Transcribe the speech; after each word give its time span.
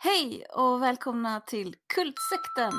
Hej 0.00 0.46
och 0.54 0.82
välkomna 0.82 1.40
till 1.40 1.76
Kultsekten! 1.94 2.72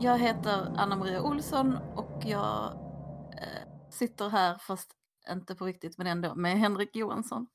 Jag 0.00 0.18
heter 0.18 0.72
Anna-Maria 0.76 1.22
Olsson 1.22 1.78
och 1.94 2.22
jag 2.24 2.85
sitter 3.96 4.28
här, 4.28 4.58
fast 4.58 4.90
inte 5.30 5.54
på 5.54 5.66
riktigt, 5.66 5.98
men 5.98 6.06
ändå, 6.06 6.34
med 6.34 6.58
Henrik 6.58 6.96
Johansson. 6.96 7.46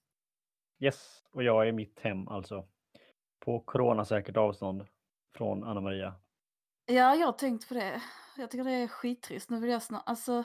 Yes, 0.79 1.23
och 1.31 1.43
jag 1.43 1.63
är 1.63 1.67
i 1.67 1.71
mitt 1.71 1.99
hem 1.99 2.27
alltså. 2.27 2.67
På 3.45 3.59
coronasäkert 3.59 4.37
avstånd 4.37 4.85
från 5.37 5.63
Anna-Maria. 5.63 6.15
Ja, 6.85 7.15
jag 7.15 7.27
har 7.27 7.33
tänkt 7.33 7.67
på 7.67 7.73
det. 7.73 8.01
Jag 8.37 8.51
tycker 8.51 8.63
det 8.63 8.71
är 8.71 8.87
skittrist. 8.87 9.49
Nu 9.49 9.59
vill 9.59 9.69
jag 9.69 9.83
snart, 9.83 10.03
alltså. 10.05 10.43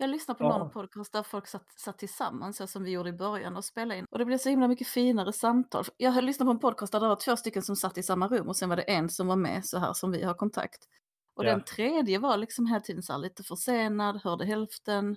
Jag 0.00 0.10
lyssnar 0.10 0.34
på 0.34 0.44
Ja. 0.44 0.58
någon 0.58 0.70
podcast 0.70 1.12
där 1.12 1.22
folk 1.22 1.46
satt, 1.46 1.72
satt 1.80 1.98
tillsammans, 1.98 2.56
så 2.56 2.66
som 2.66 2.84
vi 2.84 2.90
gjorde 2.90 3.08
i 3.08 3.12
början 3.12 3.56
och 3.56 3.64
spelade 3.64 3.98
in. 3.98 4.06
Och 4.10 4.18
det 4.18 4.24
blev 4.24 4.38
så 4.38 4.48
himla 4.48 4.68
mycket 4.68 4.86
finare 4.88 5.32
samtal. 5.32 5.84
Jag 5.96 6.10
har 6.10 6.22
lyssnat 6.22 6.46
på 6.46 6.50
en 6.50 6.58
podcast 6.58 6.92
där 6.92 7.00
det 7.00 7.08
var 7.08 7.16
två 7.16 7.36
stycken 7.36 7.62
som 7.62 7.76
satt 7.76 7.98
i 7.98 8.02
samma 8.02 8.28
rum 8.28 8.48
och 8.48 8.56
sen 8.56 8.68
var 8.68 8.76
det 8.76 8.82
en 8.82 9.08
som 9.08 9.26
var 9.26 9.36
med 9.36 9.64
så 9.66 9.78
här 9.78 9.92
som 9.92 10.10
vi 10.12 10.22
har 10.24 10.34
kontakt. 10.34 10.88
Och 11.38 11.44
Ja. 11.44 11.50
den 11.50 11.64
tredje 11.64 12.18
var 12.18 12.36
liksom 12.36 12.66
hela 12.66 12.80
tiden 12.80 13.02
så 13.02 13.12
här 13.12 13.20
lite 13.20 13.42
försenad, 13.42 14.20
hörde 14.24 14.44
hälften. 14.44 15.16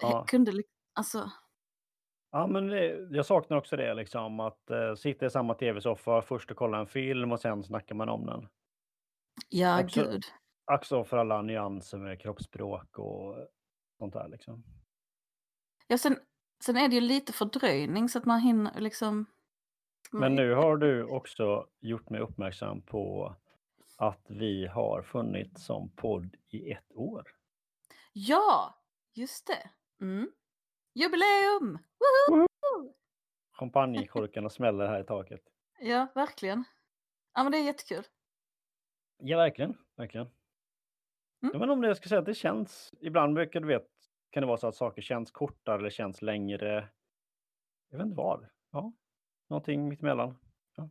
Ja. 0.00 0.24
Kunde, 0.28 0.52
alltså, 0.94 1.30
Ja, 2.30 2.46
men 2.46 2.66
det, 2.66 3.08
jag 3.10 3.26
saknar 3.26 3.56
också 3.56 3.76
det 3.76 3.94
liksom 3.94 4.40
att 4.40 4.70
uh, 4.70 4.94
sitta 4.94 5.26
i 5.26 5.30
samma 5.30 5.54
tv-soffa 5.54 6.22
först 6.22 6.50
och 6.50 6.56
kolla 6.56 6.78
en 6.78 6.86
film 6.86 7.32
och 7.32 7.40
sen 7.40 7.64
snackar 7.64 7.94
man 7.94 8.08
om 8.08 8.26
den. 8.26 8.48
ja 9.48 9.84
Också- 9.84 10.02
gud. 10.04 10.22
Också 10.72 11.04
för 11.04 11.16
alla 11.16 11.42
nyanser 11.42 11.98
med 11.98 12.20
kroppsspråk 12.20 12.98
och 12.98 13.36
sånt 13.98 14.12
där 14.12 14.28
liksom. 14.28 14.64
Ja, 15.86 15.98
sen, 15.98 16.16
sen 16.64 16.76
är 16.76 16.88
det 16.88 16.94
ju 16.94 17.00
lite 17.00 17.32
fördröjning 17.32 18.08
så 18.08 18.18
att 18.18 18.24
man 18.24 18.40
hinner 18.40 18.80
liksom... 18.80 19.26
Men 20.12 20.34
nu 20.34 20.54
har 20.54 20.76
du 20.76 21.04
också 21.04 21.66
gjort 21.80 22.10
mig 22.10 22.20
uppmärksam 22.20 22.82
på 22.82 23.34
att 24.02 24.26
vi 24.30 24.66
har 24.66 25.02
funnits 25.02 25.64
som 25.64 25.90
podd 25.90 26.36
i 26.48 26.70
ett 26.70 26.92
år. 26.94 27.28
Ja, 28.12 28.74
just 29.14 29.46
det. 29.46 29.70
Mm. 30.04 30.32
Jubileum! 30.94 31.78
Woho! 32.28 32.46
Champagnekorkarna 33.52 34.48
smäller 34.50 34.86
här 34.86 35.00
i 35.00 35.04
taket. 35.04 35.40
Ja, 35.80 36.06
verkligen. 36.14 36.64
Ja, 37.34 37.42
men 37.42 37.52
det 37.52 37.58
är 37.58 37.64
jättekul. 37.64 38.04
Ja, 39.18 39.36
verkligen. 39.36 39.74
verkligen. 39.96 40.26
Mm. 40.26 41.52
Vet 41.52 41.54
inte 41.62 41.72
om 41.72 41.80
det 41.80 41.88
jag 41.88 41.96
ska 41.96 42.08
säga 42.08 42.18
att 42.18 42.26
det 42.26 42.34
känns, 42.34 42.94
ibland 43.00 43.34
brukar 43.34 43.60
du 43.60 43.66
vet, 43.68 43.88
kan 44.30 44.40
det 44.40 44.46
vara 44.46 44.56
så 44.56 44.66
att 44.66 44.74
saker 44.76 45.02
känns 45.02 45.30
kortare 45.30 45.78
eller 45.78 45.90
känns 45.90 46.22
längre. 46.22 46.88
Jag 47.90 47.98
vet 47.98 48.04
inte 48.04 48.16
vad. 48.16 48.46
Ja, 48.70 48.92
någonting 49.48 49.88
mittemellan. 49.88 50.38
Ja. 50.76 50.90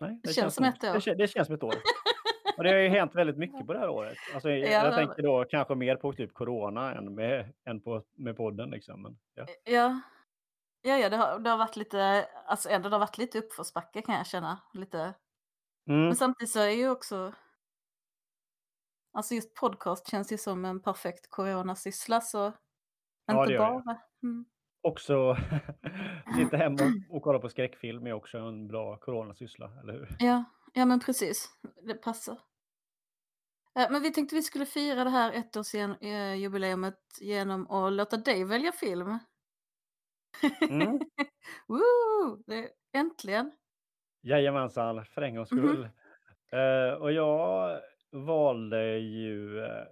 Nej, 0.00 0.20
Det 0.22 0.32
känns 0.32 0.54
som 0.54 0.64
nog- 0.64 0.74
ett 0.74 0.84
år. 0.84 1.00
Det, 1.04 1.14
det 1.14 1.28
känns 1.28 1.46
som 1.46 1.54
ett 1.54 1.62
år. 1.62 1.74
Och 2.62 2.64
det 2.64 2.74
har 2.74 2.82
ju 2.82 2.88
hänt 2.88 3.14
väldigt 3.14 3.36
mycket 3.36 3.66
på 3.66 3.72
det 3.72 3.78
här 3.78 3.88
året. 3.98 4.18
Alltså, 4.34 4.50
jag, 4.50 4.70
Ja, 4.70 4.84
jag 4.84 4.94
tänker 4.94 5.22
då 5.22 5.44
kanske 5.44 5.74
mer 5.74 5.96
på 5.96 6.12
typ 6.12 6.34
corona 6.34 6.94
än 6.94 7.14
med, 7.14 7.52
än 7.64 7.80
på, 7.80 8.02
med 8.16 8.36
podden. 8.36 8.70
Liksom. 8.70 9.02
Men, 9.02 9.18
ja. 9.34 9.46
Ja, 9.64 10.00
ja, 10.82 10.96
ja 10.98 11.08
det, 11.08 11.16
har, 11.16 11.38
det 11.38 11.50
har 11.50 11.58
varit 11.58 11.76
lite, 11.76 12.28
alltså 12.46 12.68
ändå 12.68 12.88
det 12.88 12.94
har 12.94 13.00
varit 13.00 13.18
lite 13.18 13.38
uppförsbacke 13.38 14.02
kan 14.02 14.14
jag 14.14 14.26
känna. 14.26 14.58
Lite. 14.72 15.14
Mm. 15.88 16.04
Men 16.06 16.16
samtidigt 16.16 16.52
så 16.52 16.60
är 16.60 16.70
ju 16.70 16.90
också, 16.90 17.32
alltså 19.12 19.34
just 19.34 19.54
podcast 19.54 20.10
känns 20.10 20.32
ju 20.32 20.38
som 20.38 20.64
en 20.64 20.82
perfekt 20.82 21.30
coronasyssla 21.30 22.20
så 22.20 22.52
Ja, 23.26 23.40
inte 23.42 23.52
gör 23.52 23.74
det. 23.74 23.82
bara. 23.84 23.98
Mm. 24.22 24.44
Också 24.82 25.36
sitta 26.36 26.56
hemma 26.56 26.78
och, 26.82 27.16
och 27.16 27.22
kolla 27.22 27.38
på 27.38 27.48
skräckfilm 27.48 28.06
är 28.06 28.12
också 28.12 28.38
en 28.38 28.68
bra 28.68 28.96
coronasyssla, 28.96 29.70
eller 29.82 29.92
hur? 29.92 30.16
Ja, 30.18 30.44
ja 30.72 30.84
men 30.86 31.00
precis. 31.00 31.48
Det 31.82 31.94
passar. 31.94 32.38
Eh, 33.78 33.90
Men 33.90 34.02
vi 34.02 34.12
tänkte 34.12 34.34
vi 34.36 34.42
skulle 34.42 34.66
fira 34.66 35.04
det 35.04 35.10
här 35.10 35.32
ettårsjubileumet 35.32 36.98
genom 37.20 37.70
att 37.70 37.92
låta 37.92 38.16
dig 38.16 38.44
välja 38.44 38.72
film. 38.72 39.18
Mm. 40.68 41.00
Woo! 41.68 42.42
Det, 42.46 42.70
äntligen! 42.96 43.52
Jajamensan, 44.22 45.04
för 45.04 45.22
en 45.22 45.34
gångs 45.36 45.50
Mhm. 45.52 45.58
skull. 45.68 45.88
Eh, 46.52 46.94
och 46.94 47.12
jag 47.12 47.80
valde 48.12 48.98
ju 48.98 49.56
uh, 49.60 49.84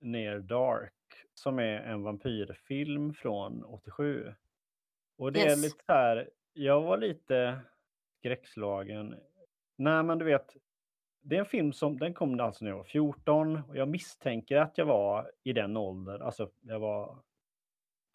Near 0.00 0.38
Dark 0.38 0.92
som 1.34 1.58
är 1.58 1.80
en 1.80 2.02
vampyrfilm 2.02 3.14
från 3.14 3.64
87. 3.64 4.34
Och 5.18 5.32
det 5.32 5.40
är 5.46 5.50
Yes. 5.50 5.62
lite 5.62 5.84
så 5.86 5.92
här, 5.92 6.30
jag 6.52 6.82
var 6.82 6.98
lite 6.98 7.60
skräckslagen. 8.18 9.14
Nej 9.78 10.02
men 10.02 10.18
du 10.18 10.24
vet, 10.24 10.56
det 11.22 11.36
är 11.36 11.40
en 11.40 11.46
film 11.46 11.72
som, 11.72 11.98
den 11.98 12.14
kom 12.14 12.40
alltså 12.40 12.64
när 12.64 12.70
jag 12.70 12.76
var 12.78 12.84
14 12.84 13.62
och 13.68 13.76
jag 13.76 13.88
misstänker 13.88 14.56
att 14.56 14.78
jag 14.78 14.86
var 14.86 15.30
i 15.42 15.52
den 15.52 15.76
åldern, 15.76 16.22
alltså 16.22 16.50
jag 16.60 16.80
var 16.80 17.18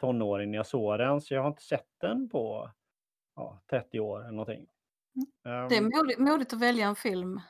tonåring 0.00 0.50
när 0.50 0.58
jag 0.58 0.66
såg 0.66 0.98
den 0.98 1.20
så 1.20 1.34
jag 1.34 1.42
har 1.42 1.48
inte 1.48 1.62
sett 1.62 1.88
den 2.00 2.28
på 2.28 2.70
ja, 3.36 3.60
30 3.70 4.00
år 4.00 4.20
eller 4.20 4.30
någonting. 4.30 4.66
Det 5.44 5.48
är 5.50 5.78
Ehm, 5.78 5.84
modigt, 5.84 6.18
modigt 6.18 6.52
att 6.52 6.60
välja 6.62 6.86
en 6.86 6.96
film. 6.96 7.40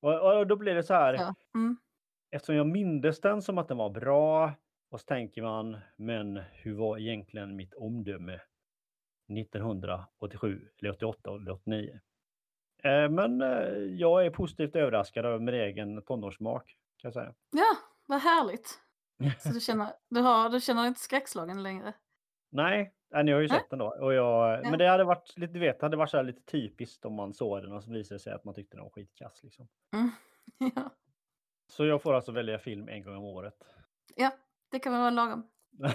och, 0.00 0.38
och 0.38 0.46
då 0.46 0.56
blir 0.56 0.74
det 0.74 0.82
så 0.82 0.94
här, 0.94 1.14
Ja. 1.14 1.34
Mm. 1.54 1.76
eftersom 2.30 2.56
jag 2.56 2.66
mindes 2.66 3.20
den 3.20 3.42
som 3.42 3.58
att 3.58 3.68
den 3.68 3.76
var 3.76 3.90
bra 3.90 4.52
och 4.90 5.00
så 5.00 5.04
tänker 5.06 5.42
man, 5.42 5.76
men 5.96 6.36
hur 6.36 6.74
var 6.74 6.98
egentligen 6.98 7.56
mitt 7.56 7.74
omdöme 7.74 8.40
1987 9.32 10.68
eller 10.78 10.90
88 10.92 11.34
eller 11.34 11.50
89? 11.52 12.00
Eh, 12.84 13.10
men 13.10 13.40
eh, 13.42 13.68
jag 13.98 14.26
är 14.26 14.30
positivt 14.30 14.76
överraskad 14.76 15.24
över 15.24 15.38
min 15.38 15.54
egen 15.54 16.02
tonårssmak 16.02 16.76
kan 16.96 17.08
jag 17.08 17.14
säga. 17.14 17.34
ja, 17.50 17.76
vad 18.06 18.20
härligt. 18.20 18.80
Så 19.38 19.48
du 19.48 19.60
känner, 19.60 19.92
du 20.10 20.20
har, 20.20 20.48
du 20.50 20.60
känner 20.60 20.86
inte 20.86 21.00
skräckslagen 21.00 21.62
längre? 21.62 21.92
Nej, 22.50 22.94
ni 23.24 23.32
har 23.32 23.40
ju 23.40 23.48
sett 23.48 23.70
den 23.70 23.78
då. 23.78 23.96
Och 24.00 24.14
jag, 24.14 24.64
Ja. 24.64 24.70
Men 24.70 24.78
det 24.78 24.88
hade 24.88 25.04
varit 25.04 25.38
lite, 25.38 25.52
du 25.52 25.60
vet, 25.60 25.82
hade 25.82 25.96
varit 25.96 26.10
så 26.10 26.22
lite 26.22 26.42
typiskt 26.42 27.04
om 27.04 27.14
man 27.14 27.34
såg 27.34 27.62
den 27.62 27.72
och 27.72 27.84
så 27.84 27.90
visade 27.92 28.14
det 28.14 28.22
sig 28.22 28.32
att 28.32 28.44
man 28.44 28.54
tyckte 28.54 28.76
den 28.76 28.84
var 28.84 28.90
skitkass. 28.90 29.42
Liksom. 29.42 29.68
Mm. 29.94 30.10
Ja. 30.76 30.90
Så 31.72 31.84
jag 31.86 32.02
får 32.02 32.14
alltså 32.14 32.32
välja 32.32 32.58
film 32.58 32.88
en 32.88 33.02
gång 33.02 33.16
om 33.16 33.24
året. 33.24 33.54
ja, 34.16 34.30
det 34.70 34.78
kan 34.78 34.92
väl 34.92 35.00
vara 35.00 35.10
lagom. 35.10 35.50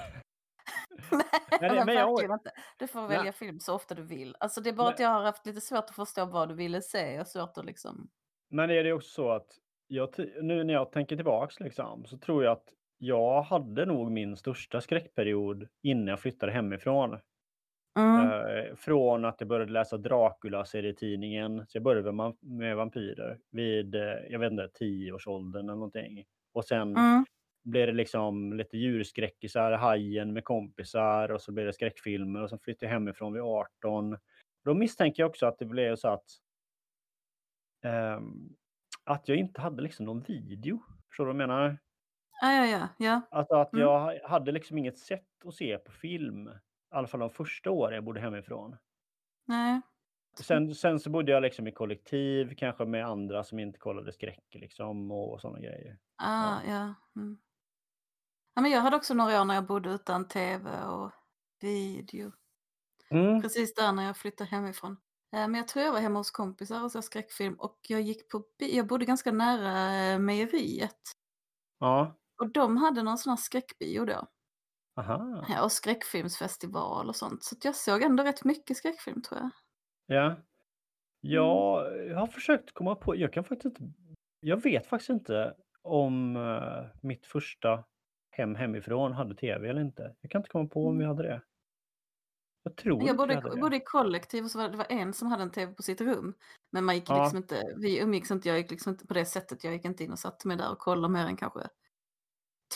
Nej, 1.12 1.22
det- 1.70 1.76
men 1.76 1.86
men 1.86 1.96
jag- 1.96 2.24
inte. 2.24 2.52
Du 2.80 2.88
får 2.88 3.00
Nej. 3.02 3.18
välja 3.18 3.32
film 3.32 3.60
så 3.60 3.76
ofta 3.76 3.96
du 3.96 4.04
vill. 4.04 4.36
Alltså 4.40 4.62
det 4.62 4.70
är 4.70 4.74
bara 4.74 4.84
Men- 4.88 4.94
att 4.94 5.00
jag 5.00 5.10
har 5.10 5.24
haft 5.24 5.46
lite 5.46 5.62
svårt 5.62 5.86
att 5.90 5.96
förstå 5.96 6.26
vad 6.26 6.50
du 6.50 6.56
ville 6.56 6.82
se. 6.82 7.14
Jag 7.14 7.28
svårt 7.28 7.58
att 7.58 7.66
liksom... 7.66 8.10
Men 8.50 8.70
är 8.70 8.84
det 8.84 8.94
också 8.94 9.10
så 9.10 9.32
att 9.32 9.48
jag, 9.88 10.10
nu 10.42 10.64
när 10.64 10.74
jag 10.74 10.92
tänker 10.92 11.16
tillbaks 11.16 11.60
liksom, 11.60 12.06
så 12.06 12.18
tror 12.18 12.44
jag 12.44 12.52
att 12.52 12.74
jag 12.98 13.42
hade 13.42 13.86
nog 13.86 14.12
min 14.12 14.38
största 14.38 14.82
skräckperiod 14.82 15.68
innan 15.82 16.08
jag 16.08 16.20
flyttade 16.20 16.52
hemifrån. 16.52 17.20
Mm. 18.00 18.32
Eh, 18.32 18.76
från 18.76 19.26
att 19.26 19.36
jag 19.40 19.48
började 19.48 19.72
läsa 19.72 19.98
Dracula-serietidningen, 19.98 21.66
så 21.68 21.78
jag 21.78 21.84
började 21.84 22.12
med, 22.12 22.36
med 22.42 22.76
vampyrer 22.76 23.40
vid, 23.52 23.96
eh, 23.96 24.02
jag 24.30 24.40
vet 24.40 24.52
inte, 24.52 24.70
10-årsåldern 24.80 25.64
eller 25.66 25.74
någonting. 25.76 26.26
Och 26.54 26.66
sen 26.66 26.82
Mm. 26.98 27.26
Blev 27.64 27.88
det 27.88 27.94
liksom 27.94 28.54
lite 28.54 28.78
djurskräckisar, 28.78 29.72
Hajen 29.72 30.34
med 30.34 30.44
kompisar 30.44 31.32
och 31.32 31.42
så 31.42 31.52
blev 31.52 31.66
det 31.66 31.74
skräckfilmer 31.74 32.42
och 32.42 32.50
så 32.50 32.58
flyttade 32.58 32.86
jag 32.86 32.94
hemifrån 32.94 33.34
vid 33.34 33.42
18. 33.42 34.18
Då 34.66 34.74
misstänker 34.74 35.24
jag 35.24 35.30
också 35.30 35.46
att 35.46 35.60
det 35.60 35.66
blev 35.66 35.96
så 35.96 36.08
att 36.08 36.26
ehm, 37.84 38.56
att 39.04 39.28
jag 39.28 39.38
inte 39.38 39.62
hade 39.62 39.82
liksom 39.82 40.06
någon 40.06 40.22
video. 40.22 40.80
Förstår 41.10 41.26
du 41.26 41.34
vad 41.34 41.42
jag 41.42 41.48
menar? 41.48 41.78
Ja, 42.42 42.54
ja, 42.54 42.66
ja. 42.66 42.88
ja. 42.98 43.22
Alltså 43.32 43.56
att 43.56 43.74
Mm. 43.74 43.82
jag 43.86 44.00
ha- 44.00 44.28
hade 44.30 44.52
liksom 44.52 44.78
inget 44.78 44.98
sätt 44.98 45.46
att 45.46 45.54
se 45.54 45.78
på 45.78 45.92
film. 45.92 46.48
I 46.48 46.52
alla 46.96 47.08
fall 47.08 47.20
de 47.20 47.30
första 47.30 47.72
åren 47.72 47.96
jag 47.96 48.04
bodde 48.04 48.20
hemifrån. 48.20 48.76
Nej. 49.48 49.82
Sen, 50.40 50.76
sen 50.76 51.00
så 51.00 51.10
bodde 51.10 51.32
jag 51.32 51.42
liksom 51.42 51.68
i 51.68 51.72
kollektiv, 51.72 52.54
kanske 52.58 52.86
med 52.86 53.06
andra 53.06 53.44
som 53.44 53.60
inte 53.60 53.80
kollade 53.80 54.12
skräck 54.12 54.44
liksom 54.56 55.12
och 55.12 55.42
sådana 55.42 55.60
grejer. 55.60 55.98
Ah, 56.18 56.58
ja. 56.68 56.94
Mm. 57.16 57.38
Ja 58.60 58.62
men 58.62 58.72
jag 58.72 58.82
hade 58.82 58.96
också 58.98 59.14
några 59.14 59.42
år 59.42 59.46
när 59.46 59.56
jag 59.56 59.66
bodde 59.66 59.90
utan 59.90 60.28
tv 60.28 60.84
och 60.84 61.12
video. 61.62 62.32
Mm. 63.10 63.42
Precis 63.42 63.74
där 63.74 63.92
när 63.92 64.04
jag 64.04 64.18
flyttade 64.18 64.50
hemifrån. 64.50 64.92
Eh, 65.36 65.48
Men 65.48 65.56
jag 65.56 65.68
tror 65.68 65.86
jag 65.86 65.92
var 65.92 66.00
hemma 66.00 66.20
hos 66.20 66.32
kompisar 66.32 66.84
och 66.84 66.92
såg 66.92 67.04
skräckfilm 67.04 67.54
och 67.60 67.78
jag 67.88 68.02
gick 68.02 68.30
på 68.30 68.44
bi- 68.60 68.78
jag 68.78 68.88
bodde 68.88 69.06
ganska 69.06 69.32
nära 69.32 69.96
eh, 70.14 70.20
mejeriet. 70.20 71.00
Ja. 71.80 72.16
Och 72.42 72.52
de 72.52 72.78
hade 72.78 73.04
någon 73.04 73.18
sån 73.18 73.30
här 73.32 73.38
skräckbio 73.38 74.06
då. 74.06 74.28
Aha. 74.96 75.46
Ja, 75.50 75.64
och 75.64 75.72
skräckfilmsfestival 75.72 77.10
och 77.10 77.16
sånt. 77.16 77.44
Så 77.44 77.56
jag 77.64 77.76
såg 77.76 78.02
ändå 78.02 78.24
rätt 78.24 78.44
mycket 78.44 78.78
skräckfilm 78.78 79.22
tror 79.22 79.40
jag. 79.40 79.50
Ja. 80.06 80.26
Mm. 80.26 80.42
Ja, 81.22 81.86
jag 81.92 82.18
har 82.20 82.28
försökt 82.28 82.74
komma 82.74 82.96
på, 82.96 83.16
jag 83.16 83.34
kan 83.34 83.44
faktiskt 83.44 83.66
inte, 83.66 83.94
jag 84.40 84.64
vet 84.64 84.88
faktiskt 84.88 85.10
inte 85.10 85.56
om 85.82 86.36
eh, 86.36 86.86
mitt 87.02 87.26
första 87.26 87.84
hem 88.32 88.56
hemifrån 88.56 89.14
hade 89.14 89.36
tv 89.36 89.70
eller 89.70 89.82
inte. 89.82 90.16
Jag 90.22 90.32
kan 90.32 90.40
inte 90.40 90.50
komma 90.50 90.70
på 90.70 90.88
om 90.88 90.98
vi 90.98 91.04
Mm. 91.04 91.18
hade 91.18 91.30
det. 91.30 91.42
Jag 92.64 92.76
tror 92.76 93.04
Jag 93.08 93.18
bodde, 93.18 93.36
det. 93.36 93.62
bodde 93.62 93.76
i 93.76 93.80
kollektiv 93.80 94.44
och 94.44 94.52
så 94.52 94.58
var 94.58 94.66
det, 94.66 94.72
det 94.72 94.78
var 94.78 94.86
en 94.90 95.14
som 95.14 95.28
hade 95.28 95.44
en 95.44 95.52
tv 95.52 95.74
på 95.74 95.84
sitt 95.84 96.02
rum. 96.02 96.34
Men 96.72 96.84
man 96.86 96.96
gick 96.96 97.10
Ja. 97.10 97.22
liksom 97.24 97.38
inte, 97.38 97.64
vi 97.78 98.00
umgicks 98.02 98.32
inte, 98.32 98.50
jag 98.50 98.58
gick 98.58 98.72
liksom 98.72 98.90
inte 98.94 99.08
på 99.08 99.14
det 99.14 99.26
sättet. 99.26 99.64
Jag 99.64 99.74
gick 99.74 99.86
inte 99.86 100.04
in 100.04 100.12
och 100.12 100.20
satte 100.20 100.48
mig 100.48 100.58
där 100.58 100.72
och 100.72 100.80
kollade 100.80 101.14
mer 101.14 101.26
än 101.26 101.38
kanske 101.38 101.60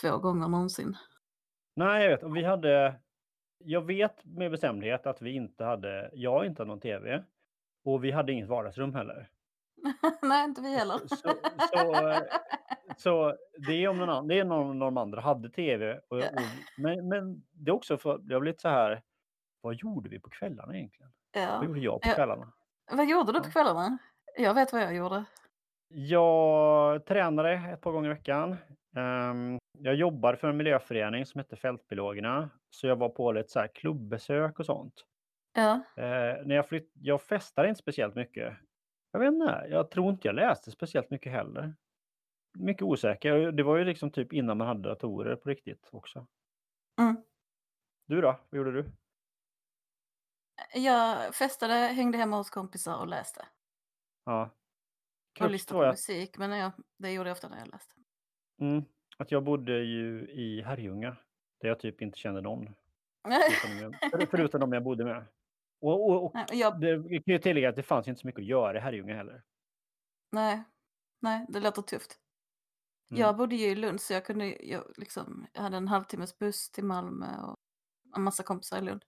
två 0.01 0.17
gånger 0.17 0.47
någonsin. 0.47 0.97
Nej, 1.75 2.03
jag 2.03 2.09
vet. 2.09 2.23
Och 2.23 2.35
vi 2.37 2.43
hade, 2.43 2.95
jag 3.57 3.81
vet 3.85 4.25
med 4.25 4.51
bestämdhet 4.51 5.05
att 5.07 5.21
vi 5.21 5.31
inte 5.31 5.63
hade, 5.63 6.09
jag 6.13 6.45
inte 6.45 6.61
hade 6.61 6.69
någon 6.71 6.79
tv. 6.79 7.23
Och 7.85 8.03
vi 8.03 8.11
hade 8.11 8.31
inget 8.31 8.49
vardagsrum 8.49 8.93
heller. 8.95 9.29
Nej, 10.21 10.45
inte 10.45 10.61
vi 10.61 10.75
heller. 10.75 10.97
Så, 11.07 11.15
så, 11.73 12.09
eh, 12.09 12.21
så 12.97 13.35
det 13.67 13.83
är 13.83 13.87
om 13.87 13.97
någon, 13.97 14.09
annan, 14.09 14.27
det 14.27 14.39
är 14.39 14.43
någon, 14.45 14.79
någon 14.79 14.97
andra 14.97 15.21
hade 15.21 15.49
tv. 15.49 15.99
Och, 16.09 16.19
Ja. 16.19 16.25
och, 16.33 16.41
men, 16.77 17.07
men 17.07 17.43
det 17.51 17.71
är 17.71 17.75
också 17.75 17.97
för, 17.97 18.09
jag 18.09 18.21
blev 18.23 18.43
lite 18.43 18.61
så 18.61 18.69
här, 18.69 19.01
vad 19.61 19.75
gjorde 19.75 20.09
vi 20.09 20.19
på 20.19 20.29
kvällarna 20.29 20.77
egentligen? 20.77 21.11
Vad 21.33 21.43
ja. 21.43 21.63
gjorde 21.65 21.79
jag 21.79 22.01
på 22.01 22.09
Ja. 22.09 22.13
kvällarna? 22.15 22.53
Vad 22.91 23.09
gjorde 23.09 23.31
du 23.31 23.39
på 23.39 23.47
Ja. 23.47 23.51
kvällarna? 23.51 23.97
Jag 24.37 24.53
vet 24.53 24.73
vad 24.73 24.81
jag 24.81 24.95
gjorde. 24.95 25.23
Jag 25.95 27.05
tränade 27.05 27.53
ett 27.53 27.81
par 27.81 27.91
gånger 27.91 28.09
i 28.09 28.13
veckan. 28.13 28.57
Ehm, 28.95 29.57
jag 29.79 29.95
jobbade 29.95 30.37
för 30.37 30.49
en 30.49 30.57
miljöförening 30.57 31.25
som 31.25 31.39
hette 31.39 31.55
Fältbiologerna. 31.55 32.49
Så 32.69 32.87
jag 32.87 32.95
var 32.95 33.09
på 33.09 33.31
lite 33.31 33.49
så 33.49 33.59
här 33.59 33.67
klubbbesök 33.67 34.59
och 34.59 34.65
sånt. 34.65 34.93
Ja. 35.55 35.71
Eh, 35.97 36.45
när 36.45 36.55
jag, 36.55 36.67
flytt, 36.67 36.91
jag 36.93 37.21
festade 37.21 37.69
inte 37.69 37.79
speciellt 37.79 38.15
mycket. 38.15 38.53
Jag 39.13 39.19
vet 39.19 39.33
inte, 39.33 39.67
jag 39.69 39.91
tror 39.91 40.09
inte 40.09 40.27
jag 40.27 40.35
läste 40.35 40.71
speciellt 40.71 41.09
mycket 41.09 41.31
heller. 41.31 41.75
Mycket 42.59 42.83
osäker. 42.83 43.51
Det 43.51 43.63
var 43.63 43.77
ju 43.77 43.85
liksom 43.85 44.11
typ 44.11 44.33
innan 44.33 44.57
man 44.57 44.67
hade 44.67 44.89
datorer 44.89 45.35
på 45.35 45.49
riktigt 45.49 45.89
också. 45.91 46.27
Mm. 47.01 47.15
Du 48.05 48.21
då? 48.21 48.39
Vad 48.49 48.57
gjorde 48.57 48.71
du? 48.71 48.91
Jag 50.73 51.35
festade, 51.35 51.73
hängde 51.73 52.17
hemma 52.17 52.37
hos 52.37 52.49
kompisar 52.49 52.97
och 52.97 53.07
läste. 53.07 53.45
Ja. 54.25 54.43
Och 54.43 55.35
Krux 55.35 55.51
lyssnade 55.51 55.79
på 55.79 55.85
jag, 55.85 55.93
musik, 55.93 56.37
men 56.37 56.51
ja, 56.51 56.71
det 56.97 57.11
gjorde 57.11 57.29
jag 57.29 57.35
ofta 57.35 57.49
när 57.49 57.57
jag 57.57 57.67
läste. 57.67 57.93
mm, 58.61 58.83
att 59.17 59.31
jag 59.31 59.43
bodde 59.43 59.83
ju 59.83 60.27
i 60.29 60.61
Herrljunga. 60.61 61.17
Där 61.61 61.67
jag 61.67 61.79
typ 61.79 62.01
inte 62.01 62.17
kände 62.17 62.41
någon. 62.41 62.65
Förutom, 63.23 63.77
jag, 64.11 64.29
förutom 64.29 64.59
de 64.59 64.73
jag 64.73 64.83
bodde 64.83 65.05
med. 65.05 65.25
Och, 65.83 66.09
och, 66.09 66.25
och 66.25 66.31
Nej, 66.33 66.45
jag, 66.51 66.79
det 66.79 66.89
jag 66.89 67.25
kan 67.25 67.33
ju 67.33 67.39
tillägga 67.39 67.69
att 67.69 67.75
det 67.75 67.83
fanns 67.83 68.07
ju 68.07 68.09
inte 68.09 68.21
så 68.21 68.27
mycket 68.27 68.41
att 68.41 68.47
göra 68.47 68.77
i 68.77 68.81
Herrljunga 68.81 69.15
heller. 69.15 69.43
nej, 70.31 70.63
nej, 71.21 71.45
det 71.49 71.59
låter 71.59 71.81
tufft. 71.81 72.19
Mm. 73.11 73.21
Jag 73.21 73.37
bodde 73.37 73.55
ju 73.55 73.67
i 73.67 73.75
Lund 73.75 74.01
så 74.01 74.13
jag 74.13 74.25
kunde 74.25 74.45
jag, 74.45 74.83
liksom, 74.97 75.47
jag 75.53 75.61
hade 75.61 75.77
en 75.77 75.87
halvtimmes 75.87 76.39
buss 76.39 76.71
till 76.71 76.83
Malmö 76.83 77.41
och 77.41 77.57
en 78.15 78.21
massa 78.23 78.43
kompisar 78.43 78.77
i 78.77 78.81
Lund. 78.81 79.03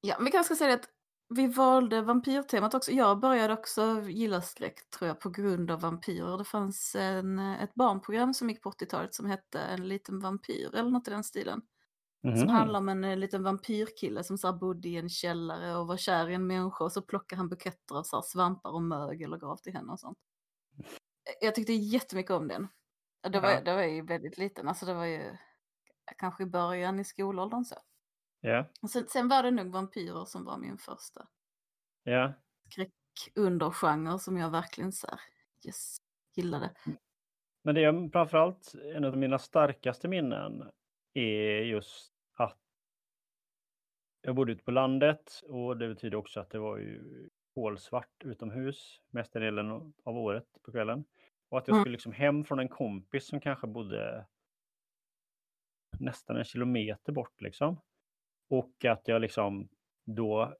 Ja, 0.00 0.16
vi 0.20 0.30
kanske 0.30 0.54
ska 0.54 0.64
säga 0.64 0.76
det 0.76 0.82
att 0.82 0.90
vi 1.28 1.46
valde 1.46 2.02
vampyrtemat 2.02 2.74
också. 2.74 2.92
Jag 2.92 3.20
började 3.20 3.52
också 3.52 4.02
gilla 4.02 4.42
skräck 4.42 4.90
tror 4.90 5.08
jag 5.08 5.20
på 5.20 5.30
grund 5.30 5.70
av 5.70 5.80
vampyrer. 5.80 6.38
Det 6.38 6.44
fanns 6.44 6.96
en, 6.96 7.38
ett 7.38 7.74
barnprogram 7.74 8.34
som 8.34 8.50
gick 8.50 8.62
på 8.62 8.70
80-talet 8.70 9.14
som 9.14 9.26
hette 9.26 9.60
En 9.60 9.88
liten 9.88 10.20
vampyr 10.20 10.74
eller 10.74 10.90
något 10.90 11.08
i 11.08 11.10
den 11.10 11.24
stilen. 11.24 11.62
Som 12.24 12.32
Mhm. 12.32 12.48
handlar 12.48 12.78
om 12.78 12.88
en 12.88 13.04
eh, 13.04 13.16
liten 13.16 13.42
vampyrkille 13.42 14.24
som 14.24 14.38
så 14.38 14.46
här 14.46 14.54
bodde 14.58 14.88
i 14.88 14.96
en 14.96 15.08
källare 15.08 15.76
och 15.76 15.86
var 15.86 15.96
kär 15.96 16.28
i 16.28 16.34
en 16.34 16.46
människa 16.46 16.84
och 16.84 16.92
så 16.92 17.02
plockade 17.02 17.38
han 17.40 17.48
buketter 17.48 17.94
av 17.94 18.02
så 18.02 18.16
här 18.16 18.22
svampar 18.22 18.70
och 18.70 18.82
mögel 18.82 19.32
och 19.32 19.40
gav 19.40 19.56
till 19.56 19.72
henne 19.72 19.92
och 19.92 20.00
sånt. 20.00 20.18
Jag 21.40 21.54
tyckte 21.54 21.72
jättemycket 21.72 22.30
om 22.30 22.48
den. 22.48 22.68
Det 23.30 23.40
var, 23.40 23.50
Ja. 23.50 23.60
det 23.60 23.74
var 23.74 23.82
ju 23.82 24.02
väldigt 24.06 24.38
liten, 24.38 24.68
alltså 24.68 24.86
det 24.86 24.94
var 24.94 25.04
ju 25.04 25.36
kanske 26.18 26.42
i 26.42 26.46
början 26.46 27.00
i 27.00 27.04
skolåldern 27.04 27.64
så. 27.64 27.74
Ja, 28.40 28.70
Och 28.82 28.90
sen, 28.90 29.06
sen 29.08 29.28
var 29.28 29.42
det 29.42 29.50
nog 29.50 29.72
vampyrer 29.72 30.24
som 30.24 30.44
var 30.44 30.58
min 30.58 30.78
första 30.78 31.28
ja. 32.02 32.32
skräckundergenre 32.70 34.18
som 34.18 34.36
jag 34.36 34.50
verkligen 34.50 34.92
så 34.92 35.06
här, 35.06 35.20
yes, 35.66 35.96
gillade. 36.36 36.70
Men 37.64 37.74
det 37.74 37.84
är 37.84 38.10
framförallt 38.12 38.72
en 38.96 39.04
av 39.04 39.16
mina 39.16 39.38
starkaste 39.38 40.08
minnen 40.08 40.70
är 41.14 41.60
just 41.62 42.13
jag 44.24 44.34
bodde 44.34 44.52
ute 44.52 44.64
på 44.64 44.70
landet 44.70 45.40
och 45.48 45.76
det 45.76 45.88
betyder 45.88 46.16
också 46.18 46.40
att 46.40 46.50
det 46.50 46.58
var 46.58 46.76
ju 46.78 47.28
kolsvart 47.54 48.24
utomhus 48.24 49.00
mesta 49.10 49.38
delen 49.38 49.70
av 50.04 50.16
året 50.18 50.46
på 50.62 50.72
kvällen. 50.72 51.04
Och 51.48 51.58
att 51.58 51.68
jag 51.68 51.74
Mm. 51.74 51.82
skulle 51.82 51.92
liksom 51.92 52.12
hem 52.12 52.44
från 52.44 52.58
en 52.58 52.68
kompis 52.68 53.26
som 53.26 53.40
kanske 53.40 53.66
bodde 53.66 54.26
nästan 55.98 56.36
en 56.36 56.44
kilometer 56.44 57.12
bort 57.12 57.40
liksom. 57.40 57.80
Och 58.50 58.84
att 58.84 59.08
jag 59.08 59.20
liksom 59.20 59.68
då 60.04 60.54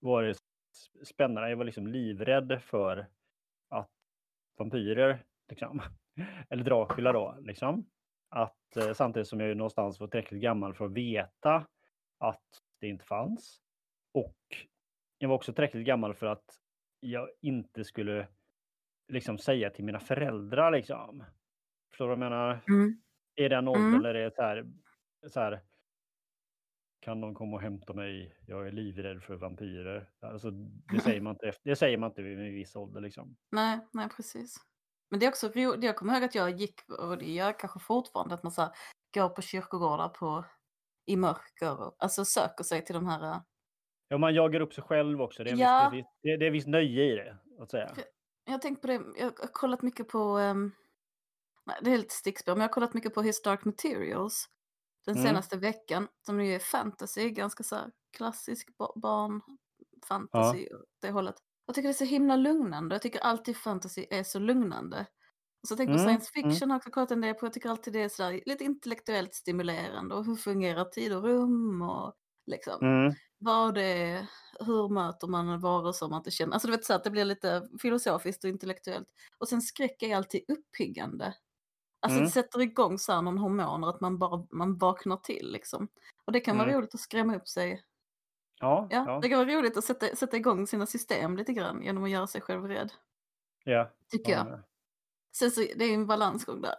var 0.00 0.22
det 0.22 0.34
spännande, 1.04 1.50
jag 1.50 1.56
var 1.56 1.64
liksom 1.64 1.86
livrädd 1.86 2.62
för 2.62 3.06
att 3.68 3.90
vampyrer, 4.58 5.24
liksom, 5.48 5.82
eller 6.50 6.64
Dracula 6.64 7.12
då, 7.12 7.38
liksom. 7.40 7.90
Att 8.28 8.76
eh, 8.76 8.92
samtidigt 8.92 9.28
som 9.28 9.40
jag 9.40 9.48
ju 9.48 9.54
någonstans 9.54 10.00
var 10.00 10.08
tillräckligt 10.08 10.42
gammal 10.42 10.74
för 10.74 10.84
att 10.84 10.92
veta 10.92 11.66
att 12.18 12.62
det 12.84 12.88
inte 12.88 13.04
fanns. 13.04 13.60
Och 14.14 14.36
jag 15.18 15.28
var 15.28 15.36
också 15.36 15.52
tillräckligt 15.52 15.86
gammal 15.86 16.14
för 16.14 16.26
att 16.26 16.44
jag 17.00 17.28
inte 17.40 17.84
skulle 17.84 18.28
liksom 19.12 19.38
säga 19.38 19.70
till 19.70 19.84
mina 19.84 20.00
föräldrar 20.00 20.70
liksom. 20.72 21.24
Förstår 21.90 22.04
du 22.04 22.08
vad 22.08 22.24
jag 22.24 22.30
menar? 22.30 22.60
Mm. 22.68 23.02
I 23.36 23.48
den 23.48 23.68
åldern 23.68 23.94
Mm. 23.94 24.02
det 24.02 24.20
är 24.20 24.30
så 24.30 24.42
här, 24.42 24.66
så 25.28 25.40
här. 25.40 25.60
Kan 27.00 27.20
någon 27.20 27.34
komma 27.34 27.56
och 27.56 27.62
hämta 27.62 27.92
mig? 27.94 28.36
Jag 28.46 28.66
är 28.66 28.72
livrädd 28.72 29.22
för 29.22 29.36
vampyrer. 29.36 30.10
Alltså, 30.20 30.50
det 30.92 31.00
säger 31.00 31.20
man 31.20 31.34
inte, 31.34 31.52
det 31.62 31.76
säger 31.76 31.98
man 31.98 32.10
inte 32.10 32.22
vid 32.22 32.38
en 32.38 32.54
viss 32.54 32.76
ålder 32.76 33.00
liksom. 33.00 33.36
Nej, 33.52 33.80
nej 33.92 34.08
precis. 34.16 34.56
Men 35.10 35.20
det 35.20 35.26
är 35.26 35.30
också 35.30 35.48
roligt, 35.48 35.84
jag 35.84 35.96
kommer 35.96 36.14
ihåg 36.14 36.24
att 36.24 36.34
jag 36.34 36.50
gick, 36.50 36.80
och 36.88 37.18
det 37.18 37.32
gör 37.32 37.46
jag 37.46 37.58
kanske 37.58 37.80
fortfarande, 37.80 38.34
att 38.34 38.42
man 38.42 38.52
så 38.52 38.62
här, 38.62 38.70
går 39.14 39.28
på 39.28 39.42
kyrkogårdar 39.42 40.08
på, 40.08 40.44
i 41.06 41.16
mörker, 41.16 41.80
och, 41.80 41.96
alltså 41.98 42.24
söker 42.24 42.64
sig 42.64 42.84
till 42.84 42.94
de 42.94 43.06
här 43.06 43.22
äh, 43.32 43.40
Ja, 44.08 44.18
man 44.18 44.34
jagar 44.34 44.60
upp 44.60 44.74
sig 44.74 44.84
själv 44.84 45.22
också. 45.22 45.44
Det 45.44 45.50
är 45.50 45.56
Ja. 45.56 45.90
viss, 45.92 46.06
det 46.22 46.28
är, 46.28 46.38
det 46.38 46.46
är 46.46 46.50
visst 46.50 46.66
nöje 46.68 47.04
i 47.12 47.16
det, 47.16 47.36
att 47.62 47.70
säga. 47.70 47.94
Jag 48.44 48.52
har 48.52 48.58
tänkt 48.58 48.80
på 48.80 48.86
det, 48.86 49.00
jag 49.18 49.24
har 49.24 49.52
kollat 49.52 49.82
mycket 49.82 50.08
på, 50.08 50.38
nej, 51.66 51.76
det 51.82 51.90
är 51.92 51.98
lite 51.98 52.14
stickspår, 52.14 52.52
men 52.52 52.60
jag 52.60 52.68
har 52.68 52.72
kollat 52.72 52.94
mycket 52.94 53.14
på 53.14 53.22
His 53.22 53.42
Dark 53.42 53.64
Materials 53.64 54.48
den 55.06 55.14
Mm. 55.16 55.26
senaste 55.26 55.56
veckan, 55.56 56.08
som 56.26 56.40
ju 56.44 56.54
är 56.54 56.58
fantasy, 56.58 57.30
ganska 57.30 57.62
så 57.62 57.76
här 57.76 57.90
klassisk 58.16 58.76
ba- 58.76 58.92
barn, 58.96 59.40
fantasy, 60.08 60.68
åt 60.74 60.88
det 61.00 61.10
hållet. 61.10 61.34
Jag 61.66 61.74
tycker 61.74 61.88
det 61.88 61.92
är 61.92 61.92
så 61.92 62.04
himla 62.04 62.36
lugnande, 62.36 62.94
jag 62.94 63.02
tycker 63.02 63.20
alltid 63.20 63.56
fantasy 63.56 64.06
är 64.10 64.22
så 64.22 64.38
lugnande. 64.38 65.06
Och 65.64 65.68
så 65.68 65.76
tänker 65.76 65.92
jag 65.94 66.04
på 66.04 66.10
Mm, 66.10 66.20
science 66.20 66.32
fiction 66.32 66.70
har 66.70 66.74
jag 66.76 66.80
också 66.80 66.90
kollat 66.90 67.12
en 67.12 67.22
del 67.22 67.34
på, 67.36 67.46
jag 67.46 67.52
tycker 67.54 67.70
alltid 67.70 67.92
det 67.94 68.02
är 68.02 68.10
så 68.10 68.22
där, 68.22 68.42
lite 68.46 68.64
intellektuellt 68.64 69.34
stimulerande 69.34 70.14
och 70.16 70.26
hur 70.26 70.36
fungerar 70.36 70.84
tid 70.86 71.14
och 71.14 71.24
rum 71.24 71.82
och 71.82 72.14
liksom 72.46 72.82
Mm. 72.82 73.14
vad 73.38 73.74
det 73.74 73.82
är, 73.84 74.26
hur 74.60 74.88
möter 74.88 75.26
man 75.28 75.60
varelser 75.60 76.08
man 76.08 76.18
inte 76.18 76.30
känner. 76.30 76.52
Alltså 76.54 76.68
du 76.68 76.72
vet 76.76 76.84
så 76.84 76.94
att 76.94 77.04
det 77.04 77.10
blir 77.10 77.24
lite 77.24 77.68
filosofiskt 77.82 78.44
och 78.44 78.50
intellektuellt. 78.50 79.08
Och 79.38 79.48
sen 79.48 79.62
skräck 79.62 80.02
är 80.02 80.16
alltid 80.16 80.44
uppiggande. 80.48 81.34
Alltså 82.02 82.18
Mm. 82.18 82.24
det 82.24 82.30
sätter 82.30 82.60
igång 82.62 82.98
så 82.98 83.12
här 83.12 83.22
någon 83.22 83.38
hormoner 83.38 83.88
att 83.90 84.02
man 84.02 84.18
bara 84.18 84.46
man 84.52 84.78
vaknar 84.78 85.18
till 85.18 85.52
liksom. 85.52 85.88
Och 86.26 86.32
det 86.32 86.40
kan 86.40 86.58
vara 86.58 86.68
Mm. 86.68 86.80
roligt 86.80 86.94
att 86.94 87.00
skrämma 87.00 87.36
upp 87.36 87.48
sig. 87.48 87.84
Ja, 88.60 88.88
Ja, 88.90 89.06
ja, 89.06 89.20
det 89.22 89.28
kan 89.28 89.38
vara 89.38 89.58
roligt 89.58 89.76
att 89.76 89.84
sätta, 89.84 90.16
sätta 90.16 90.36
igång 90.36 90.66
sina 90.66 90.86
system 90.86 91.36
lite 91.36 91.52
grann 91.52 91.82
genom 91.82 92.04
att 92.04 92.10
göra 92.10 92.26
sig 92.26 92.40
själv 92.40 92.64
rädd. 92.68 92.92
ja. 93.64 93.90
Tycker 94.10 94.32
ja, 94.32 94.38
jag. 94.48 94.62
Sen 95.38 95.50
så 95.50 95.60
det 95.60 95.84
är 95.84 95.94
en 95.94 96.06
balansgång 96.06 96.62
där. 96.62 96.74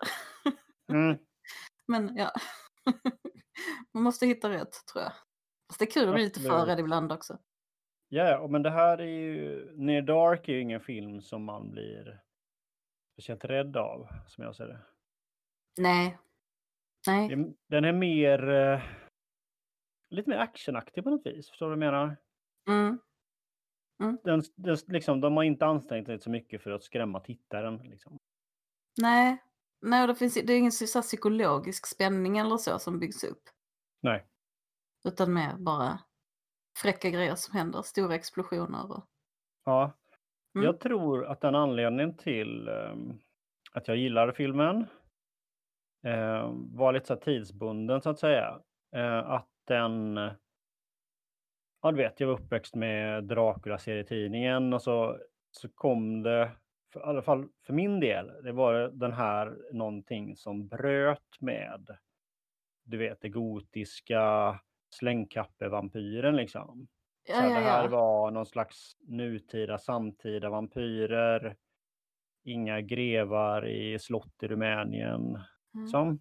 Mm. 0.92 1.18
Men 1.88 2.16
ja. 2.18 2.32
man 3.94 4.04
måste 4.04 4.26
hitta 4.26 4.50
rätt 4.50 4.86
tror 4.94 5.04
jag. 5.04 5.14
Fast 5.68 5.80
det 5.80 5.86
är 5.86 5.92
kul 5.92 6.08
att 6.08 6.16
bli 6.16 6.24
lite 6.24 6.40
för 6.40 6.66
rädd 6.66 6.80
ibland 6.80 7.12
också. 7.12 7.38
Ja, 8.10 8.40
och 8.40 8.52
men 8.52 8.64
det 8.64 8.70
här 8.70 8.98
är 8.98 9.06
ju... 9.06 9.72
Near 9.78 10.02
Dark 10.02 10.50
är 10.50 10.54
ju 10.54 10.62
ingen 10.62 10.82
film 10.82 11.22
som 11.22 11.44
man 11.44 11.72
blir 11.72 12.22
speciellt 13.14 13.46
rädd 13.46 13.78
av, 13.78 14.08
som 14.28 14.44
jag 14.44 14.56
ser 14.56 14.68
det. 14.68 14.80
Nej. 15.78 16.18
Nej. 17.08 17.54
Den 17.68 17.86
är 17.86 17.92
mer... 17.94 18.50
eh, 18.50 18.82
Lite 20.10 20.30
mer 20.30 20.38
actionaktig 20.38 21.04
på 21.04 21.10
något 21.10 21.26
vis. 21.26 21.50
Förstår 21.50 21.66
du 21.66 21.76
vad 21.76 21.86
jag 21.86 21.94
menar? 21.94 22.18
Mm. 22.70 23.00
Den, 24.24 24.44
den, 24.56 24.78
liksom, 24.88 25.22
de 25.22 25.38
har 25.38 25.44
inte 25.44 25.66
ansträngt 25.66 26.08
sig 26.08 26.20
så 26.20 26.30
mycket 26.30 26.62
för 26.62 26.72
att 26.72 26.84
skrämma 26.84 27.20
tittaren. 27.20 27.78
Liksom. 27.78 28.18
Nej, 29.02 29.38
Nej, 29.88 30.08
det, 30.08 30.16
finns, 30.16 30.34
det 30.34 30.54
är 30.54 30.58
ingen 30.58 30.72
så 30.72 31.02
psykologisk 31.02 31.88
spänning 31.88 32.38
eller 32.38 32.58
så 32.58 32.80
som 32.80 33.00
byggs 33.00 33.24
upp. 33.24 33.42
Nej. 34.02 34.26
Utan 35.08 35.34
mer 35.34 35.58
bara 35.58 36.00
fräcka 36.82 37.10
grejer 37.10 37.36
som 37.36 37.58
händer, 37.58 37.82
stora 37.82 38.16
explosioner 38.16 38.92
och... 38.92 39.06
Ja. 39.66 39.94
Mm. 40.56 40.66
Jag 40.66 40.80
tror 40.80 41.26
att 41.26 41.42
den 41.42 41.56
anledningen 41.56 42.18
till 42.18 42.68
ehm, 42.68 43.20
att 43.72 43.88
jag 43.88 43.98
gillade 43.98 44.34
filmen 44.34 44.86
eh, 46.04 46.52
var 46.54 46.94
lite 46.94 47.06
så 47.06 47.16
tidsbunden 47.16 48.02
så 48.02 48.10
att 48.10 48.20
säga. 48.20 48.60
Eh, 48.96 49.30
att 49.30 49.50
den... 49.68 50.16
Ja, 51.82 51.92
du 51.92 51.98
vet, 51.98 52.20
jag 52.20 52.28
var 52.28 52.40
uppväxt 52.40 52.76
med 52.76 53.24
Dracula-serietidningen 53.24 54.74
och 54.74 54.82
så, 54.82 55.20
så 55.52 55.70
kom 55.70 56.24
det, 56.24 56.52
för, 56.96 57.00
i 57.00 57.04
alla 57.10 57.22
fall 57.22 57.48
för 57.66 57.74
min 57.74 58.00
del, 58.00 58.32
det 58.44 58.52
var 58.52 58.74
den 58.94 59.14
här 59.14 59.58
någonting 59.72 60.36
som 60.36 60.68
bröt 60.68 61.42
med, 61.42 61.98
du 62.84 62.98
vet, 62.98 63.22
det 63.22 63.30
gotiska 63.30 64.56
slängkappevampyren 64.90 66.36
liksom. 66.36 66.88
Så 67.28 67.32
Ja, 67.34 67.40
här, 67.40 67.50
ja, 67.50 67.56
det 67.56 67.62
här 67.66 67.84
ja. 67.84 67.90
var 67.90 68.32
någon 68.32 68.46
slags 68.46 68.98
nutida, 69.08 69.78
samtida 69.78 70.50
vampyrer. 70.50 71.56
Inga 72.44 72.82
grevar 72.82 73.68
i 73.68 74.00
slott 74.00 74.44
i 74.44 74.48
Rumänien. 74.48 75.40
Mm. 75.76 75.88
Som, 75.88 76.20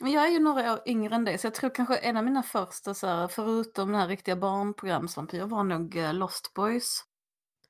jag 0.00 0.26
är 0.26 0.30
ju 0.30 0.38
några 0.38 0.72
år 0.72 0.78
yngre 0.86 1.14
än 1.14 1.24
dig, 1.24 1.38
så 1.38 1.46
jag 1.46 1.54
tror 1.54 1.70
kanske 1.70 1.96
en 1.96 2.16
av 2.16 2.24
mina 2.24 2.42
första, 2.42 2.94
så 2.94 3.06
här, 3.06 3.28
förutom 3.28 3.92
den 3.92 4.00
här 4.00 4.08
riktiga 4.08 4.36
barnprogramsvampyrer, 4.36 5.46
var 5.46 5.64
nog 5.64 5.96
eh, 5.96 6.14
Lost 6.14 6.54
Boys. 6.54 7.04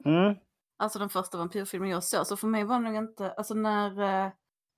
mm, 0.05 0.35
Alltså 0.77 0.99
den 0.99 1.09
första 1.09 1.39
vampyrfilmen 1.39 1.91
jag 1.91 2.05
såg. 2.05 2.27
Så 2.27 2.37
för 2.37 2.47
mig 2.47 2.65
var 2.65 2.79
det 2.81 2.85
nog 2.85 2.95
inte, 2.97 3.33
alltså 3.33 3.55
när 3.55 4.01
eh, 4.03 4.27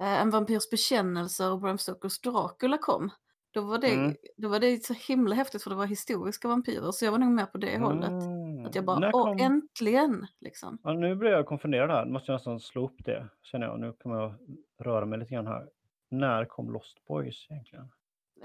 eh, 0.03 0.21
En 0.23 0.31
vampyrs 0.31 0.71
bekännelse 0.71 1.47
och 1.49 1.61
Bram 1.61 1.79
Stokers 1.79 2.21
Dracula 2.21 2.79
kom, 2.79 3.11
då 3.51 3.61
var, 3.61 3.79
det, 3.79 3.95
Mm. 3.95 4.15
då 4.37 4.49
var 4.49 4.61
det 4.61 4.85
så 4.85 4.93
himla 4.95 5.35
häftigt 5.35 5.63
för 5.63 5.71
det 5.71 5.77
var 5.77 5.87
historiska 5.87 6.49
vampyrer. 6.49 6.93
Så 6.93 7.05
jag 7.05 7.13
var 7.13 7.19
nog 7.19 7.29
med 7.31 7.53
på 7.53 7.59
det 7.59 7.79
hållet. 7.79 8.09
mm. 8.11 8.67
Att 8.67 8.75
jag 8.75 8.85
bara, 8.85 8.99
När 8.99 9.11
åh 9.15 9.23
kom... 9.25 9.39
äntligen! 9.41 10.27
Liksom. 10.41 10.79
ja, 10.83 10.93
nu 10.93 11.15
blir 11.15 11.31
jag 11.31 11.47
konfunderad 11.47 11.91
här. 11.91 12.05
Nu 12.05 12.13
måste 12.13 12.33
jag 12.33 12.37
nästan 12.37 12.61
slå 12.61 12.85
upp 12.85 13.05
det, 13.05 13.29
känner 13.43 13.67
jag. 13.67 13.81
Nu 13.81 13.93
kommer 13.93 14.17
jag 14.21 14.35
röra 14.83 15.07
mig 15.07 15.19
lite 15.19 15.35
grann 15.35 15.47
här. 15.47 15.69
När 16.11 16.45
kom 16.45 16.73
Lost 16.73 17.05
Boys 17.09 17.47
egentligen? 17.51 17.89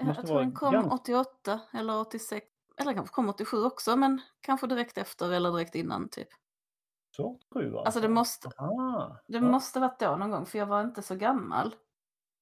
Jag, 0.00 0.26
tror 0.26 0.38
den 0.40 0.52
kom 0.52 0.72
ganska- 0.72 0.94
88 0.94 1.60
eller 1.72 2.00
86. 2.00 2.46
Eller 2.76 2.92
kanske 2.92 3.14
kom 3.14 3.28
87 3.28 3.64
också, 3.64 3.96
men 3.96 4.20
kanske 4.40 4.66
direkt 4.66 4.98
efter 4.98 5.32
eller 5.32 5.52
direkt 5.52 5.74
innan 5.74 6.08
typ. 6.08 6.28
Så 7.16 7.38
sju 7.54 7.64
alltså? 7.64 7.78
Alltså 7.78 8.00
det 8.00 8.08
måste, 8.08 8.48
det 9.26 9.36
ja. 9.36 9.40
måste 9.40 9.80
varit 9.80 9.98
då 9.98 10.16
någon 10.16 10.30
gång, 10.30 10.46
för 10.46 10.58
jag 10.58 10.66
var 10.66 10.80
inte 10.80 11.02
så 11.02 11.14
gammal. 11.14 11.74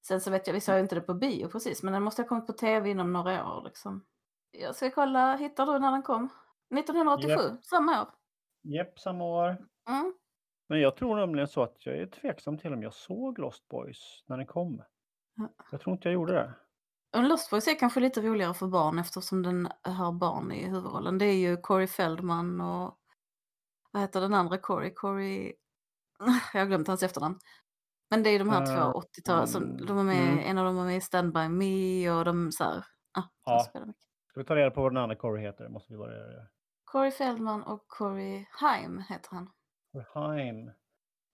Sen 0.07 0.21
så 0.21 0.31
vet 0.31 0.47
jag, 0.47 0.55
vi 0.55 0.61
såg 0.61 0.79
inte 0.79 0.95
det 0.95 1.01
på 1.01 1.15
bio 1.15 1.49
precis, 1.49 1.83
men 1.83 1.93
den 1.93 2.03
måste 2.03 2.23
ha 2.23 2.29
kommit 2.29 2.47
på 2.47 2.53
tv 2.53 2.91
inom 2.91 3.13
några 3.13 3.53
år 3.53 3.63
liksom. 3.65 4.05
Jag 4.51 4.77
ska 4.77 4.91
kolla, 4.91 5.37
hittar 5.37 5.67
du 5.67 5.79
när 5.79 5.91
den 5.91 6.03
kom? 6.03 6.29
1987, 6.79 7.33
Japp. 7.33 7.65
samma 7.65 8.03
år. 8.03 8.09
Japp, 8.63 8.99
samma 8.99 9.25
år. 9.25 9.47
Mm. 9.89 10.15
Men 10.69 10.81
jag 10.81 10.97
tror 10.97 11.17
nämligen 11.17 11.49
så 11.49 11.63
att 11.63 11.87
jag 11.87 11.97
är 11.97 12.07
tveksam 12.07 12.59
till 12.59 12.73
om 12.73 12.83
jag 12.83 12.95
såg 12.95 13.39
Lost 13.39 13.69
Boys 13.69 14.25
när 14.27 14.37
den 14.37 14.47
kom. 14.47 14.83
Ja. 15.37 15.49
Jag 15.71 15.81
tror 15.81 15.93
inte 15.93 16.09
jag 16.09 16.15
gjorde 16.15 16.33
det. 16.33 16.55
Och 17.17 17.25
Lost 17.25 17.51
Boys 17.51 17.69
är 17.69 17.79
kanske 17.79 18.01
lite 18.01 18.21
roligare 18.21 18.55
för 18.55 18.67
barn 18.67 18.99
eftersom 18.99 19.43
den 19.43 19.69
har 19.83 20.13
barn 20.13 20.53
i 20.53 20.69
huvudrollen. 20.69 21.19
Det 21.19 21.25
är 21.25 21.37
ju 21.37 21.57
Corey 21.57 21.87
Feldman 21.87 22.61
och 22.61 23.00
vad 23.91 24.03
heter 24.03 24.21
den 24.21 24.35
andra 24.35 24.59
Corey? 24.59 24.95
Corey... 24.95 25.53
Jag 26.53 26.61
har 26.61 26.67
glömt 26.67 26.89
hans 26.89 27.03
efternamn. 27.03 27.39
Men 28.11 28.23
det 28.23 28.31
är 28.31 28.39
de 28.39 28.49
här 28.49 28.61
Eh, 28.61 28.93
två 28.93 29.01
80-tal, 29.01 29.49
som 29.49 29.87
de 29.87 29.97
var 29.97 30.05
med, 30.05 30.33
mm. 30.33 30.39
en 30.39 30.59
av 30.59 30.65
dem 30.65 30.77
var 30.77 30.85
med 30.85 30.97
i 30.97 31.01
Stand 31.01 31.33
By 31.33 31.49
Me 31.49 32.11
och 32.11 32.25
de 32.25 32.53
så 32.53 32.65
här, 32.65 32.85
ah, 33.19 33.23
Ja. 33.45 33.59
Ska 34.29 34.41
vi 34.41 34.45
ta 34.45 34.57
reda 34.57 34.71
på 34.71 34.83
vad 34.83 34.93
den 34.93 35.03
andra 35.03 35.17
Corey 35.17 35.45
heter? 35.45 35.69
Måste 35.69 35.93
vi 35.93 35.99
bara 35.99 36.13
göra. 36.13 36.47
Corey 36.85 37.11
Feldman 37.11 37.63
och 37.63 37.89
Corey 37.89 38.47
Haim 38.51 38.99
heter 39.09 39.31
han. 39.31 39.51
Heim. 40.15 40.71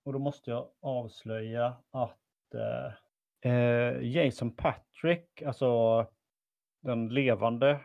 Och 0.04 0.12
då 0.12 0.18
måste 0.18 0.50
jag 0.50 0.68
avslöja 0.80 1.76
att 1.90 2.54
eh, 2.54 3.52
eh, 3.52 4.02
Jason 4.02 4.56
Patrick, 4.56 5.42
alltså 5.42 6.06
den 6.82 7.08
levande 7.08 7.80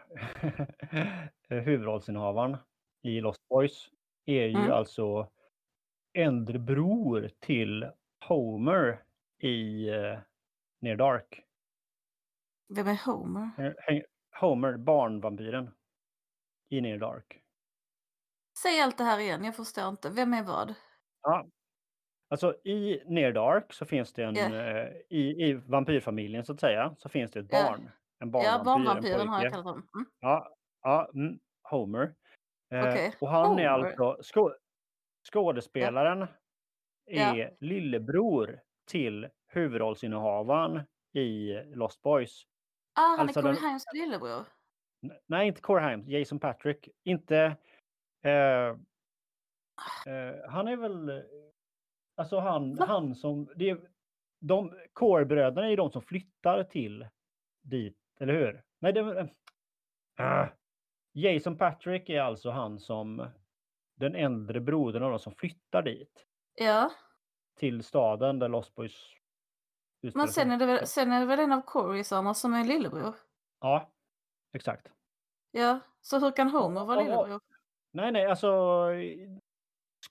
eh, 1.50 1.58
huvudrollsinnehavaren 1.63 2.58
i 3.01 3.22
Lost 3.22 3.48
Boys, 3.50 3.90
är 4.25 4.46
ju 4.48 4.56
Mm. 4.58 4.72
alltså 4.72 5.30
äldre 6.13 6.60
bror 6.60 7.30
till 7.40 7.92
Homer 8.28 9.04
i 9.40 9.90
eh, 9.90 10.20
Near 10.82 10.96
Dark. 10.96 11.44
Vem 12.75 12.88
är 12.88 13.06
Homer? 13.06 13.50
Eh, 13.58 14.01
Homer, 14.42 14.78
barnvampyren 14.78 15.70
i 16.70 16.82
Near 16.82 16.98
Dark. 16.98 17.42
Säg 18.63 18.82
allt 18.82 18.98
det 18.98 19.04
här 19.04 19.20
igen, 19.20 19.44
jag 19.44 19.56
förstår 19.56 19.90
inte. 19.90 20.10
Vem 20.10 20.34
är 20.34 20.44
vad? 20.44 20.74
Ja. 21.22 21.46
Alltså 22.30 22.56
i 22.63 23.04
Near 23.06 23.32
Dark 23.32 23.74
så 23.74 23.86
finns 23.86 24.13
det 24.13 24.24
en, 24.24 24.36
Ja. 24.36 24.56
eh, 24.56 24.88
i, 25.10 25.46
i 25.50 25.54
vampyrfamiljen 25.54 26.46
så 26.46 26.54
att 26.54 26.60
säga, 26.60 26.96
så 26.98 27.10
finns 27.10 27.32
det 27.32 27.40
ett 27.40 27.48
Ja. 27.50 27.63
barn. 27.63 27.92
En 28.20 28.28
Ja, 28.32 28.32
barnvampyr, 28.32 28.60
en 28.60 28.66
barnvampyren 28.66 29.28
har 29.28 29.44
jag 29.44 29.51
kallat 29.51 29.66
honom. 29.66 29.88
Mm. 29.96 30.06
Ja, 30.20 30.56
ja 30.82 31.12
mm, 31.16 31.40
Homer. 31.70 32.16
Eh, 32.72 32.80
Okej, 32.90 33.13
Och 33.22 33.30
han 33.30 33.60
är 33.60 33.70
Homer. 33.70 33.86
alltså, 33.88 34.18
skå, 34.24 34.56
skådespelaren 35.34 36.28
Ja. 37.06 37.36
är 37.36 37.56
lillebror 37.60 38.60
till 38.92 39.28
huvudrollsinnehavaren 39.48 40.82
i 41.13 41.54
Lost 41.75 42.01
Boys. 42.01 42.44
Ah, 42.94 43.01
han 43.01 43.20
Alltså 43.20 43.40
är 43.40 43.44
Corey 43.44 43.56
den- 43.62 44.01
lillebror. 44.01 44.46
Nej, 45.28 45.48
inte 45.48 45.62
Corey 45.62 46.04
Jason 46.20 46.40
Patrick. 46.40 46.90
Inte... 47.04 47.38
Eh, 48.24 48.68
eh, 50.13 50.36
han 50.50 50.68
är 50.68 50.78
väl... 50.78 51.24
Alltså 52.18 52.40
han, 52.40 52.75
Va? 52.75 52.86
han 52.86 53.16
som... 53.16 53.51
Det 53.56 53.70
är, 53.70 53.90
de 54.40 54.74
Core-bröderna 54.94 55.66
är 55.66 55.70
ju 55.70 55.75
de 55.75 55.92
som 55.92 56.01
flyttar 56.01 56.63
till 56.63 57.08
dit, 57.62 57.98
eller 58.20 58.34
hur? 58.34 58.63
Nej, 58.80 58.94
det... 58.94 59.30
Ah. 60.18 60.48
Jason 61.12 61.58
Patrick 61.58 62.10
är 62.10 62.22
alltså 62.22 62.50
han 62.50 62.80
som... 62.80 63.27
Den 63.96 64.15
äldre 64.15 64.60
brodern 64.60 65.03
av 65.03 65.10
de 65.10 65.20
som 65.20 65.34
flyttar 65.34 65.82
dit. 65.82 66.25
Ja, 66.56 66.91
Till 67.56 67.84
staden 67.84 68.39
där 68.39 68.50
Lost 68.50 68.75
Boys 68.75 69.15
men 70.01 70.27
sen 70.27 70.51
är 70.51 70.58
det 70.58 70.65
väl, 70.65 70.88
sen 70.88 71.12
är 71.12 71.20
det 71.20 71.25
väl 71.25 71.39
en 71.39 71.51
av 71.51 71.62
Corysarna 71.62 72.34
som 72.34 72.53
är 72.53 72.63
lillebror? 72.63 73.15
Ja, 73.60 73.91
exakt. 74.53 74.91
Ja, 75.51 75.80
så 76.01 76.20
hur 76.20 76.32
kan 76.32 76.50
Homer 76.50 76.86
vara 76.86 77.01
lillebror? 77.01 77.41
Nej, 77.91 78.12
nej, 78.12 78.25
alltså 78.25 78.88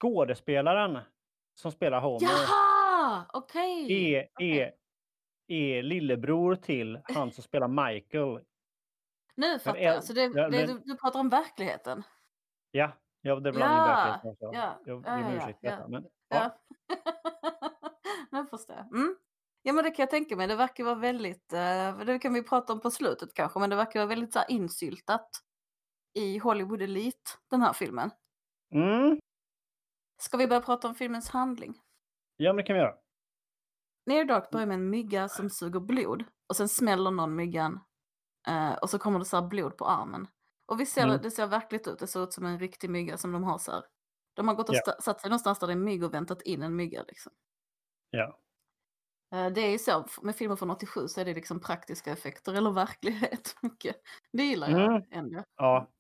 skådespelaren 0.01 0.99
som 1.55 1.73
spelar 1.73 2.01
Homer 2.01 2.21
Jaha! 2.23 3.25
Okej! 3.33 4.15
är, 4.15 4.29
är, 4.39 4.73
är 5.47 5.83
lillebror 5.83 6.55
till 6.55 7.01
han 7.03 7.33
som 7.33 7.43
spelar 7.43 7.69
Michael. 7.69 8.41
Nu 9.41 9.59
fattar 9.59 9.81
jag. 9.81 10.05
Så 10.05 10.13
det, 10.13 10.23
ja, 10.23 10.49
det, 10.49 10.51
men- 10.51 10.67
du, 10.67 10.83
du 10.85 10.97
pratar 10.97 11.21
om 11.21 11.29
verkligheten? 11.29 12.03
Ja, 12.71 12.93
ja 13.21 13.35
det 13.41 13.53
blandar 13.53 13.89
Ja, 13.89 13.95
verkligheten 13.95 14.31
också. 14.31 14.45
ja, 14.59 14.81
Jag 14.85 14.97
ja, 14.97 15.01
ber 15.17 15.25
om 15.27 15.35
ursäkt 15.37 15.59
ja. 15.63 15.89
Men, 15.89 16.03
Ja. 16.29 16.57
ja. 16.89 16.97
nu 18.31 18.47
förstår 18.47 18.77
jag. 18.77 18.87
Mm. 18.87 19.17
Ja, 19.63 19.73
men 19.73 19.85
det 19.85 19.91
kan 19.91 20.03
jag 20.03 20.11
tänka 20.11 20.37
mig. 20.37 20.47
Det 20.47 20.57
verkar 20.57 20.85
vara 20.85 20.95
väldigt, 20.95 21.53
eh, 21.53 21.99
det 21.99 22.19
kan 22.19 22.35
vi 22.35 22.43
prata 22.43 22.73
om 22.73 22.81
på 22.81 22.91
slutet 22.91 23.35
kanske, 23.35 23.59
men 23.61 23.71
det 23.71 23.77
verkar 23.77 24.01
vara 24.01 24.09
väldigt 24.09 24.33
så 24.33 24.39
här, 24.39 24.51
insyltat 24.51 25.29
i 26.15 26.39
Hollywood 26.39 26.83
Elite, 26.83 27.31
den 27.51 27.63
här 27.63 27.73
filmen. 27.73 28.11
Mm, 28.75 29.19
Ska 30.21 30.37
vi 30.37 30.47
börja 30.47 30.63
prata 30.63 30.89
om 30.89 30.95
filmens 30.95 31.29
handling? 31.31 31.75
ja, 32.37 32.53
men 32.53 32.57
det 32.57 32.63
kan 32.63 32.75
vi 32.75 32.81
göra. 32.81 32.95
Near 34.07 34.25
Dark 34.25 34.51
börjar 34.51 34.67
med 34.67 34.75
en 34.75 34.91
mygga 34.91 35.29
som 35.29 35.51
suger 35.51 35.81
blod 35.81 36.25
och 36.49 36.57
sen 36.57 36.69
smäller 36.69 37.11
någon 37.11 37.37
myggan 37.37 37.81
eh, 38.49 38.73
och 38.73 38.91
så 38.91 38.99
kommer 38.99 39.19
det 39.19 39.25
så 39.25 39.43
blod 39.43 39.77
på 39.77 39.85
armen. 39.87 40.29
Och 40.67 40.81
vi 40.81 40.87
ser, 40.87 41.05
Mm. 41.05 41.23
det 41.23 41.31
ser 41.31 41.47
verkligt 41.47 41.87
ut, 41.87 41.99
det 41.99 42.07
ser 42.07 42.23
ut 42.25 42.33
som 42.33 42.47
en 42.47 42.59
riktig 42.59 42.91
mygga 42.91 43.17
som 43.19 43.33
de 43.33 43.45
har 43.45 43.59
så 43.59 43.73
här. 43.73 43.85
De 44.35 44.49
har 44.49 44.55
gått 44.55 44.69
och 44.69 44.75
sta- 44.75 45.01
satt 45.01 45.21
sig 45.21 45.31
någonstans 45.31 45.59
där 45.59 45.67
det 45.67 45.73
är 45.73 45.77
mygg 45.77 46.05
och 46.05 46.15
väntat 46.15 46.43
in 46.43 46.63
en 46.63 46.77
mygga 46.77 47.03
liksom. 47.09 47.33
Ja. 48.11 48.39
Eh, 49.35 49.47
Det 49.53 49.61
är 49.61 49.71
ju 49.71 49.79
så, 49.79 50.07
med 50.23 50.37
filmer 50.37 50.57
från 50.57 50.71
87 50.71 51.09
så 51.09 51.21
är 51.21 51.25
det 51.25 51.35
liksom 51.35 51.61
praktiska 51.61 52.13
effekter 52.13 52.55
eller 52.55 52.71
verklighet. 52.71 53.57
Mycket. 53.63 53.97
Det 54.33 54.43
gillar 54.43 54.69
jag 54.71 54.81
Mm. 54.85 55.03
ändå. 55.11 55.43
ja. 55.57 55.91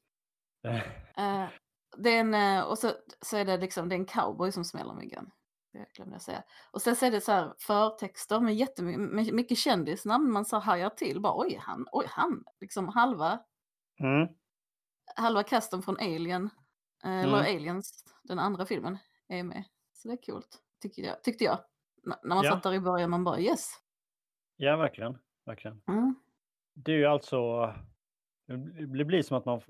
Eh, 1.16 1.48
det 1.96 2.10
är 2.10 2.20
en, 2.20 2.34
eh, 2.34 2.62
och 2.64 2.78
så, 2.78 2.92
så 3.20 3.36
är 3.36 3.44
det 3.44 3.56
liksom, 3.56 3.88
det 3.88 3.94
är 3.94 3.98
en 3.98 4.06
cowboy 4.06 4.52
som 4.52 4.64
smäller 4.64 4.94
myggan. 4.94 5.30
Det 5.72 5.86
glömde 5.94 6.14
jag 6.14 6.22
säga. 6.22 6.42
Och 6.70 6.82
sen 6.82 6.96
så 6.96 7.06
är 7.06 7.10
det 7.10 7.20
så 7.20 7.32
här 7.32 7.54
förtexter 7.58 8.40
med 8.40 8.54
jättemycket 8.54 9.34
mycket 9.34 9.58
kändisnamn. 9.58 10.32
Man 10.32 10.44
så 10.44 10.58
hajar 10.58 10.90
till 10.90 11.20
bara 11.20 11.40
oj 11.40 11.58
han, 11.62 11.86
oj 11.92 12.06
han. 12.08 12.44
Liksom 12.60 12.88
halva, 12.88 13.38
Mm. 14.00 14.28
halva 15.16 15.42
casten 15.42 15.82
från 15.82 15.96
Alien, 15.96 16.50
eh, 17.04 17.20
eller 17.20 17.38
Mm. 17.44 17.56
Aliens, 17.56 18.04
den 18.22 18.38
andra 18.38 18.66
filmen, 18.66 18.98
är 19.28 19.42
med. 19.42 19.64
Så 19.92 20.08
det 20.08 20.14
är 20.14 20.32
coolt, 20.32 20.58
tycker 20.82 21.02
jag, 21.02 21.22
tyckte 21.24 21.44
jag. 21.44 21.58
N- 22.06 22.14
när 22.22 22.34
man 22.36 22.44
Ja. 22.44 22.50
satt 22.52 22.62
där 22.62 22.72
i 22.74 22.80
början 22.80 23.10
man 23.10 23.24
bara 23.24 23.40
yes. 23.40 23.70
Ja, 24.56 24.76
verkligen. 24.76 25.18
verkligen. 25.46 25.82
Mm. 25.88 26.14
Det 26.74 26.92
är 26.92 26.96
ju 26.96 27.06
alltså... 27.06 27.72
Det 28.96 29.04
blir 29.04 29.22
som 29.22 29.36
att 29.36 29.44
man 29.44 29.60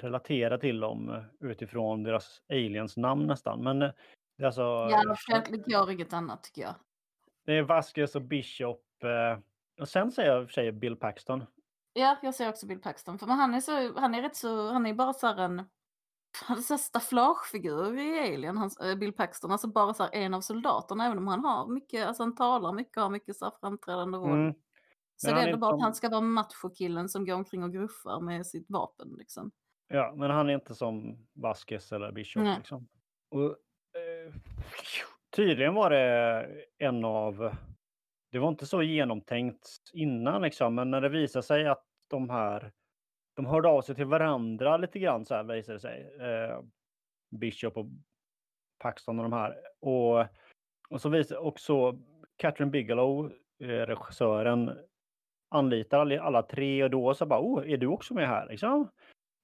relaterar 0.00 0.58
till 0.58 0.80
dem 0.80 1.24
utifrån 1.40 2.02
deras 2.02 2.42
aliens 2.48 2.96
namn 2.96 3.26
nästan. 3.26 3.62
Men 3.62 3.92
det 4.36 4.42
är 4.42 4.46
alltså... 4.46 4.62
Ja, 4.62 5.42
det 5.50 5.56
går 5.72 5.90
inget 5.90 6.12
annat 6.12 6.42
tycker 6.42 6.62
jag. 6.62 6.74
Det 7.46 7.58
är 7.58 7.62
Vasquez 7.62 8.16
och 8.16 8.22
Bishop. 8.22 8.84
eh, 9.02 9.38
Och 9.80 9.88
sen 9.88 10.12
säger 10.12 10.30
jag 10.34 10.42
och 10.44 10.50
sig 10.50 10.72
Bill 10.72 10.96
Paxton. 10.96 11.44
Ja, 11.92 12.16
jag 12.22 12.34
säger 12.34 12.50
också 12.50 12.66
Bill 12.66 12.80
Paxton. 12.80 13.18
För 13.18 13.26
men 13.26 13.38
han 13.38 13.54
är 13.54 13.60
så, 13.60 14.00
han 14.00 14.14
är 14.14 14.22
rätt 14.22 14.36
så, 14.36 14.72
han 14.72 14.86
är 14.86 14.94
bara 14.94 15.12
så 15.12 15.26
här 15.26 15.36
en 15.36 15.62
han 16.46 16.58
är 16.58 16.62
så 16.62 16.78
stafflagefigur 16.78 17.98
i 17.98 18.34
Alien, 18.34 18.56
hans, 18.56 18.76
äh, 18.80 18.94
Bill 18.98 19.12
Paxton. 19.12 19.52
Alltså 19.52 19.68
bara 19.68 19.94
så 19.94 20.02
här 20.02 20.14
en 20.14 20.34
av 20.34 20.40
soldaterna, 20.40 21.06
även 21.06 21.18
om 21.18 21.26
han 21.28 21.44
har 21.44 21.66
mycket, 21.68 22.06
alltså 22.06 22.22
han 22.22 22.34
talar 22.34 22.72
mycket, 22.72 23.02
har 23.02 23.10
mycket 23.10 23.36
så 23.36 23.44
här 23.44 23.52
framträdande 23.60 24.18
roll. 24.18 24.30
Mm. 24.40 24.54
Så 25.16 25.26
det 25.30 25.40
är 25.40 25.46
ändå 25.46 25.58
bara 25.58 25.68
inte 25.68 25.74
att 25.74 25.80
som- 25.80 25.80
han 25.80 25.94
ska 25.94 26.08
vara 26.08 26.20
machokillen 26.20 27.08
som 27.08 27.24
går 27.26 27.34
omkring 27.34 27.62
och 27.64 27.72
gruffar 27.72 28.20
med 28.20 28.46
sitt 28.46 28.70
vapen 28.70 29.14
liksom. 29.18 29.50
Ja, 29.88 30.14
men 30.16 30.30
han 30.30 30.50
är 30.50 30.54
inte 30.54 30.74
som 30.74 31.26
Vasquez 31.32 31.92
eller 31.92 32.12
Bishop. 32.12 32.42
Nej. 32.42 32.56
Liksom. 32.58 32.88
Och, 33.30 33.42
eh, 33.44 33.52
tydligen 35.36 35.74
var 35.74 35.90
det 35.90 36.46
en 36.78 37.04
av... 37.04 37.54
Det 38.30 38.38
var 38.38 38.48
inte 38.48 38.66
så 38.66 38.82
genomtänkt 38.82 39.68
innan, 39.92 40.42
liksom, 40.42 40.74
men 40.74 40.90
när 40.90 41.00
det 41.00 41.08
visade 41.08 41.42
sig 41.42 41.66
att 41.66 41.84
de 42.10 42.30
här... 42.30 42.72
De 43.36 43.46
hörde 43.46 43.68
av 43.68 43.82
sig 43.82 43.94
till 43.94 44.04
varandra 44.04 44.76
lite 44.76 44.98
grann, 44.98 45.26
så 45.26 45.34
här 45.34 45.44
visade 45.44 45.76
det 45.76 45.80
sig. 45.80 46.16
Eh, 46.20 46.60
Bishop 47.30 47.76
och 47.76 47.86
Paxton 48.78 49.18
och 49.18 49.22
de 49.22 49.32
här. 49.32 49.56
Och, 49.80 50.26
och 50.88 51.00
så 51.00 51.08
visade 51.08 51.40
också 51.40 51.98
Catherine 52.36 52.70
Bigelow, 52.70 53.32
eh, 53.60 53.66
regissören, 53.66 54.78
anlitar 55.48 56.18
alla, 56.18 56.42
tre 56.42 56.84
och 56.84 56.90
då 56.90 57.14
så 57.14 57.26
bara, 57.26 57.40
oh, 57.40 57.72
är 57.72 57.76
du 57.76 57.86
också 57.86 58.14
med 58.14 58.28
här? 58.28 58.48
Liksom? 58.48 58.88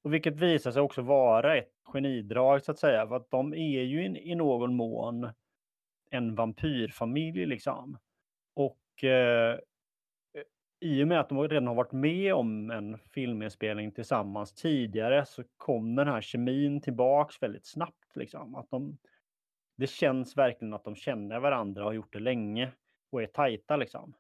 Och 0.02 0.14
vilket 0.14 0.36
visar 0.36 0.70
sig 0.70 0.82
också 0.82 1.02
vara 1.02 1.56
ett 1.56 1.72
genidrag 1.84 2.64
så 2.64 2.72
att 2.72 2.78
säga, 2.78 3.08
för 3.08 3.16
att 3.16 3.30
de 3.30 3.54
är 3.54 3.82
ju 3.82 4.04
in, 4.04 4.16
i 4.16 4.34
någon 4.34 4.74
mån 4.74 5.30
en 6.10 6.34
vampyrfamilj 6.34 7.46
liksom. 7.46 7.98
Och 8.54 9.04
eh, 9.04 9.58
i 10.80 11.04
och 11.04 11.08
med 11.08 11.20
att 11.20 11.28
de 11.28 11.48
redan 11.48 11.66
har 11.66 11.74
varit 11.74 11.92
med 11.92 12.34
om 12.34 12.70
en 12.70 12.98
filminspelning 12.98 13.92
tillsammans 13.92 14.54
tidigare 14.54 15.26
så 15.26 15.44
kom 15.56 15.94
den 15.96 16.08
här 16.08 16.20
kemin 16.20 16.80
tillbaks 16.80 17.42
väldigt 17.42 17.66
snabbt. 17.66 18.16
Liksom. 18.16 18.54
Att 18.54 18.70
de, 18.70 18.98
det 19.76 19.86
känns 19.86 20.36
verkligen 20.36 20.74
att 20.74 20.84
de 20.84 20.96
känner 20.96 21.40
varandra 21.40 21.82
och 21.82 21.88
har 21.88 21.94
gjort 21.94 22.12
det 22.12 22.20
länge 22.20 22.72
och 23.12 23.22
är 23.22 23.26
tajta 23.26 23.76
liksom. 23.76 24.14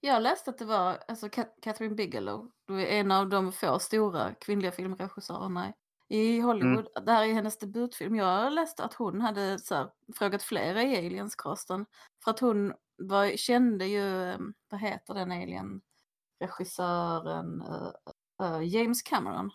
Jag 0.00 0.22
läste 0.22 0.50
att 0.50 0.58
det 0.58 0.64
var 0.64 0.98
alltså, 1.08 1.26
Cat- 1.28 1.54
Catherine 1.62 1.94
Bigelow, 1.94 2.50
du 2.66 2.82
är 2.82 2.86
en 3.00 3.12
av 3.12 3.28
de 3.28 3.52
få 3.52 3.78
stora 3.78 4.34
kvinnliga 4.34 4.72
filmregissörerna 4.72 5.72
i 6.08 6.40
Hollywood. 6.40 6.88
Det 7.06 7.12
här 7.12 7.24
är 7.24 7.32
hennes 7.32 7.58
debutfilm. 7.58 8.16
Jag 8.16 8.52
läste 8.52 8.84
att 8.84 8.94
hon 8.94 9.20
hade 9.20 9.58
så 9.58 9.74
här, 9.74 9.90
frågat 10.16 10.42
flera 10.42 10.82
i 10.82 10.96
Aliens-casten. 11.06 11.86
För 12.24 12.30
att 12.30 12.40
hon 12.40 12.72
var, 12.96 13.36
kände 13.36 13.86
ju, 13.86 14.30
eh, 14.30 14.38
vad 14.70 14.80
heter 14.80 15.14
den 15.14 15.32
Alien-regissören, 15.32 17.62
eh, 17.62 17.92
eh, 18.46 18.62
James 18.62 19.02
Cameron. 19.02 19.50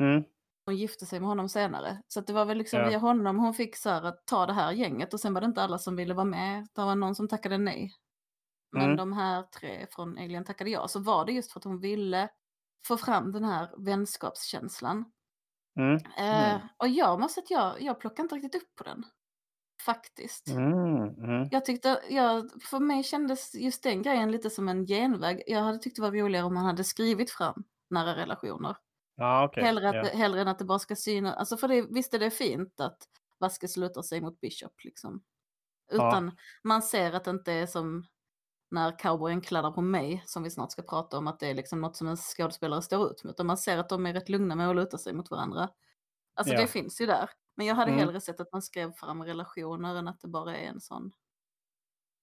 Mm. 0.00 0.24
Hon 0.66 0.76
gifte 0.76 1.06
sig 1.06 1.20
med 1.20 1.28
honom 1.28 1.48
senare. 1.48 2.02
Så 2.08 2.20
det 2.20 2.32
var 2.32 2.44
väl 2.44 2.58
liksom 2.58 2.80
Ja. 2.80 2.88
via 2.88 2.98
honom 2.98 3.38
hon 3.38 3.54
fick 3.54 3.76
så 3.76 3.90
här 3.90 4.02
att 4.02 4.26
ta 4.26 4.46
det 4.46 4.52
här 4.52 4.72
gänget 4.72 5.14
och 5.14 5.20
sen 5.20 5.34
var 5.34 5.40
det 5.40 5.46
inte 5.46 5.62
alla 5.62 5.78
som 5.78 5.96
ville 5.96 6.14
vara 6.14 6.24
med. 6.24 6.68
Det 6.74 6.84
var 6.84 6.94
någon 6.94 7.14
som 7.14 7.28
tackade 7.28 7.58
nej. 7.58 7.92
Men 8.72 8.82
Mm. 8.84 8.96
de 8.96 9.12
här 9.12 9.42
tre 9.42 9.86
från 9.90 10.18
Alien 10.18 10.44
tackade 10.44 10.70
ja. 10.70 10.88
Så 10.88 11.00
var 11.00 11.24
det 11.24 11.32
just 11.32 11.52
för 11.52 11.60
att 11.60 11.64
hon 11.64 11.80
ville 11.80 12.28
få 12.86 12.96
fram 12.96 13.32
den 13.32 13.44
här 13.44 13.68
vänskapskänslan. 13.78 15.04
Mm. 15.76 15.94
Eh, 15.94 16.52
Mm. 16.54 16.68
och 16.76 16.88
jag 16.88 17.20
måste 17.20 17.40
att 17.40 17.50
jag, 17.50 17.82
jag 17.82 18.00
plockar 18.00 18.22
inte 18.22 18.34
riktigt 18.34 18.62
upp 18.62 18.74
på 18.76 18.84
den. 18.84 19.04
Faktiskt. 19.82 20.48
Mm. 20.48 20.96
Mm. 21.24 21.48
Jag 21.50 21.64
tyckte, 21.64 22.00
jag, 22.10 22.50
för 22.62 22.78
mig 22.80 23.02
kändes 23.02 23.54
just 23.54 23.82
den 23.82 24.02
grejen 24.02 24.30
lite 24.30 24.50
som 24.50 24.68
en 24.68 24.86
genväg. 24.86 25.42
Jag 25.46 25.60
hade 25.62 25.78
tyckt 25.78 25.96
det 25.96 26.02
var 26.02 26.12
roligare 26.12 26.46
om 26.46 26.54
man 26.54 26.64
hade 26.64 26.84
skrivit 26.84 27.30
fram 27.30 27.64
nära 27.90 28.16
relationer. 28.16 28.76
Ja, 29.16 29.44
okej. 29.44 29.64
Hellre, 29.64 29.88
att, 29.88 30.04
det- 30.04 30.16
hellre 30.18 30.40
än 30.40 30.48
att 30.48 30.58
det 30.58 30.64
bara 30.64 30.78
ska 30.78 30.96
synas. 30.96 31.36
Alltså 31.36 31.56
för 31.56 31.68
det, 31.68 31.82
visst 31.90 32.14
är 32.14 32.18
det 32.18 32.30
fint 32.30 32.80
att 32.80 32.98
Vasquez 33.40 33.76
lutar 33.76 34.02
sig 34.02 34.20
mot 34.20 34.40
Bishop 34.40 34.84
liksom. 34.84 35.22
Utan 35.92 36.36
man 36.64 36.82
ser 36.82 37.12
att 37.12 37.24
det 37.24 37.30
inte 37.30 37.52
är 37.52 37.66
som 37.66 38.06
när 38.70 38.98
cowboyen 38.98 39.40
kladdar 39.40 39.70
på 39.70 39.80
mig, 39.80 40.22
som 40.26 40.42
vi 40.42 40.50
snart 40.50 40.72
ska 40.72 40.82
prata 40.82 41.18
om, 41.18 41.26
att 41.26 41.40
det 41.40 41.46
är 41.46 41.54
liksom 41.54 41.80
något 41.80 41.96
som 41.96 42.08
en 42.08 42.16
skådespelare 42.16 42.82
står 42.82 43.10
ut 43.10 43.24
med. 43.24 43.30
Utan 43.30 43.46
man 43.46 43.56
ser 43.58 43.78
att 43.78 43.88
de 43.88 44.06
är 44.06 44.12
rätt 44.12 44.28
lugna 44.28 44.54
med 44.54 44.68
att 44.70 44.76
luta 44.76 44.98
sig 44.98 45.12
mot 45.12 45.30
varandra. 45.30 45.68
Alltså 46.34 46.54
Ja. 46.54 46.60
det 46.60 46.66
finns 46.66 47.00
ju 47.00 47.06
där. 47.06 47.30
Men 47.54 47.66
jag 47.66 47.74
hade 47.74 47.90
Mm. 47.92 48.04
hellre 48.04 48.20
sett 48.20 48.40
att 48.40 48.52
man 48.52 48.62
skrev 48.62 48.92
fram 48.92 49.24
relationer 49.24 49.96
än 49.96 50.08
att 50.08 50.20
det 50.20 50.28
bara 50.28 50.56
är 50.56 50.66
en 50.68 50.80
sån. 50.80 51.12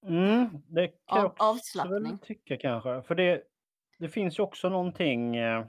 Mm, 0.05 0.49
det 0.67 0.87
kan 0.87 0.97
jag 1.17 1.25
Av- 1.25 1.31
också 1.31 1.43
avslappning. 1.43 2.17
tycka 2.19 2.57
kanske. 2.57 3.01
För 3.01 3.15
det, 3.15 3.43
det 3.99 4.09
finns 4.09 4.39
ju 4.39 4.43
också 4.43 4.69
någonting... 4.69 5.35
Eh, 5.35 5.65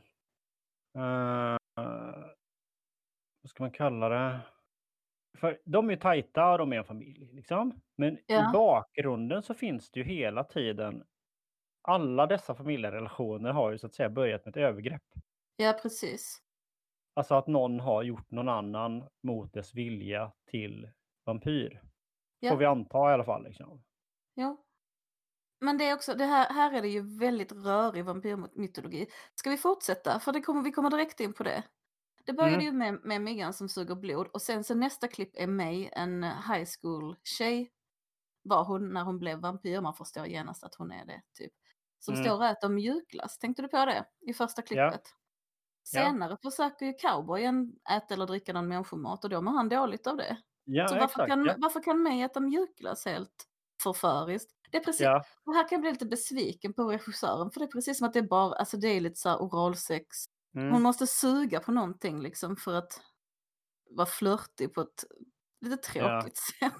vad 3.43 3.51
ska 3.51 3.63
man 3.63 3.71
kalla 3.71 4.09
det? 4.09 4.41
För 5.37 5.61
de 5.65 5.91
är 5.91 5.97
tajta 5.97 6.53
och 6.53 6.59
de 6.59 6.73
är 6.73 6.77
en 6.77 6.85
familj. 6.85 7.31
Liksom. 7.33 7.81
Men 7.97 8.19
Ja. 8.27 8.51
i 8.51 8.53
bakgrunden 8.53 9.43
så 9.43 9.55
finns 9.55 9.91
det 9.91 10.01
ju 10.01 10.07
hela 10.07 10.45
tiden... 10.45 11.05
Alla 11.89 12.27
dessa 12.27 12.55
familjerelationer 12.55 13.53
har 13.53 13.71
ju 13.71 13.79
så 13.79 13.87
att 13.87 13.95
säga 13.95 14.11
börjat 14.11 14.45
med 14.45 14.57
ett 14.57 14.63
övergrepp. 14.63 15.03
Ja, 15.57 15.79
precis. 15.83 16.43
Alltså 17.15 17.35
att 17.35 17.47
någon 17.47 17.81
har 17.81 18.03
gjort 18.03 18.31
någon 18.31 18.49
annan 18.49 19.09
mot 19.23 19.53
dess 19.53 19.75
vilja 19.75 20.33
till 20.51 20.91
vampyr. 21.27 21.83
Ja. 22.41 22.51
Får 22.51 22.57
vi 22.59 22.65
anta 22.65 23.11
i 23.11 23.15
alla 23.15 23.25
fall. 23.25 23.45
Liksom. 23.45 23.83
Ja. 24.35 24.57
Men 25.61 25.79
det 25.79 25.85
är 25.89 25.95
också, 25.95 26.15
det 26.15 26.25
här, 26.25 26.55
här 26.55 26.73
är 26.79 26.83
det 26.83 26.89
ju 26.89 27.19
väldigt 27.19 27.53
rörig 27.53 28.05
vampyrmytologi. 28.05 29.07
Ska 29.35 29.51
vi 29.51 29.57
fortsätta? 29.57 30.21
För 30.21 30.33
det 30.33 30.41
kommer, 30.41 30.63
vi 30.63 30.73
kommer 30.73 30.91
direkt 30.91 31.21
in 31.21 31.33
på 31.33 31.43
det. 31.43 31.63
Det 32.27 32.33
började 32.33 32.55
Mm. 32.63 32.67
ju 32.67 32.73
med, 32.73 33.01
med 33.05 33.21
myggan 33.23 33.53
som 33.53 33.69
suger 33.69 33.95
blod 33.95 34.27
och 34.33 34.43
sen 34.43 34.65
så 34.65 34.75
nästa 34.75 35.09
klipp 35.09 35.31
är 35.35 35.47
May, 35.47 35.89
en 35.93 36.23
high 36.23 36.69
school 36.81 37.17
tjej. 37.25 37.73
Var 38.43 38.65
hon 38.65 38.93
när 38.93 39.03
hon 39.05 39.19
blev 39.19 39.39
vampyr, 39.39 39.81
man 39.81 39.95
förstår 39.95 40.27
genast 40.27 40.65
att 40.65 40.75
hon 40.75 40.93
är 40.93 41.05
det 41.07 41.23
typ. 41.39 41.53
Som 41.99 42.15
Mm. 42.15 42.25
står 42.27 42.37
och 42.37 42.47
äter 42.47 42.69
mjukglass, 42.69 43.39
tänkte 43.39 43.63
du 43.63 43.69
på 43.69 43.85
det? 43.85 44.05
I 44.21 44.35
första 44.35 44.63
klippet. 44.63 45.03
Ja. 45.93 46.01
Senare 46.03 46.37
försöker 46.43 46.87
ju 46.87 46.93
cowboyen 46.93 47.73
äta 47.91 48.15
eller 48.15 48.27
dricka 48.27 48.53
någon 48.53 48.69
människomat 48.69 49.25
och 49.25 49.31
då 49.31 49.43
mår 49.43 49.53
han 49.53 49.69
dåligt 49.69 50.07
av 50.07 50.17
det. 50.17 50.37
Ja, 50.65 50.89
så 50.89 50.95
varför 50.95 51.07
exakt. 51.07 51.29
kan, 51.29 51.45
ja. 51.45 51.55
varför 51.59 51.83
kan 51.83 52.03
May 52.03 52.23
äta 52.23 52.41
mjukglass 52.41 53.05
helt 53.05 53.47
förföriskt? 53.83 54.51
Det 54.71 54.77
är 54.77 54.85
precis, 54.85 55.01
Ja. 55.01 55.25
och 55.45 55.55
här 55.55 55.69
kan 55.69 55.77
jag 55.77 55.81
bli 55.81 55.91
lite 55.93 56.07
besviken 56.07 56.73
på 56.75 56.91
regissören 56.91 57.51
för 57.51 57.61
det 57.61 57.67
är 57.67 57.71
precis 57.71 57.99
som 57.99 58.07
att 58.07 58.13
det 58.13 58.19
är 58.19 58.23
bara, 58.29 58.55
alltså 58.55 58.77
det 58.77 58.89
är 58.89 59.01
lite 59.01 59.17
så 59.21 59.29
här 59.29 59.37
oralsex. 59.39 60.17
Mm. 60.57 60.73
Hon 60.73 60.83
måste 60.83 61.07
suga 61.07 61.61
på 61.61 61.73
någonting 61.73 62.21
liksom 62.23 62.57
för 62.57 62.75
att 62.75 63.01
vara 63.91 64.07
flörtig 64.07 64.75
på 64.75 64.81
ett 64.81 65.05
lite 65.61 65.77
tråkigt 65.77 66.37
sätt. 66.61 66.73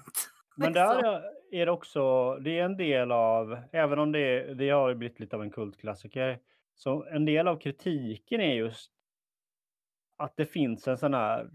Men 0.55 0.67
liksom. 0.67 0.73
där 0.73 1.03
är- 1.03 1.37
är 1.51 1.65
det 1.65 1.71
också, 1.71 2.35
det 2.35 2.59
är 2.59 2.63
en 2.65 2.77
del 2.77 3.11
av, 3.11 3.57
även 3.71 3.99
om 3.99 4.11
det, 4.11 4.53
det 4.53 4.69
har 4.69 4.95
blivit 4.95 5.19
lite 5.19 5.35
av 5.35 5.41
en 5.41 5.51
kultklassiker, 5.51 6.39
så 6.75 7.05
en 7.05 7.25
del 7.25 7.47
av 7.47 7.59
kritiken 7.59 8.41
är 8.41 8.53
just 8.53 8.91
att 10.17 10.37
det 10.37 10.45
finns 10.45 10.87
en 10.87 10.97
sån 10.97 11.13
här, 11.13 11.49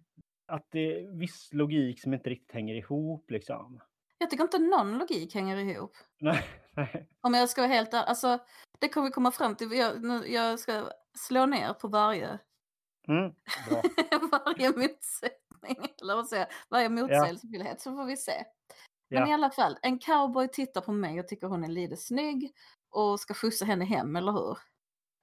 att 0.47 0.67
det 0.71 1.01
är 1.01 1.19
viss 1.19 1.53
logik 1.53 2.01
som 2.03 2.15
inte 2.15 2.31
riktigt 2.31 2.53
hänger 2.53 2.75
ihop 2.75 3.31
liksom. 3.31 3.81
Jag 4.23 4.31
tycker 4.31 4.45
inte 4.45 4.59
någon 4.59 4.99
logik 4.99 5.35
hänger 5.35 5.57
ihop. 5.57 5.97
Nej, 6.21 6.45
nej. 6.77 7.09
Om 7.21 7.35
jag 7.35 7.49
ska 7.49 7.61
vara 7.61 7.73
helt 7.73 7.95
alltså 7.95 8.39
det 8.79 8.89
kommer 8.89 9.07
vi 9.07 9.13
komma 9.13 9.31
fram 9.31 9.57
till. 9.57 9.73
Jag, 9.73 10.03
nu, 10.05 10.27
jag 10.27 10.59
ska 10.59 10.91
slå 11.19 11.47
ner 11.47 11.73
på 11.75 11.89
varje, 11.89 12.39
Mm, 13.09 13.33
varje 14.33 14.69
motsättning, 14.71 15.89
eller 16.03 16.15
vad 16.17 16.29
säger 16.29 16.43
jag, 16.47 16.55
varje 16.71 16.89
motsägelsefullhet 16.89 17.81
så 17.81 17.97
får 17.97 18.05
vi 18.05 18.17
se. 18.17 18.45
Men 19.11 19.21
Ja. 19.23 19.29
i 19.29 19.33
alla 19.33 19.51
fall, 19.51 19.79
en 19.83 19.99
cowboy 19.99 20.49
tittar 20.49 20.81
på 20.81 20.93
mig 20.93 21.21
och 21.21 21.29
tycker 21.29 21.47
hon 21.47 21.65
är 21.65 21.69
lite 21.69 21.97
snygg 21.97 22.53
och 22.91 23.21
ska 23.21 23.35
skjutsa 23.35 23.65
henne 23.65 23.85
hem, 23.85 24.17
eller 24.17 24.33
hur? 24.33 24.59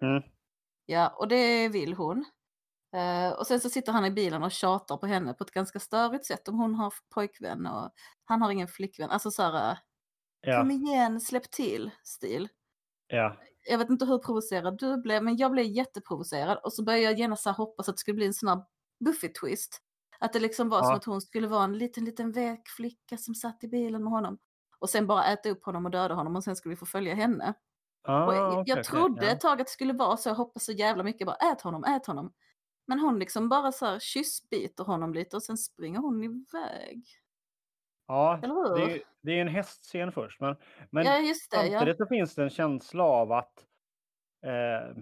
Mm, 0.02 0.24
Ja, 0.86 1.10
och 1.10 1.28
det 1.28 1.70
vill 1.70 1.94
hon. 1.94 2.26
Eh, 2.94 3.32
och 3.40 3.48
sen 3.48 3.60
så 3.60 3.70
sitter 3.70 3.92
han 3.92 4.06
i 4.06 4.12
bilen 4.12 4.44
och 4.44 4.52
tjatar 4.52 4.98
på 4.98 5.06
henne 5.08 5.34
på 5.34 5.44
ett 5.44 5.52
ganska 5.52 5.80
störigt 5.80 6.26
sätt 6.26 6.48
om 6.48 6.60
hon 6.60 6.76
har 6.76 6.94
pojkvän 7.16 7.66
och 7.68 7.92
han 8.26 8.42
har 8.42 8.52
ingen 8.52 8.68
flickvän. 8.68 9.10
Alltså 9.10 9.32
så 9.32 9.44
här, 9.44 9.78
ja, 10.42 10.62
kom 10.62 10.72
igen, 10.72 11.22
släpp 11.22 11.52
till 11.52 11.92
stil. 12.04 12.50
ja, 13.08 13.38
Jag 13.70 13.78
vet 13.78 13.90
inte 13.90 14.06
hur 14.06 14.18
provocerad 14.18 14.78
du 14.80 14.98
blev, 15.02 15.24
men 15.24 15.38
jag 15.38 15.52
blev 15.52 15.66
jätteprovocerad 15.66 16.58
och 16.64 16.74
så 16.74 16.84
började 16.84 17.04
jag 17.04 17.20
genast 17.20 17.46
hoppas 17.46 17.90
att 17.90 17.96
det 17.96 18.00
skulle 18.00 18.16
bli 18.16 18.26
en 18.26 18.34
sån 18.34 18.50
här 18.50 18.64
Buffy-twist. 19.06 19.70
Att 20.20 20.34
det 20.34 20.40
liksom 20.40 20.70
var 20.70 20.84
som 20.84 20.92
Ja. 20.92 20.96
att 20.96 21.06
hon 21.06 21.22
skulle 21.22 21.48
vara 21.48 21.64
en 21.64 21.78
liten, 21.78 22.06
liten 22.06 22.32
vek 22.32 22.68
flicka 22.70 23.18
som 23.18 23.36
satt 23.36 23.64
i 23.64 23.68
bilen 23.68 24.04
med 24.04 24.12
honom. 24.12 24.38
Och 24.80 24.90
sen 24.90 25.08
bara 25.08 25.26
äta 25.26 25.50
upp 25.50 25.66
honom 25.66 25.86
och 25.86 25.92
döda 25.92 26.14
honom 26.16 26.36
och 26.36 26.44
sen 26.44 26.56
skulle 26.56 26.74
vi 26.74 26.78
få 26.80 26.86
följa 26.86 27.16
henne. 27.16 27.54
Ah, 28.04 28.34
jag, 28.66 28.78
okej. 28.78 28.84
trodde 28.84 29.26
Ja. 29.26 29.32
ett 29.32 29.40
tag 29.42 29.52
att 29.62 29.68
det 29.68 29.72
skulle 29.72 29.94
vara 29.94 30.18
så, 30.18 30.30
jag 30.30 30.36
hoppas 30.36 30.66
så 30.66 30.72
jävla 30.72 31.04
mycket 31.04 31.28
bara 31.28 31.36
ät 31.36 31.62
honom, 31.62 31.84
ät 31.84 32.06
honom. 32.06 32.34
Men 32.90 33.00
hon 33.00 33.20
liksom 33.20 33.50
bara 33.50 33.72
så 33.72 33.86
här 33.86 34.00
kyssbiter 34.00 34.84
honom 34.84 35.14
lite 35.14 35.36
och 35.36 35.44
sen 35.44 35.58
springer 35.58 36.00
hon 36.00 36.24
iväg. 36.24 37.06
Ja, 38.08 38.40
det 38.42 38.84
är, 38.84 39.02
det 39.22 39.32
är 39.32 39.42
en 39.42 39.48
hästscen 39.48 40.12
först. 40.12 40.40
Men, 40.40 40.56
men 40.90 41.06
ja, 41.06 41.20
just 41.20 41.52
det. 41.52 41.68
Ja. 41.68 41.80
samtidigt 41.80 41.98
så 41.98 42.06
finns 42.06 42.36
det 42.36 42.44
en 42.44 42.50
känsla 42.50 43.04
av 43.04 43.32
att, 43.32 43.66
eh, 44.46 44.96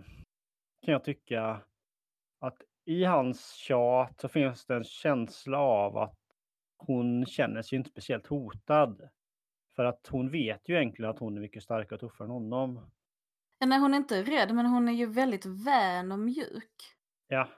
kan 0.86 0.92
jag 0.92 1.04
tycka, 1.04 1.62
att 2.40 2.62
i 2.86 3.04
hans 3.04 3.54
tjat 3.54 4.22
så 4.22 4.28
finns 4.28 4.66
det 4.66 4.76
en 4.76 4.84
känsla 4.84 5.60
av 5.60 5.98
att 5.98 6.20
hon 6.78 7.26
känner 7.26 7.62
sig 7.62 7.78
inte 7.78 7.90
speciellt 7.90 8.28
hotad. 8.28 9.10
För 9.76 9.86
att 9.86 10.08
hon 10.08 10.32
vet 10.32 10.70
ju 10.70 10.76
egentligen 10.76 11.12
att 11.12 11.20
hon 11.20 11.38
är 11.38 11.42
mycket 11.42 11.64
starkare 11.64 11.96
och 11.96 12.00
tuffare 12.00 12.26
än 12.26 12.32
honom. 12.32 12.90
Ja, 13.60 13.66
Nej, 13.66 13.80
hon 13.80 13.94
är 13.94 13.98
inte 13.98 14.24
rädd, 14.24 14.56
men 14.56 14.66
hon 14.66 14.88
är 14.88 14.94
ju 14.94 15.06
väldigt 15.06 15.46
vän 15.46 16.12
och 16.12 16.20
mjuk. 16.20 16.94
Ja, 17.28 17.50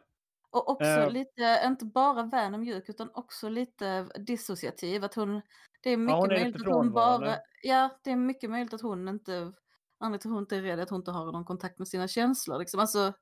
Och 0.52 0.70
också 0.70 0.86
Eh. 0.86 1.12
lite, 1.12 1.62
inte 1.66 1.86
bara 1.86 2.24
vän 2.24 2.54
och 2.54 2.60
mjuk, 2.60 2.90
utan 2.90 3.10
också 3.14 3.50
lite 3.50 4.04
dissociativ. 4.04 5.04
Att 5.04 5.14
hon, 5.16 5.42
det 5.84 5.90
är 5.90 5.98
mycket 5.98 6.16
hon 6.18 6.32
är 6.32 6.40
möjligt 6.40 6.56
att 6.62 6.74
hon 6.74 6.92
bara... 6.94 7.36
Ja, 7.64 8.00
det 8.04 8.12
är 8.12 8.16
mycket 8.16 8.50
möjligt 8.50 8.74
att 8.74 8.82
hon 8.82 9.08
inte... 9.08 9.54
Anledningen 10.02 10.20
till 10.20 10.30
att 10.30 10.34
hon 10.34 10.44
inte 10.44 10.56
är 10.58 10.62
rädd 10.62 10.80
att 10.80 10.90
hon 10.90 11.00
inte 11.02 11.12
har 11.12 11.32
någon 11.32 11.46
kontakt 11.46 11.80
med 11.80 11.88
sina 11.88 12.08
känslor. 12.08 12.60
Liksom. 12.60 12.80
Alltså, 12.80 13.14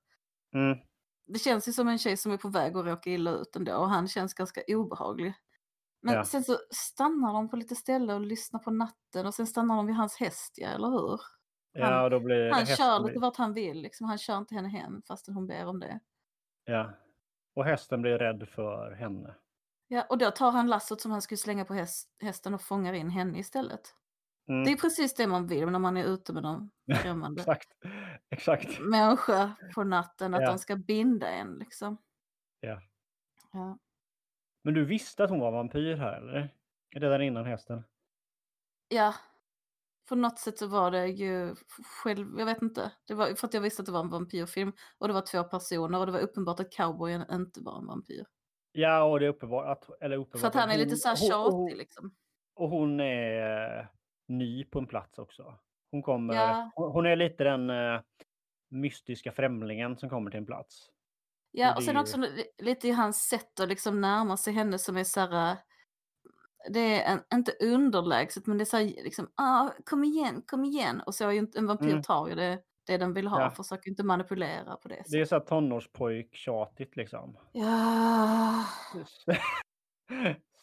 mm, 0.54 0.78
det 1.28 1.40
känns 1.40 1.68
ju 1.68 1.72
som 1.74 1.88
en 1.88 1.98
tjej 1.98 2.18
som 2.18 2.32
är 2.32 2.38
på 2.38 2.50
väg 2.50 2.78
att 2.78 2.86
råka 2.86 3.10
illa 3.10 3.32
ut 3.32 3.56
ändå 3.56 3.76
och 3.76 3.90
han 3.90 4.08
känns 4.08 4.34
ganska 4.34 4.62
obehaglig. 4.68 5.34
Men 6.02 6.14
Ja. 6.14 6.26
sen 6.26 6.44
så 6.44 6.58
stannar 6.72 7.34
de 7.34 7.50
på 7.50 7.56
lite 7.56 7.76
ställe 7.76 8.14
och 8.14 8.22
lyssnar 8.22 8.60
på 8.60 8.72
natten 8.72 9.26
och 9.26 9.34
sen 9.34 9.48
stannar 9.48 9.76
de 9.78 9.86
vid 9.86 9.96
hans 9.96 10.16
häst, 10.20 10.54
ja, 10.58 10.68
eller 10.70 10.88
hur? 10.90 11.20
ja 11.74 12.04
och 12.04 12.10
då 12.10 12.20
blir 12.20 12.50
Han 12.50 12.60
hästen 12.60 12.78
kör 12.78 13.00
lite 13.00 13.20
vart 13.20 13.38
han 13.38 13.54
vill, 13.54 13.82
liksom. 13.82 14.08
han 14.08 14.18
kör 14.18 14.38
inte 14.38 14.56
henne 14.56 14.68
hem 14.70 15.02
fastän 15.08 15.34
hon 15.34 15.48
ber 15.48 15.66
om 15.66 15.80
det. 15.80 16.00
ja. 16.66 16.94
Och 17.58 17.66
hästen 17.66 18.02
blir 18.02 18.18
rädd 18.18 18.50
för 18.50 18.92
henne. 18.92 19.36
Ja, 19.88 20.06
och 20.10 20.18
då 20.18 20.32
tar 20.32 20.52
han 20.52 20.68
lassot 20.68 21.02
som 21.02 21.12
han 21.12 21.22
skulle 21.22 21.38
slänga 21.38 21.66
på 21.66 21.74
häst, 21.74 22.10
hästen 22.22 22.54
och 22.54 22.62
fångar 22.62 22.94
in 22.94 23.10
henne 23.10 23.40
istället. 23.40 23.96
Mm, 24.50 24.64
Det 24.66 24.72
är 24.72 24.78
precis 24.78 25.14
det 25.16 25.28
man 25.28 25.48
vill 25.48 25.66
när 25.70 25.80
man 25.80 25.98
är 25.98 26.04
ute 26.06 26.34
med 26.34 26.44
någon 26.44 26.70
främmande 27.02 27.42
Exakt. 27.42 27.68
Exakt. 28.30 28.80
människa 28.80 29.56
på 29.76 29.84
natten, 29.84 30.34
att 30.34 30.42
Ja. 30.42 30.48
de 30.50 30.58
ska 30.60 30.76
binda 30.76 31.30
en 31.30 31.54
liksom. 31.60 31.98
Ja. 32.60 32.82
Ja. 33.54 33.78
Men 34.64 34.74
du 34.74 34.86
visste 34.86 35.24
att 35.24 35.30
hon 35.30 35.40
var 35.40 35.52
vampyr 35.52 35.96
här 35.96 36.18
eller? 36.22 36.50
Redan 36.96 37.22
innan 37.22 37.46
hästen? 37.46 37.84
ja, 38.90 39.14
på 40.10 40.16
något 40.16 40.40
sätt 40.40 40.58
så 40.58 40.68
var 40.68 40.92
det 40.92 41.08
ju 41.08 41.56
själv, 42.04 42.40
jag 42.40 42.46
vet 42.46 42.62
inte. 42.62 42.92
Det 43.08 43.14
var 43.14 43.36
för 43.36 43.48
att 43.48 43.54
jag 43.54 43.62
visste 43.62 43.82
att 43.82 43.86
det 43.86 43.92
var 43.92 44.00
en 44.00 44.10
vampyrfilm 44.10 44.72
och 44.98 45.08
det 45.08 45.14
var 45.14 45.22
två 45.22 45.44
personer 45.44 46.00
och 46.00 46.06
det 46.06 46.12
var 46.12 46.20
uppenbart 46.20 46.60
att 46.60 46.74
cowboyen 46.74 47.26
inte 47.32 47.62
var 47.62 47.78
en 47.78 47.88
vampyr. 47.88 48.26
Ja, 48.72 49.04
och 49.04 49.20
det 49.20 49.26
är 49.26 49.30
uppenbart 49.30 49.68
att, 49.78 50.02
eller 50.02 50.18
uppenbart 50.18 50.42
För 50.42 50.48
att 50.48 50.56
han 50.56 50.72
är 50.72 50.78
lite 50.78 50.96
så 50.96 51.08
här 51.10 51.18
hon- 51.22 51.46
och 51.46 51.52
hon- 51.54 51.68
tjatig 51.70 51.78
liksom. 51.78 52.16
Och 52.56 52.70
hon 52.70 53.00
är 53.00 53.80
eh, 53.80 53.86
ny 54.28 54.64
på 54.66 54.80
en 54.80 54.88
plats 54.88 55.20
också. 55.20 55.60
Hon 55.92 56.02
kommer, 56.04 56.34
Ja. 56.34 56.72
hon 56.76 57.06
är 57.06 57.16
lite 57.16 57.44
den 57.44 57.70
eh, 57.70 58.02
mystiska 58.70 59.32
främlingen 59.32 59.98
som 59.98 60.10
kommer 60.10 60.32
till 60.32 60.40
en 60.40 60.46
plats. 60.46 60.90
Ja, 61.52 61.72
Och 61.72 61.78
och 61.78 61.84
sen 61.84 61.96
är 61.98 62.02
också 62.02 62.18
li- 62.18 62.52
lite 62.58 62.88
i 62.88 62.92
hans 62.92 63.18
sätt 63.28 63.60
att 63.60 63.70
liksom 63.70 64.02
närma 64.02 64.38
sig 64.38 64.54
henne 64.54 64.80
som 64.80 64.98
är 64.98 65.04
så 65.04 65.20
här... 65.20 65.58
Det 66.70 67.02
är 67.04 67.14
en, 67.14 67.38
inte 67.38 67.52
underlägset, 67.62 68.48
men 68.48 68.58
det 68.58 68.64
är 68.64 68.66
så 68.66 68.78
här, 68.78 68.86
liksom, 68.86 69.30
ah, 69.36 69.70
kom 69.86 70.04
igen, 70.04 70.42
kom 70.48 70.66
igen. 70.66 71.02
Och 71.06 71.16
så 71.16 71.26
är 71.28 71.32
ju 71.32 71.40
inte, 71.40 71.60
en 71.60 71.68
vampyr 71.68 71.90
Mm. 71.90 72.02
tar 72.04 72.28
ju 72.28 72.36
det, 72.36 72.60
det 72.88 72.98
den 72.98 73.14
vill 73.14 73.28
ha, 73.28 73.42
Ja. 73.42 73.52
försöker 73.52 73.90
inte 73.90 74.04
manipulera 74.04 74.76
på 74.76 74.88
det 74.88 74.96
Det 74.96 75.04
sättet. 75.04 75.22
är 75.22 75.26
så 75.26 75.36
här 75.36 75.46
tonårspojk-tjatigt 75.46 76.96
liksom. 76.96 77.38
Ja, 77.52 78.64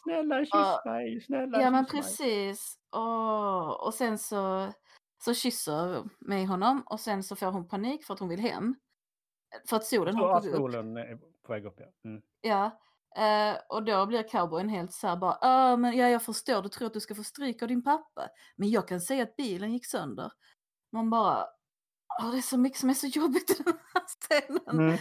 snälla 0.02 0.38
kyss 0.38 0.50
Ja. 0.52 0.82
mig, 0.84 1.20
snälla 1.20 1.60
ja 1.62 1.70
men 1.70 1.86
precis. 1.86 2.74
Åh, 2.96 3.68
Och 3.86 3.94
sen 3.94 4.18
så, 4.18 4.72
så 5.24 5.34
kysser 5.34 6.04
mig 6.18 6.44
honom 6.44 6.82
och 6.86 7.00
sen 7.00 7.22
så 7.22 7.36
får 7.36 7.46
hon 7.52 7.68
panik 7.68 8.04
för 8.04 8.14
att 8.14 8.20
hon 8.20 8.28
vill 8.28 8.40
hem. 8.40 8.74
För 9.68 9.76
att 9.76 9.84
solen 9.84 10.14
Så 10.14 10.20
håller 10.20 10.32
på 10.32 10.36
att 10.38 10.44
att 10.44 10.50
gå 10.50 10.56
upp. 10.56 10.56
solen 10.56 10.96
är 10.96 11.16
på 11.46 11.52
väg 11.52 11.66
upp 11.66 11.74
ja. 11.80 11.86
Mm. 12.10 12.22
Ja, 12.40 12.80
eh, 13.16 13.56
och 13.68 13.84
då 13.84 14.06
blir 14.06 14.28
cowboyen 14.28 14.68
helt 14.68 14.92
så 14.92 15.06
här 15.06 15.16
bara, 15.16 15.38
ah, 15.40 15.76
men 15.76 15.96
ja, 15.96 16.08
jag 16.08 16.22
förstår, 16.22 16.62
du 16.62 16.68
tror 16.68 16.86
att 16.86 16.94
du 16.94 17.00
ska 17.00 17.14
få 17.14 17.24
stryk 17.24 17.62
av 17.62 17.68
din 17.68 17.82
pappa, 17.82 18.28
men 18.56 18.70
jag 18.70 18.88
kan 18.88 19.00
säga 19.00 19.22
att 19.22 19.36
bilen 19.36 19.72
gick 19.72 19.86
sönder. 19.86 20.32
Man 20.92 21.10
bara, 21.10 21.46
åh, 22.22 22.30
det 22.30 22.36
är 22.36 22.42
så 22.42 22.58
mycket 22.58 22.78
som 22.78 22.90
är 22.90 22.94
så 22.94 23.06
jobbigt 23.06 23.50
i 23.50 23.62
den 23.62 23.78
här 23.94 24.02
scenen. 24.06 24.80
Mm. 24.80 24.98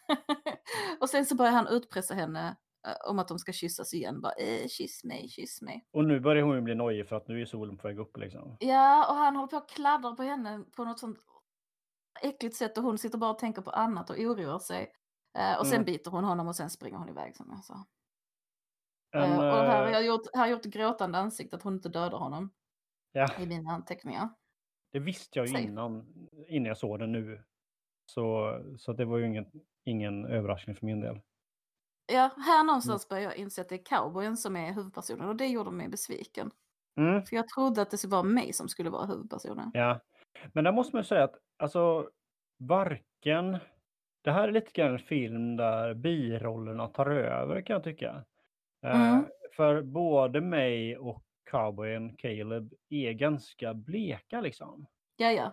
och 1.00 1.10
sen 1.10 1.26
så 1.26 1.34
börjar 1.34 1.52
han 1.52 1.66
utpressa 1.66 2.14
henne 2.14 2.56
eh, 2.86 3.10
om 3.10 3.18
att 3.18 3.28
de 3.28 3.38
ska 3.38 3.52
kyssas 3.52 3.94
igen, 3.94 4.20
bara, 4.20 4.32
eh, 4.32 4.68
kyss 4.68 5.04
mig, 5.04 5.28
kyss 5.28 5.62
mig. 5.62 5.86
Och 5.92 6.04
nu 6.04 6.20
börjar 6.20 6.42
hon 6.42 6.54
ju 6.54 6.60
bli 6.60 6.74
nojig 6.74 7.08
för 7.08 7.16
att 7.16 7.28
nu 7.28 7.42
är 7.42 7.46
solen 7.46 7.76
på 7.76 7.88
väg 7.88 7.98
upp 7.98 8.16
liksom. 8.16 8.56
Ja, 8.60 9.10
och 9.10 9.16
han 9.16 9.36
håller 9.36 9.48
på 9.48 9.56
att 9.56 9.70
kladdra 9.70 10.12
på 10.12 10.22
henne 10.22 10.64
på 10.76 10.84
något 10.84 10.98
sånt 10.98 11.18
äckligt 12.22 12.56
sätt 12.56 12.78
och 12.78 12.84
hon 12.84 12.98
sitter 12.98 13.18
bara 13.18 13.30
och 13.30 13.38
tänker 13.38 13.62
på 13.62 13.70
annat 13.70 14.10
och 14.10 14.16
oroar 14.18 14.58
sig. 14.58 14.92
Eh, 15.38 15.58
och 15.58 15.66
sen 15.66 15.74
Mm. 15.74 15.84
biter 15.84 16.10
hon 16.10 16.24
honom 16.24 16.48
och 16.48 16.56
sen 16.56 16.70
springer 16.70 16.98
hon 16.98 17.08
iväg 17.08 17.36
som 17.36 17.46
jag 17.50 17.64
sa. 17.64 17.86
En, 19.10 19.22
Eh, 19.32 19.36
och 19.38 19.42
här 19.44 19.80
har 19.80 19.86
eh, 19.86 19.92
jag 19.92 20.06
gjort, 20.06 20.22
här 20.34 20.40
har 20.40 20.48
gjort 20.48 20.64
gråtande 20.64 21.18
ansikte 21.18 21.56
att 21.56 21.62
hon 21.62 21.74
inte 21.74 21.88
dödar 21.88 22.18
honom 22.18 22.50
ja, 23.12 23.28
i 23.40 23.46
mina 23.46 23.70
anteckningar. 23.72 24.28
det 24.92 24.98
visste 24.98 25.38
jag 25.38 25.46
ju 25.46 25.52
Säg. 25.54 25.64
innan, 25.64 26.14
innan 26.48 26.66
jag 26.66 26.78
såg 26.78 26.98
den 26.98 27.12
nu. 27.12 27.44
Så, 28.06 28.52
så 28.78 28.92
det 28.92 29.04
var 29.04 29.18
ju 29.18 29.26
ingen, 29.26 29.46
ingen 29.84 30.24
överraskning 30.26 30.76
för 30.76 30.86
min 30.86 31.00
del. 31.00 31.20
Ja, 32.12 32.30
här 32.36 32.64
någonstans 32.64 33.08
börjar 33.08 33.22
jag 33.22 33.36
inse 33.36 33.60
att 33.60 33.68
det 33.68 33.74
är 33.74 33.84
cowboyen 33.84 34.36
som 34.36 34.56
är 34.56 34.72
huvudpersonen 34.72 35.28
och 35.28 35.36
det 35.36 35.46
gjorde 35.46 35.70
mig 35.70 35.88
besviken. 35.88 36.50
Mm. 36.96 37.22
För 37.26 37.36
jag 37.36 37.48
trodde 37.48 37.82
att 37.82 37.90
det 37.90 38.04
var 38.04 38.22
mig 38.22 38.52
som 38.52 38.68
skulle 38.68 38.90
vara 38.90 39.06
huvudpersonen. 39.06 39.70
Ja, 39.74 40.00
men 40.52 40.64
där 40.64 40.72
måste 40.72 40.96
man 40.96 41.00
ju 41.02 41.06
säga 41.06 41.24
att 41.24 41.34
alltså 41.58 42.10
varken... 42.58 43.58
Det 44.22 44.30
här 44.32 44.48
är 44.48 44.52
lite 44.52 44.70
grann 44.72 44.92
en 44.92 44.98
film 44.98 45.56
där 45.56 45.94
birollerna 45.94 46.86
tar 46.88 47.06
över 47.10 47.60
kan 47.62 47.74
jag 47.74 47.84
tycka. 47.84 48.24
Eh, 48.84 49.10
Mm. 49.12 49.24
för 49.56 49.82
både 49.82 50.40
mig 50.40 50.98
och 50.98 51.22
cowboyen 51.50 52.16
Caleb 52.16 52.72
är 52.90 53.12
ganska 53.12 53.74
bleka 53.74 54.40
liksom. 54.40 54.86
Ja, 55.16 55.30
ja. 55.32 55.52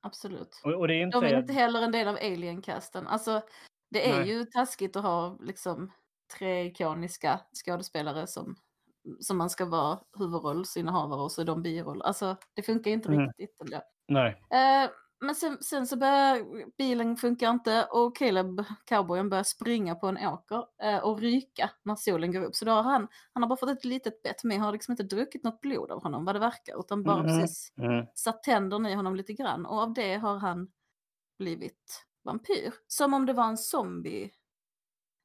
Absolut. 0.00 0.60
Och, 0.64 0.72
och 0.72 0.88
det 0.88 0.94
är 0.94 1.02
inte 1.02 1.20
De 1.20 1.26
är 1.26 1.38
inte 1.38 1.52
heller 1.52 1.82
en 1.82 1.92
del 1.92 2.08
av 2.08 2.14
Alien-casten. 2.16 3.06
Alltså, 3.06 3.42
det 3.90 4.10
är 4.10 4.18
Nej. 4.20 4.28
ju 4.28 4.44
taskigt 4.44 4.96
att 4.96 5.02
ha 5.02 5.38
liksom 5.40 5.92
tre 6.38 6.64
ikoniska 6.64 7.40
skådespelare 7.64 8.26
som, 8.26 8.56
som 9.20 9.38
man 9.38 9.50
ska 9.50 9.64
vara 9.66 9.98
huvudrollsinnehavare 10.18 11.20
och 11.20 11.32
så 11.32 11.40
är 11.40 11.44
de 11.44 11.62
biroll. 11.62 12.02
Alltså, 12.02 12.36
det 12.54 12.62
funkar 12.62 12.90
inte 12.90 13.08
Mm. 13.08 13.26
riktigt 13.26 13.56
ändå. 13.60 13.82
Nej. 14.08 14.30
Eh, 14.50 14.90
men 15.22 15.34
sen, 15.34 15.58
sen 15.62 15.86
så 15.86 15.96
börjar 15.96 16.44
bilen 16.78 17.16
funkar 17.16 17.50
inte 17.50 17.84
och 17.90 18.16
Caleb, 18.16 18.64
cowboyen, 18.84 19.28
börjar 19.30 19.44
springa 19.44 19.94
på 19.94 20.06
en 20.06 20.18
åker 20.28 20.66
eh, 20.82 20.98
och 20.98 21.18
ryka 21.20 21.70
när 21.82 21.94
solen 21.94 22.32
går 22.32 22.44
upp. 22.44 22.54
Så 22.56 22.64
då 22.64 22.72
har 22.72 22.82
han, 22.82 23.08
han 23.32 23.42
har 23.42 23.48
bara 23.48 23.56
fått 23.56 23.68
ett 23.70 23.84
litet 23.84 24.22
bett 24.22 24.44
men 24.44 24.60
har 24.60 24.72
liksom 24.72 24.92
inte 24.92 25.02
druckit 25.02 25.44
något 25.44 25.60
blod 25.60 25.90
av 25.90 26.02
honom 26.02 26.24
vad 26.24 26.34
det 26.34 26.38
verkar 26.38 26.80
utan 26.80 27.02
bara 27.02 27.22
Mhm. 27.22 27.26
precis 27.26 27.72
Mm. 27.78 28.06
satt 28.14 28.42
tänderna 28.42 28.90
i 28.90 28.94
honom 28.94 29.16
lite 29.16 29.32
grann 29.32 29.66
och 29.66 29.78
av 29.78 29.92
det 29.94 30.14
har 30.16 30.38
han 30.38 30.70
blivit 31.38 32.04
vampyr. 32.24 32.74
Som 32.86 33.14
om 33.14 33.26
det 33.26 33.32
var 33.32 33.44
en 33.44 33.58
zombie. 33.58 34.30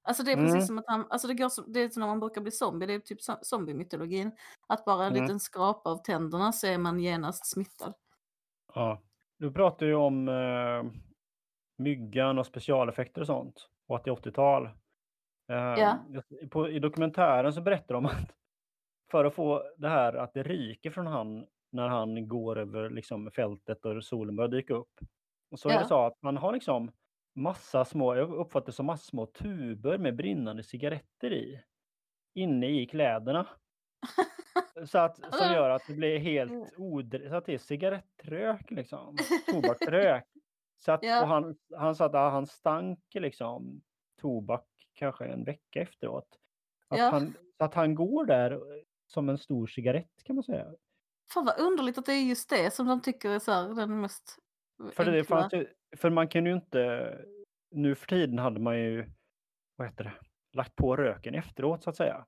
Alltså 0.04 0.24
det 0.24 0.32
är 0.32 0.36
precis 0.36 0.54
Mm. 0.54 0.68
som 0.68 0.78
att 0.78 0.86
han, 0.88 1.06
alltså 1.10 1.28
det 1.28 1.34
går 1.34 1.50
som, 1.50 1.66
det 1.74 1.80
är 1.80 1.90
som 1.90 2.00
när 2.02 2.08
man 2.08 2.20
brukar 2.20 2.42
bli 2.42 2.52
zombie, 2.52 2.86
det 2.86 2.94
är 2.94 3.00
typ 3.00 3.20
zo- 3.22 3.40
zombie-mytologin. 3.42 4.32
Att 4.68 4.86
bara 4.86 5.06
en 5.06 5.12
Mm. 5.12 5.24
liten 5.24 5.40
skrapa 5.40 5.90
av 5.90 5.98
tänderna 5.98 6.52
så 6.52 6.68
är 6.68 6.78
man 6.78 7.00
genast 7.00 7.46
smittad. 7.52 7.94
Ja. 8.76 9.02
Du 9.38 9.52
pratar 9.52 9.86
ju 9.86 9.96
om 9.96 10.28
eh, 10.30 10.84
myggan 11.78 12.38
och 12.40 12.46
specialeffekter 12.46 13.22
och 13.22 13.28
sånt. 13.28 13.70
Och 13.88 13.96
att 13.96 14.04
det 14.04 14.10
är 14.10 14.16
80-tal. 14.16 14.66
Eh, 14.66 14.72
Ja. 15.78 15.98
på, 16.52 16.70
I 16.70 16.80
dokumentären 16.80 17.54
så 17.54 17.62
berättar 17.62 17.94
de 17.96 18.06
att 18.06 18.36
för 19.12 19.26
att 19.26 19.34
få 19.36 19.64
det 19.78 19.90
här 19.90 20.14
att 20.14 20.34
det 20.34 20.44
ryker 20.44 20.92
från 20.92 21.08
han 21.08 21.46
när 21.72 21.88
han 21.88 22.28
går 22.28 22.58
över 22.60 22.90
liksom, 22.90 23.32
fältet 23.32 23.86
och 23.86 24.04
solen 24.04 24.36
börjar 24.36 24.50
dyka 24.50 24.74
upp. 24.74 25.00
Och 25.52 25.60
så 25.60 25.70
är 25.70 25.74
Ja. 25.74 25.80
det 25.80 25.86
så 25.86 26.06
att 26.06 26.22
man 26.22 26.38
har 26.38 26.54
liksom 26.54 26.92
massa 27.36 27.86
små, 27.86 28.16
jag 28.16 28.30
uppfattar 28.34 28.66
det 28.66 28.72
som 28.72 28.86
massa 28.86 29.04
små 29.10 29.26
tuber 29.26 29.98
med 29.98 30.16
brinnande 30.16 30.64
cigaretter 30.64 31.34
i. 31.34 31.64
Inne 32.36 32.68
i 32.82 32.86
kläderna. 32.88 33.48
Så 34.86 35.00
att, 35.00 35.16
som 35.18 35.54
gör 35.54 35.70
att 35.70 35.82
det 35.88 35.94
blir 35.94 36.20
helt 36.20 36.74
odr... 36.78 37.30
Så 37.30 37.36
att 37.36 37.46
det 37.46 37.54
är 37.54 37.58
cigarettrök 37.58 38.72
liksom. 38.72 39.18
Tobaksrök. 39.52 40.24
Så 40.80 40.92
att, 40.92 41.04
Ja. 41.04 41.22
och 41.22 41.28
han, 41.28 41.58
han 41.78 41.96
sa 41.96 42.06
att 42.06 42.16
ah, 42.16 42.30
han 42.30 42.48
stank 42.48 43.00
liksom 43.14 43.82
tobak 44.22 44.66
kanske 44.94 45.26
en 45.26 45.44
vecka 45.44 45.82
efteråt. 45.82 46.28
Att 46.88 47.00
Ja. 47.00 47.10
han, 47.10 47.34
så 47.58 47.64
att 47.64 47.74
han 47.74 47.96
går 47.96 48.26
där 48.26 48.62
som 49.08 49.30
en 49.30 49.38
stor 49.38 49.68
cigarett 49.68 50.24
kan 50.24 50.36
man 50.36 50.44
säga. 50.44 50.74
Fan 51.34 51.46
vad 51.46 51.60
underligt 51.60 51.98
att 51.98 52.06
det 52.06 52.14
är 52.14 52.24
just 52.24 52.50
det 52.50 52.74
som 52.74 52.88
de 52.88 53.02
tycker 53.02 53.30
är 53.30 53.40
så 53.40 53.52
här, 53.52 53.76
den 53.76 54.02
mest 54.02 54.36
För, 54.94 55.06
det 55.06 55.18
enkla. 55.18 55.42
fanns 55.42 55.54
ju, 55.54 55.68
för 55.98 56.10
man 56.10 56.28
kan 56.28 56.46
ju 56.46 56.54
inte... 56.54 57.18
Nu 57.72 57.96
för 57.96 58.08
tiden 58.08 58.40
hade 58.40 58.60
man 58.60 58.80
ju, 58.80 59.10
vad 59.76 59.88
heter 59.88 60.04
det, 60.04 60.14
lagt 60.54 60.76
på 60.76 60.96
röken 60.96 61.36
efteråt 61.36 61.84
så 61.84 61.90
att 61.90 61.96
säga. 61.96 62.26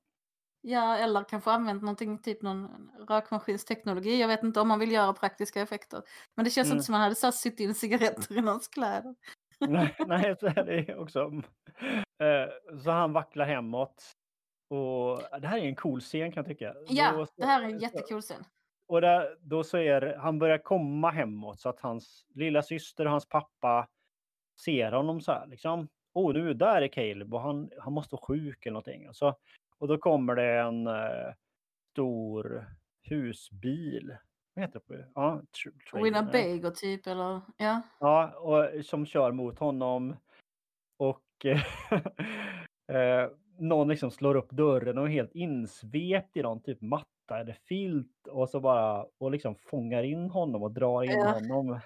Ja, 0.61 0.97
eller 0.97 1.23
kanske 1.23 1.51
använt 1.51 1.81
någonting, 1.81 2.17
typ 2.21 2.41
någon 2.41 2.91
rökmaskinsteknologi. 3.09 4.21
Jag 4.21 4.27
vet 4.27 4.43
inte 4.43 4.59
om 4.61 4.67
man 4.67 4.79
vill 4.79 4.91
göra 4.91 5.13
praktiska 5.13 5.61
effekter. 5.61 6.01
Men 6.35 6.45
det 6.45 6.51
känns 6.51 6.67
Mm. 6.67 6.75
inte 6.77 6.85
som 6.85 6.93
man 6.93 7.01
hade 7.01 7.31
sytt 7.31 7.59
in 7.59 7.75
cigaretter 7.75 8.37
i 8.37 8.41
någons 8.41 8.67
kläder. 8.67 9.15
nej, 9.59 9.95
nej, 10.07 10.35
så 10.39 10.45
är 10.47 10.63
det 10.63 10.95
också. 10.95 11.19
Eh, 12.23 12.77
Så 12.83 12.91
han 12.91 13.13
vacklar 13.13 13.45
hemåt. 13.45 14.11
Och 14.69 15.21
det 15.41 15.47
här 15.47 15.57
är 15.57 15.61
en 15.65 15.75
cool 15.75 16.01
scen 16.01 16.31
kan 16.31 16.41
jag 16.43 16.45
tycka. 16.57 16.75
Ja, 16.87 17.11
Då 17.11 17.25
så- 17.25 17.33
det 17.37 17.45
här 17.45 17.61
är 17.61 17.65
en 17.65 17.79
jättekul 17.79 18.21
scen. 18.21 18.43
Och 18.87 19.01
där, 19.01 19.37
då 19.41 19.63
så 19.63 19.77
är 19.77 20.15
han 20.17 20.39
börjar 20.39 20.57
komma 20.57 21.09
hemåt 21.11 21.59
så 21.59 21.69
att 21.69 21.79
hans 21.79 22.25
lilla 22.35 22.61
syster 22.61 23.05
och 23.05 23.11
hans 23.11 23.29
pappa 23.29 23.87
ser 24.59 24.91
honom 24.91 25.21
så 25.21 25.31
här 25.31 25.47
liksom. 25.47 25.87
Åh, 26.13 26.33
nu 26.33 26.53
där 26.53 26.81
är 26.81 26.87
Caleb 26.87 27.33
och 27.33 27.41
han, 27.41 27.69
han 27.79 27.93
måste 27.93 28.15
vara 28.15 28.25
sjuk 28.25 28.65
eller 28.65 28.73
någonting. 28.73 29.09
Och, 29.09 29.15
så, 29.15 29.35
och 29.79 29.87
då 29.87 29.97
kommer 29.97 30.35
det 30.35 30.59
en 30.59 30.87
eh, 30.87 31.33
stor 31.91 32.65
husbil. 33.03 34.15
Vad 34.53 34.65
heter 34.65 34.81
det? 34.87 35.03
På? 35.03 35.11
Ja. 35.15 35.41
Winnebago 35.93 36.71
typ 36.75 37.07
eller 37.07 37.41
ja. 37.57 37.81
Ja, 37.99 38.31
och 38.39 38.85
som 38.85 39.05
kör 39.05 39.31
mot 39.31 39.59
honom. 39.59 40.15
Och 40.99 41.45
eh, 42.91 43.29
någon 43.57 43.87
liksom 43.87 44.11
slår 44.11 44.35
upp 44.35 44.49
dörren 44.49 44.97
och 44.97 45.05
är 45.05 45.09
helt 45.11 45.35
insvept 45.35 46.37
i 46.37 46.41
någon 46.41 46.61
typ 46.61 46.81
matta 46.81 47.39
eller 47.39 47.53
filt 47.53 48.27
och 48.27 48.49
så 48.49 48.59
bara 48.59 49.05
och 49.17 49.31
liksom 49.31 49.55
fångar 49.55 50.03
in 50.03 50.29
honom 50.29 50.63
och 50.63 50.71
drar 50.71 51.03
in 51.03 51.11
Ja. 51.11 51.33
honom 51.33 51.79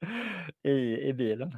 i, 0.62 1.08
i 1.08 1.12
bilen. 1.12 1.56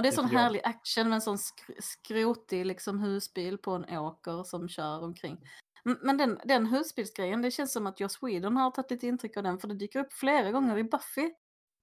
Ja, 0.00 0.02
det 0.02 0.08
är 0.08 0.10
Det 0.10 0.16
sån 0.16 0.24
härlig 0.36 0.60
action 0.64 1.08
med 1.08 1.14
en 1.16 1.20
sån 1.22 1.36
sk- 1.36 1.80
skrotig 1.80 2.66
liksom 2.66 2.98
husbil 3.00 3.58
på 3.58 3.70
en 3.70 3.98
åker 3.98 4.42
som 4.42 4.68
kör 4.68 5.02
omkring. 5.04 5.38
Men 5.84 6.16
den, 6.16 6.38
den 6.44 6.66
husbilsgrejen, 6.66 7.42
det 7.42 7.50
känns 7.50 7.72
som 7.72 7.86
att 7.86 8.00
Joss 8.00 8.22
Whedon 8.22 8.56
har 8.56 8.70
tagit 8.70 8.90
lite 8.90 9.06
intryck 9.06 9.36
av 9.36 9.42
den 9.42 9.58
för 9.58 9.68
det 9.68 9.74
dyker 9.74 9.98
upp 9.98 10.12
flera 10.12 10.50
gånger 10.50 10.78
i 10.78 10.84
Buffy. 10.84 11.32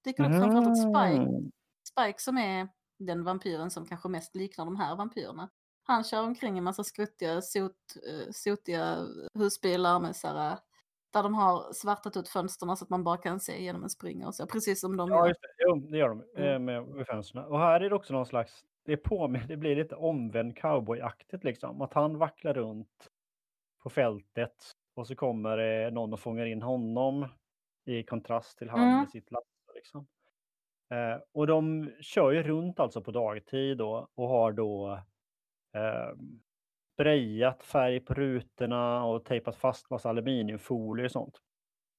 Dyker 0.04 0.22
upp 0.24 0.30
framförallt 0.40 0.68
att 0.68 0.78
Spike, 0.78 1.22
Mm. 1.22 1.50
Spike 1.88 2.22
som 2.22 2.38
är 2.38 2.68
den 2.98 3.24
vampyren 3.24 3.70
som 3.70 3.86
kanske 3.86 4.08
mest 4.08 4.34
liknar 4.34 4.64
de 4.64 4.76
här 4.76 4.96
vampyrerna. 4.96 5.48
Han 5.84 6.04
kör 6.04 6.22
omkring 6.22 6.54
i 6.54 6.58
en 6.58 6.64
massa 6.64 6.84
skruttiga, 6.84 7.42
sot, 7.42 7.72
eh, 8.08 8.30
sotiga 8.32 9.06
husbilar 9.34 10.00
med 10.00 10.16
så 10.16 10.28
här, 10.28 10.58
där 11.12 11.22
de 11.22 11.34
har 11.34 11.72
svartat 11.72 12.16
ut 12.16 12.28
fönstren 12.28 12.76
så 12.76 12.84
att 12.84 12.90
man 12.90 13.04
bara 13.04 13.16
kan 13.16 13.40
se 13.40 13.62
genom 13.62 13.82
en 13.82 13.90
springa 13.90 14.26
och 14.26 14.34
så. 14.34 14.46
Precis 14.46 14.80
som 14.80 14.96
de 14.96 15.08
Ja, 15.10 15.16
gör. 15.16 15.28
just 15.28 15.40
det. 15.42 15.48
Jo, 15.58 15.74
det 15.76 15.98
gör 15.98 16.08
de 16.08 16.22
eh, 16.36 16.46
Mm. 16.50 16.64
med, 16.64 16.88
med 16.88 17.06
fönstren. 17.06 17.44
Och 17.44 17.58
här 17.58 17.80
är 17.80 17.90
det 17.90 17.96
också 17.96 18.12
någon 18.14 18.26
slags, 18.26 18.64
det, 18.84 18.92
är 18.92 18.96
på 18.96 19.28
med, 19.28 19.48
det 19.48 19.56
blir 19.56 19.76
lite 19.76 19.94
omvänd 19.94 20.56
cowboyaktigt 20.58 21.44
liksom. 21.44 21.82
Att 21.82 21.94
han 21.94 22.18
vacklar 22.18 22.54
runt 22.54 23.08
på 23.82 23.90
fältet 23.90 24.54
och 24.94 25.06
så 25.06 25.14
kommer 25.16 25.56
det 25.56 25.90
någon 25.90 26.12
och 26.12 26.20
fångar 26.20 26.46
in 26.46 26.62
honom 26.62 27.26
i 27.84 28.02
kontrast 28.02 28.58
till 28.58 28.70
han 28.70 28.80
Mm. 28.80 28.98
med 29.00 29.10
sitt 29.10 29.30
lasso. 29.30 29.44
Liksom. 29.74 30.06
Eh, 30.90 31.20
och 31.32 31.46
de 31.46 31.90
kör 32.00 32.30
ju 32.32 32.42
runt 32.42 32.80
alltså 32.80 33.02
på 33.02 33.10
dagtid 33.10 33.78
då 33.78 34.08
och 34.14 34.28
har 34.28 34.52
då 34.52 34.92
eh, 35.74 36.12
sprayat 36.98 37.62
färg 37.62 38.00
på 38.00 38.14
rutorna 38.14 39.04
och 39.04 39.24
tejpat 39.24 39.56
fast 39.56 39.90
massa 39.90 40.08
aluminiumfolie 40.10 41.04
och 41.04 41.10
sånt. 41.12 41.34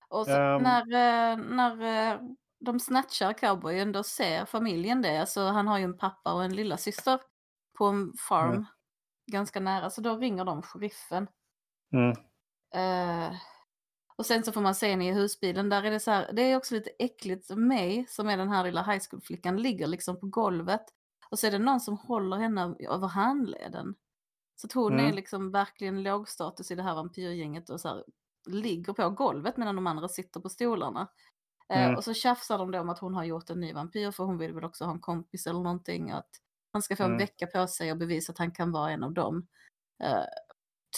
Och 0.10 0.26
så 0.26 0.32
Ehm. 0.32 0.64
när, 0.64 0.82
eh, 0.82 1.38
när 1.38 1.82
eh, 2.14 2.20
de 2.60 2.80
snatchar 2.80 3.34
cowboyen 3.34 3.92
då 3.92 4.04
ser 4.04 4.46
familjen 4.46 5.02
det. 5.02 5.18
Alltså 5.22 5.42
han 5.42 5.68
har 5.68 5.78
ju 5.78 5.84
en 5.84 5.98
pappa 5.98 6.34
och 6.34 6.44
en 6.44 6.56
lilla 6.56 6.78
syster 6.78 7.20
på 7.78 7.86
en 7.86 8.14
farm 8.30 8.52
Mm. 8.52 8.66
ganska 9.32 9.60
nära. 9.60 9.90
Så 9.90 10.02
då 10.02 10.18
ringer 10.18 10.46
de 10.46 10.62
sheriffen. 10.62 11.28
Mm. 11.94 12.12
Eh, 12.76 13.36
och 14.18 14.26
sen 14.26 14.44
så 14.44 14.52
får 14.52 14.62
man 14.62 14.76
se 14.76 14.90
henne 14.92 15.10
i 15.10 15.14
husbilen. 15.14 15.70
Där 15.70 15.84
är 15.84 15.92
det 15.92 16.00
så 16.00 16.12
här, 16.12 16.34
det 16.34 16.42
är 16.42 16.58
också 16.58 16.76
lite 16.76 16.90
äckligt. 17.00 17.50
May, 17.58 18.06
som 18.08 18.30
är 18.30 18.38
den 18.38 18.50
här 18.50 18.64
lilla 18.64 18.84
high 18.84 19.02
school-flickan, 19.10 19.58
ligger 19.62 19.88
liksom 19.88 20.20
på 20.20 20.28
golvet. 20.28 20.84
Och 21.32 21.40
så 21.40 21.48
är 21.48 21.52
det 21.52 21.60
någon 21.60 21.80
som 21.80 21.98
håller 21.98 22.38
henne 22.38 22.76
över 22.90 23.08
handleden. 23.08 23.96
Så 24.62 24.68
att 24.68 24.74
hon 24.74 24.94
är 24.94 25.04
Mm. 25.04 25.16
liksom 25.16 25.52
verkligen 25.52 26.04
lågstatus 26.04 26.72
i 26.72 26.76
det 26.76 26.84
här 26.84 26.96
vampyrgänget 26.96 27.70
och 27.70 27.82
så 27.82 27.88
här, 27.88 28.04
ligger 28.48 28.94
på 28.94 29.10
golvet 29.10 29.58
medan 29.58 29.76
de 29.76 29.88
andra 29.88 30.08
sitter 30.08 30.40
på 30.40 30.50
stolarna. 30.50 31.08
Eh, 31.74 31.84
Mm. 31.84 31.96
och 31.96 32.04
så 32.04 32.14
tjafsar 32.14 32.58
de 32.58 32.72
då 32.72 32.80
om 32.80 32.90
att 32.90 33.00
hon 33.00 33.14
har 33.14 33.24
gjort 33.24 33.50
en 33.50 33.60
ny 33.60 33.74
vampyr 33.74 34.12
för 34.12 34.24
hon 34.24 34.38
vill 34.38 34.54
väl 34.54 34.64
också 34.64 34.86
ha 34.86 34.92
en 34.92 35.00
kompis 35.00 35.48
eller 35.48 35.60
någonting. 35.60 36.12
Att 36.12 36.30
han 36.74 36.82
ska 36.82 36.96
få 36.96 37.04
en 37.04 37.10
Mm. 37.10 37.18
vecka 37.20 37.48
på 37.48 37.68
sig 37.68 37.92
och 37.92 37.98
bevisa 37.98 38.32
att 38.32 38.38
han 38.38 38.52
kan 38.52 38.72
vara 38.72 38.92
en 38.92 39.04
av 39.04 39.14
dem. 39.14 39.48
Eh, 40.04 40.24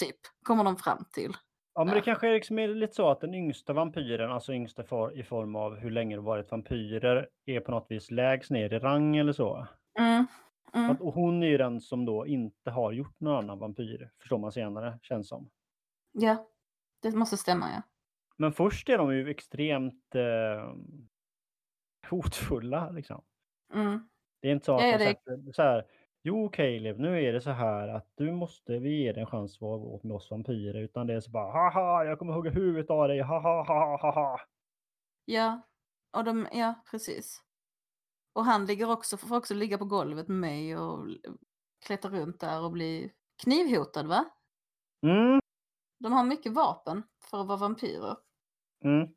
typ, 0.00 0.16
kommer 0.46 0.64
de 0.64 0.76
fram 0.76 1.04
till. 1.12 1.32
Ja, 1.74 1.84
men 1.84 1.94
det 1.94 1.98
Ja. 1.98 2.04
kanske 2.04 2.28
är 2.28 2.32
liksom 2.34 2.58
är 2.58 2.68
lite 2.68 2.94
så 2.94 3.10
att 3.10 3.20
den 3.20 3.34
yngsta 3.34 3.72
vampyren, 3.72 4.30
alltså 4.32 4.52
yngsta 4.52 4.84
for, 4.84 5.18
i 5.18 5.22
form 5.22 5.56
av 5.56 5.74
hur 5.76 5.90
länge 5.90 6.16
de 6.16 6.24
varit 6.24 6.50
vampyrer, 6.50 7.28
är 7.46 7.60
på 7.60 7.70
något 7.70 7.86
vis 7.90 8.10
lägst 8.10 8.50
ner 8.50 8.72
i 8.72 8.78
rang 8.78 9.16
eller 9.16 9.32
så. 9.32 9.66
Mm. 9.98 10.26
Mm. 10.74 10.90
Att, 10.90 11.00
och 11.00 11.14
hon 11.14 11.42
är 11.42 11.46
ju 11.46 11.58
den 11.58 11.80
som 11.80 12.04
då 12.04 12.26
inte 12.26 12.70
har 12.70 12.92
gjort 12.92 13.20
någon 13.20 13.36
annan 13.44 13.58
vampyr, 13.58 14.10
förstår 14.20 14.38
man 14.38 14.52
senare, 14.52 14.98
känns 15.02 15.28
som. 15.28 15.50
Ja, 16.12 16.46
det 17.02 17.10
måste 17.16 17.36
stämma 17.36 17.70
ja. 17.70 17.82
Men 18.36 18.52
först 18.52 18.88
är 18.88 18.98
de 18.98 19.14
ju 19.14 19.30
extremt 19.30 20.14
eh, 20.14 20.74
hotfulla 22.10 22.90
liksom. 22.90 23.24
Mm. 23.74 24.08
Det 24.40 24.48
är 24.48 24.52
inte 24.52 24.64
så 24.64 24.74
att 24.74 24.80
Ja, 24.82 24.86
ja, 24.88 24.98
de 24.98 25.04
det- 25.04 25.10
sätter 25.10 25.52
så 25.52 25.62
här, 25.62 25.86
jo 26.22 26.48
Caleb, 26.48 26.98
nu 26.98 27.22
är 27.24 27.32
det 27.32 27.40
så 27.40 27.50
här 27.50 27.88
att 27.88 28.08
du 28.14 28.32
måste, 28.32 28.78
vi 28.78 29.02
ger 29.02 29.12
dig 29.14 29.20
en 29.20 29.26
chans 29.26 29.54
att 29.56 29.60
vara 29.60 30.00
med 30.02 30.12
oss 30.16 30.30
vampyrer, 30.30 30.80
utan 30.82 31.06
det 31.06 31.14
är 31.14 31.20
så 31.20 31.30
bara, 31.30 31.52
haha, 31.52 32.04
jag 32.04 32.18
kommer 32.18 32.32
hugga 32.32 32.50
huvudet 32.50 32.90
av 32.90 33.08
dig, 33.08 33.20
haha, 33.20 33.64
haha, 33.68 33.96
haha. 34.02 34.40
Ja, 35.24 35.60
och 36.16 36.24
de, 36.24 36.48
ja 36.52 36.74
precis. 36.90 37.42
Och 38.32 38.44
han 38.44 38.66
ligger 38.66 38.90
också, 38.90 39.16
får 39.16 39.36
också 39.36 39.54
ligga 39.54 39.78
på 39.78 39.84
golvet 39.84 40.28
med 40.28 40.38
mig 40.38 40.76
och 40.76 41.06
klättra 41.86 42.10
runt 42.10 42.40
där 42.40 42.62
och 42.64 42.72
bli 42.72 43.12
knivhotad 43.42 44.06
va? 44.06 44.24
Mm, 45.06 45.40
De 45.98 46.12
har 46.12 46.24
mycket 46.24 46.52
vapen 46.52 47.02
för 47.30 47.40
att 47.40 47.46
vara 47.46 47.58
vampyrer. 47.58 48.16
mm, 48.84 49.08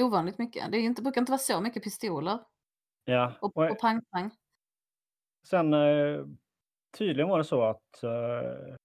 Ovanligt 0.00 0.38
mycket. 0.38 0.72
Det 0.72 0.78
är 0.78 0.80
inte, 0.82 1.02
brukar 1.02 1.20
inte 1.20 1.32
vara 1.32 1.38
så 1.38 1.60
mycket 1.60 1.82
pistoler 1.84 2.38
ja. 3.04 3.32
och, 3.40 3.56
Och- 3.56 3.78
pang-pang. 3.80 4.30
Sen 5.46 5.74
eh, 5.74 6.26
tydligen 6.98 7.28
var 7.28 7.38
det 7.38 7.44
så 7.44 7.62
att 7.62 8.02
eh, 8.02 8.76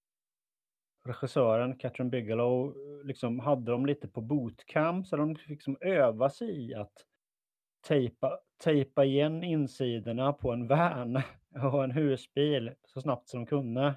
regissören 1.05 1.77
Catherine 1.77 2.09
Bigelow 2.09 2.67
eh, 2.69 3.05
liksom 3.05 3.39
hade 3.39 3.71
dem 3.71 3.85
lite 3.85 4.07
på 4.07 4.21
bootcamp 4.21 5.07
så 5.07 5.15
de 5.17 5.35
fick 5.35 5.49
liksom 5.49 5.77
öva 5.81 6.29
sig 6.29 6.69
i 6.69 6.73
att 6.75 6.93
tejpa, 7.87 8.39
tejpa 8.63 9.05
igen 9.05 9.43
insidorna 9.43 10.33
på 10.33 10.51
en 10.51 10.67
van 10.67 11.21
och 11.73 11.83
en 11.83 11.91
husbil 11.91 12.73
så 12.85 13.01
snabbt 13.01 13.29
som 13.29 13.39
de 13.39 13.45
kunde. 13.45 13.95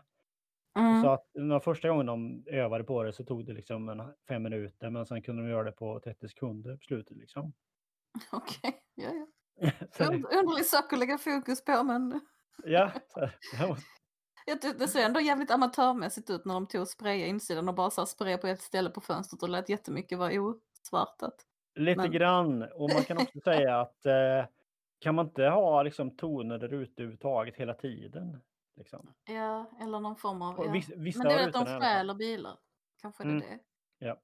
Mm. 0.79 1.03
Så 1.03 1.11
att 1.11 1.31
den 1.35 1.61
första 1.61 1.89
gången 1.89 2.07
de 2.07 2.45
övade 2.47 2.85
på 2.85 3.03
det 3.03 3.13
så 3.13 3.25
tog 3.25 3.47
det 3.47 3.53
liksom 3.53 3.89
en 3.89 4.03
fem 4.29 4.43
minuter 4.43 4.91
men 4.91 5.07
sen 5.07 5.23
kunde 5.23 5.43
de 5.43 5.49
göra 5.49 5.65
det 5.65 5.73
på 5.73 6.01
30 6.01 6.29
sekunder 6.29 6.77
på 6.77 6.85
slutet 6.85 7.17
liksom. 7.17 7.53
Okej, 8.33 8.83
ja, 8.95 9.09
ja. 9.13 9.27
Det, 9.99 10.05
Und- 10.05 10.39
Underlig 10.39 10.67
sak 10.67 10.93
att 10.93 10.99
lägga 10.99 11.19
fokus 11.19 11.65
på 11.65 11.83
men 11.83 12.21
ja, 12.65 12.93
det 14.63 14.79
det 14.79 14.89
ser 14.89 15.05
ändå 15.05 15.21
jävligt 15.21 15.51
amatörmässigt 15.51 16.31
ut 16.31 16.45
när 16.45 16.55
de 16.55 16.67
tog 16.67 16.81
och 16.81 16.89
sprayade 16.89 17.29
insidan 17.29 17.69
och 17.69 17.75
bara 17.75 17.91
så 17.91 18.07
sprayade 18.07 18.41
på 18.41 18.47
ett 18.47 18.63
ställe 18.63 18.91
på 18.91 19.01
fönstret 19.01 19.43
och 19.43 19.49
lät 19.49 19.69
jättemycket 19.69 20.19
vara 20.19 20.33
osvartat. 20.33 21.47
Lite 21.75 22.01
Men- 22.01 22.11
grann. 22.13 22.63
Och 22.63 22.91
man 22.95 23.03
kan 23.05 23.17
också 23.19 23.41
säga 23.45 23.81
att 23.81 24.07
eh, 24.07 24.47
kan 24.99 25.15
man 25.15 25.27
inte 25.27 25.45
ha 25.45 25.83
liksom, 25.83 26.17
toner 26.17 26.59
där 26.59 26.73
ute 26.75 27.03
överhuvudtaget 27.03 27.57
hela 27.57 27.75
tiden? 27.75 28.41
Liksom. 28.77 29.15
Ja, 29.25 29.71
eller 29.81 30.01
någon 30.01 30.17
form 30.17 30.43
av... 30.43 30.55
Ja. 30.67 30.73
viss- 30.73 30.93
vissa 30.97 31.19
Men 31.19 31.29
det 31.29 31.35
är 31.43 31.47
att 31.49 31.53
de 31.67 31.81
stjäler 31.81 32.15
bilar. 32.15 32.59
Kanske 33.03 33.23
är 33.23 33.27
det 33.27 33.33
Mm, 33.33 33.47
det. 33.49 33.59
ja. 34.07 34.17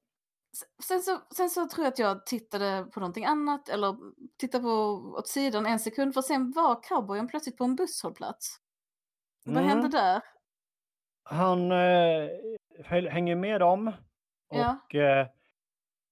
Sen 0.86 1.00
så, 1.02 1.18
sen 1.36 1.50
så 1.50 1.68
tror 1.68 1.84
jag 1.84 1.92
att 1.92 1.98
jag 1.98 2.26
tittade 2.26 2.86
på 2.92 3.00
någonting 3.00 3.24
annat 3.24 3.68
eller 3.68 3.96
tittade 4.38 4.62
på 4.64 4.68
åt 5.18 5.28
sidan 5.28 5.66
en 5.66 5.78
sekund 5.78 6.14
för 6.14 6.22
sen 6.22 6.52
var 6.52 6.82
cowboyen 6.82 7.28
plötsligt 7.28 7.56
på 7.56 7.64
en 7.64 7.76
busshållplats. 7.76 8.56
Vad 9.44 9.56
Mm. 9.56 9.68
hände 9.68 9.88
där? 9.88 10.22
Han 11.22 11.72
eh, 11.72 13.08
hänger 13.10 13.36
med 13.36 13.60
dem. 13.60 13.92
Ja. 14.48 14.76
Och 14.84 14.94
eh, 14.94 15.26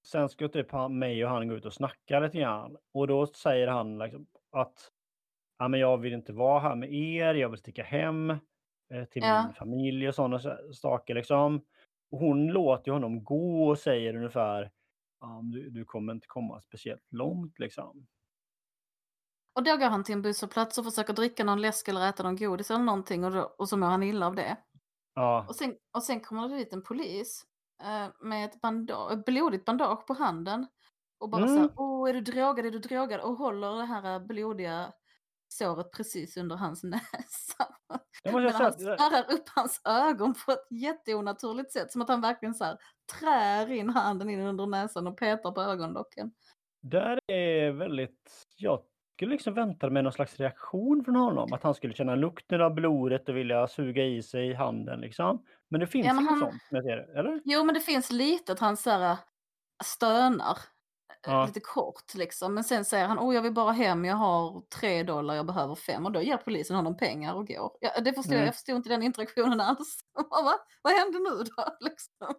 sen 0.07 0.29
ska 0.29 0.49
typ 0.49 0.71
han, 0.73 0.99
mig 0.99 1.25
och 1.25 1.31
han 1.31 1.49
gå 1.49 1.55
ut 1.55 1.65
och 1.65 1.73
snacka 1.75 2.21
lite 2.21 2.39
grann. 2.39 2.77
Och 2.95 3.07
då 3.07 3.27
säger 3.27 3.69
han 3.69 3.99
liksom 3.99 4.27
att 4.53 4.91
ja, 5.59 5.69
men 5.69 5.81
jag 5.81 5.99
vill 5.99 6.13
inte 6.13 6.33
vara 6.33 6.61
här 6.61 6.77
med 6.77 6.93
er, 6.95 7.35
jag 7.35 7.49
vill 7.49 7.59
sticka 7.59 7.83
hem 7.83 8.31
eh, 8.31 9.05
till 9.11 9.23
Ja. 9.23 9.45
min 9.45 9.55
familj 9.55 10.09
och 10.09 10.15
sådana 10.15 10.39
sa- 10.39 10.73
saker 10.73 11.15
liksom. 11.15 11.65
Och 12.11 12.19
hon 12.19 12.47
låter 12.47 12.93
honom 12.93 13.25
gå 13.25 13.69
och 13.69 13.79
säger 13.79 14.17
ungefär 14.17 14.71
ja, 15.21 15.41
du, 15.43 15.71
du 15.71 15.85
kommer 15.85 16.13
inte 16.13 16.27
komma 16.27 16.61
speciellt 16.61 17.13
långt 17.13 17.59
liksom. 17.59 18.07
Och 19.57 19.65
då 19.65 19.77
går 19.77 19.87
han 19.87 20.05
till 20.05 20.15
en 20.15 20.23
busshållplats 20.23 20.79
och 20.79 20.85
försöker 20.85 21.13
dricka 21.13 21.45
någon 21.45 21.61
läsk 21.63 21.89
eller 21.89 22.09
äta 22.09 22.23
någon 22.23 22.37
godis 22.37 22.71
eller 22.71 22.85
någonting 22.85 23.25
och, 23.25 23.33
då, 23.33 23.55
och 23.59 23.69
så 23.69 23.77
mår 23.77 23.87
han 23.87 24.03
illa 24.03 24.27
av 24.27 24.35
det. 24.35 24.57
Ja, 25.15 25.45
Och 25.49 25.57
sen, 25.57 25.77
och 25.97 26.03
sen 26.03 26.21
kommer 26.21 26.49
det 26.49 26.57
dit 26.57 26.73
en 26.73 26.83
polis 26.83 27.45
med 28.21 28.45
ett, 28.45 28.61
banda 28.61 29.13
ett 29.13 29.25
blodigt 29.25 29.65
bandage 29.65 30.07
på 30.07 30.15
handen. 30.15 30.67
Och 31.19 31.31
bara 31.31 31.43
Mm. 31.43 31.55
så 31.55 31.61
här, 31.61 31.71
åh 31.77 32.09
är 32.09 32.13
du 32.15 32.21
drogad, 32.21 32.67
är 32.67 32.71
du 32.71 32.79
drogad? 32.79 33.21
Och 33.21 33.37
håller 33.37 33.77
det 33.77 33.85
här 33.85 34.15
eh, 34.15 34.27
blodiga 34.27 34.93
såret 35.49 35.93
precis 35.93 36.37
under 36.37 36.57
hans 36.57 36.83
näsa. 36.85 37.67
Men 38.25 38.49
han 38.53 38.73
spärrar 38.73 39.33
upp 39.35 39.49
hans 39.55 39.81
ögon 39.85 40.35
på 40.47 40.53
ett 40.53 40.67
jätteonaturligt 40.71 41.73
sätt. 41.73 41.93
Som 41.93 42.03
att 42.03 42.09
han 42.09 42.21
verkligen 42.21 42.55
så 42.55 42.65
här 42.65 42.79
trär 43.21 43.71
in 43.73 43.91
handen 43.91 44.31
in 44.31 44.41
under 44.41 44.67
näsan 44.67 45.07
och 45.07 45.19
petar 45.19 45.51
på 45.53 45.63
ögonlocken. 45.63 46.33
där 46.83 47.19
är 47.27 47.71
väldigt, 47.71 48.45
jag 48.57 48.83
skulle 49.17 49.31
liksom 49.31 49.55
vänta 49.55 49.91
mig 49.91 50.03
någon 50.03 50.13
slags 50.13 50.41
reaktion 50.41 51.05
från 51.05 51.17
honom. 51.17 51.53
Att 51.53 51.63
han 51.63 51.75
skulle 51.75 51.95
känna 51.95 52.15
lukten 52.15 52.61
av 52.61 52.75
blodet 52.75 53.29
och 53.29 53.37
vilja 53.37 53.67
suga 53.69 54.05
i 54.05 54.23
sig 54.23 54.55
handen 54.55 55.01
liksom. 55.01 55.45
Men 55.75 55.81
det 55.81 55.87
finns 55.87 56.07
Ja, 56.07 56.13
men 56.15 56.27
han- 56.27 56.39
sånt, 56.41 56.63
jag 56.71 56.85
ser 56.85 56.97
det, 56.97 57.19
eller? 57.19 57.41
Jo 57.45 57.65
men 57.65 57.75
det 57.75 57.81
finns 57.81 58.11
lite 58.11 58.53
att 58.53 58.59
han 58.59 58.77
så 58.77 58.91
här, 58.91 59.17
stönar. 59.85 60.51
eh, 61.27 61.33
Ja. 61.33 61.47
Lite 61.47 61.61
kort 61.61 62.15
liksom. 62.15 62.55
Men 62.55 62.65
sen 62.65 62.85
säger 62.85 63.07
han, 63.07 63.19
åh 63.19 63.35
jag 63.35 63.43
vill 63.43 63.53
bara 63.53 63.73
hem, 63.73 64.05
jag 64.05 64.17
har 64.17 64.61
tre 64.61 65.03
dollar, 65.03 65.35
jag 65.35 65.47
behöver 65.47 65.75
fem. 65.75 66.07
Och 66.07 66.13
då 66.13 66.23
ger 66.23 66.37
polisen 66.37 66.77
honom 66.77 66.97
pengar 66.97 67.35
och 67.35 67.47
går. 67.47 67.77
Ja, 67.81 68.01
det 68.01 68.13
förstod 68.13 68.33
jag, 68.33 68.37
Mm. 68.39 68.47
jag 68.47 68.55
förstod 68.55 68.77
inte 68.77 68.89
den 68.89 69.03
interaktionen 69.03 69.61
alls. 69.61 69.99
Jag 70.15 70.29
bara, 70.29 70.43
Va? 70.43 70.53
Vad 70.83 70.93
hände 70.93 71.19
nu 71.19 71.45
då? 71.57 71.77
Liksom. 71.81 72.35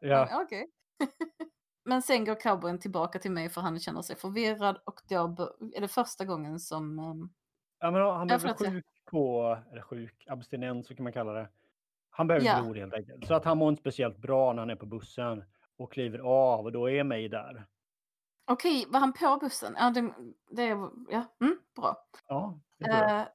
Ja. 0.00 0.42
Okej. 0.42 0.70
men 1.84 2.02
sen 2.02 2.24
går 2.24 2.40
cowboyen 2.40 2.78
tillbaka 2.78 3.18
till 3.18 3.30
mig 3.30 3.48
för 3.48 3.60
han 3.60 3.80
känner 3.80 4.02
sig 4.02 4.16
förvirrad 4.16 4.78
och 4.84 5.00
då 5.08 5.16
är 5.74 5.80
det 5.80 5.88
första 5.88 6.24
gången 6.24 6.60
som... 6.60 6.98
ehm, 6.98 7.28
Ja, 7.80 7.90
men 7.90 8.02
han 8.02 8.28
ja. 8.28 8.38
sjuk 8.70 8.86
på, 9.10 9.58
eller 9.72 9.82
sjuk, 9.82 10.24
abstinens 10.30 10.86
så 10.86 10.94
kan 10.96 11.04
man 11.04 11.12
kalla 11.12 11.32
det. 11.32 11.48
Han 12.18 12.26
behöver 12.26 12.46
Ja. 12.46 12.62
blod 12.62 12.76
helt 12.76 12.94
enkelt. 12.94 13.26
Så 13.26 13.34
att 13.34 13.44
han 13.44 13.58
mår 13.58 13.68
inte 13.68 13.80
speciellt 13.80 14.18
bra 14.18 14.52
när 14.52 14.62
han 14.62 14.70
är 14.70 14.76
på 14.76 14.86
bussen 14.86 15.44
och 15.78 15.92
kliver 15.92 16.18
av 16.18 16.64
och 16.64 16.72
då 16.72 16.90
är 16.90 17.04
mig 17.04 17.28
där. 17.28 17.66
Okej, 18.50 18.86
var 18.88 19.00
han 19.00 19.12
på 19.12 19.38
bussen? 19.40 19.74
Ja, 19.78 19.90
det, 19.90 20.14
det 20.50 20.62
är... 20.62 20.90
Ja, 21.10 21.24
mm, 21.40 21.58
bra. 21.76 21.96
Ja, 22.26 22.60
det 22.78 22.90
jag. 22.90 23.20
Eh, 23.20 23.26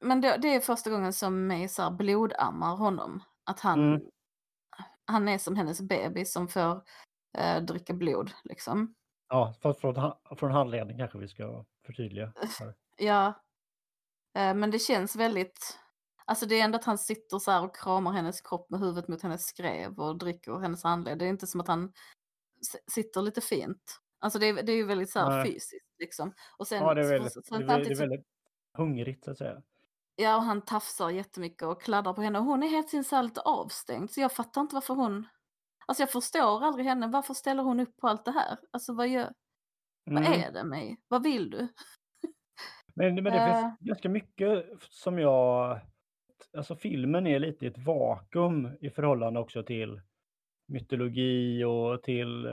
men 0.00 0.20
det, 0.20 0.36
det 0.36 0.48
är 0.54 0.60
första 0.60 0.90
gången 0.90 1.12
som 1.12 1.46
May 1.48 1.68
så 1.68 1.82
här 1.82 1.90
blodammar 1.90 2.76
honom. 2.76 3.22
Att 3.44 3.60
han, 3.60 3.80
Mm. 3.96 4.00
han 5.06 5.28
är 5.28 5.38
som 5.38 5.56
hennes 5.56 5.80
bebis 5.80 6.32
som 6.32 6.48
får 6.48 6.82
eh, 7.38 7.62
dricka 7.62 7.94
blod. 7.94 8.30
Liksom. 8.44 8.94
Ja, 9.28 9.54
fast 9.62 9.80
från, 9.80 10.12
från 10.36 10.50
handledning 10.50 10.98
kanske 10.98 11.18
vi 11.18 11.28
ska 11.28 11.64
förtydliga. 11.86 12.32
här. 12.60 12.74
Ja. 12.96 13.26
Eh, 14.38 14.54
men 14.54 14.70
det 14.70 14.78
känns 14.78 15.16
väldigt... 15.16 15.78
Alltså 16.28 16.46
det 16.46 16.60
är 16.60 16.64
ändå 16.64 16.76
att 16.78 16.84
han 16.84 16.98
sitter 16.98 17.38
så 17.38 17.50
här 17.50 17.64
och 17.64 17.76
kramar 17.76 18.12
hennes 18.12 18.40
kropp 18.40 18.70
med 18.70 18.80
huvudet 18.80 19.08
mot 19.08 19.22
hennes 19.22 19.46
skrev 19.46 19.98
och 19.98 20.18
dricker 20.18 20.58
hennes 20.58 20.82
handled. 20.84 21.18
Det 21.18 21.24
är 21.24 21.28
inte 21.28 21.46
som 21.46 21.60
att 21.60 21.68
han 21.68 21.92
sitter 22.90 23.22
lite 23.22 23.40
fint. 23.40 23.98
Alltså 24.20 24.38
det 24.38 24.46
är, 24.46 24.62
det 24.62 24.72
är 24.72 24.76
ju 24.76 24.86
väldigt 24.86 25.10
så 25.10 25.18
här 25.18 25.44
fysiskt 25.44 25.94
liksom. 25.98 26.32
Och 26.58 26.66
sen, 26.66 26.82
Ja, 26.82 26.94
det 26.94 27.00
är 27.00 27.04
så- 27.04 27.10
väldigt, 27.10 27.32
så- 27.32 27.40
det 27.40 27.46
så 27.46 27.54
är, 27.54 27.78
det 27.78 27.84
så- 27.84 27.90
är 28.04 28.08
väldigt 28.08 28.26
hungrigt 28.78 29.24
så 29.24 29.30
att 29.30 29.38
säga. 29.38 29.62
Ja, 30.16 30.36
och 30.36 30.42
han 30.42 30.62
tafsar 30.62 31.10
jättemycket 31.10 31.62
och 31.62 31.82
kladdar 31.82 32.12
på 32.12 32.22
henne. 32.22 32.38
Och 32.38 32.44
hon 32.44 32.62
är 32.62 32.68
helt 32.68 32.90
sin 32.90 33.04
lite 33.22 33.40
avstängd. 33.40 34.10
Så 34.10 34.20
jag 34.20 34.32
fattar 34.32 34.60
inte 34.60 34.74
varför 34.74 34.94
hon... 34.94 35.26
Alltså 35.86 36.02
jag 36.02 36.10
förstår 36.10 36.64
aldrig 36.64 36.86
henne. 36.86 37.06
Varför 37.06 37.34
ställer 37.34 37.62
hon 37.62 37.80
upp 37.80 37.96
på 37.96 38.08
allt 38.08 38.24
det 38.24 38.30
här? 38.30 38.58
Alltså 38.70 38.94
vad 38.94 39.08
gör... 39.08 39.32
Mm. 40.10 40.22
Vad 40.24 40.32
är 40.32 40.52
det 40.52 40.64
med? 40.64 40.96
Vad 41.08 41.22
vill 41.22 41.50
du? 41.50 41.68
Men, 42.94 43.14
men 43.14 43.24
det 43.24 43.30
Eh. 43.30 43.60
finns 43.60 43.78
ganska 43.80 44.08
mycket 44.08 44.64
som 44.90 45.18
jag... 45.18 45.80
Alltså 46.56 46.76
filmen 46.76 47.26
är 47.26 47.38
lite 47.38 47.66
ett 47.66 47.78
vakuum 47.78 48.70
i 48.80 48.90
förhållande 48.90 49.40
också 49.40 49.62
till 49.62 50.00
mytologi 50.68 51.64
och 51.64 52.02
till 52.02 52.46
eh, 52.46 52.52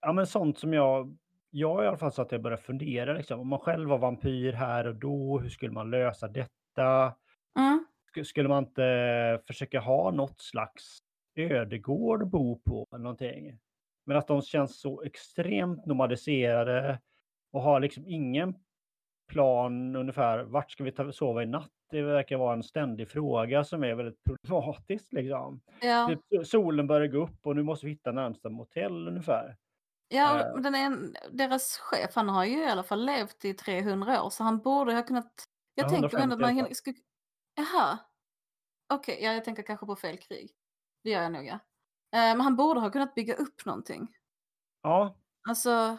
ja, 0.00 0.12
men 0.12 0.26
sånt 0.26 0.58
som 0.58 0.72
jag... 0.72 1.16
Jag 1.54 1.84
i 1.84 1.86
alla 1.86 1.96
fall 1.96 2.12
så 2.12 2.22
att 2.22 2.32
jag 2.32 2.42
börjar 2.42 2.56
fundera 2.56 3.12
liksom, 3.12 3.40
om 3.40 3.48
man 3.48 3.58
själv 3.58 3.88
var 3.88 3.98
vampyr 3.98 4.52
här 4.52 4.86
och 4.86 4.94
då, 4.96 5.38
hur 5.38 5.48
skulle 5.48 5.72
man 5.72 5.90
lösa 5.90 6.28
detta? 6.28 7.14
Mm. 7.58 7.84
Sk- 8.16 8.24
Skulle 8.24 8.48
man 8.48 8.64
inte 8.64 9.42
försöka 9.46 9.80
ha 9.80 10.10
något 10.10 10.40
slags 10.40 10.98
ödegård 11.36 12.22
att 12.22 12.28
bo 12.30 12.60
på 12.60 12.86
eller 12.92 13.02
någonting? 13.02 13.58
Men 14.06 14.16
att 14.16 14.26
de 14.28 14.42
känns 14.42 14.80
så 14.80 15.02
extremt 15.02 15.86
nomadiserade 15.86 17.00
och 17.52 17.62
har 17.62 17.80
liksom 17.80 18.06
ingen 18.06 18.54
plan 19.32 19.96
ungefär 19.96 20.42
vart 20.42 20.70
ska 20.70 20.84
vi 20.84 20.92
ta, 20.92 21.12
sova 21.12 21.42
i 21.42 21.46
natt? 21.46 21.70
Det 21.90 22.02
verkar 22.02 22.36
vara 22.36 22.54
en 22.54 22.62
ständig 22.62 23.08
fråga 23.08 23.64
som 23.64 23.84
är 23.84 23.94
väldigt 23.94 24.24
problematisk 24.24 25.12
liksom. 25.12 25.60
Ja, 25.80 26.08
Typ, 26.30 26.46
solen 26.46 26.86
börjar 26.86 27.06
gå 27.06 27.18
upp 27.24 27.46
och 27.46 27.56
nu 27.56 27.62
måste 27.62 27.86
vi 27.86 27.92
hitta 27.92 28.12
närmsta 28.12 28.48
motell 28.48 29.08
ungefär. 29.08 29.56
ja 30.08 30.50
men 30.54 30.62
den 30.62 30.74
en, 30.74 31.16
deras 31.32 31.78
chef, 31.78 32.10
han 32.14 32.28
har 32.28 32.44
ju 32.44 32.58
i 32.58 32.66
alla 32.70 32.82
fall 32.82 33.04
levt 33.04 33.44
i 33.44 33.54
300 33.54 34.22
år. 34.22 34.30
Så 34.30 34.44
han 34.44 34.58
borde 34.58 34.94
ha 34.94 35.02
kunnat... 35.02 35.44
Jag 35.74 35.84
Ja, 35.84 35.88
tänker 35.88 36.18
ändå 36.18 36.34
att 36.34 36.40
150 36.40 36.44
i 36.44 36.60
alla 36.60 36.62
man 36.62 36.74
skulle... 36.74 36.96
Jaha. 37.54 37.98
Okej, 38.94 39.18
ja, 39.22 39.32
jag 39.32 39.44
tänker 39.44 39.62
kanske 39.62 39.86
på 39.86 39.96
fel 39.96 40.18
krig. 40.18 40.50
Det 41.04 41.10
gör 41.10 41.22
jag 41.22 41.32
nog, 41.32 41.44
ja. 41.46 41.54
Eh, 41.54 41.58
Men 42.36 42.40
han 42.40 42.56
borde 42.56 42.80
ha 42.80 42.90
kunnat 42.90 43.14
bygga 43.14 43.34
upp 43.34 43.64
någonting. 43.64 44.08
Ja, 44.82 45.16
Alltså, 45.48 45.98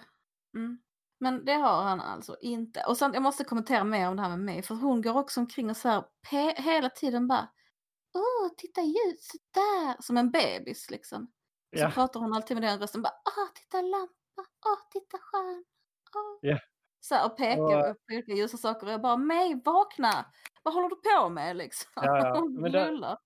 mm. 0.55 0.77
Men 1.23 1.45
det 1.45 1.53
har 1.53 1.83
han 1.83 2.01
alltså 2.01 2.37
inte. 2.41 2.83
Och 2.87 2.97
sen, 2.97 3.13
jag 3.13 3.23
måste 3.23 3.43
kommentera 3.43 3.83
mer 3.83 4.07
om 4.09 4.15
det 4.15 4.21
här 4.21 4.29
med 4.29 4.39
mig, 4.39 4.63
för 4.63 4.75
hon 4.75 5.01
går 5.01 5.17
också 5.17 5.39
omkring 5.39 5.69
och 5.69 5.77
så 5.77 5.89
här 5.89 6.61
hela 6.61 6.89
tiden 6.89 7.27
bara 7.27 7.49
Åh, 8.15 8.49
titta 8.57 8.81
ljuset 8.81 9.41
där! 9.53 10.01
Som 10.01 10.17
en 10.17 10.31
bebis 10.31 10.89
liksom. 10.91 11.31
Så 11.77 11.83
Ja. 11.83 11.91
pratar 11.91 12.19
hon 12.19 12.33
alltid 12.33 12.57
med 12.57 12.63
den 12.69 12.79
rösten 12.79 13.01
bara 13.01 13.13
Åh, 13.37 13.47
titta 13.55 13.81
lampa! 13.81 14.13
Åh, 14.65 14.77
titta 14.91 15.17
stjärna! 15.21 15.63
Åh. 16.15 16.37
Ja. 16.41 16.57
Så 16.99 17.15
här, 17.15 17.25
och 17.25 17.37
pekar 17.37 17.89
Och- 17.91 17.95
på 18.07 18.13
olika 18.13 18.31
ljusa 18.31 18.57
saker 18.57 18.87
och 18.87 18.93
jag 18.93 19.01
bara 19.01 19.17
Mig, 19.17 19.61
vakna! 19.65 20.25
Vad 20.63 20.73
håller 20.73 20.89
du 20.89 20.95
på 20.95 21.29
med 21.29 21.55
liksom? 21.55 21.91
Ja, 21.95 22.17
ja. 22.17 22.41
Lullar. 22.69 23.17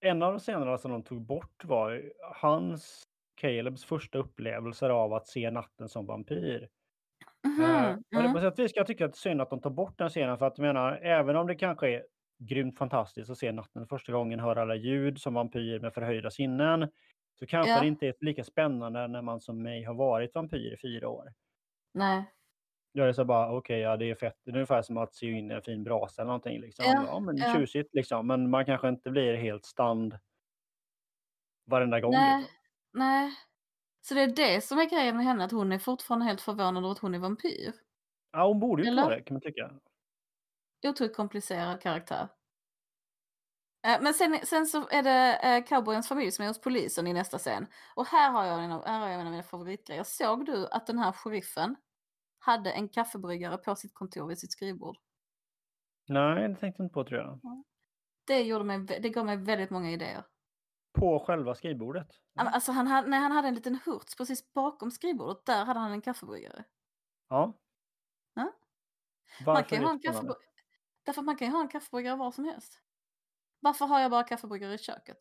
en 0.00 0.22
av 0.22 0.32
de 0.32 0.38
scenerna 0.38 0.78
som 0.78 0.90
de 0.90 1.02
tog 1.04 1.26
bort 1.26 1.64
var 1.64 2.12
hans, 2.40 3.02
Calebs 3.40 3.84
första 3.84 4.18
upplevelser 4.18 4.90
av 4.90 5.12
att 5.12 5.26
se 5.28 5.50
natten 5.50 5.88
som 5.88 6.06
vampyr. 6.06 6.68
Eh, 7.60 7.90
och 7.90 8.02
det- 8.10 8.18
mm. 8.18 8.32
På 8.34 8.40
sätt 8.40 8.52
och 8.52 8.58
vis 8.64 8.70
ska 8.70 8.80
jag 8.80 8.86
tycka 8.86 9.04
att 9.04 9.12
det 9.12 9.16
är 9.16 9.18
synd 9.30 9.40
att 9.40 9.50
de 9.50 9.60
tar 9.60 9.70
bort 9.70 9.98
den 9.98 10.08
scenen 10.08 10.38
för 10.38 10.46
att 10.46 10.58
jag 10.58 10.66
menar, 10.66 10.92
även 11.02 11.36
om 11.36 11.46
det 11.46 11.54
kanske 11.54 11.88
är 11.90 12.04
grymt 12.38 12.78
fantastiskt 12.78 13.30
att 13.30 13.38
se 13.38 13.52
natten 13.52 13.86
första 13.86 14.12
gången, 14.12 14.40
höra 14.40 14.62
alla 14.62 14.74
ljud 14.74 15.20
som 15.20 15.34
vampyr 15.34 15.80
med 15.80 15.94
förhöjda 15.94 16.30
sinnen, 16.30 16.88
så 17.38 17.46
kanske 17.46 17.72
Ja. 17.72 17.80
det 17.80 17.86
inte 17.86 18.06
är 18.06 18.14
lika 18.20 18.44
spännande 18.44 19.06
när 19.08 19.22
man 19.22 19.40
som 19.40 19.62
mig 19.62 19.82
har 19.84 19.94
varit 19.94 20.34
vampyr 20.34 20.72
i 20.74 20.76
fyra 20.76 21.08
år. 21.08 21.32
Nej. 21.94 22.24
Jag 22.92 23.08
är 23.08 23.12
så 23.12 23.24
bara, 23.24 23.52
okej, 23.56 23.80
ja 23.80 23.96
det 23.96 24.10
är 24.10 24.14
fett. 24.14 24.36
Det 24.44 24.50
är 24.50 24.54
ungefär 24.54 24.82
som 24.82 24.96
att 24.96 25.14
se 25.14 25.30
in 25.30 25.50
i 25.50 25.54
en 25.54 25.62
fin 25.62 25.84
brasa 25.84 26.22
eller 26.22 26.26
någonting. 26.28 26.60
Liksom. 26.60 26.84
Ja, 26.88 27.04
Ja, 27.06 27.20
men 27.20 27.36
ja. 27.36 27.54
tjusigt 27.54 27.94
liksom. 27.94 28.26
Men 28.26 28.50
man 28.50 28.64
kanske 28.66 28.88
inte 28.88 29.10
blir 29.10 29.34
helt 29.34 29.64
stand 29.64 30.18
varenda 31.66 32.00
gång. 32.00 32.12
Nej. 32.12 32.38
Liksom. 32.38 32.56
Nej. 32.92 33.32
Så 34.08 34.14
det 34.14 34.22
är 34.22 34.26
det 34.36 34.60
som 34.64 34.78
är 34.78 34.84
grejen 34.90 35.16
med 35.16 35.24
henne, 35.26 35.44
att 35.44 35.52
hon 35.52 35.72
är 35.72 35.78
fortfarande 35.78 36.26
helt 36.26 36.40
förvånad 36.40 36.76
över 36.84 36.92
att 36.92 36.98
hon 36.98 37.14
är 37.14 37.18
vampyr. 37.18 37.72
Ja, 38.32 38.46
hon 38.48 38.60
borde 38.60 38.82
ju 38.82 38.88
Eller? 38.88 39.02
vara 39.02 39.16
det 39.16 39.22
kan 39.22 39.34
man 39.34 39.40
tycka. 39.40 39.70
Otroligt 40.86 41.16
komplicerad 41.16 41.80
karaktär. 41.80 42.28
Eh, 43.86 44.02
Men 44.02 44.14
sen, 44.14 44.38
sen 44.42 44.66
så 44.66 44.88
är 44.88 45.02
det 45.02 45.38
eh, 45.42 45.64
cowboyens 45.64 46.08
familj 46.08 46.30
som 46.30 46.42
är 46.44 46.48
hos 46.48 46.60
polisen 46.60 47.06
i 47.06 47.12
nästa 47.12 47.38
scen. 47.38 47.66
Och 47.96 48.06
här 48.06 48.30
har 48.30 48.44
jag 48.44 48.64
en, 48.64 48.72
av- 48.72 48.84
här 48.86 49.00
har 49.00 49.08
jag 49.08 49.20
en 49.20 49.26
av 49.26 49.30
mina 49.32 49.42
favoritgrejer. 49.42 50.04
Såg 50.04 50.46
du 50.46 50.66
att 50.70 50.86
den 50.86 50.98
här 50.98 51.12
sheriffen 51.12 51.76
hade 52.38 52.70
en 52.72 52.88
kaffebryggare 52.88 53.58
på 53.58 53.76
sitt 53.76 53.94
kontor 53.94 54.28
vid 54.28 54.38
sitt 54.38 54.52
skrivbord? 54.52 54.96
Nej, 56.08 56.48
det 56.48 56.54
tänkte 56.56 56.82
jag 56.82 56.86
inte 56.86 56.94
på 56.94 57.04
tror 57.04 57.20
jag. 57.20 57.40
Det, 58.26 58.40
gjorde 58.42 58.64
mig, 58.64 58.78
det 58.78 59.08
gav 59.08 59.26
mig 59.26 59.36
väldigt 59.36 59.70
många 59.70 59.90
idéer. 59.90 60.24
På 60.96 61.18
själva 61.20 61.54
skrivbordet. 61.54 62.08
Alltså 62.36 62.72
han 62.72 62.86
hade, 62.86 63.08
nej, 63.08 63.20
han 63.20 63.32
hade 63.32 63.48
en 63.48 63.54
liten 63.54 63.78
hurts 63.84 64.16
precis 64.16 64.52
bakom 64.52 64.90
skrivbordet. 64.90 65.46
Där 65.46 65.64
hade 65.64 65.80
han 65.80 65.92
en 65.92 66.00
kaffebryggare. 66.00 66.64
Ja. 67.28 67.52
Ja. 68.34 68.52
Man 69.46 69.64
kan 69.64 69.84
ha 69.84 69.90
en 69.90 69.98
kaffebryggare. 70.00 70.38
Därför 71.02 71.22
man 71.22 71.36
kan 71.36 71.46
ju 71.48 71.52
ha 71.54 71.60
en 71.60 71.68
kaffebryggare 71.68 72.16
var 72.16 72.30
som 72.30 72.44
helst. 72.44 72.80
Varför 73.60 73.86
har 73.86 74.00
jag 74.00 74.10
bara 74.10 74.22
kaffebryggare 74.22 74.74
i 74.74 74.78
köket? 74.78 75.18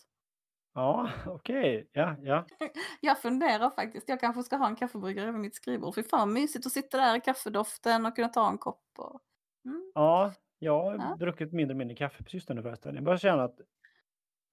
Ja, 0.74 1.10
okej. 1.26 1.90
Ja, 1.94 2.16
ja. 2.22 2.46
Jag 3.02 3.20
funderar 3.22 3.70
faktiskt, 3.70 4.10
jag 4.10 4.20
kanske 4.20 4.44
ska 4.44 4.56
ha 4.56 4.68
en 4.68 4.76
kaffebryggare 4.76 5.32
vid 5.32 5.42
mitt 5.42 5.56
skrivbord. 5.56 5.96
Fy 5.96 6.04
fan 6.04 6.20
vad 6.20 6.28
mysigt 6.28 6.66
att 6.66 6.72
sitta 6.72 6.98
där 6.98 7.16
i 7.18 7.22
kaffedoften 7.22 8.06
och 8.06 8.16
kunna 8.16 8.28
ta 8.30 8.50
en 8.50 8.58
kopp. 8.58 8.84
Och... 8.98 9.22
Mm. 9.66 9.92
ja, 9.96 10.34
jag 10.60 10.84
har 10.84 10.94
Ja. 10.96 11.16
druckit 11.20 11.54
mindre 11.54 11.74
och 11.74 11.78
mindre 11.78 11.96
kaffe 11.98 12.24
på 12.24 12.30
sistone 12.30 12.62
förresten. 12.62 12.96
Jag 12.96 13.04
börjar 13.04 13.18
känna 13.18 13.44
att 13.44 13.60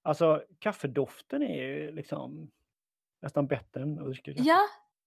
alltså, 0.02 0.44
kaffedoften 0.58 1.42
är 1.42 1.62
ju 1.64 1.92
liksom 1.92 2.50
nästan 3.22 3.46
bättre 3.46 3.82
än 3.82 3.98
att 3.98 4.06
dricka 4.06 4.32
kaffe. 4.34 4.48
Ja, 4.48 4.60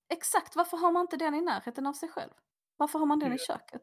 Exakt, 0.09 0.55
varför 0.55 0.77
har 0.77 0.91
man 0.91 1.01
inte 1.01 1.17
den 1.17 1.33
i 1.35 1.41
närheten 1.41 1.85
av 1.87 1.93
sig 1.93 2.09
själv? 2.09 2.31
Varför 2.77 2.99
har 2.99 3.05
man 3.05 3.19
den 3.19 3.33
i 3.33 3.37
köket? 3.37 3.81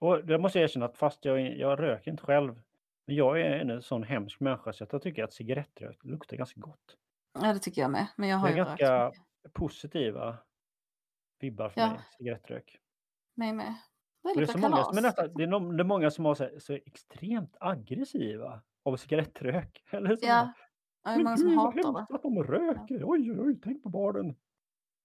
Och 0.00 0.24
det 0.24 0.38
måste 0.38 0.58
jag 0.58 0.64
erkänna 0.64 0.86
att 0.86 0.96
fast 0.98 1.24
jag, 1.24 1.40
jag 1.58 1.78
röker 1.82 2.10
inte 2.10 2.22
själv, 2.22 2.62
men 3.06 3.16
jag 3.16 3.40
är 3.40 3.50
en 3.70 3.82
sån 3.82 4.02
hemsk 4.02 4.40
människa 4.40 4.72
så 4.72 4.86
jag 4.90 5.02
tycker 5.02 5.24
att 5.24 5.32
cigarettrök 5.32 6.04
luktar 6.04 6.36
ganska 6.36 6.60
gott. 6.60 6.96
Ja, 7.40 7.52
det 7.52 7.58
tycker 7.58 7.82
jag 7.82 7.90
med. 7.90 8.06
Men 8.16 8.28
jag 8.28 8.36
Det 8.36 8.40
har 8.40 8.48
är 8.48 8.52
ju 8.52 8.58
rökt 8.58 8.68
ganska 8.80 9.06
mycket. 9.06 9.52
positiva 9.52 10.36
vibbar 11.40 11.68
för 11.68 11.80
Ja. 11.80 11.90
mig, 11.90 12.00
cigarettrök. 12.18 12.78
Mig 13.34 13.52
med. 13.52 13.74
Det 14.22 14.28
är 14.30 14.36
det 14.36 14.42
är 14.42 14.46
så 14.46 14.58
många 14.58 14.76
som 14.84 14.98
är 14.98 15.02
kalas. 15.02 15.02
nästan, 15.02 15.34
det 15.34 15.42
är, 15.42 15.46
no- 15.48 15.76
det 15.76 15.82
är 15.82 15.84
många 15.84 16.10
som 16.10 16.24
har 16.24 16.34
så, 16.34 16.44
här- 16.44 16.58
så 16.58 16.72
extremt 16.72 17.56
aggressiva 17.60 18.62
av 18.86 18.96
cigarettrök. 18.96 19.84
Eller 19.90 20.16
så 20.16 20.26
Ja, 20.26 20.52
det 21.04 21.10
är 21.10 21.16
många 21.16 21.36
som 21.36 21.48
gud, 21.48 21.58
hatar 21.58 21.92
det. 22.08 22.14
att 22.14 22.22
de 22.22 22.42
röker. 22.44 23.02
Oj, 23.04 23.32
oj, 23.32 23.40
oj, 23.40 23.60
tänk 23.62 23.82
på 23.82 23.88
barnen. 23.88 24.36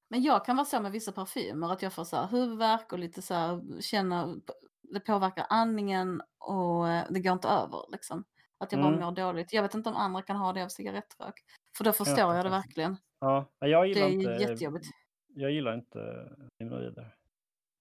Men 0.10 0.22
jag 0.22 0.46
kan 0.46 0.56
vara 0.56 0.66
så 0.66 0.82
med 0.82 0.92
vissa 0.92 1.12
parfymer 1.12 1.72
att 1.74 1.82
jag 1.82 1.94
får 1.94 2.04
så 2.04 2.16
här 2.16 2.28
huvudvärk 2.28 2.94
och 2.94 3.00
lite 3.00 3.22
så 3.22 3.34
här 3.34 3.82
känna, 3.82 4.36
det 4.82 5.00
påverkar 5.00 5.46
andningen 5.50 6.22
och 6.40 6.90
eh, 6.90 7.06
det 7.10 7.20
går 7.20 7.34
inte 7.34 7.48
över 7.48 7.92
liksom. 7.92 8.24
Att 8.58 8.72
jag 8.72 8.82
bara 8.82 8.94
Mm. 8.94 9.06
mår 9.06 9.12
dåligt. 9.12 9.54
Jag 9.54 9.62
vet 9.62 9.74
inte 9.74 9.90
om 9.90 9.96
andra 9.96 10.22
kan 10.22 10.36
ha 10.36 10.54
det 10.54 10.64
av 10.64 10.68
cigarettrök. 10.68 11.34
För 11.78 11.84
då 11.84 11.92
förstår 11.92 12.16
fattar. 12.16 12.36
jag 12.36 12.46
det 12.46 12.50
verkligen. 12.50 12.98
Ja, 13.20 13.46
jag 13.60 13.84
Det 13.84 13.88
gillar 13.88 14.08
är 14.08 14.12
inte, 14.12 14.32
jättejobbigt. 14.32 14.86
jag 15.28 15.52
gillar 15.52 15.74
inte 15.74 16.30
hemorrojder. 16.60 17.16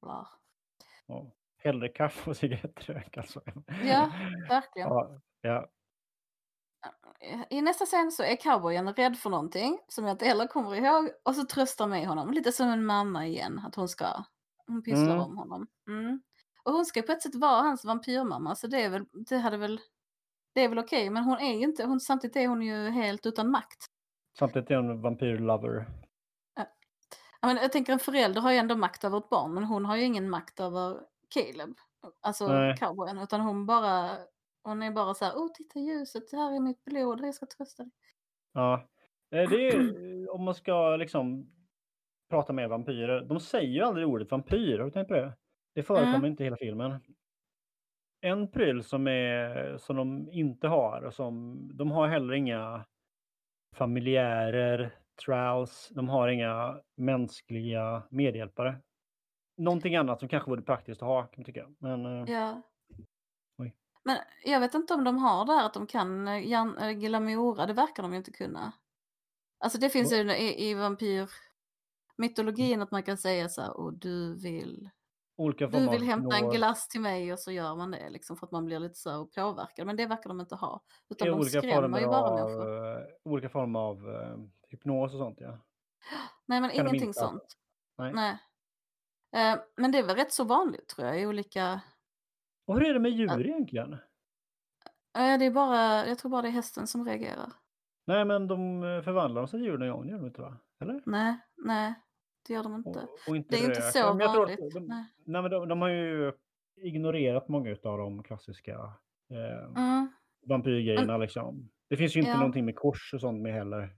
Bla. 0.03 0.29
Ja. 1.07 1.33
Hellre 1.59 1.89
kaffe 1.89 2.31
och 2.31 2.37
cigarettrök 2.37 3.17
alltså. 3.17 3.41
Ja, 3.85 4.11
verkligen. 4.49 4.89
Ja, 4.89 5.21
ja. 5.41 5.69
I 7.51 7.63
nästa 7.63 7.87
scen 7.87 8.13
så 8.13 8.23
är 8.23 8.37
cowboyen 8.37 8.95
rädd 8.95 9.19
för 9.19 9.31
någonting 9.31 9.79
som 9.89 10.05
jag 10.05 10.15
inte 10.15 10.25
heller 10.25 10.47
kommer 10.47 10.75
ihåg 10.75 11.11
och 11.23 11.35
så 11.35 11.45
tröstar 11.45 11.87
med 11.87 12.07
honom. 12.09 12.31
Lite 12.31 12.53
som 12.53 12.69
en 12.69 12.85
mamma 12.85 13.27
igen, 13.27 13.61
att 13.67 13.75
hon 13.75 13.89
ska, 13.89 14.25
hon 14.67 14.83
pysslar 14.83 15.15
Mm. 15.15 15.21
om 15.21 15.37
honom. 15.39 15.67
Mm. 15.89 16.23
Och 16.63 16.73
hon 16.73 16.85
ska 16.85 17.03
på 17.03 17.13
ett 17.13 17.23
sätt 17.23 17.35
vara 17.35 17.63
hans 17.63 17.85
vampyrmamma 17.85 18.55
så 18.55 18.67
det 18.67 18.83
är 18.83 18.91
väl, 18.91 19.07
det 19.13 19.37
hade 19.39 19.57
väl, 19.57 19.81
det 20.55 20.65
är 20.65 20.69
väl 20.69 20.79
okej. 20.79 21.11
Men 21.11 21.25
hon 21.25 21.39
är 21.39 21.55
ju 21.55 21.65
inte, 21.65 21.85
hon, 21.85 22.01
samtidigt 22.01 22.37
är 22.37 22.49
hon 22.49 22.63
ju 22.63 22.89
helt 22.91 23.27
utan 23.27 23.51
makt. 23.51 23.87
Samtidigt 24.39 24.71
är 24.71 24.77
hon 24.77 24.91
en 24.91 25.01
vampyrlover. 25.03 25.87
Jag, 27.41 27.49
menar, 27.49 27.63
jag 27.63 27.73
tänker 27.73 27.93
en 27.93 27.99
förälder 27.99 28.41
har 28.41 28.53
ju 28.53 28.59
ändå 28.59 28.77
makt 28.77 29.05
över 29.05 29.19
ett 29.19 29.29
barn 29.29 29.55
men 29.55 29.65
hon 29.65 29.85
har 29.85 29.97
ju 29.97 30.03
ingen 30.03 30.31
makt 30.31 30.61
över 30.61 31.01
Caleb. 31.29 31.75
Alltså 32.21 32.49
Nej. 32.49 32.77
cowboyen 32.77 33.19
utan 33.19 33.41
hon 33.41 33.67
bara, 33.67 34.11
hon 34.63 34.83
är 34.83 34.91
bara 34.91 35.15
så 35.15 35.25
här, 35.25 35.33
oh 35.35 35.49
titta 35.55 35.79
ljuset, 35.79 36.31
det 36.31 36.37
här 36.37 36.57
är 36.57 36.61
mitt 36.61 36.85
blod, 36.85 37.21
jag 37.21 37.35
ska 37.35 37.47
trösta 37.47 37.83
dig. 37.83 37.93
Ja. 38.53 38.89
Eh, 39.35 39.51
Det 39.51 39.69
är, 39.69 40.35
om 40.35 40.45
man 40.45 40.55
ska 40.55 40.97
liksom 40.97 41.51
prata 42.31 42.53
med 42.53 42.69
vampyrer. 42.69 43.21
De 43.25 43.41
säger 43.41 43.69
ju 43.69 43.81
aldrig 43.83 44.07
ordet 44.07 44.31
vampyr. 44.31 44.79
Har 44.79 44.85
du 44.85 44.91
tänkt 44.91 45.09
på 45.09 45.15
det? 45.15 45.37
Det 45.75 45.83
förekommer 45.83 46.15
Mm. 46.15 46.25
inte 46.31 46.43
i 46.43 46.47
hela 46.47 46.57
filmen. 46.57 47.01
En 48.21 48.51
pryl 48.51 48.83
som, 48.85 49.07
är, 49.07 49.77
som 49.79 49.97
de 49.97 50.29
inte 50.33 50.69
har, 50.69 51.03
och 51.03 51.15
som, 51.15 51.59
de 51.75 51.91
har 51.91 52.09
heller 52.09 52.35
inga 52.35 52.85
familjärer, 53.77 54.95
trals, 55.25 55.89
de 55.95 56.09
har 56.09 56.29
inga 56.29 56.81
mänskliga 56.97 58.03
medhjälpare. 58.11 58.81
Någonting 59.57 59.97
annat 59.97 60.21
som 60.21 60.29
kanske 60.29 60.51
vore 60.51 60.63
praktiskt 60.63 61.03
att 61.03 61.09
ha, 61.09 61.23
kan 61.23 61.33
man 61.37 61.45
tycka. 61.45 61.69
Men 61.79 62.07
eh, 62.07 62.33
Ja. 62.33 62.63
Men 64.05 64.19
jag 64.45 64.61
vet 64.61 64.75
inte 64.75 64.95
om 64.95 65.05
de 65.05 65.19
har 65.19 65.45
det 65.45 65.53
här 65.53 65.67
att 65.67 65.75
de 65.75 65.87
kan 65.87 66.29
eh, 66.29 66.47
järn- 66.49 66.79
eh, 66.83 66.91
glamoura, 66.91 67.67
det 67.67 67.73
verkar 67.73 68.03
de 68.03 68.13
ju 68.13 68.19
inte 68.19 68.33
kunna. 68.33 68.73
Alltså 69.59 69.79
det 69.79 69.91
finns 69.91 70.13
ju 70.13 70.33
i, 70.33 70.71
i 70.71 70.75
vampyrmytologin 70.75 72.83
att 72.83 72.91
man 72.91 73.03
kan 73.03 73.17
säga 73.17 73.49
så 73.49 73.63
här, 73.63 73.77
och 73.77 73.93
du 73.95 74.35
vill, 74.43 74.91
olika 75.37 75.67
du 75.67 75.89
vill 75.89 76.03
hämta 76.03 76.37
en 76.37 76.51
glass 76.51 76.89
till 76.89 77.01
mig 77.01 77.33
och 77.33 77.39
så 77.41 77.53
gör 77.53 77.77
man 77.77 77.91
det 77.91 78.11
liksom 78.11 78.37
för 78.37 78.47
att 78.47 78.53
man 78.53 78.65
blir 78.65 78.79
lite 78.79 78.95
så 78.95 79.11
här 79.11 79.25
påverkad. 79.25 79.87
Men 79.87 79.97
det 79.97 80.07
verkar 80.07 80.29
de 80.31 80.41
inte 80.41 80.55
ha. 80.55 80.83
Utan 81.09 81.29
de 81.29 81.35
olika 81.35 81.61
skrämmer 81.61 82.01
ju 82.01 82.07
bara 82.07 82.23
av, 82.23 82.35
människor. 82.35 82.99
eh, 82.99 83.03
olika 83.25 83.49
former 83.49 83.81
av 83.81 84.09
eh, 84.11 84.37
hypnos 84.69 85.13
och 85.13 85.19
sånt 85.19 85.39
ja. 85.41 85.59
Nej 86.47 86.61
men 86.61 86.71
kan 86.71 86.81
ingenting 86.81 87.15
sånt. 87.15 87.57
Nej. 87.99 88.13
Nej. 88.13 88.39
Eh, 89.33 89.59
men 89.77 89.93
det 89.93 89.99
är 89.99 90.03
väl 90.03 90.17
rätt 90.17 90.33
så 90.33 90.45
vanligt 90.45 90.89
tror 90.89 91.07
jag 91.09 91.21
i 91.21 91.27
olika, 91.27 91.81
Och 92.67 92.79
hur 92.79 92.89
är 92.89 92.95
det 92.95 93.01
med 93.01 93.11
djur 93.13 93.47
egentligen? 93.47 93.97
det 95.13 95.45
är 95.47 95.51
bara, 95.51 96.07
jag 96.07 96.19
tror 96.19 96.31
bara 96.31 96.43
det 96.43 96.49
är 96.49 96.53
hästen 96.53 96.87
som 96.87 97.05
reagerar. 97.05 97.53
Nej 98.07 98.25
men 98.25 98.47
de 98.49 98.83
eh, 98.83 99.03
förvandlar 99.03 99.47
sig 99.47 99.61
till 99.61 99.67
djur 99.67 99.79
någon 99.79 99.89
gång, 99.91 100.09
gör 100.09 100.17
de 100.19 100.27
inte 100.27 100.41
va? 100.41 100.57
Eller? 100.81 101.03
Nej, 101.07 101.39
nej, 101.57 101.95
det 102.49 102.55
gör 102.55 102.63
de 102.63 102.75
inte. 102.75 102.89
Och, 103.01 103.29
och 103.29 103.37
inte 103.37 103.57
Det 103.57 103.63
är 103.65 103.69
inte 103.69 103.83
så 103.83 103.99
Ja, 103.99 104.13
vanligt. 104.13 104.75
De, 104.75 104.81
Nej. 104.87 105.05
nej, 105.25 105.43
men 105.43 105.51
de, 105.51 105.69
de 105.69 105.81
har 105.83 105.89
ju 105.89 106.33
ignorerat 106.77 107.49
många 107.49 107.71
av 107.85 107.99
de 107.99 108.23
klassiska 108.23 108.73
eh, 109.31 109.65
Mm. 109.77 110.09
vampyrgrejerna 110.47 111.17
liksom. 111.17 111.71
Det 111.89 111.97
finns 111.97 112.17
ju 112.17 112.21
inte 112.21 112.31
Ja. 112.31 112.37
någonting 112.37 112.65
med 112.65 112.77
kors 112.77 113.15
och 113.15 113.21
sånt 113.21 113.43
med 113.43 113.53
heller. 113.55 113.97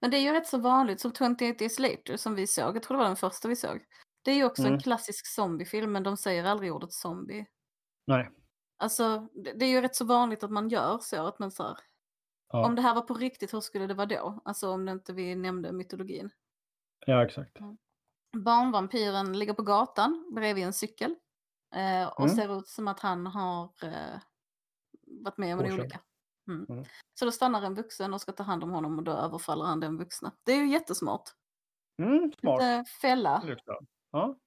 Men 0.00 0.10
det 0.10 0.16
är 0.16 0.20
ju 0.20 0.32
rätt 0.32 0.46
så 0.46 0.58
vanligt 0.58 1.00
som 1.00 1.12
28 1.12 1.34
Days 1.58 1.78
Later 1.78 2.16
som 2.16 2.34
vi 2.34 2.46
såg. 2.46 2.76
Jag 2.76 2.82
tror 2.82 2.96
det 2.96 3.02
var 3.02 3.08
den 3.08 3.16
första 3.16 3.48
vi 3.48 3.56
såg. 3.56 3.84
Det 4.24 4.30
är 4.30 4.34
ju 4.34 4.44
också 4.44 4.62
Mm. 4.62 4.74
en 4.74 4.80
klassisk 4.80 5.26
zombiefilm 5.34 5.92
men 5.92 6.02
de 6.02 6.16
säger 6.16 6.44
aldrig 6.44 6.72
ordet 6.74 6.92
zombie. 6.92 7.46
Nej. 8.08 8.30
Alltså 8.78 9.28
det, 9.34 9.52
det 9.52 9.64
är 9.64 9.68
ju 9.70 9.80
rätt 9.80 9.96
så 9.96 10.04
vanligt 10.04 10.44
att 10.44 10.50
man 10.50 10.68
gör 10.68 10.98
så. 10.98 11.26
Att 11.26 11.38
man 11.38 11.50
så 11.50 11.62
här, 11.62 11.76
Ja, 12.52 12.66
Om 12.66 12.74
det 12.74 12.82
här 12.82 12.94
var 12.94 13.02
på 13.02 13.14
riktigt, 13.14 13.54
hur 13.54 13.60
skulle 13.60 13.86
det 13.86 13.94
vara 13.94 14.06
då? 14.06 14.40
Alltså 14.44 14.70
om 14.70 14.84
det 14.84 14.92
inte 14.92 15.12
vi 15.12 15.34
nämnde 15.34 15.72
mytologin. 15.72 16.30
ja 17.06 17.24
exakt. 17.24 17.58
Barnvampyren 18.36 19.38
ligger 19.38 19.54
på 19.54 19.62
gatan 19.62 20.30
bredvid 20.34 20.64
en 20.64 20.72
cykel. 20.72 21.14
Eh, 21.74 22.08
och 22.08 22.24
Mm. 22.24 22.36
ser 22.36 22.58
ut 22.58 22.68
som 22.68 22.88
att 22.88 23.00
han 23.00 23.26
har 23.26 23.64
eh, 23.82 24.20
varit 25.06 25.38
med 25.38 25.54
om 25.54 25.60
en 25.64 25.72
olycka. 25.72 26.00
Mm. 26.48 26.66
Mm. 26.68 26.84
Så 27.18 27.24
då 27.24 27.30
stannar 27.32 27.62
en 27.62 27.74
vuxen 27.74 28.14
och 28.14 28.20
ska 28.20 28.32
ta 28.32 28.42
hand 28.42 28.64
om 28.64 28.70
honom 28.70 28.98
och 28.98 29.04
då 29.04 29.12
överfaller 29.12 29.64
han 29.64 29.80
den 29.80 29.96
vuxna. 29.98 30.32
Det 30.44 30.52
är 30.52 30.56
ju 30.56 30.68
jättesmart. 30.68 31.30
Mm, 32.02 32.32
smart. 32.40 32.60
Lite 32.62 32.84
fälla. 33.00 33.42
Ja. 34.10 34.38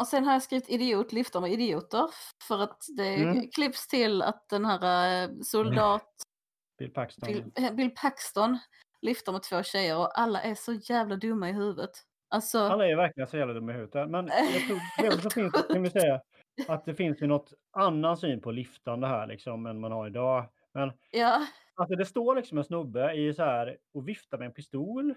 Och 0.00 0.06
sen 0.06 0.24
har 0.24 0.32
jag 0.32 0.42
skrivit 0.42 0.68
idiot, 0.68 1.12
lyfter 1.12 1.40
med 1.40 1.52
idioter. 1.52 2.06
För 2.48 2.58
att 2.58 2.78
det 2.96 3.14
Mm. 3.14 3.50
klipps 3.50 3.88
till 3.88 4.22
att 4.22 4.48
den 4.48 4.64
här 4.64 5.22
eh, 5.24 5.30
soldat 5.42 6.08
Bill 6.78 6.92
Paxton. 6.92 7.26
Bill, 7.32 7.52
eh, 7.56 7.72
Bill 7.72 7.90
Paxton 7.90 8.58
lyfter 9.02 9.32
med 9.32 9.42
två 9.42 9.62
tjejer 9.62 9.98
och 9.98 10.18
alla 10.20 10.42
är 10.42 10.54
så 10.54 10.72
jävla 10.72 11.16
dumma 11.16 11.48
i 11.50 11.52
huvudet. 11.52 11.90
Alltså, 12.28 12.58
Alla 12.58 12.86
är 12.86 12.96
verkligen 12.96 13.28
så 13.28 13.36
jävla 13.36 13.54
dumma 13.54 13.72
i 13.72 13.74
huvudet. 13.74 14.10
Men 14.10 14.26
jag 14.26 14.66
tror 14.66 15.10
så 15.22 15.30
finns 15.30 15.52
kan 15.72 15.82
vi 15.82 15.90
säga, 15.90 16.20
att 16.68 16.84
det 16.84 16.94
finns 16.94 17.22
ju 17.22 17.26
något 17.26 17.52
annan 17.70 18.16
syn 18.16 18.40
på 18.40 18.50
liftande 18.50 19.06
här 19.06 19.26
liksom 19.26 19.66
än 19.66 19.80
man 19.80 19.92
har 19.92 20.06
idag. 20.06 20.48
Men 20.74 20.92
ja, 21.10 21.46
alltså 21.74 21.96
det 21.96 22.06
står 22.06 22.36
liksom 22.36 22.58
en 22.58 22.64
snubbe 22.64 23.12
i 23.12 23.34
så 23.34 23.42
här 23.42 23.76
och 23.94 24.08
viftar 24.08 24.38
med 24.38 24.46
en 24.46 24.52
pistol 24.52 25.14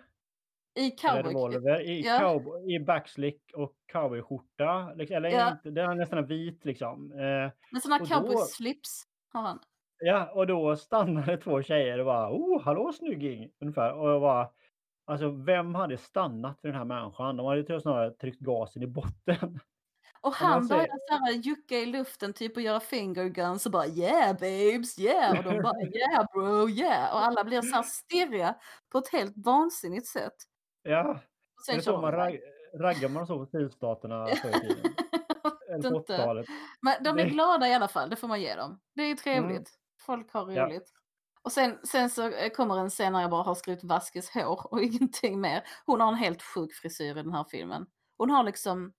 i 0.76 0.82
eller 0.82 1.24
cowboy. 1.24 1.32
revolver 1.32 1.82
i, 1.82 2.02
Ja. 2.02 2.20
cowboy, 2.20 2.76
i 2.76 2.80
backslick 2.80 3.42
och 3.56 3.74
cowboyskjorta. 3.92 4.94
Liksom, 4.96 5.18
eller 5.18 5.30
Ja. 5.30 5.52
inte, 5.52 5.70
den 5.70 5.90
är 5.90 5.96
nästan 5.96 6.26
vit 6.26 6.66
liksom. 6.66 7.12
Eh, 7.12 7.20
Med 7.20 7.52
då- 8.00 8.06
cowboy-slips 8.06 9.04
har 9.34 9.42
han. 9.42 9.60
ja, 10.00 10.32
och 10.34 10.48
då 10.48 10.76
stannade 10.76 11.38
två 11.38 11.62
tjejer 11.62 12.00
och 12.00 12.06
bara 12.06 12.30
oh, 12.34 12.62
hallå 12.64 12.94
snygging! 12.94 13.50
Ungefär. 13.62 13.94
Och 13.94 14.10
jag 14.10 14.22
bara, 14.22 14.50
alltså 15.06 15.30
vem 15.30 15.76
hade 15.76 15.98
stannat 15.98 16.62
för 16.62 16.68
den 16.68 16.78
här 16.78 16.86
människan? 16.86 17.38
De 17.38 17.46
hade 17.46 17.62
ju 17.74 17.80
snarare 17.82 18.12
tryckt 18.12 18.40
gasen 18.40 18.84
i 18.84 18.88
botten. 18.88 19.60
Och 20.22 20.34
han 20.34 20.64
säger- 20.66 20.82
började 20.82 21.34
så 21.34 21.50
jucka 21.50 21.76
i 21.76 21.86
luften 21.86 22.34
typ 22.34 22.56
och 22.56 22.62
göra 22.62 22.80
finger 22.80 23.26
guns 23.26 23.66
och 23.66 23.72
bara 23.72 23.88
yeah 23.88 24.32
babes, 24.34 25.00
yeah. 25.00 25.38
Och 25.38 25.44
de 25.44 25.62
bara 25.62 25.82
yeah 25.82 26.26
bro, 26.34 26.70
yeah. 26.70 27.14
Och 27.14 27.24
alla 27.24 27.44
blir 27.44 27.62
så 27.62 27.76
här 27.76 27.84
stirriga 27.84 28.56
på 28.92 28.98
ett 28.98 29.08
helt 29.12 29.34
vansinnigt 29.46 30.08
sätt. 30.08 30.34
Ja, 30.84 31.10
Och 31.10 31.16
är 31.16 31.20
sen 31.66 31.76
det 31.78 31.84
kör 31.84 31.92
så 31.92 32.02
man 32.02 32.12
rag, 32.12 32.40
raggar 32.80 33.10
man 33.10 33.28
så 33.28 33.40
på 33.40 33.46
sydstaterna 33.46 34.26
förr 34.42 34.50
i 34.50 34.54
tiden? 34.54 34.94
Eller 35.70 35.90
på 35.92 35.98
inte. 35.98 36.14
80-talet? 36.14 36.46
Men 36.82 37.04
de 37.04 37.20
är 37.20 37.26
glada 37.30 37.68
i 37.68 37.74
alla 37.74 37.88
fall, 37.88 38.10
det 38.10 38.16
får 38.16 38.28
man 38.28 38.42
ge 38.42 38.56
dem. 38.56 38.80
Det 38.96 39.02
är 39.04 39.08
ju 39.08 39.16
trevligt. 39.16 39.70
Folk 40.06 40.34
har 40.34 40.52
Ja. 40.52 40.66
roligt. 40.66 40.92
Och 41.42 41.52
sen, 41.52 41.80
sen 41.84 42.10
så 42.10 42.30
eh, 42.30 42.50
kommer 42.50 42.78
en 42.78 42.90
scen 42.90 43.14
när 43.14 43.22
jag 43.22 43.30
bara 43.32 43.44
har 43.44 43.56
skrivit 43.56 43.84
Vaskes 43.84 44.30
hår 44.30 44.68
och 44.74 44.82
ingenting 44.84 45.42
mer. 45.42 45.64
Hon 45.86 46.02
har 46.02 46.08
en 46.08 46.16
helt 46.16 46.42
sjuk 46.42 46.74
frisyr 46.74 47.12
i 47.12 47.24
den 47.24 47.34
här 47.34 47.44
filmen. 47.52 47.86
Hon 48.18 48.30
har 48.30 48.44
liksom 48.44 48.94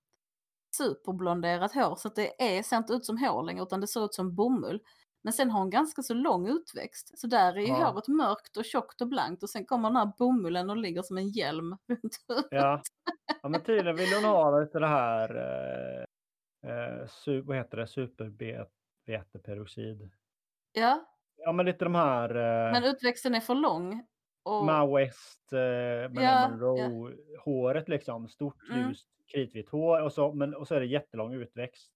superblonderat 0.77 1.75
hår 1.75 1.97
så 1.97 2.09
att 2.09 2.17
det 2.17 2.57
är, 2.57 2.63
ser 2.63 2.77
inte 2.77 2.93
ut 2.93 3.05
som 3.07 3.19
hår 3.19 3.43
längre 3.43 3.63
utan 3.63 3.81
det 3.81 3.87
ser 3.87 4.05
ut 4.05 4.15
som 4.15 4.35
bomull. 4.35 4.81
Men 5.25 5.33
sen 5.33 5.51
har 5.51 5.61
hon 5.61 5.71
ganska 5.71 6.03
så 6.03 6.15
lång 6.15 6.49
utväxt. 6.49 7.19
Så 7.19 7.27
där 7.27 7.53
är 7.57 7.61
ju 7.61 7.67
Ja. 7.67 7.91
håret 7.91 8.09
mörkt 8.09 8.57
och 8.57 8.65
tjockt 8.65 9.01
och 9.01 9.09
blankt 9.09 9.43
och 9.43 9.51
sen 9.51 9.67
kommer 9.67 9.89
den 9.89 9.97
här 9.97 10.13
bomullen 10.19 10.71
och 10.71 10.77
ligger 10.77 11.03
som 11.03 11.19
en 11.19 11.29
hjälm 11.29 11.77
runt 11.89 12.17
huvudet. 12.29 12.49
Ja. 12.51 12.83
ja, 13.43 13.49
men 13.49 13.63
tydligen 13.63 13.97
vill 13.97 14.15
hon 14.15 14.25
ha 14.25 14.61
lite 14.61 14.79
det 14.79 14.87
här, 14.87 15.37
eh, 15.37 16.05
eh, 16.71 17.07
su, 17.07 17.41
vad 17.41 17.57
heter 17.57 17.77
det, 17.77 17.87
superveteperoxid. 17.87 20.11
Ja, 20.73 21.11
Ja, 21.37 21.53
men 21.53 21.67
lite 21.67 21.85
de 21.85 21.95
här, 21.95 22.31
eh, 22.35 22.73
men 22.73 22.85
utväxten 22.85 23.35
är 23.35 23.41
för 23.41 23.55
lång. 23.55 24.07
Och, 24.43 24.65
Ma 24.65 24.87
West, 24.99 25.53
eh, 25.53 25.59
Ja, 25.61 26.11
ja. 26.23 26.49
Monroe-håret 26.49 27.89
liksom. 27.89 28.29
Stort, 28.29 28.69
Mm. 28.71 28.89
ljust, 28.89 29.09
kritvitt 29.33 29.69
hår 29.69 30.01
och 30.03 30.13
så, 30.13 30.33
men, 30.33 30.55
och 30.55 30.69
så 30.69 30.75
är 30.75 30.81
det 30.81 30.87
jättelång 30.87 31.35
utväxt. 31.35 31.91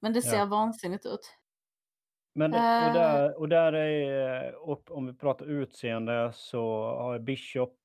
men 0.00 0.12
det 0.12 0.22
ser 0.22 0.38
Ja. 0.38 0.44
vansinnigt 0.46 1.06
ut. 1.06 1.36
Men 2.34 2.54
Eh. 2.54 2.86
och 2.88 2.94
där, 2.94 3.38
och 3.38 3.48
där 3.48 3.72
är, 3.72 4.54
och 4.54 4.90
om 4.90 5.06
vi 5.06 5.12
pratar 5.12 5.46
utseende 5.46 6.32
så 6.34 6.62
har 6.84 7.18
Bishop 7.18 7.78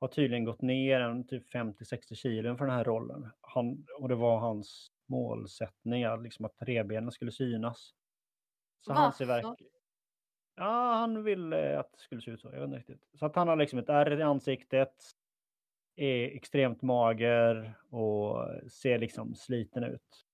har 0.00 0.08
tydligen 0.08 0.44
gått 0.44 0.62
ner 0.62 1.00
en 1.00 1.26
typ 1.26 1.54
50-60 1.54 2.14
kilo 2.14 2.56
för 2.56 2.64
den 2.64 2.74
här 2.74 2.84
rollen. 2.84 3.30
Han, 3.40 3.86
och 3.98 4.08
det 4.08 4.14
var 4.14 4.38
hans 4.38 4.90
målsättning, 5.06 6.22
liksom 6.22 6.44
att 6.44 6.56
revbenen 6.58 7.12
skulle 7.12 7.32
synas. 7.32 7.94
Så 8.80 8.92
han 8.92 9.12
ser 9.12 9.24
verkligen... 9.24 9.56
Ja, 10.56 10.94
han 10.94 11.22
ville 11.24 11.78
att 11.78 11.92
det 11.92 11.98
skulle 11.98 12.20
se 12.20 12.30
ut 12.30 12.40
så. 12.40 12.48
Jag 12.52 12.60
vet 12.60 12.64
inte 12.64 12.78
riktigt. 12.78 13.18
Så 13.18 13.26
att 13.26 13.36
han 13.36 13.48
har 13.48 13.56
liksom 13.56 13.78
ett 13.78 13.88
ärr 13.88 14.20
i 14.20 14.22
ansiktet, 14.22 14.94
är 15.96 16.24
extremt 16.26 16.82
mager 16.82 17.74
och 17.90 18.48
ser 18.70 18.98
liksom 18.98 19.34
sliten 19.34 19.84
ut. 19.84 20.27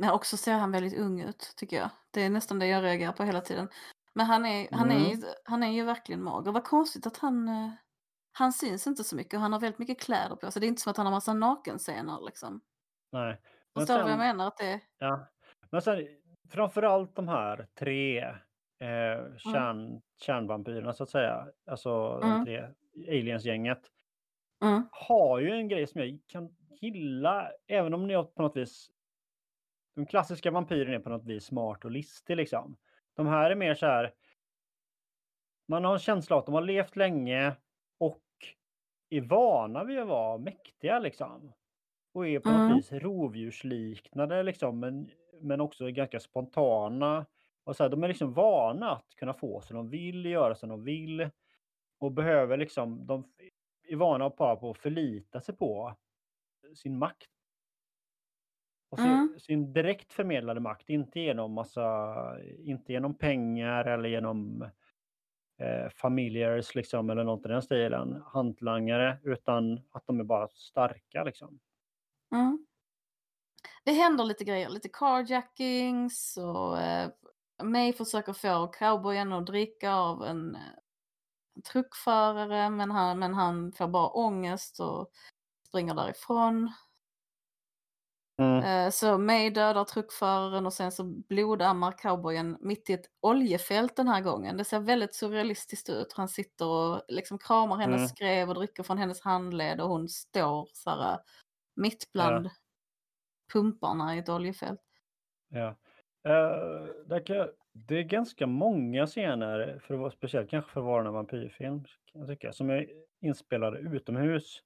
Men 0.00 0.10
också 0.10 0.36
ser 0.36 0.52
han 0.54 0.72
väldigt 0.72 0.98
ung 0.98 1.20
ut, 1.20 1.54
tycker 1.56 1.76
jag. 1.76 1.90
Det 2.10 2.20
är 2.22 2.30
nästan 2.30 2.58
det 2.58 2.66
jag 2.66 2.84
reagerar 2.84 3.12
på 3.12 3.22
hela 3.24 3.40
tiden. 3.40 3.68
Men 4.14 4.26
han 4.26 4.46
är, 4.46 4.68
han 4.72 4.90
är, 4.90 4.96
Mm. 4.96 5.10
ju, 5.10 5.16
han 5.44 5.62
är 5.62 5.70
ju 5.70 5.84
verkligen 5.84 6.22
mager. 6.22 6.52
Vad 6.52 6.64
konstigt 6.64 7.06
att 7.06 7.16
han... 7.16 7.48
eh, 7.48 7.70
Han 8.32 8.52
syns 8.52 8.86
inte 8.86 9.04
så 9.04 9.16
mycket 9.16 9.34
och 9.34 9.40
han 9.40 9.52
har 9.52 9.60
väldigt 9.60 9.78
mycket 9.78 10.00
kläder 10.00 10.36
på 10.36 10.50
sig. 10.50 10.60
Det 10.60 10.66
är 10.66 10.68
inte 10.68 10.82
som 10.82 10.90
att 10.90 10.96
han 10.96 11.06
har 11.06 11.10
massa 11.12 11.34
nakenscener 11.34 12.18
liksom. 12.26 12.60
Nej. 13.12 13.40
Men 13.74 13.80
Förstår 13.80 13.96
du 13.98 14.02
vad 14.02 14.12
jag 14.12 14.18
menar? 14.18 14.46
Att 14.46 14.56
det, 14.56 14.80
Ja, 14.98 15.26
men 15.70 15.82
sen 15.82 16.06
framförallt 16.50 17.16
de 17.16 17.28
här 17.28 17.66
tre 17.78 18.18
eh, 18.80 19.36
kärn, 19.38 20.00
kärnvampyrerna 20.20 20.92
så 20.92 21.02
att 21.02 21.10
säga, 21.10 21.46
alltså 21.70 22.18
de 22.20 22.30
Mm. 22.32 22.44
tre 22.44 22.68
aliensgänget, 23.08 23.80
mm, 24.64 24.88
har 24.92 25.38
ju 25.38 25.50
en 25.50 25.68
grej 25.68 25.86
som 25.86 26.00
jag 26.00 26.18
kan 26.26 26.48
gilla, 26.80 27.50
även 27.66 27.94
om 27.94 28.10
jag 28.10 28.34
på 28.34 28.42
något 28.42 28.56
vis, 28.56 28.90
de 30.00 30.06
klassiska 30.06 30.50
vampyrerna 30.50 30.94
är 30.94 30.98
på 30.98 31.10
något 31.10 31.24
vis 31.24 31.44
smart 31.44 31.84
och 31.84 31.90
listig 31.90 32.36
liksom. 32.36 32.76
De 33.14 33.26
här 33.26 33.50
är 33.50 33.54
mer 33.54 33.74
så 33.74 33.86
här, 33.86 34.14
man 35.68 35.84
har 35.84 35.92
en 35.92 35.98
känsla 35.98 36.38
att 36.38 36.46
de 36.46 36.54
har 36.54 36.62
levt 36.62 36.96
länge 36.96 37.56
och 37.98 38.22
är 39.10 39.20
vana 39.20 39.84
vid 39.84 39.98
att 39.98 40.08
vara 40.08 40.38
mäktiga 40.38 40.98
liksom. 40.98 41.52
Och 42.12 42.26
är 42.28 42.40
på 42.40 42.48
något 42.50 42.60
Mm. 42.60 42.76
vis 42.76 42.92
rovdjursliknande 42.92 44.42
liksom, 44.42 44.80
men, 44.80 45.10
men 45.40 45.60
också 45.60 45.86
ganska 45.86 46.20
spontana. 46.20 47.26
Och 47.64 47.76
så 47.76 47.82
här, 47.82 47.90
de 47.90 48.04
är 48.04 48.08
liksom 48.08 48.32
vana 48.32 48.90
att 48.90 49.14
kunna 49.16 49.34
få 49.34 49.60
som 49.60 49.76
de 49.76 49.90
vill, 49.90 50.26
göra 50.26 50.54
som 50.54 50.68
de 50.68 50.84
vill. 50.84 51.30
Och 51.98 52.12
behöver 52.12 52.56
liksom, 52.56 53.06
de 53.06 53.32
är 53.88 53.96
vana 53.96 54.30
bara 54.30 54.56
på 54.56 54.70
att 54.70 54.78
förlita 54.78 55.40
sig 55.40 55.56
på 55.56 55.96
sin 56.74 56.98
makt. 56.98 57.39
Och 58.90 59.00
sin, 59.00 59.20
Mm. 59.20 59.38
sin 59.38 59.72
direkt 59.72 60.12
förmedlade 60.12 60.60
makt, 60.60 60.90
inte 60.90 61.20
genom 61.20 61.52
massa, 61.52 62.14
inte 62.58 62.92
genom 62.92 63.14
pengar 63.18 63.84
eller 63.84 64.08
genom 64.08 64.62
eh, 65.58 65.88
familjers 65.96 66.74
liksom 66.74 67.10
eller 67.10 67.24
något 67.24 67.46
i 67.46 67.48
den 67.48 67.62
stilen, 67.62 68.22
hantlangare, 68.26 69.18
utan 69.24 69.80
att 69.92 70.06
de 70.06 70.20
är 70.20 70.24
bara 70.24 70.48
starka 70.48 71.24
liksom. 71.24 71.60
mm. 72.32 72.66
det 73.84 73.92
händer 73.92 74.24
lite 74.24 74.44
grejer. 74.44 74.68
Lite 74.68 74.88
carjackings 74.88 76.36
och 76.36 76.78
eh, 76.80 77.10
May 77.62 77.92
försöker 77.92 78.32
få 78.32 78.66
cowboyen 78.66 79.32
att 79.32 79.46
dricka 79.46 79.92
av 79.94 80.22
en, 80.24 80.54
eh, 80.54 80.62
en 81.56 81.62
truckförare 81.62 82.70
men 82.70 82.90
han, 82.90 83.18
men 83.18 83.34
han 83.34 83.72
får 83.72 83.88
bara 83.88 84.08
ångest 84.10 84.80
och 84.80 85.10
springer 85.68 85.94
därifrån. 85.94 86.72
Mm. 88.40 88.64
Eh, 88.86 88.90
Så 88.90 89.18
May 89.18 89.50
dödar 89.50 89.84
truckföraren 89.84 90.66
och 90.66 90.72
sen 90.72 90.92
så 90.92 91.04
blodammar 91.04 91.92
cowboyen 91.92 92.56
mitt 92.60 92.90
i 92.90 92.92
ett 92.92 93.06
oljefält 93.20 93.96
den 93.96 94.08
här 94.08 94.20
gången. 94.20 94.56
Det 94.56 94.64
ser 94.64 94.80
väldigt 94.80 95.14
surrealistiskt 95.14 95.88
ut. 95.90 96.12
Han 96.16 96.28
sitter 96.28 96.66
och 96.66 97.02
liksom 97.08 97.38
kramar 97.38 97.76
hennes 97.76 97.96
Mm. 97.98 98.08
skrev 98.08 98.48
och 98.48 98.54
dricker 98.54 98.82
från 98.82 98.98
hennes 98.98 99.20
handled 99.22 99.80
och 99.80 99.88
hon 99.88 100.08
står 100.08 100.68
så 100.72 100.90
här 100.90 101.18
mitt 101.76 102.12
bland 102.12 102.50
pumparna 103.52 104.16
i 104.16 104.18
ett 104.18 104.28
oljefält. 104.28 104.80
Ja. 105.48 105.76
Eh, 106.28 107.20
jag- 107.26 107.50
det 107.72 107.94
är 107.98 108.02
ganska 108.02 108.46
många 108.46 109.06
scener, 109.06 109.80
för 109.86 110.10
speciellt 110.10 110.50
kanske 110.50 110.70
för 110.72 110.80
att 110.80 110.86
vara 110.86 111.06
en 111.06 111.12
vampyrfilm, 111.14 111.84
kan 112.12 112.20
jag 112.20 112.28
tycka, 112.30 112.52
som 112.52 112.70
är 112.70 112.86
inspelade 113.22 113.78
utomhus. 113.78 114.62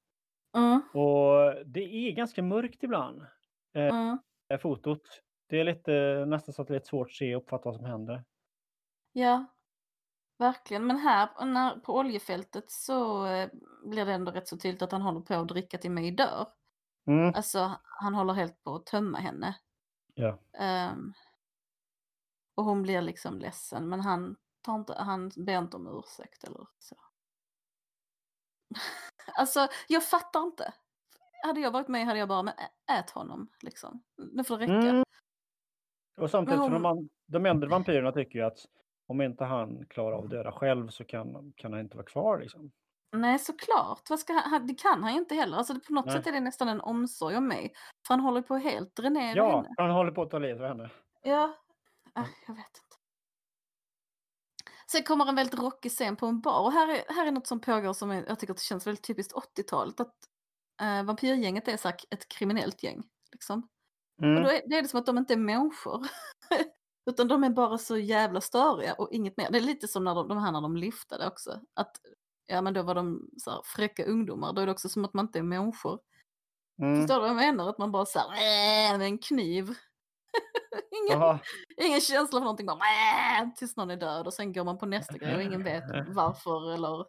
Mm, 0.57 0.83
Och 0.93 1.55
det 1.67 1.81
är 1.85 2.13
ganska 2.13 2.43
mörkt 2.43 2.83
ibland, 2.83 3.23
mm. 3.75 4.19
eh, 4.49 4.59
fotot. 4.59 5.03
Det 5.47 5.61
är 5.61 5.65
lite, 5.65 6.25
nästan 6.27 6.55
så 6.55 6.63
att 6.63 6.69
det 6.69 6.75
är 6.75 6.79
lite 6.79 6.89
svårt 6.89 7.09
att 7.09 7.15
se 7.15 7.37
och 7.37 7.43
uppfatta 7.43 7.65
vad 7.65 7.77
som 7.77 7.85
händer. 7.85 8.25
Ja, 9.13 9.47
verkligen. 10.39 10.87
Men 10.87 10.99
här 10.99 11.45
när, 11.45 11.79
på 11.79 11.97
oljefältet 11.97 12.71
så 12.71 13.27
eh, 13.27 13.49
blir 13.85 14.07
det 14.07 14.13
ändå 14.13 14.33
rätt 14.33 14.49
så 14.49 14.59
tydligt 14.59 14.83
att 14.83 14.93
han 14.93 15.03
håller 15.03 15.21
på 15.21 15.35
att 15.35 15.49
dricka 15.49 15.79
till 15.79 15.91
May 15.91 16.11
dör. 16.11 16.47
Mm. 17.07 17.35
Alltså 17.35 17.73
han 17.85 18.15
håller 18.15 18.33
helt 18.33 18.65
på 18.65 18.75
att 18.75 18.87
tömma 18.87 19.19
henne. 19.19 19.57
Ja. 20.15 20.39
Ehm, 20.59 21.13
och 22.55 22.65
hon 22.65 22.83
blir 22.83 23.03
liksom 23.03 23.39
ledsen 23.39 23.89
men 23.89 24.01
han, 24.01 24.37
tar 24.63 24.75
inte, 24.75 24.95
han 24.95 25.31
ber 25.37 25.59
inte 25.59 25.77
om 25.77 25.99
ursäkt 25.99 26.45
eller 26.45 26.67
så. 26.79 26.97
alltså 29.35 29.69
jag 29.89 30.05
fattar 30.05 30.43
inte. 30.43 30.75
Hade 31.47 31.61
jag 31.61 31.71
varit 31.71 31.89
med 31.89 32.07
hade 32.07 32.19
jag 32.19 32.29
bara, 32.29 32.43
men 32.43 32.55
ät 32.99 33.11
honom 33.11 33.49
liksom. 33.61 34.03
Nu 34.33 34.45
får 34.45 34.59
det 34.59 34.63
räcka. 34.65 34.89
Mm. 34.89 35.05
Och 36.17 36.31
samtidigt, 36.31 36.61
hon- 36.61 36.83
de, 36.83 37.09
de 37.27 37.47
äldre 37.47 37.69
vampyrerna 37.69 38.13
tycker 38.13 38.39
ju 38.39 38.45
att 38.45 38.59
om 39.07 39.21
inte 39.21 39.45
han 39.45 39.87
klarar 39.87 40.17
av 40.17 40.25
att 40.25 40.31
döda 40.31 40.53
själv 40.53 40.89
så 40.89 41.05
kan, 41.05 41.53
kan 41.57 41.73
han 41.73 41.81
inte 41.81 41.97
vara 41.97 42.07
kvar 42.07 42.39
liksom. 42.39 42.73
Nej 43.17 43.39
såklart, 43.39 44.11
Vad 44.11 44.19
ska 44.21 44.33
han, 44.33 44.67
det 44.67 44.75
kan 44.75 45.03
han 45.03 45.13
ju 45.13 45.19
inte 45.19 45.35
heller. 45.35 45.57
Alltså, 45.57 45.75
på 45.81 45.93
något 45.93 46.07
Nej. 46.07 46.15
sätt 46.15 46.27
är 46.27 46.33
det 46.33 46.41
nästan 46.41 46.69
en 46.69 46.81
omsorg 46.81 47.37
om 47.37 47.49
mig. 47.49 47.73
För 48.07 48.15
han 48.15 48.21
håller 48.21 48.43
på 48.43 48.55
att 48.55 48.63
helt 48.63 48.97
dränera 48.97 49.37
Ja, 49.37 49.57
henne. 49.57 49.75
han 49.77 49.91
håller 49.91 50.11
på 50.13 50.23
att 50.23 50.31
ta 50.31 50.39
livet 50.39 50.63
av 50.63 50.69
henne. 50.69 50.91
Ja, 51.23 51.45
äh, 52.17 52.25
jag 52.47 52.55
vet 52.55 52.67
inte. 52.67 52.97
Sen 54.91 55.03
kommer 55.03 55.27
en 55.29 55.35
väldigt 55.35 55.61
rockig 55.61 55.91
scen 55.93 56.17
på 56.17 56.27
en 56.27 56.41
bar 56.41 56.61
och 56.61 56.73
här 56.73 56.89
är, 56.89 57.15
här 57.15 57.27
är 57.27 57.33
något 57.33 57.47
som 57.47 57.61
pågår 57.61 57.93
som 57.93 58.11
jag 58.11 58.39
tycker 58.39 58.53
att 58.53 58.59
det 58.59 58.63
känns 58.65 58.87
väldigt 58.87 59.05
typiskt 59.05 59.33
80-talet. 59.35 60.01
Att 60.01 60.15
eh, 60.83 61.03
vampyrgänget 61.05 61.69
är 61.69 61.77
så 61.77 61.89
här 61.89 61.97
ett 62.11 62.29
kriminellt 62.29 62.83
gäng. 62.83 63.03
Liksom. 63.33 63.69
Mm. 64.23 64.37
Och 64.37 64.43
då 64.43 64.51
är, 64.51 64.63
det 64.69 64.77
är 64.77 64.83
det 64.83 64.89
som 64.89 65.01
att 65.01 65.07
de 65.07 65.19
inte 65.19 65.35
är 65.35 65.39
människor. 65.39 66.07
Utan 67.11 67.29
de 67.29 67.45
är 67.45 67.51
bara 67.51 67.79
så 67.79 67.97
jävla 67.97 68.41
störiga 68.41 68.95
och 68.95 69.13
inget 69.13 69.37
mer. 69.37 69.51
Det 69.51 69.59
är 69.59 69.63
lite 69.63 69.89
som 69.89 70.05
när 70.05 70.15
de, 70.15 70.29
de 70.29 70.39
här 70.39 70.53
när 70.53 70.61
de 70.61 70.77
lyftade 70.77 71.27
också. 71.27 71.61
Att, 71.75 71.97
ja 72.47 72.63
men 72.63 72.75
då 72.75 72.83
var 72.83 72.95
de 72.95 73.31
så 73.39 73.51
här 73.51 73.61
fräcka 73.65 74.05
ungdomar. 74.05 74.53
Då 74.53 74.63
är 74.63 74.67
det 74.67 74.73
också 74.73 74.89
som 74.89 75.05
att 75.05 75.15
man 75.15 75.25
inte 75.27 75.39
är 75.39 75.43
människor. 75.43 76.01
Mm. 76.83 77.01
Förstår 77.01 77.15
du 77.15 77.21
vad 77.21 77.29
jag 77.31 77.37
menar? 77.37 77.69
Att 77.69 77.79
man 77.79 77.93
bara 77.93 78.07
så 78.07 78.19
här, 78.19 78.29
"Äh", 78.93 78.99
med 78.99 79.07
en 79.07 79.19
kniv. 79.19 79.65
ingen, 80.91 81.23
Aha. 81.23 81.39
ingen 81.77 82.01
känsla 82.01 82.39
för 82.39 82.45
någonting. 82.45 82.67
Bara 82.67 82.79
"Äh", 82.79 83.55
tills 83.57 83.77
någon 83.77 83.91
är 83.91 83.97
död 83.97 84.27
och 84.27 84.35
sen 84.35 84.53
går 84.53 84.65
man 84.65 84.79
på 84.79 84.87
nästa 84.87 85.19
grej 85.19 85.37
och 85.37 85.43
ingen 85.43 85.65
vet 85.65 85.85
varför 86.09 86.75
eller... 86.75 87.07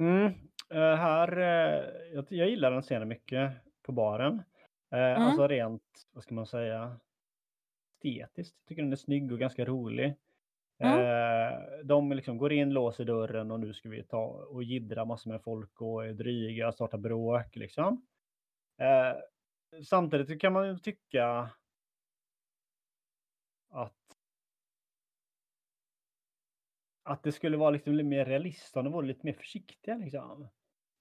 Mm. 0.00 0.32
Eh, 0.70 0.94
här, 0.94 1.36
eh, 1.38 1.84
jag, 2.14 2.26
jag 2.28 2.48
gillar 2.48 2.70
den 2.70 2.82
scenen 2.82 3.08
mycket 3.08 3.52
på 3.82 3.92
baren. 3.92 4.42
Eh, 4.90 4.98
Mm. 4.98 5.22
Alltså 5.22 5.48
rent, 5.48 6.08
vad 6.12 6.22
ska 6.24 6.34
man 6.34 6.46
säga, 6.46 7.00
estetiskt. 8.02 8.56
Jag 8.58 8.68
tycker 8.68 8.82
den 8.82 8.92
är 8.92 8.96
snygg 8.96 9.32
och 9.32 9.38
ganska 9.38 9.64
rolig. 9.64 10.14
Mm. 10.78 11.86
De 11.86 12.12
liksom 12.12 12.38
går 12.38 12.52
in, 12.52 12.70
låser 12.70 13.04
dörren 13.04 13.50
och 13.50 13.60
nu 13.60 13.74
ska 13.74 13.88
vi 13.88 14.02
ta 14.02 14.24
och 14.26 14.62
jiddra 14.62 15.04
massor 15.04 15.30
med 15.30 15.42
folk 15.42 15.80
och 15.80 16.06
är 16.06 16.12
dryga, 16.12 16.72
starta 16.72 16.98
bråk 16.98 17.56
liksom. 17.56 18.06
Samtidigt 19.84 20.40
kan 20.40 20.52
man 20.52 20.68
ju 20.68 20.78
tycka 20.78 21.50
att 23.70 23.96
att 27.02 27.22
det 27.22 27.32
skulle 27.32 27.56
vara 27.56 27.70
liksom 27.70 27.92
lite 27.92 28.08
mer 28.08 28.24
realistiskt 28.24 28.76
om 28.76 28.84
de 28.84 28.92
var 28.92 29.02
lite 29.02 29.26
mer 29.26 29.32
försiktiga 29.32 29.96
liksom. 29.96 30.48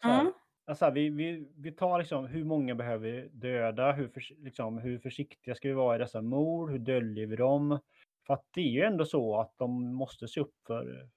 Mm. 0.04 0.34
Alltså, 0.66 0.90
vi, 0.90 1.10
vi, 1.10 1.48
vi 1.58 1.72
tar 1.72 2.00
liksom 2.00 2.26
hur 2.28 2.44
många 2.44 2.76
behöver 2.76 3.10
vi 3.12 3.28
döda, 3.32 3.92
hur, 3.92 4.08
förs- 4.08 4.34
liksom, 4.38 4.78
hur 4.78 5.00
försiktiga 5.00 5.56
ska 5.56 5.68
vi 5.68 5.74
vara 5.74 5.96
i 5.96 6.00
dessa 6.00 6.22
mord, 6.22 6.72
hur 6.72 6.80
döljer 6.80 7.28
vi 7.28 7.36
dem? 7.36 7.80
För 8.28 8.34
att 8.34 8.46
det 8.54 8.62
är 8.62 8.66
ju 8.72 8.82
ändå 8.82 9.06
så 9.06 9.40
att 9.40 9.54
de 9.58 9.94
måste 9.94 10.28
se 10.28 10.40
upp 10.42 10.54
för 10.68 11.10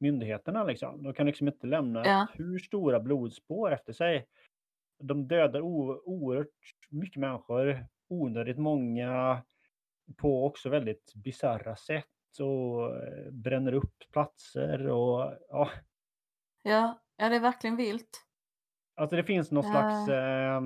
myndigheterna 0.00 0.64
liksom. 0.64 1.02
De 1.02 1.14
kan 1.14 1.26
liksom 1.26 1.48
inte 1.48 1.66
lämna 1.66 2.06
Ja. 2.06 2.26
hur 2.34 2.58
stora 2.58 3.00
blodspår 3.00 3.72
efter 3.72 3.92
sig. 3.92 4.26
De 4.98 5.28
dödar 5.28 5.60
o- 5.60 6.02
oerhört 6.04 6.48
mycket 6.90 7.20
människor, 7.20 7.86
onödigt 8.08 8.58
många, 8.58 9.42
på 10.16 10.46
också 10.46 10.68
väldigt 10.68 11.12
bisarra 11.14 11.76
sätt. 11.76 12.06
och 12.40 12.96
eh, 12.96 13.30
bränner 13.30 13.72
upp 13.72 13.94
platser 14.12 14.86
och 14.88 15.32
ja. 15.48 15.70
Ja, 16.62 17.00
ja 17.16 17.28
det 17.28 17.36
är 17.36 17.40
verkligen 17.40 17.76
vilt. 17.76 18.22
Alltså 18.94 19.16
det 19.16 19.24
finns 19.24 19.50
någon 19.50 19.62
slags 19.64 20.08
eh, 20.08 20.60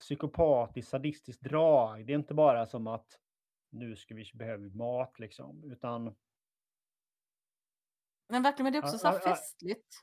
psykopatiskt 0.00 0.90
sadistiskt 0.90 1.42
drag. 1.42 2.06
Det 2.06 2.12
är 2.12 2.16
inte 2.18 2.34
bara 2.34 2.66
som 2.66 2.86
att 2.86 3.06
nu 3.70 3.96
ska 3.96 4.14
vi 4.14 4.30
behöva 4.34 4.68
mat 4.76 5.18
liksom, 5.18 5.64
utan 5.72 6.16
Men 8.28 8.42
verkligen, 8.42 8.64
men 8.64 8.72
det 8.72 8.78
är 8.78 8.82
också 8.94 9.06
Ja, 9.06 9.12
så 9.12 9.18
festligt. 9.18 9.94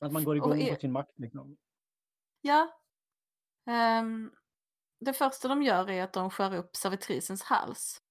att 0.00 0.12
man 0.12 0.24
går 0.24 0.36
igång 0.36 0.60
är- 0.60 0.74
på 0.74 0.80
sin 0.80 0.92
makt. 0.92 1.18
Liksom. 1.18 1.56
Ja. 2.40 2.80
Ehm, 3.66 4.32
det 5.00 5.12
första 5.12 5.48
de 5.48 5.62
gör 5.62 5.90
är 5.90 6.02
att 6.04 6.12
de 6.12 6.30
skär 6.30 6.54
upp 6.56 6.76
servitrisens 6.76 7.42
hals. 7.42 8.02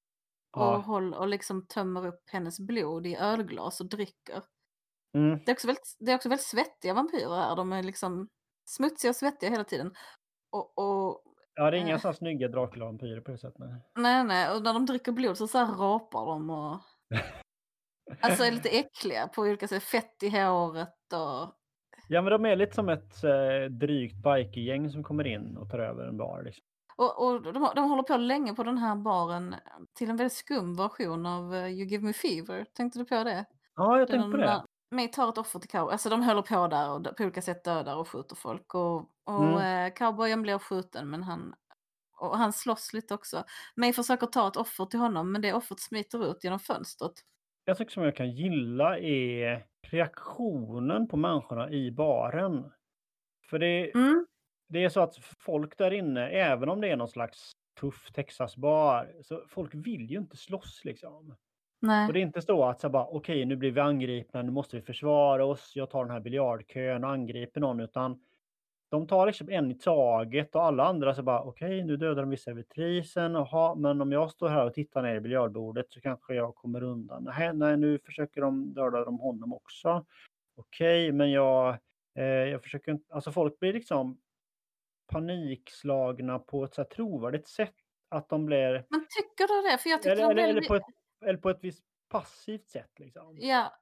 Och, 0.51 0.61
Ja. 0.61 0.77
håll, 0.77 1.13
och 1.13 1.27
liksom 1.27 1.67
tömmer 1.67 2.07
upp 2.07 2.29
hennes 2.29 2.59
blod 2.59 3.07
i 3.07 3.15
ölglas 3.15 3.81
och 3.81 3.89
dricker. 3.89 4.43
Mm. 5.13 5.39
Det 5.45 5.51
är 5.51 5.53
också 5.55 5.67
väldigt, 5.67 5.95
det 5.99 6.11
är 6.11 6.15
också 6.15 6.29
väldigt 6.29 6.45
svettiga 6.45 6.93
vampyrer 6.93 7.35
här. 7.35 7.55
De 7.55 7.73
är 7.73 7.83
liksom 7.83 8.27
smutsiga 8.69 9.09
och 9.09 9.15
svettiga 9.15 9.49
hela 9.49 9.63
tiden. 9.63 9.91
Och, 10.51 10.77
och 10.77 11.23
Ja, 11.55 11.71
det 11.71 11.77
är 11.77 11.81
inga 11.81 11.93
Eh. 11.93 11.99
så 11.99 12.13
snygga 12.13 12.47
Dracula-vampyrer 12.47 13.21
på 13.21 13.31
det 13.31 13.37
sättet. 13.37 13.59
nej. 13.59 13.81
nej, 13.95 14.23
nej, 14.23 14.55
och 14.55 14.63
när 14.63 14.73
de 14.73 14.85
dricker 14.85 15.11
blod 15.11 15.37
så, 15.37 15.47
så 15.47 15.57
här 15.57 15.73
rapar 15.75 16.25
de 16.25 16.49
och 16.49 16.79
alltså 18.21 18.43
är 18.43 18.51
lite 18.51 18.69
äckliga 18.69 19.27
på 19.27 19.41
olika 19.41 19.67
sätt. 19.67 19.83
Fett 19.83 20.23
i 20.23 20.29
håret 20.29 21.13
och 21.13 21.53
Ja, 22.09 22.21
men 22.21 22.31
de 22.31 22.45
är 22.45 22.55
lite 22.55 22.75
som 22.75 22.89
ett 22.89 23.23
eh, 23.23 23.71
drygt 23.71 24.15
bikergäng 24.23 24.89
som 24.89 25.03
kommer 25.03 25.27
in 25.27 25.57
och 25.57 25.69
tar 25.69 25.79
över 25.79 26.07
en 26.07 26.17
bar. 26.17 26.43
Liksom. 26.43 26.63
Och, 26.95 27.25
och 27.27 27.41
de, 27.41 27.69
de 27.75 27.89
håller 27.89 28.03
på 28.03 28.17
länge 28.17 28.53
på 28.55 28.63
den 28.63 28.77
här 28.77 28.95
baren 28.95 29.55
till 29.93 30.09
en 30.09 30.17
väldigt 30.17 30.33
skum 30.37 30.75
version 30.75 31.25
av 31.25 31.55
eh, 31.55 31.67
You 31.67 31.87
Give 31.87 32.05
Me 32.05 32.13
Fever. 32.13 32.65
Tänkte 32.73 32.99
du 32.99 33.05
på 33.05 33.23
det? 33.23 33.45
Ja, 33.75 33.99
jag 33.99 34.07
tänkte 34.07 34.31
på 34.31 34.37
det. 34.37 34.63
May 34.91 35.07
tar 35.07 35.29
ett 35.29 35.37
offer 35.37 35.59
till 35.59 35.69
cowboy. 35.69 35.91
Alltså 35.91 36.09
de 36.09 36.23
håller 36.23 36.41
på 36.41 36.67
där 36.67 36.89
och 36.91 37.17
på 37.17 37.23
olika 37.23 37.41
sätt 37.41 37.63
dödar 37.63 37.95
och 37.95 38.09
skjuter 38.09 38.35
folk. 38.35 38.73
Och, 38.75 38.95
och 39.23 39.61
Mm. 39.61 39.87
eh, 39.87 39.93
cowboyen 39.93 40.41
blir 40.41 40.57
skjuten 40.59 41.09
men 41.09 41.23
han, 41.23 41.53
och 42.19 42.37
han 42.37 42.53
slåss 42.53 42.93
lite 42.93 43.13
också. 43.13 43.43
May 43.75 43.93
försöker 43.93 44.27
ta 44.27 44.47
ett 44.47 44.55
offer 44.57 44.85
till 44.85 44.99
honom 44.99 45.31
men 45.31 45.41
det 45.41 45.53
offret 45.53 45.79
smiter 45.79 46.31
ut 46.31 46.43
genom 46.43 46.59
fönstret. 46.59 47.11
Jag 47.65 47.77
tycker 47.77 47.91
som 47.91 48.03
jag 48.03 48.15
kan 48.15 48.31
gilla 48.31 48.99
är 48.99 49.65
reaktionen 49.87 51.07
på 51.07 51.17
människorna 51.17 51.69
i 51.71 51.91
baren. 51.91 52.71
För 53.49 53.59
det, 53.59 53.91
Mm. 53.95 54.25
det 54.69 54.83
är 54.83 54.89
så 54.89 55.01
att 55.01 55.15
folk 55.39 55.77
där 55.77 55.91
inne, 55.91 56.29
även 56.29 56.69
om 56.69 56.81
det 56.81 56.87
är 56.89 56.95
någon 56.97 57.07
slags 57.07 57.51
tuff 57.79 58.11
Texasbar, 58.13 59.13
så 59.23 59.45
folk 59.49 59.75
vill 59.75 60.11
ju 60.11 60.17
inte 60.17 60.37
slåss 60.37 60.81
liksom. 60.85 61.35
Nej. 61.79 62.07
Och 62.07 62.13
det 62.13 62.19
är 62.19 62.21
inte 62.21 62.41
så 62.41 62.65
att 62.65 62.81
så 62.81 62.89
bara, 62.89 63.07
okej, 63.07 63.45
nu 63.45 63.55
blir 63.55 63.71
vi 63.71 63.79
angripna, 63.81 64.41
nu 64.41 64.51
måste 64.51 64.75
vi 64.75 64.81
försvara 64.81 65.45
oss, 65.45 65.71
jag 65.75 65.89
tar 65.89 66.05
den 66.05 66.13
här 66.13 66.19
biljardkön 66.19 67.03
och 67.03 67.09
angriper 67.09 67.61
någon, 67.61 67.79
utan 67.79 68.19
de 68.89 69.07
tar 69.07 69.25
liksom 69.25 69.49
en 69.49 69.71
i 69.71 69.75
taget 69.75 70.55
och 70.55 70.63
alla 70.63 70.85
andra 70.85 71.15
så 71.15 71.23
bara, 71.23 71.41
okej, 71.41 71.83
nu 71.83 71.97
dödar 71.97 72.21
de 72.21 72.29
vid 72.29 72.39
servitrisen, 72.39 73.33
jaha, 73.33 73.75
men 73.75 74.01
om 74.01 74.11
jag 74.11 74.31
står 74.31 74.49
här 74.49 74.65
och 74.65 74.73
tittar 74.73 75.01
ner 75.01 75.15
i 75.15 75.19
biljardbordet 75.19 75.85
så 75.89 76.01
kanske 76.01 76.35
jag 76.35 76.55
kommer 76.55 76.83
undan. 76.83 77.23
Nej, 77.23 77.53
nej, 77.53 77.77
nu 77.77 77.99
försöker 77.99 78.41
de 78.41 78.73
döda 78.73 79.05
de 79.05 79.19
honom 79.19 79.53
också. 79.53 80.05
Okej, 80.55 81.11
men 81.11 81.31
jag, 81.31 81.77
eh, 82.15 82.23
jag 82.25 82.63
försöker 82.63 82.91
inte, 82.91 83.13
alltså 83.13 83.31
folk 83.31 83.59
blir 83.59 83.73
liksom 83.73 84.17
panikslagna 85.07 86.39
på 86.39 86.63
ett 86.63 86.73
så 86.73 86.81
här 86.81 86.89
trovärdigt 86.89 87.47
sätt. 87.47 87.73
Att 88.09 88.29
de 88.29 88.45
blir, 88.45 88.85
Men 88.89 89.05
tycker 89.09 89.47
du 89.47 89.69
det? 89.71 89.77
För 89.77 89.89
jag 89.89 90.01
tycker 90.01 90.11
eller, 90.11 90.27
de 90.27 90.33
blir 90.33 90.43
eller, 90.43 90.61
på 90.61 90.75
ett, 90.75 90.83
eller 91.25 91.37
på 91.39 91.49
ett 91.49 91.59
visst 91.63 91.83
passivt 92.09 92.69
sätt 92.69 92.91
liksom. 92.99 93.37
Ja, 93.39 93.73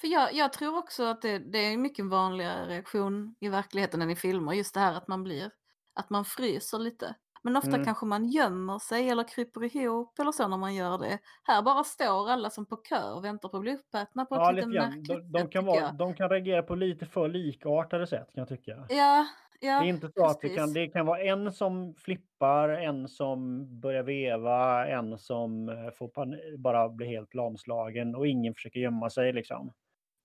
för 0.00 0.08
jag, 0.08 0.34
jag 0.34 0.52
tror 0.52 0.78
också 0.78 1.04
att 1.04 1.22
det, 1.22 1.38
det 1.38 1.58
är 1.58 1.72
en 1.74 1.82
mycket 1.82 2.04
vanligare 2.06 2.66
reaktion 2.68 3.36
i 3.40 3.48
verkligheten 3.48 4.02
än 4.02 4.10
i 4.10 4.16
filmer. 4.16 4.52
Just 4.52 4.74
det 4.74 4.80
här 4.80 4.94
att 4.94 5.08
man 5.08 5.22
blir, 5.24 5.50
att 5.94 6.10
man 6.10 6.24
fryser 6.24 6.78
lite. 6.78 7.14
Men 7.42 7.56
ofta 7.56 7.70
Mm. 7.74 7.84
kanske 7.84 8.06
man 8.06 8.24
gömmer 8.28 8.78
sig 8.78 9.10
eller 9.10 9.28
kryper 9.28 9.76
ihop 9.76 10.18
eller 10.18 10.32
så 10.32 10.48
när 10.48 10.56
man 10.56 10.74
gör 10.74 10.98
det. 10.98 11.18
Här 11.44 11.62
bara 11.62 11.84
står 11.84 12.30
alla 12.30 12.50
som 12.50 12.66
på 12.66 12.76
kö 12.76 13.10
och 13.12 13.24
väntar 13.24 13.48
på 13.48 13.56
att 13.56 13.62
bli 13.62 13.74
uppätna 13.76 14.24
på 14.24 14.34
ett 14.36 14.42
Ja, 14.42 14.50
lite 14.50 14.66
lite 14.66 14.68
märkligt 14.68 15.06
De, 15.06 15.32
de, 15.32 15.38
sätt 15.42 15.50
kan 15.50 15.64
tycker 15.64 15.64
vara, 15.64 15.92
de 15.92 16.14
kan 16.14 16.28
reagera 16.30 16.62
på 16.62 16.74
lite 16.74 17.06
för 17.06 17.28
likartade 17.28 18.06
sätt 18.06 18.32
kan 18.34 18.40
jag 18.40 18.48
tycka. 18.48 18.86
Ja, 18.88 19.26
ja, 19.60 19.80
Det 19.80 19.86
är 19.86 19.88
inte 19.88 20.10
så 20.16 20.26
att 20.26 20.40
det 20.40 20.48
precis. 20.48 20.58
kan, 20.58 20.72
det 20.72 20.88
kan 20.88 21.06
vara 21.06 21.20
en 21.20 21.52
som 21.52 21.94
flippar, 21.94 22.68
en 22.68 23.08
som 23.08 23.66
börjar 23.80 24.02
veva, 24.02 24.88
en 24.88 25.18
som 25.18 25.68
eh, 25.68 25.90
får 25.90 26.56
bara 26.56 26.88
bli 26.88 27.06
helt 27.06 27.34
lamslagen 27.34 28.14
och 28.14 28.26
ingen 28.26 28.54
försöker 28.54 28.80
gömma 28.80 29.10
sig 29.10 29.32
liksom. 29.32 29.72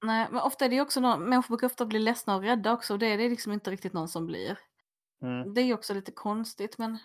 Nej, 0.05 0.27
men 0.31 0.41
ofta 0.41 0.65
är 0.65 0.69
det 0.69 0.81
också 0.81 0.99
någon, 0.99 1.23
människor 1.23 1.47
brukar 1.47 1.67
ofta 1.67 1.85
bli 1.85 1.99
ledsna 1.99 2.35
och 2.35 2.43
rädda 2.43 2.73
också 2.73 2.93
och 2.93 2.99
det 2.99 3.07
är 3.07 3.17
det 3.17 3.29
liksom 3.29 3.51
inte 3.51 3.71
riktigt 3.71 3.93
någon 3.93 4.07
som 4.07 4.25
blir. 4.25 4.57
Mm. 5.21 5.53
Det 5.53 5.61
är 5.61 5.73
också 5.73 5.93
lite 5.93 6.11
konstigt 6.11 6.77
men 6.77 6.97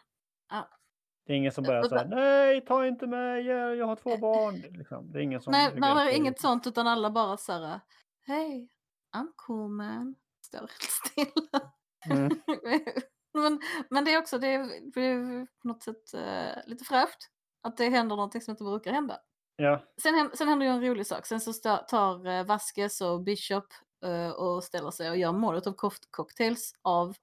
Det 1.27 1.33
är 1.33 1.37
ingen 1.37 1.53
som 1.53 1.65
börjar 1.65 1.83
säga 1.83 2.05
nej, 2.05 2.65
ta 2.65 2.87
inte 2.87 3.07
mig, 3.07 3.47
jag 3.47 3.87
har 3.87 3.97
två 3.97 4.17
barn. 4.17 4.55
Liksom. 4.79 5.13
Det 5.13 5.19
är 5.19 5.23
ingen 5.23 5.41
som 5.41 5.51
Nej, 5.51 5.71
nej, 5.77 5.95
det 5.95 6.13
är 6.13 6.17
inget 6.17 6.41
sånt 6.41 6.67
utan 6.67 6.87
alla 6.87 7.11
bara 7.11 7.37
så 7.37 7.53
här, 7.53 7.81
hej, 8.27 8.69
I'm 9.17 9.29
cool 9.37 9.71
man. 9.71 10.15
Står 10.41 10.59
helt 10.59 10.73
stilla. 10.83 11.73
Mm. 12.11 12.31
men, 13.35 13.61
men 13.91 14.05
det 14.05 14.13
är 14.15 14.19
också, 14.19 14.39
det 14.39 14.47
är, 14.49 14.91
det 14.95 15.01
är 15.01 15.47
på 15.63 15.69
något 15.69 15.83
sätt 15.83 16.15
eh, 16.15 16.67
lite 16.67 16.85
fräscht. 16.85 17.19
Att 17.63 17.77
det 17.77 17.89
händer 17.89 18.17
någonting 18.17 18.41
som 18.41 18.53
inte 18.53 18.65
brukar 18.65 18.93
hända. 18.93 19.21
Ja, 19.57 19.85
Sen, 20.03 20.31
sen 20.35 20.49
händer 20.49 20.67
ju 20.67 20.73
en 20.73 20.85
rolig 20.85 21.07
sak. 21.07 21.27
Sen 21.27 21.41
så 21.41 21.53
tar 21.77 22.27
eh, 22.27 22.45
Vasquez 22.45 23.01
och 23.01 23.23
Bishop 23.23 23.65
eh, 24.05 24.31
och 24.31 24.65
ställer 24.65 24.91
sig 24.91 25.11
och 25.11 25.17
gör 25.17 25.33
molotov 25.33 25.73
cock- 25.77 26.09
cocktails 26.11 26.75
av 26.83 27.17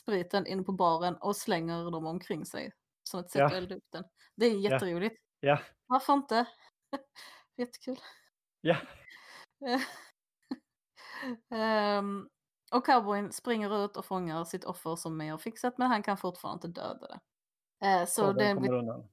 spriten 0.00 0.46
inne 0.46 0.62
på 0.62 0.72
baren 0.72 1.16
och 1.16 1.36
slänger 1.36 1.90
dem 1.90 2.06
omkring 2.06 2.46
sig. 2.46 2.72
Som 3.04 3.20
ett 3.20 3.30
sätt 3.30 3.38
Ja. 3.40 3.46
att 3.46 3.52
elda 3.52 3.74
upp 3.74 3.84
den. 3.92 4.04
Det 4.36 4.46
är 4.46 4.58
jätteroligt. 4.58 5.20
ja, 5.40 5.58
Varför 5.86 6.12
inte? 6.12 6.46
Jättekul. 7.56 7.98
ja. 8.60 8.76
Ehm, 11.54 12.28
och 12.70 12.86
cowboyn 12.86 13.32
springer 13.32 13.84
ut 13.84 13.96
och 13.96 14.04
fångar 14.04 14.44
sitt 14.44 14.64
offer 14.64 14.96
som 14.96 15.20
har 15.20 15.38
fixat 15.38 15.78
men 15.78 15.88
han 15.90 16.02
kan 16.02 16.16
fortfarande 16.16 16.68
inte 16.68 16.80
döda 16.80 17.06
det. 17.08 17.20
Eh, 17.86 18.06
så 18.06 18.06
Så 18.06 18.32
det, 18.32 18.44
den 18.44 18.56
kommer 18.56 18.72
undan. 18.72 19.08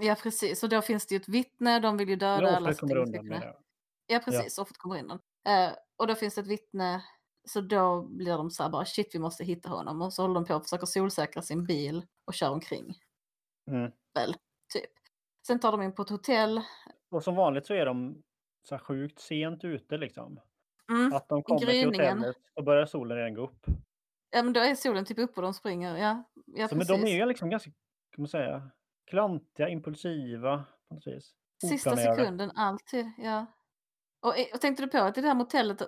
ja 0.00 0.14
precis, 0.22 0.60
så 0.60 0.66
då 0.66 0.82
finns 0.82 1.06
det 1.06 1.14
ju 1.14 1.20
ett 1.20 1.28
vittne, 1.28 1.80
de 1.80 1.96
vill 1.96 2.08
ju 2.08 2.16
döda 2.16 2.56
alla 2.56 2.72
undan 2.82 3.26
jag. 3.42 3.56
Ja 4.06 4.18
precis, 4.24 4.58
offret 4.58 4.78
kommer 4.78 4.96
in. 4.96 5.10
Eh, 5.46 5.72
och 5.96 6.06
då 6.06 6.14
finns 6.14 6.34
det 6.34 6.40
ett 6.40 6.46
vittne, 6.46 7.04
så 7.48 7.60
då 7.60 8.02
blir 8.02 8.32
de 8.32 8.50
så 8.50 8.62
här 8.62 8.70
bara 8.70 8.84
shit 8.84 9.14
vi 9.14 9.18
måste 9.18 9.44
hitta 9.44 9.68
honom 9.68 10.02
och 10.02 10.12
så 10.12 10.22
håller 10.22 10.34
de 10.34 10.44
på 10.44 10.54
och 10.54 10.62
försöker 10.62 10.86
solsäkra 10.86 11.42
sin 11.42 11.64
bil 11.66 12.06
och 12.24 12.34
kör 12.34 12.50
omkring. 12.50 12.94
Mm. 13.70 13.92
Väl, 14.14 14.34
typ. 14.74 14.90
Sen 15.46 15.60
tar 15.60 15.72
de 15.72 15.82
in 15.82 15.94
på 15.94 16.02
ett 16.02 16.10
hotell. 16.10 16.62
Och 17.10 17.24
som 17.24 17.34
vanligt 17.36 17.66
så 17.66 17.74
är 17.74 17.86
de 17.86 18.22
så 18.68 18.78
sjukt 18.78 19.20
sent 19.20 19.64
ute 19.64 19.96
liksom. 19.96 20.40
Mm. 20.92 21.12
Att 21.12 21.28
de 21.28 21.42
kommer 21.42 21.60
till 21.60 21.86
hotellet 21.86 22.36
och 22.54 22.64
börjar 22.64 22.86
solen 22.86 23.16
redan 23.16 23.34
gå 23.34 23.42
upp. 23.42 23.66
Ja 24.30 24.42
men 24.42 24.52
då 24.52 24.60
är 24.60 24.74
solen 24.74 25.04
typ 25.04 25.18
uppe 25.18 25.36
och 25.36 25.42
de 25.42 25.54
springer, 25.54 25.96
ja. 25.96 26.24
ja 26.46 26.68
Så, 26.68 26.76
men 26.76 26.86
de 26.86 27.04
är 27.04 27.16
ju 27.16 27.26
liksom 27.26 27.50
ganska, 27.50 27.70
kan 28.10 28.22
man 28.22 28.28
säga, 28.28 28.70
klantiga, 29.10 29.68
impulsiva 29.68 30.64
på 30.88 30.94
något 30.94 31.06
vis. 31.06 31.34
Sista 31.70 31.96
sekunden, 31.96 32.50
alltid. 32.54 33.10
Ja. 33.18 33.46
Och, 34.22 34.38
eh, 34.38 34.46
och 34.54 34.60
tänkte 34.60 34.82
du 34.82 34.88
på 34.88 34.98
att 34.98 35.18
i 35.18 35.20
det 35.20 35.28
här 35.28 35.34
motellet, 35.34 35.80
eh, 35.80 35.86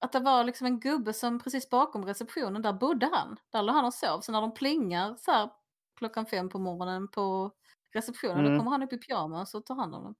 att 0.00 0.12
det 0.12 0.20
var 0.20 0.44
liksom 0.44 0.66
en 0.66 0.80
gubbe 0.80 1.12
som 1.12 1.38
precis 1.38 1.70
bakom 1.70 2.04
receptionen, 2.04 2.62
där 2.62 2.72
bodde 2.72 3.08
han. 3.12 3.36
Där 3.52 3.62
låg 3.62 3.74
han 3.76 3.84
och 3.84 3.94
sov. 3.94 4.20
Så 4.20 4.32
när 4.32 4.40
de 4.40 4.54
plingar 4.54 5.14
så 5.18 5.30
här 5.30 5.50
klockan 5.96 6.26
fem 6.26 6.48
på 6.48 6.58
morgonen 6.58 7.08
på 7.08 7.52
receptionen, 7.94 8.38
Mm. 8.38 8.52
då 8.52 8.58
kommer 8.58 8.70
han 8.70 8.82
upp 8.82 8.92
i 8.92 8.98
pyjamas 8.98 9.54
och 9.54 9.66
tar 9.66 9.74
hand 9.74 9.94
om 9.94 10.02
dem. 10.04 10.14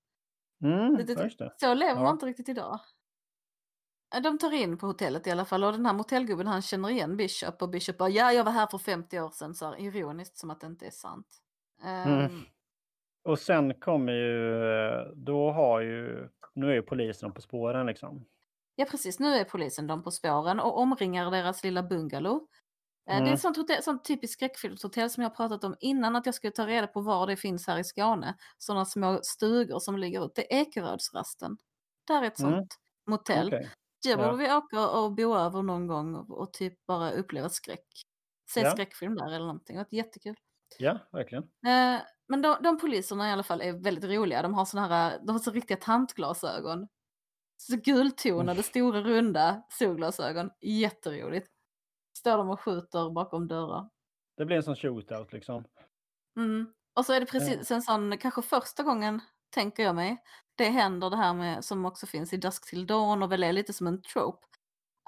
Mm, 0.65 0.97
Det- 0.97 1.15
det. 1.15 1.53
Så 1.61 1.75
lever 1.75 1.95
Ja. 1.95 2.03
man 2.03 2.13
inte 2.13 2.27
riktigt 2.27 2.49
idag. 2.49 2.81
Eh, 4.15 4.23
De 4.23 4.39
tar 4.39 4.53
in 4.53 4.79
på 4.79 4.87
hotellet 4.87 5.27
i 5.27 5.31
alla 5.31 5.45
fall 5.45 5.65
och 5.65 5.73
den 5.73 5.87
här 5.87 5.93
motellgubben 5.95 6.47
han 6.47 6.63
känner 6.63 6.91
igen 6.91 7.17
Bishop 7.17 7.63
och 7.63 7.69
Bishop 7.71 7.99
bara 7.99 8.09
ja 8.09 8.33
jag 8.33 8.45
var 8.45 8.53
här 8.53 8.67
för 8.67 8.79
50 8.79 9.21
år 9.21 9.31
sedan 9.31 9.55
så 9.55 9.67
här, 9.67 9.81
ironiskt 9.81 10.37
som 10.39 10.51
att 10.51 10.61
det 10.61 10.67
inte 10.67 10.87
är 10.87 10.91
sant. 10.91 11.27
Mm. 11.85 12.19
Ehm, 12.25 12.45
Och 13.25 13.39
sen 13.39 13.75
kommer 13.81 14.13
ju, 14.13 14.65
eh, 14.65 15.07
då 15.17 15.51
har 15.51 15.81
ju, 15.81 16.29
nu 16.55 16.71
är 16.71 16.75
ju 16.75 16.83
polisen 16.83 17.33
på 17.33 17.41
spåren 17.41 17.87
liksom. 17.87 18.25
Ja 18.77 18.85
precis, 18.91 19.19
nu 19.21 19.35
är 19.35 19.45
polisen 19.45 19.87
dem 19.87 20.03
på 20.03 20.11
spåren 20.11 20.61
och 20.61 20.79
omringar 20.79 21.31
deras 21.31 21.65
lilla 21.65 21.83
bungalow. 21.83 22.37
Eh, 22.37 22.47
Det 23.07 23.13
är 23.13 23.21
Mm. 23.21 23.35
ett 23.35 23.41
sånt, 23.41 23.57
hotell, 23.57 23.83
sånt 23.83 24.05
typiskt 24.05 24.35
skräckfilmshotell 24.35 25.11
som 25.11 25.23
jag 25.23 25.37
pratat 25.37 25.65
om 25.65 25.77
innan 25.81 26.17
att 26.17 26.27
jag 26.27 26.35
skulle 26.35 26.51
ta 26.53 26.67
reda 26.67 26.87
på 26.87 27.01
var 27.01 27.27
det 27.27 27.37
finns 27.37 27.67
här 27.67 27.79
i 27.79 27.85
Skåne. 27.85 28.35
Sådana 28.59 28.85
små 28.85 29.21
stugor 29.23 29.79
som 29.79 29.99
ligger 29.99 30.25
ut. 30.27 30.35
Det 30.35 30.55
är 30.55 30.61
Ekerödsrasten. 30.63 31.57
Där 32.09 32.23
är 32.23 32.27
ett 32.27 32.39
Mm. 32.41 32.53
sånt 32.53 32.77
motell. 33.07 33.51
Okej. 34.05 34.17
Där 34.17 34.23
Ja. 34.25 34.31
borde 34.31 34.45
vi 34.45 34.53
åka 34.55 34.89
och 34.89 35.15
bo 35.15 35.37
över 35.37 35.63
någon 35.63 35.87
gång 35.87 36.15
och, 36.15 36.31
och 36.41 36.53
typ 36.53 36.87
bara 36.87 37.11
uppleva 37.13 37.49
skräck. 37.49 37.87
Se 38.51 38.61
Ja. 38.61 38.71
skräckfilm 38.71 39.15
där 39.15 39.27
eller 39.27 39.39
någonting. 39.39 39.77
Det 39.77 39.87
var 39.91 39.97
jättekul. 39.99 40.37
Ja, 40.79 40.99
verkligen. 41.13 41.45
Eh, 41.45 42.01
Men 42.29 42.43
de, 42.43 42.57
de 42.63 42.79
poliserna 42.79 43.29
i 43.29 43.33
alla 43.33 43.43
fall 43.43 43.61
är 43.61 43.73
väldigt 43.73 44.05
roliga. 44.05 44.43
De 44.43 44.55
har 44.55 44.65
såna 44.65 44.89
här, 44.89 45.19
de 45.27 45.33
har 45.33 45.39
så 45.39 45.51
riktiga 45.51 45.77
tantglasögon. 45.77 46.89
Så 47.57 47.77
gultonade, 47.77 48.63
stora, 48.63 49.01
runda 49.01 49.63
solglasögon. 49.79 50.51
Jätteroligt. 50.61 51.49
Står 52.19 52.39
de 52.39 52.51
och 52.51 52.61
skjuter 52.61 53.11
bakom 53.15 53.49
dörrar. 53.49 53.89
Det 54.37 54.45
blir 54.45 54.57
en 54.57 54.63
sån 54.63 54.77
shootout 54.77 55.33
liksom. 55.33 55.65
Mm. 56.37 56.73
Och 56.99 57.07
så 57.07 57.13
är 57.13 57.21
det 57.21 57.27
precis 57.27 57.71
en 57.71 57.83
sån, 57.83 58.19
kanske 58.19 58.43
första 58.43 58.83
gången, 58.83 59.21
tänker 59.53 59.83
jag 59.83 59.95
mig, 59.95 60.23
det 60.55 60.65
händer 60.65 61.11
det 61.11 61.17
här 61.17 61.35
med, 61.35 61.65
som 61.65 61.85
också 61.85 62.07
finns 62.07 62.33
i 62.33 62.37
Dusk 62.37 62.71
till 62.71 62.87
Dawn 62.87 63.23
och 63.23 63.33
väl 63.33 63.43
är 63.45 63.53
lite 63.53 63.73
som 63.73 63.87
en 63.87 64.03
trope. 64.03 64.47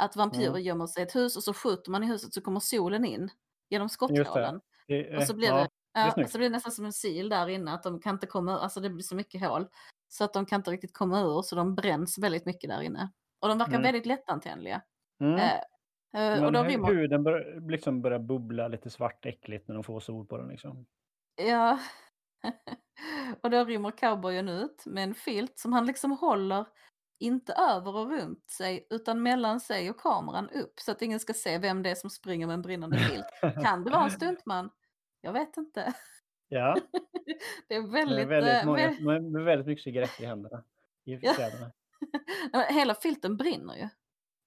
Att 0.03 0.17
vampyrer 0.17 0.49
Mm. 0.49 0.63
gömmer 0.63 0.87
sig 0.87 1.03
i 1.03 1.07
ett 1.07 1.17
hus 1.17 1.37
och 1.37 1.43
så 1.45 1.55
skjuter 1.55 1.91
man 1.91 2.05
i 2.05 2.07
huset 2.07 2.35
så 2.35 2.41
kommer 2.41 2.61
solen 2.61 3.05
in 3.05 3.31
genom 3.71 3.87
det. 3.89 3.93
skotthålen. 3.93 4.61
det 4.89 5.17
Och 5.17 5.23
så 5.23 5.35
blir, 5.35 5.49
ja, 5.49 5.57
det, 5.57 5.69
ja, 6.01 6.11
snyggt. 6.15 6.31
så 6.31 6.39
blir 6.39 6.49
det 6.49 6.53
nästan 6.57 6.73
som 6.73 6.85
en 6.85 6.93
sil 7.03 7.27
där 7.29 7.49
inne, 7.49 7.73
att 7.73 7.83
de 7.83 8.01
kan 8.01 8.15
inte 8.15 8.27
komma 8.27 8.53
ur, 8.53 8.59
alltså 8.59 8.81
det 8.81 8.91
blir 8.91 9.03
så 9.03 9.17
mycket 9.17 9.41
hål. 9.49 9.67
Så 10.09 10.25
att 10.25 10.33
de 10.33 10.47
kan 10.47 10.61
inte 10.61 10.71
riktigt 10.71 10.93
komma 10.95 11.21
ur, 11.21 11.43
så 11.43 11.57
de 11.57 11.75
bränns 11.75 12.19
väldigt 12.19 12.47
mycket 12.47 12.71
där 12.71 12.83
inne. 12.83 13.13
Och 13.41 13.49
de 13.49 13.59
verkar 13.59 13.73
Mm. 13.73 13.83
väldigt 13.83 14.07
lättantändliga. 14.07 14.83
Mm. 15.21 15.35
Eh, 15.35 15.53
eh, 15.53 16.35
och 16.37 16.43
Men 16.43 16.53
då 16.53 16.61
hu- 16.61 16.69
rymmer, 16.69 16.89
huden 16.89 17.23
bör, 17.25 17.71
liksom 17.71 18.03
börjar 18.03 18.19
bubbla 18.19 18.69
lite 18.69 18.91
svart 18.91 19.27
äckligt 19.27 19.69
när 19.69 19.75
de 19.75 19.85
får 19.85 20.01
sol 20.01 20.27
på 20.27 20.37
den. 20.37 20.49
Liksom. 20.49 20.87
ja. 21.37 21.79
och 23.43 23.51
då 23.51 23.65
rymmer 23.65 23.91
cowboyen 23.91 24.49
ut 24.49 24.87
med 24.87 25.05
en 25.05 25.15
filt 25.15 25.59
som 25.59 25.73
han 25.73 25.87
liksom 25.87 26.11
håller 26.13 26.67
inte 27.21 27.53
över 27.53 27.97
och 27.97 28.11
runt 28.11 28.51
sig 28.51 28.87
utan 28.91 29.23
mellan 29.23 29.61
sig 29.61 29.91
och 29.91 30.01
kameran 30.01 30.51
upp 30.51 30.81
så 30.81 30.93
att 30.93 31.03
ingen 31.03 31.21
ska 31.21 31.33
se 31.33 31.59
vem 31.59 31.83
det 31.83 31.91
är 31.91 31.95
som 31.95 32.11
springer 32.11 32.47
med 32.47 32.55
en 32.55 32.63
brinnande 32.63 32.99
filt. 32.99 33.27
Kan 33.63 33.85
det 33.85 33.91
vara 33.91 34.05
en 34.05 34.11
stuntman? 34.11 34.71
Jag 35.21 35.33
vet 35.33 35.57
inte. 35.57 35.95
ja, 36.49 36.77
Det 37.69 37.75
är 37.75 37.93
väldigt... 37.93 38.29
väldigt, 38.29 38.55
eh, 38.55 38.67
många, 38.67 38.89
vä- 38.89 39.31
med, 39.31 39.45
väldigt 39.45 39.67
mycket 39.67 39.85
cigaretter 39.85 40.23
i 40.23 40.27
händerna. 40.27 40.65
I 41.05 41.19
Ja. 41.23 41.33
Hela 42.69 42.95
filten 42.95 43.37
brinner 43.37 43.75
ju. 43.77 43.89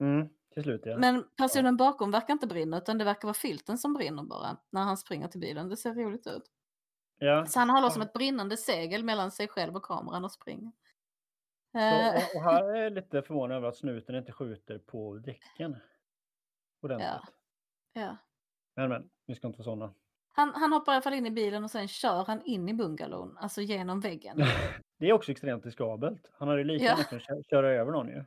Mm, 0.06 0.30
till 0.54 0.64
slut 0.64 0.82
ja. 0.86 0.98
Men 0.98 1.26
personen 1.38 1.78
bakom 1.78 2.12
verkar 2.12 2.34
inte 2.34 2.48
brinna 2.48 2.78
utan 2.78 2.98
det 2.98 3.06
verkar 3.06 3.28
vara 3.28 3.34
filten 3.34 3.78
som 3.78 3.94
brinner 3.94 4.24
bara 4.24 4.58
när 4.70 4.82
han 4.82 4.98
springer 4.98 5.28
till 5.28 5.40
bilen. 5.40 5.70
Det 5.70 5.78
ser 5.78 5.94
roligt 5.94 6.28
ut. 6.28 6.44
Ja. 7.18 7.46
Så 7.46 7.60
han 7.60 7.70
håller 7.70 7.90
som 7.90 8.02
ett 8.02 8.14
brinnande 8.14 8.58
segel 8.58 9.04
mellan 9.04 9.32
sig 9.32 9.48
själv 9.48 9.76
och 9.76 9.84
kameran 9.84 10.26
och 10.26 10.32
springer. 10.32 10.72
Så, 11.72 11.78
Eh, 11.80 12.16
och, 12.36 12.42
här 12.44 12.64
är 12.76 12.84
jag 12.84 12.94
lite 12.94 13.22
förvånad 13.22 13.58
över 13.58 13.68
att 13.68 13.76
snuten 13.78 14.16
inte 14.16 14.32
skjuter 14.32 14.78
på 14.80 15.14
däcken. 15.18 15.78
Ordentligt. 16.82 17.10
Ja. 17.94 18.02
ja. 18.02 18.18
Men 18.76 18.90
men, 18.90 19.10
vi 19.26 19.36
ska 19.36 19.48
inte 19.48 19.58
vara 19.60 19.64
sådana. 19.66 19.94
han, 20.34 20.54
han 20.56 20.74
hoppar 20.74 20.92
i 20.94 20.96
alla 20.96 21.02
fall 21.02 21.14
in 21.14 21.26
i 21.26 21.32
bilen 21.32 21.64
och 21.64 21.72
sen 21.72 21.88
kör 21.88 22.26
han 22.26 22.42
in 22.42 22.70
i 22.70 22.74
bungalon, 22.74 23.38
alltså 23.38 23.62
genom 23.62 24.00
väggen. 24.00 24.38
Det 25.00 25.10
är 25.10 25.14
också 25.14 25.32
extremt 25.32 25.66
riskabelt. 25.66 26.32
Han 26.40 26.48
hade 26.48 26.60
ju 26.62 26.68
lika 26.68 26.86
Ja. 26.86 26.92
gärna 26.92 27.04
kunnat 27.04 27.24
kö- 27.24 27.44
köra 27.50 27.70
över 27.74 27.92
någon 27.92 28.08
ju. 28.08 28.26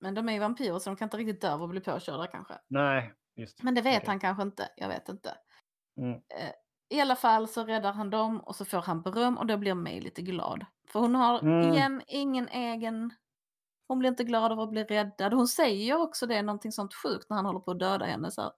Men 0.00 0.14
de 0.14 0.28
är 0.28 0.32
ju 0.32 0.38
vampyrer 0.38 0.78
så 0.78 0.90
de 0.90 0.96
kan 0.96 1.06
inte 1.06 1.16
riktigt 1.16 1.40
dö 1.40 1.52
av 1.52 1.62
att 1.62 1.70
bli 1.70 1.80
påkörda 1.80 2.26
kanske. 2.26 2.54
Nej, 2.68 3.12
visst. 3.34 3.62
Men 3.62 3.74
det 3.74 3.82
vet 3.82 3.96
Okej. 3.96 4.06
han 4.08 4.20
kanske 4.20 4.42
inte, 4.42 4.68
jag 4.76 4.88
vet 4.88 5.08
inte. 5.08 5.34
Mm. 5.96 6.20
I 6.90 7.00
alla 7.00 7.16
fall 7.16 7.48
så 7.48 7.64
räddar 7.64 7.92
han 7.92 8.10
dem 8.10 8.40
och 8.40 8.56
så 8.56 8.64
får 8.64 8.78
han 8.78 9.02
beröm 9.02 9.38
och 9.38 9.46
då 9.46 9.56
blir 9.56 9.74
May 9.74 10.00
lite 10.00 10.22
glad. 10.22 10.66
För 10.88 11.00
hon 11.00 11.14
har 11.14 11.38
Mm. 11.42 11.72
igen 11.72 12.02
ingen 12.06 12.48
egen... 12.48 13.10
Hon 13.88 13.98
blir 13.98 14.10
inte 14.10 14.24
glad 14.24 14.52
av 14.52 14.60
att 14.60 14.70
bli 14.70 14.84
räddad. 14.84 15.32
Hon 15.34 15.48
säger 15.48 16.00
också 16.00 16.26
det, 16.26 16.42
någonting 16.42 16.72
sånt 16.72 16.94
sjukt 16.94 17.30
när 17.30 17.36
han 17.36 17.46
håller 17.46 17.60
på 17.60 17.70
att 17.70 17.78
döda 17.78 18.04
henne. 18.04 18.30
Så 18.30 18.42
här, 18.42 18.50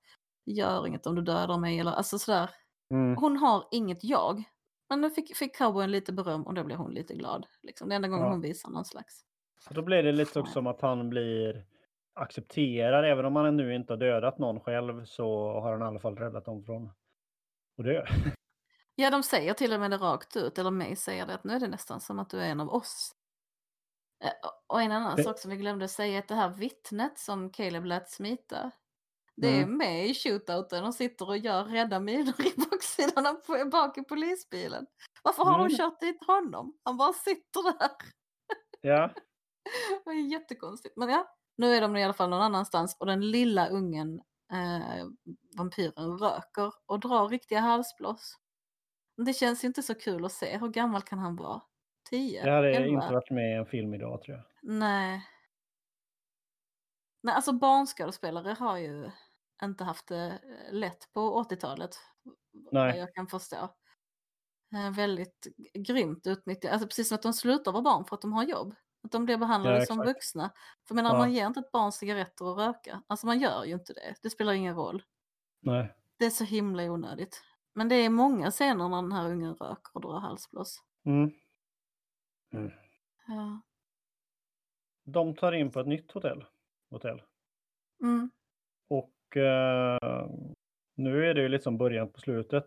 Gör 0.47 0.87
inget 0.87 1.07
om 1.07 1.15
du 1.15 1.23
dödar 1.23 1.59
mig 1.59 1.79
eller 1.81 1.93
alltså 1.93 2.19
sådär. 2.19 2.51
Mm. 2.91 3.17
Hon 3.17 3.37
har 3.37 3.69
inget 3.71 4.05
jag. 4.05 4.43
Men 4.89 5.01
nu 5.01 5.11
fick, 5.11 5.37
fick 5.37 5.57
cowboyen 5.59 5.91
lite 5.91 6.13
beröm 6.13 6.43
och 6.47 6.55
då 6.55 6.65
blev 6.65 6.79
hon 6.79 6.91
lite 6.95 7.15
glad. 7.15 7.47
Liksom. 7.63 7.89
Det 7.89 7.95
enda 7.95 8.09
gången 8.09 8.25
Ja. 8.25 8.31
hon 8.31 8.41
visar 8.41 8.71
någon 8.71 8.85
slags... 8.85 9.25
Så 9.61 9.75
då 9.75 9.83
blir 9.83 10.03
det 10.03 10.13
lite 10.13 10.41
också 10.41 10.53
som 10.53 10.67
att 10.67 10.81
han 10.81 11.09
blir 11.11 11.65
accepterad. 12.15 13.05
Även 13.05 13.25
om 13.25 13.37
han 13.37 13.57
nu 13.57 13.75
inte 13.75 13.93
har 13.93 13.99
dödat 13.99 14.39
någon 14.39 14.61
själv 14.61 15.05
så 15.05 15.53
har 15.61 15.73
han 15.73 15.83
i 15.83 15.85
alla 15.85 16.01
fall 16.01 16.17
räddat 16.17 16.45
dem 16.45 16.65
från 16.65 16.91
att 17.83 18.07
dö. 18.07 18.31
Ja, 18.95 19.11
de 19.11 19.23
säger 19.23 19.55
till 19.55 19.73
och 19.73 19.81
med 19.81 19.91
det 19.91 19.97
rakt 19.97 20.37
ut, 20.37 20.59
eller 20.59 20.71
mig 20.71 20.97
säger 20.97 21.27
det, 21.27 21.35
att 21.35 21.45
nu 21.45 21.53
är 21.53 21.61
det 21.61 21.69
nästan 21.69 22.01
som 22.01 22.19
att 22.19 22.31
du 22.31 22.41
är 22.41 22.49
en 22.49 22.61
av 22.61 22.69
oss. 22.69 23.13
Eh, 24.25 24.31
och- 24.43 24.59
Och 24.77 24.83
en 24.83 24.93
annan 24.93 25.17
Det- 25.17 25.23
sak 25.25 25.39
som 25.39 25.51
vi 25.51 25.57
glömde 25.57 25.89
säga, 25.89 26.19
att 26.19 26.29
det 26.29 26.35
här 26.35 26.49
vittnet 26.49 27.19
som 27.19 27.51
Caleb 27.51 27.85
lät 27.85 28.11
smita, 28.11 28.71
det 29.37 29.49
är 29.49 29.63
Mm. 29.63 29.77
med 29.79 30.07
i 30.09 30.15
shootouten 30.15 30.85
och 30.85 30.95
sitter 30.95 31.29
och 31.29 31.37
gör 31.39 31.65
rädda 31.65 32.01
miner 32.01 32.47
i 32.47 32.53
baksidan 32.71 33.41
på, 33.47 33.65
bak 33.73 33.99
i 33.99 34.03
polisbilen. 34.05 34.87
Varför 35.23 35.45
har 35.45 35.55
Mm. 35.59 35.69
de 35.69 35.77
kört 35.77 36.01
dit 36.01 36.25
honom? 36.27 36.79
Han 36.85 36.97
bara 36.97 37.13
sitter 37.13 37.63
där. 37.79 37.91
Ja, 38.81 39.11
Det 40.05 40.11
är 40.11 40.31
jättekonstigt. 40.33 40.97
Men 40.97 41.09
ja, 41.09 41.37
nu 41.57 41.75
är 41.75 41.81
de 41.81 41.97
i 41.97 42.05
alla 42.05 42.13
fall 42.15 42.31
någon 42.31 42.43
annanstans 42.43 42.97
och 43.01 43.07
den 43.07 43.31
lilla 43.31 43.69
ungen, 43.69 44.23
eh, 44.53 45.07
vampyren, 45.59 46.19
röker 46.19 46.73
och 46.87 47.01
drar 47.01 47.29
riktiga 47.29 47.61
halsblås. 47.61 48.39
Det 49.27 49.33
känns 49.33 49.65
ju 49.65 49.69
inte 49.69 49.83
så 49.83 49.95
kul 49.95 50.25
att 50.25 50.33
se. 50.33 50.59
Hur 50.59 50.69
gammal 50.69 51.03
kan 51.03 51.19
han 51.19 51.37
vara? 51.37 51.63
10? 52.11 52.45
det 52.45 52.51
hade 52.51 52.75
11? 52.75 52.89
inte 52.89 53.15
varit 53.15 53.31
med 53.31 53.51
i 53.51 53.55
en 53.55 53.67
film 53.67 53.95
idag 53.95 54.23
tror 54.23 54.37
jag. 54.37 54.45
Nej. 54.63 55.27
Nej, 57.23 57.35
alltså 57.35 57.53
barnskådespelare 57.53 58.57
har 58.59 58.79
ju 58.79 59.11
inte 59.63 59.85
haft 59.85 60.09
det 60.09 60.27
eh, 60.27 60.73
lätt 60.73 61.13
på 61.13 61.43
80-talet. 61.43 61.91
Vad 62.53 62.75
Nej. 62.75 62.99
jag 62.99 63.15
kan 63.15 63.27
förstå. 63.27 63.75
Eh, 64.75 64.91
väldigt 64.97 65.47
grymt 65.75 66.27
utnyttjat. 66.27 66.73
Alltså 66.73 66.89
precis 66.89 67.09
som 67.09 67.15
att 67.15 67.23
de 67.23 67.33
slutar 67.33 67.73
vara 67.73 67.83
barn 67.83 68.05
för 68.05 68.17
att 68.17 68.23
de 68.23 68.33
har 68.33 68.45
jobb. 68.45 68.75
Att 69.05 69.13
de 69.13 69.25
blir 69.25 69.37
behandlade 69.37 69.79
Ja, 69.79 69.87
som 69.87 69.99
vuxna. 69.99 70.51
För 70.89 70.95
menar, 70.95 71.11
Ja. 71.11 71.19
man 71.19 71.33
ger 71.33 71.47
inte 71.47 71.61
ett 71.61 71.73
barn 71.73 71.93
cigaretter 71.93 72.45
och 72.45 72.57
röka. 72.57 73.03
Alltså 73.07 73.27
man 73.27 73.39
gör 73.39 73.65
ju 73.65 73.73
inte 73.75 73.93
det. 73.93 74.15
Det 74.23 74.31
spelar 74.31 74.53
ingen 74.53 74.75
roll. 74.77 75.03
Nej. 75.61 75.95
Det 76.19 76.25
är 76.27 76.31
så 76.31 76.45
himla 76.45 76.83
onödigt. 76.83 77.43
Men 77.75 77.89
det 77.89 77.95
är 77.95 78.11
många 78.11 78.51
scener 78.51 78.89
när 78.89 79.03
den 79.03 79.13
här 79.13 79.31
ungen 79.31 79.55
röker 79.55 79.91
och 79.95 80.01
drar 80.01 80.19
halsblås. 80.21 80.83
Mm. 81.07 81.31
Mm. 82.53 82.71
Ja. 83.27 83.61
De 85.05 85.35
tar 85.35 85.53
in 85.53 85.71
på 85.71 85.81
ett 85.81 85.87
nytt 85.87 86.13
hotell. 86.13 86.45
hotell. 86.91 87.23
Mm. 88.03 88.31
Och 88.89 89.37
eh, 89.37 90.29
nu 90.95 91.27
är 91.31 91.35
det 91.35 91.41
ju 91.43 91.49
liksom 91.49 91.79
början 91.79 92.13
på 92.13 92.21
slutet. 92.21 92.67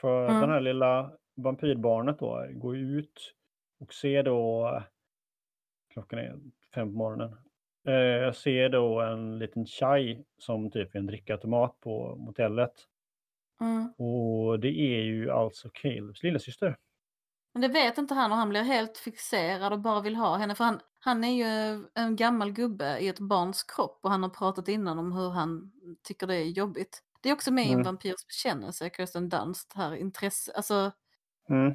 För 0.00 0.28
Mm. 0.28 0.40
den 0.40 0.50
här 0.50 0.60
lilla 0.60 1.12
vampyrbarnet 1.36 2.18
då 2.18 2.46
går 2.52 2.76
ut 2.76 3.34
och 3.80 3.94
ser 3.94 4.22
då, 4.22 4.82
klockan 6.02 6.18
är 6.18 6.38
fem 6.74 6.92
på 6.92 6.98
morgonen, 6.98 7.32
eh, 7.88 8.32
ser 8.32 8.68
då 8.68 9.00
en 9.00 9.38
liten 9.38 9.66
chai 9.66 10.24
som 10.38 10.70
typ 10.70 10.94
är 10.94 10.98
en 10.98 11.06
drickautomat 11.06 11.80
på 11.80 12.16
motellet. 12.16 12.72
Mm. 13.60 13.92
Och 13.98 14.60
det 14.60 14.68
är 14.68 15.02
ju 15.02 15.30
alltså 15.30 15.70
Calebs 15.72 16.22
lillasyster. 16.22 16.76
Men 17.52 17.62
det 17.62 17.68
vet 17.68 17.98
inte 17.98 18.14
han 18.14 18.32
och 18.32 18.38
han 18.38 18.48
blir 18.48 18.62
helt 18.62 18.98
fixerad 18.98 19.72
och 19.72 19.80
bara 19.80 20.00
vill 20.00 20.16
ha 20.16 20.36
henne. 20.36 20.54
För 20.54 20.64
han, 20.64 20.80
han 21.00 21.24
är 21.24 21.32
ju 21.32 21.84
en 21.94 22.16
gammal 22.16 22.52
gubbe 22.52 22.98
i 22.98 23.08
ett 23.08 23.20
barns 23.20 23.62
kropp 23.62 23.98
och 24.02 24.10
han 24.10 24.22
har 24.22 24.30
pratat 24.30 24.68
innan 24.68 24.98
om 24.98 25.12
hur 25.12 25.30
han 25.30 25.72
tycker 26.02 26.26
det 26.26 26.34
är 26.36 26.44
jobbigt. 26.44 27.02
Det 27.20 27.28
är 27.28 27.32
också 27.34 27.52
med 27.52 27.64
i 27.64 27.68
en 27.68 27.72
Mm. 27.74 27.84
vampyrs 27.84 28.26
bekännelse, 28.26 28.90
Kirsten 28.96 29.28
Dunst, 29.28 29.72
här 29.72 29.96
intresse, 29.96 30.52
alltså 30.56 30.92
Mm. 31.50 31.74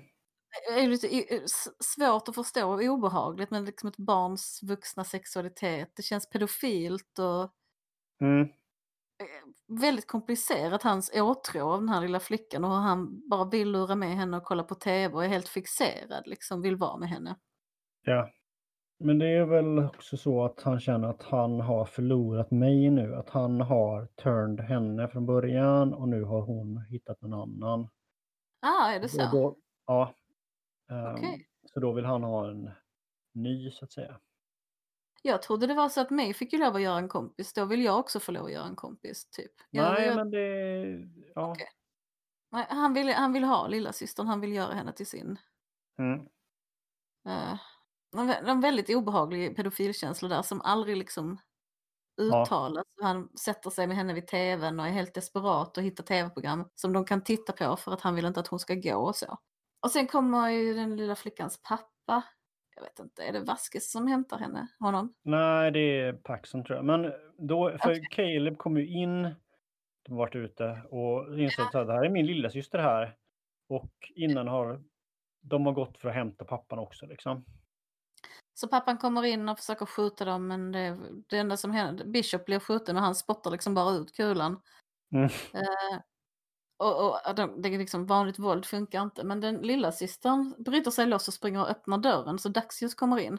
Det 0.75 0.79
är 0.83 0.87
lite 0.87 1.07
svårt 1.79 2.27
att 2.29 2.35
förstå 2.35 2.69
och 2.73 2.81
obehagligt 2.83 3.51
men 3.51 3.65
liksom 3.65 3.89
ett 3.89 3.97
barns 3.97 4.59
vuxna 4.63 5.03
sexualitet. 5.03 5.91
Det 5.95 6.03
känns 6.03 6.29
pedofilt 6.29 7.19
och 7.19 7.51
Mm. 8.21 8.41
eh, 8.41 8.47
väldigt 9.81 10.07
komplicerat 10.07 10.83
hans 10.83 11.11
åtrå 11.15 11.71
av 11.71 11.79
den 11.79 11.89
här 11.89 12.01
lilla 12.01 12.19
flickan 12.19 12.63
och 12.65 12.71
hur 12.71 12.77
han 12.77 13.29
bara 13.29 13.45
vill 13.49 13.71
lura 13.71 13.95
med 13.95 14.15
henne 14.15 14.37
och 14.37 14.43
kolla 14.43 14.63
på 14.63 14.75
tv 14.75 15.15
och 15.15 15.25
är 15.25 15.29
helt 15.29 15.47
fixerad, 15.47 16.23
liksom 16.27 16.61
vill 16.61 16.75
vara 16.75 16.97
med 16.97 17.09
henne. 17.09 17.35
Ja. 18.05 18.29
Men 18.99 19.19
det 19.19 19.27
är 19.27 19.45
väl 19.45 19.79
också 19.79 20.17
så 20.17 20.45
att 20.45 20.61
han 20.61 20.79
känner 20.79 21.07
att 21.07 21.23
han 21.23 21.59
har 21.61 21.85
förlorat 21.85 22.51
mig 22.51 22.89
nu. 22.89 23.15
Att 23.15 23.29
han 23.29 23.61
har 23.61 24.05
turned 24.05 24.59
henne 24.65 25.07
från 25.07 25.25
början 25.25 25.93
och 25.93 26.09
nu 26.09 26.23
har 26.23 26.41
hon 26.41 26.81
hittat 26.89 27.21
någon 27.21 27.33
annan. 27.33 27.87
Ah, 28.61 28.89
är 28.91 28.99
det 28.99 29.09
så? 29.09 29.29
då, 29.31 29.57
ja. 29.87 30.13
Ehm, 30.93 31.15
Okej. 31.15 31.47
Så 31.73 31.79
då 31.79 31.91
vill 31.91 32.05
han 32.05 32.23
ha 32.23 32.49
en 32.49 32.71
ny 33.33 33.71
så 33.71 33.85
att 33.85 33.91
säga. 33.91 34.19
Jag 35.21 35.41
trodde 35.41 35.67
det 35.67 35.73
var 35.73 35.89
så 35.89 36.01
att 36.01 36.09
mig 36.09 36.33
fick 36.33 36.53
ju 36.53 36.59
lov 36.59 36.75
att 36.75 36.81
göra 36.81 36.97
en 36.97 37.09
kompis, 37.09 37.53
då 37.53 37.65
vill 37.65 37.83
jag 37.83 37.99
också 37.99 38.19
få 38.19 38.31
lov 38.31 38.45
att 38.45 38.51
göra 38.51 38.65
en 38.65 38.75
kompis, 38.75 39.29
typ. 39.29 39.51
Jag, 39.69 39.93
Nej, 39.93 40.05
jag, 40.07 40.15
men 40.15 40.31
det... 40.31 41.09
Ja. 41.35 41.51
Okej. 41.51 41.67
nej, 42.51 42.65
han, 42.69 42.93
vill, 42.93 43.13
han 43.13 43.33
vill 43.33 43.43
ha 43.43 43.67
lilla 43.67 43.93
systern, 43.93 44.27
han 44.27 44.41
vill 44.41 44.53
göra 44.53 44.73
henne 44.73 44.93
till 44.93 45.07
sin. 45.07 45.37
Mm. 45.99 46.19
Uh, 47.27 47.59
en, 48.17 48.29
vä- 48.29 48.49
en 48.49 48.61
väldigt 48.61 48.89
obehaglig 48.89 49.55
pedofilkänsla 49.55 50.29
där 50.29 50.41
som 50.41 50.61
aldrig 50.61 50.97
liksom 50.97 51.37
uttalas. 52.21 52.85
Han 53.01 53.37
sätter 53.37 53.69
sig 53.69 53.87
med 53.87 53.97
henne 53.97 54.13
vid 54.13 54.27
tvn 54.27 54.79
och 54.79 54.87
är 54.87 54.91
helt 54.91 55.13
desperat 55.13 55.77
och 55.77 55.83
hittar 55.83 56.03
tv-program 56.03 56.69
som 56.75 56.93
de 56.93 57.05
kan 57.05 57.23
titta 57.23 57.53
på 57.53 57.75
för 57.75 57.91
att 57.91 58.01
han 58.01 58.15
vill 58.15 58.25
inte 58.25 58.39
att 58.39 58.47
hon 58.47 58.59
ska 58.59 58.75
gå 58.75 58.95
och 58.95 59.15
så. 59.15 59.37
Och 59.83 59.91
sen 59.91 60.07
kommer 60.07 60.49
ju 60.49 60.73
den 60.73 60.95
lilla 60.95 61.15
flickans 61.15 61.61
pappa. 61.63 62.23
Jag 62.75 62.83
vet 62.83 62.99
inte, 62.99 63.23
är 63.23 63.33
det 63.33 63.39
Vasquez 63.39 63.91
som 63.91 64.07
hämtar 64.07 64.37
henne? 64.37 64.67
Honom? 64.79 65.13
Nej, 65.23 65.71
det 65.71 65.79
är 65.79 66.13
Paxson 66.13 66.63
tror 66.63 66.75
jag. 66.77 66.85
Men 66.85 67.13
då, 67.37 67.77
för 67.81 67.91
Okej. 67.91 68.07
Caleb 68.11 68.57
kom 68.57 68.77
ju 68.77 68.87
in, 68.87 69.23
de 70.03 70.11
har 70.11 70.17
varit 70.17 70.35
ute 70.35 70.81
och 70.89 71.39
insåg 71.39 71.65
Ja. 71.73 71.81
att 71.81 71.87
det 71.87 71.93
här 71.93 72.05
är 72.05 72.09
min 72.09 72.25
lilla 72.25 72.49
syster 72.49 72.79
här. 72.79 73.15
Och 73.69 74.11
innan 74.15 74.47
har 74.47 74.83
de 75.41 75.65
har 75.65 75.73
gått 75.73 75.97
för 75.97 76.09
att 76.09 76.15
hämta 76.15 76.45
pappan 76.45 76.79
också 76.79 77.05
liksom. 77.05 77.45
Så 78.53 78.67
pappan 78.67 78.97
kommer 78.97 79.23
in 79.23 79.49
och 79.49 79.59
försöker 79.59 79.85
skjuta 79.85 80.25
dem 80.25 80.47
men 80.47 80.71
det, 80.71 80.99
det 81.27 81.37
enda 81.37 81.57
som 81.57 81.71
händer, 81.71 82.05
Bishop 82.05 82.45
blir 82.45 82.59
skjuten 82.59 82.97
och 82.97 83.03
han 83.03 83.15
spottar 83.15 83.51
liksom 83.51 83.73
bara 83.73 83.91
ut 83.95 84.15
kulan. 84.15 84.61
Mm. 85.11 85.25
Eh, 85.53 85.99
och, 86.83 87.29
och 87.29 87.35
de- 87.35 87.61
det 87.61 87.69
är 87.69 87.77
liksom 87.77 88.05
vanligt 88.05 88.39
våld 88.39 88.65
funkar 88.65 89.01
inte 89.01 89.23
men 89.23 89.39
den 89.41 89.55
lilla 89.57 89.91
systern 89.91 90.55
bryter 90.63 90.91
sig 90.91 91.05
loss 91.05 91.27
och 91.27 91.33
springer 91.33 91.61
och 91.61 91.69
öppnar 91.69 91.97
dörren 91.97 92.39
så 92.39 92.49
dagsljus 92.49 92.95
kommer 92.95 93.19
in. 93.19 93.37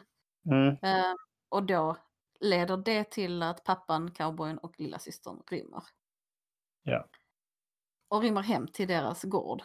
Mm. 0.51 0.67
Eh, 0.81 1.13
och 1.49 1.63
då 1.63 1.97
leder 2.39 2.77
det 2.77 3.03
till 3.11 3.43
att 3.43 3.63
pappan, 3.63 4.11
cowboyen 4.11 4.57
och 4.57 4.79
lilla 4.79 4.99
systern 4.99 5.41
rymmer. 5.51 5.83
Ja. 6.83 7.07
Och 8.09 8.21
rymmer 8.21 8.41
hem 8.41 8.67
till 8.67 8.87
deras 8.87 9.23
gård. 9.23 9.61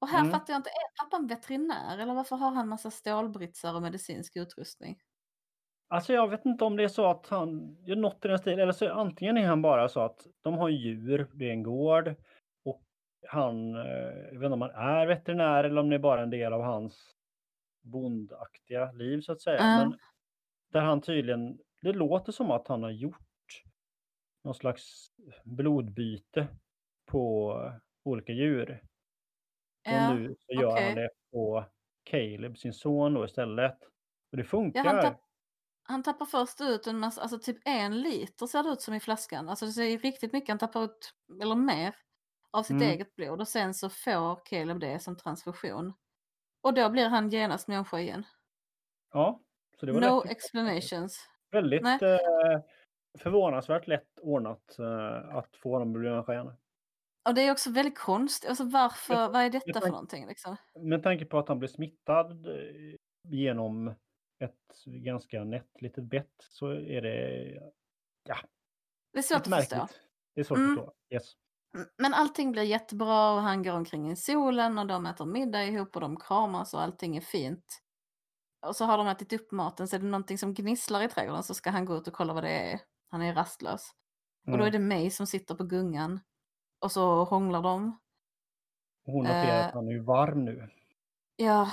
Och 0.00 0.08
här 0.08 0.20
Mm. 0.20 0.32
fattar 0.32 0.52
jag 0.52 0.58
inte, 0.58 0.70
är 0.70 1.04
pappan 1.04 1.26
veterinär 1.26 1.98
eller 1.98 2.14
varför 2.14 2.36
har 2.36 2.50
han 2.50 2.68
massa 2.68 2.90
stålbritsar 2.90 3.74
och 3.74 3.82
medicinsk 3.82 4.36
utrustning? 4.36 4.98
Alltså 5.88 6.12
jag 6.12 6.28
vet 6.28 6.44
inte 6.44 6.64
om 6.64 6.76
det 6.76 6.84
är 6.84 6.88
så 6.88 7.06
att 7.10 7.26
han 7.26 7.76
gör 7.86 7.96
något 7.96 8.24
i 8.24 8.28
den 8.28 8.38
stilen. 8.38 8.60
Eller 8.60 8.72
så 8.72 8.92
antingen 8.92 9.36
är 9.36 9.46
han 9.46 9.62
bara 9.62 9.88
så 9.88 10.00
att 10.00 10.26
de 10.42 10.54
har 10.54 10.68
djur, 10.68 11.30
det 11.34 11.44
är 11.48 11.52
en 11.52 11.62
gård. 11.62 12.14
Han, 13.28 13.74
eh, 13.76 13.82
jag 14.32 14.38
vet 14.38 14.44
inte 14.44 14.46
om 14.46 14.62
han 14.62 14.70
är 14.70 15.06
veterinär 15.06 15.64
eller 15.64 15.80
om 15.80 15.90
det 15.90 15.96
är 15.96 16.00
bara 16.00 16.22
en 16.22 16.30
del 16.30 16.52
av 16.52 16.62
hans 16.62 17.16
bondaktiga 17.82 18.92
liv 18.92 19.20
så 19.20 19.32
att 19.32 19.40
säga. 19.40 19.56
Ja. 19.56 19.78
Men 19.78 19.98
där 20.72 20.80
han 20.80 21.00
tydligen, 21.00 21.58
det 21.82 21.92
låter 21.92 22.32
som 22.32 22.50
att 22.50 22.68
han 22.68 22.82
har 22.82 22.90
gjort 22.90 23.62
någon 24.44 24.54
slags 24.54 25.10
blodbyte 25.44 26.48
på 27.06 27.54
olika 28.02 28.32
djur. 28.32 28.82
Ja, 29.82 30.10
och 30.10 30.16
nu 30.16 30.36
så 30.38 30.52
gör 30.52 30.72
okej. 30.72 30.86
han 30.86 30.94
det 30.94 31.10
på 31.32 31.64
Caleb, 32.04 32.58
sin 32.58 32.72
son 32.72 33.14
då 33.14 33.24
istället. 33.24 33.78
Och 34.30 34.36
det 34.36 34.44
funkar. 34.44 34.84
Ja, 34.84 34.90
han, 34.90 35.02
tapp, 35.02 35.20
han 35.82 36.02
tappar 36.02 36.26
först 36.26 36.60
ut 36.60 36.86
en 36.86 36.98
massa, 36.98 37.22
alltså 37.22 37.38
typ 37.38 37.58
en 37.64 38.02
liter 38.02 38.46
ser 38.46 38.62
det 38.62 38.68
ut 38.68 38.80
som 38.80 38.94
i 38.94 39.00
flaskan. 39.00 39.48
Alltså 39.48 39.66
det 39.66 39.72
ser 39.72 39.98
riktigt 39.98 40.32
mycket, 40.32 40.48
han 40.48 40.58
tappar 40.58 40.84
ut, 40.84 41.14
eller 41.42 41.54
mer, 41.54 41.94
av 42.58 42.62
sitt 42.62 42.70
Mm. 42.76 42.88
eget 42.88 43.16
blod. 43.16 43.40
Och 43.40 43.48
sen 43.48 43.74
så 43.74 43.88
får 43.90 44.40
Caleb 44.44 44.80
det 44.80 44.98
som 44.98 45.16
transfusion. 45.16 45.92
Och 46.60 46.74
då 46.74 46.90
blir 46.90 47.08
han 47.08 47.28
genast 47.30 47.68
människa 47.68 47.98
igen. 48.00 48.26
Ja, 49.12 49.40
så 49.80 49.86
det 49.86 49.92
var 49.92 50.00
No 50.00 50.22
lätt. 50.22 50.32
explanations. 50.32 51.28
Väldigt 51.50 51.82
Nej. 51.82 51.98
eh, 52.02 52.60
förvånansvärt 53.18 53.86
lätt 53.86 54.18
ordnat 54.20 54.78
eh, 54.78 55.36
att 55.36 55.56
få 55.56 55.72
honom 55.72 55.88
att 55.94 56.00
bli 56.00 56.10
människa 56.10 56.32
igen. 56.32 56.52
Och 57.28 57.34
det 57.34 57.42
är 57.42 57.52
också 57.52 57.70
väldigt 57.70 57.98
konstigt, 57.98 58.48
alltså 58.50 58.64
varför, 58.64 59.14
vad 59.14 59.36
är 59.42 59.50
detta 59.50 59.80
för 59.80 59.88
någonting 59.88 60.26
liksom? 60.26 60.56
Med 60.80 61.02
tanke 61.02 61.24
på 61.24 61.38
att 61.38 61.48
han 61.48 61.58
blev 61.58 61.68
smittad 61.68 62.46
eh, 62.46 62.94
genom 63.22 63.88
ett 64.38 64.84
ganska 64.86 65.44
nätt 65.44 65.82
litet 65.82 66.04
bett 66.04 66.34
så 66.38 66.68
är 66.70 67.02
det 67.02 67.60
Det 69.12 69.18
är 69.18 69.22
svårt 69.22 69.36
att 69.36 69.44
förstå. 69.44 69.76
märkligt. 69.76 70.00
Det 70.34 70.40
är 70.40 70.44
svårt 70.44 70.58
Mm. 70.58 70.70
att 70.72 70.78
förstå. 70.78 70.92
Yes. 71.10 71.32
Mm, 71.74 71.88
Men 71.98 72.14
allting 72.14 72.52
blir 72.52 72.62
jättebra 72.62 73.32
och 73.34 73.40
han 73.42 73.62
går 73.62 73.72
omkring 73.72 74.10
i 74.10 74.16
solen 74.16 74.78
och 74.78 74.86
de 74.86 75.06
äter 75.06 75.26
middag 75.26 75.64
ihop 75.64 75.94
och 75.96 76.00
de 76.00 76.16
kramas 76.20 76.74
och 76.74 76.82
allting 76.82 77.16
är 77.16 77.20
fint. 77.20 77.82
Och 78.66 78.76
så 78.76 78.84
har 78.84 78.98
de 78.98 79.06
ätit 79.06 79.32
upp 79.32 79.52
maten 79.52 79.88
så 79.88 79.96
är 79.96 80.00
det 80.00 80.06
någonting 80.06 80.38
som 80.38 80.54
gnisslar 80.54 81.02
i 81.02 81.08
trädgården 81.08 81.42
så 81.42 81.54
ska 81.54 81.70
han 81.70 81.84
gå 81.84 81.96
ut 81.96 82.08
och 82.08 82.14
kolla 82.14 82.32
vad 82.32 82.44
det 82.44 82.72
är. 82.72 82.80
Han 83.10 83.22
är 83.22 83.34
rastlös. 83.34 83.90
Och 84.46 84.58
då 84.58 84.64
är 84.64 84.68
Mm. 84.68 84.72
det 84.72 84.78
mig 84.78 85.10
som 85.10 85.26
sitter 85.26 85.54
på 85.54 85.64
gungan. 85.64 86.20
Och 86.80 86.92
så 86.92 87.24
hånglar 87.24 87.62
de. 87.62 87.98
Hon 89.04 89.24
noterar 89.24 89.60
eh, 89.60 89.66
att 89.66 89.74
han 89.74 89.88
är 89.88 90.00
varm 90.00 90.44
nu. 90.44 90.70
Ja. 91.36 91.68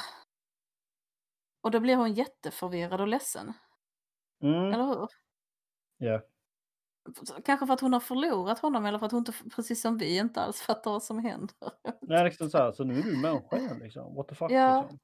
Och 1.61 1.71
då 1.71 1.79
blir 1.79 1.95
hon 1.95 2.13
jätteförvirrad 2.13 3.01
och 3.01 3.07
ledsen. 3.07 3.53
Mm. 4.43 4.73
Eller 4.73 4.85
hur? 4.85 5.07
Ja. 5.97 6.21
Kanske 7.45 7.67
för 7.67 7.73
att 7.73 7.79
hon 7.81 7.93
har 7.93 7.99
förlorat 7.99 8.59
honom 8.59 8.85
eller 8.85 8.99
för 8.99 9.05
att 9.05 9.11
hon 9.11 9.19
inte, 9.19 9.33
precis 9.55 9.81
som 9.81 9.97
vi, 9.97 10.17
inte 10.17 10.41
alls 10.41 10.61
fattar 10.61 10.91
vad 10.91 11.03
som 11.03 11.19
händer. 11.19 11.55
Nej, 12.01 12.23
liksom 12.23 12.49
så 12.49 12.57
här, 12.57 12.71
så 12.71 12.83
nu 12.83 12.99
är 12.99 13.03
du 13.03 13.17
människa 13.17 13.57
igen 13.57 13.79
liksom. 13.79 14.15
What 14.15 14.27
the 14.27 14.35
fuck 14.35 14.51
Ja. 14.51 14.81
liksom. 14.81 14.99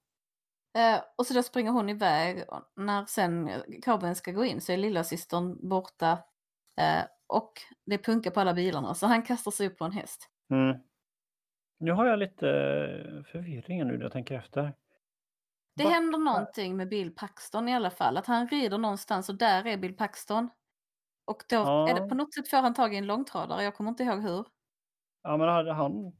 Eh, 0.77 1.01
och 1.17 1.25
så 1.25 1.33
då 1.33 1.43
springer 1.43 1.71
hon 1.71 1.89
iväg. 1.89 2.43
När 2.75 3.05
sen 3.05 3.49
cowboyen 3.83 4.15
ska 4.15 4.31
gå 4.31 4.45
in 4.45 4.61
så 4.61 4.71
är 4.71 4.77
lilla 4.77 5.03
systern 5.03 5.69
borta. 5.69 6.11
Eh, 6.77 7.03
och 7.27 7.51
det 7.85 7.97
punkar 7.97 8.31
på 8.31 8.39
alla 8.39 8.53
bilarna 8.53 8.93
så 8.93 9.07
han 9.07 9.23
kastar 9.23 9.51
sig 9.51 9.67
upp 9.67 9.77
på 9.77 9.85
en 9.85 9.91
häst. 9.91 10.29
Mm. 10.51 10.77
Nu 11.79 11.91
har 11.91 12.05
jag 12.05 12.19
lite 12.19 12.49
eh, 12.49 13.23
förvirring 13.23 13.87
nu 13.87 13.97
när 13.97 14.03
jag 14.03 14.11
tänker 14.11 14.35
efter. 14.35 14.73
Det 15.75 15.83
Va- 15.83 15.89
händer 15.89 16.19
någonting 16.19 16.77
med 16.77 16.89
Bill 16.89 17.15
Paxton 17.15 17.69
i 17.69 17.75
alla 17.75 17.89
fall. 17.91 18.17
Att 18.17 18.25
han 18.25 18.47
rider 18.47 18.77
någonstans 18.77 19.29
och 19.29 19.35
där 19.35 19.67
är 19.67 19.77
Bill 19.77 19.97
Paxton. 19.97 20.49
Och 21.29 21.43
då 21.49 21.55
är 21.55 21.93
det 21.93 21.99
Ja. 22.01 22.07
på 22.07 22.15
något 22.15 22.33
sätt 22.33 22.47
får 22.49 22.57
han 22.57 22.73
tag 22.73 22.93
i 22.93 22.97
en 22.97 23.05
långtradare. 23.07 23.63
Jag 23.63 23.75
kommer 23.75 23.89
inte 23.89 24.03
ihåg 24.03 24.21
hur. 24.21 24.45
Ja, 25.23 25.37
men 25.37 25.47
hade 25.49 25.73
han 25.73 26.11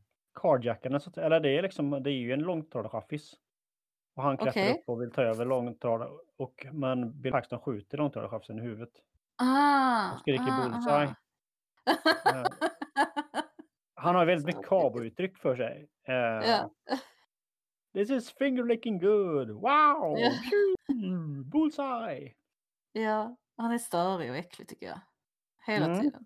att, 1.07 1.18
eller 1.18 1.39
det 1.39 1.57
är 1.57 1.62
liksom, 1.62 1.89
det 2.03 2.10
är 2.12 2.14
ju 2.14 2.34
en 2.34 2.39
långtradarchaffis. 2.39 3.34
Och 4.16 4.24
han 4.24 4.38
klättrar 4.38 4.64
Okej. 4.64 4.74
upp 4.74 4.89
och 4.89 5.01
vill 5.01 5.12
ta 5.12 5.22
över 5.22 5.45
långtradare 5.45 6.10
och 6.38 6.66
men 6.74 7.22
Bill 7.22 7.32
Paxton 7.32 7.60
skjuter 7.60 7.97
långtradarchaffisen 7.97 8.60
i 8.60 8.62
huvudet. 8.62 8.89
Ah, 9.41 10.14
Och 10.14 10.20
skriker 10.20 10.43
ah, 10.49 10.70
bullseye. 10.70 11.16
Eh, 12.26 12.45
Han 13.95 14.16
har 14.16 14.26
väldigt 14.26 14.45
mycket 14.47 14.66
cowboyuttryck 14.70 15.38
för 15.38 15.55
sig. 15.55 15.89
Eh, 16.07 16.14
ja. 16.49 16.70
This 17.93 18.10
is 18.10 18.32
finger 18.38 18.64
licking 18.64 18.99
good. 18.99 19.49
Wow! 19.49 20.18
Ja. 20.18 20.32
Pew! 20.49 21.43
Bullseye! 21.51 22.34
ja, 22.93 23.36
han 23.64 23.72
är 23.72 23.78
störig 23.78 24.30
och 24.32 24.38
äcklig 24.38 24.68
tycker 24.68 24.86
jag. 24.86 24.99
Hela 25.66 25.86
Mm. 25.86 26.01
tiden. 26.01 26.26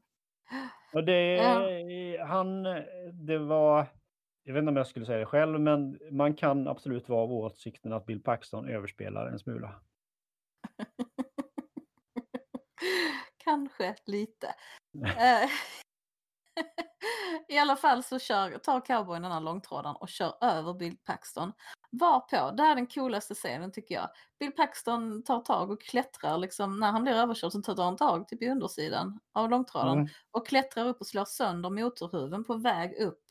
Och 0.94 1.04
det, 1.04 1.34
Ja. 1.36 2.26
han, 2.26 2.64
det 3.14 3.38
var, 3.38 3.86
jag 4.44 4.54
vet 4.54 4.62
inte 4.62 4.70
om 4.70 4.78
jag 4.78 4.88
skulle 4.88 5.06
säga 5.06 5.20
det 5.20 5.26
själv, 5.26 5.60
men 5.60 6.00
man 6.12 6.34
kan 6.34 6.68
absolut 6.68 7.10
vara 7.10 7.22
av 7.24 7.34
åsikten 7.34 7.94
att 7.94 8.06
Bill 8.06 8.24
Paxton 8.24 8.70
överspelar 8.70 9.28
en 9.28 9.40
smula. 9.40 9.82
Kanske 13.38 13.96
lite. 14.06 14.56
I 17.48 17.58
alla 17.58 17.76
fall 17.76 18.04
så 18.04 18.20
kör, 18.20 18.58
tar 18.58 18.86
cowboyen 18.86 19.22
den 19.24 19.32
här 19.32 19.40
långtrådaren 19.40 19.96
och 19.96 20.10
kör 20.10 20.34
över 20.42 20.74
Bill 20.74 20.98
Paxton. 21.06 21.54
Varpå, 21.92 22.52
det 22.56 22.64
här 22.64 22.72
är 22.72 22.76
den 22.76 22.88
coolaste 22.88 23.34
scenen 23.36 23.72
tycker 23.72 23.96
jag. 23.96 24.10
Bill 24.40 24.52
Paxton 24.52 25.24
tar 25.24 25.40
tag 25.40 25.72
och 25.72 25.82
klättrar 25.82 26.38
liksom, 26.38 26.80
när 26.80 26.92
han 26.92 27.04
blir 27.04 27.14
överkörd 27.14 27.52
så 27.52 27.62
tar 27.62 27.84
han 27.84 27.96
tag 27.98 28.28
typ 28.28 28.42
i 28.42 28.50
undersidan 28.50 29.20
av 29.34 29.50
långtradaren 29.50 29.98
Mm. 29.98 30.10
och 30.32 30.48
klättrar 30.48 30.88
upp 30.88 31.00
och 31.00 31.08
slår 31.08 31.26
sönder 31.26 31.70
motorhuven 31.70 32.44
på 32.44 32.54
väg 32.58 32.94
upp 33.00 33.22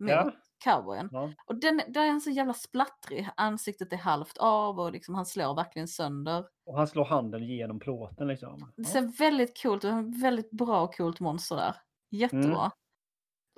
mot 0.00 0.10
Ja. 0.10 0.30
cowboyen. 0.64 1.08
Ja. 1.12 1.30
Och 1.46 1.54
den, 1.60 1.80
där 1.88 2.02
är 2.04 2.10
han 2.10 2.20
så 2.20 2.30
jävla 2.30 2.54
splattrig, 2.54 3.28
ansiktet 3.36 3.92
är 3.92 3.96
halvt 3.96 4.38
av 4.38 4.80
och 4.80 4.92
liksom 4.92 5.14
han 5.14 5.26
slår 5.26 5.54
verkligen 5.54 5.88
sönder. 5.88 6.44
Och 6.66 6.76
han 6.76 6.86
slår 6.86 7.04
handen 7.04 7.44
genom 7.44 7.78
plåten 7.80 8.28
liksom. 8.28 8.72
Det 8.76 8.82
Ja. 8.82 8.88
ser 8.88 9.18
väldigt 9.18 9.62
coolt 9.62 9.84
ut, 9.84 9.90
en 9.90 10.20
väldigt 10.20 10.50
bra 10.50 10.82
och 10.82 10.96
coolt 10.96 11.20
monster 11.20 11.56
där. 11.56 11.76
Jättebra. 12.12 12.60
Mm. 12.60 12.70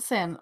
Sen 0.03 0.39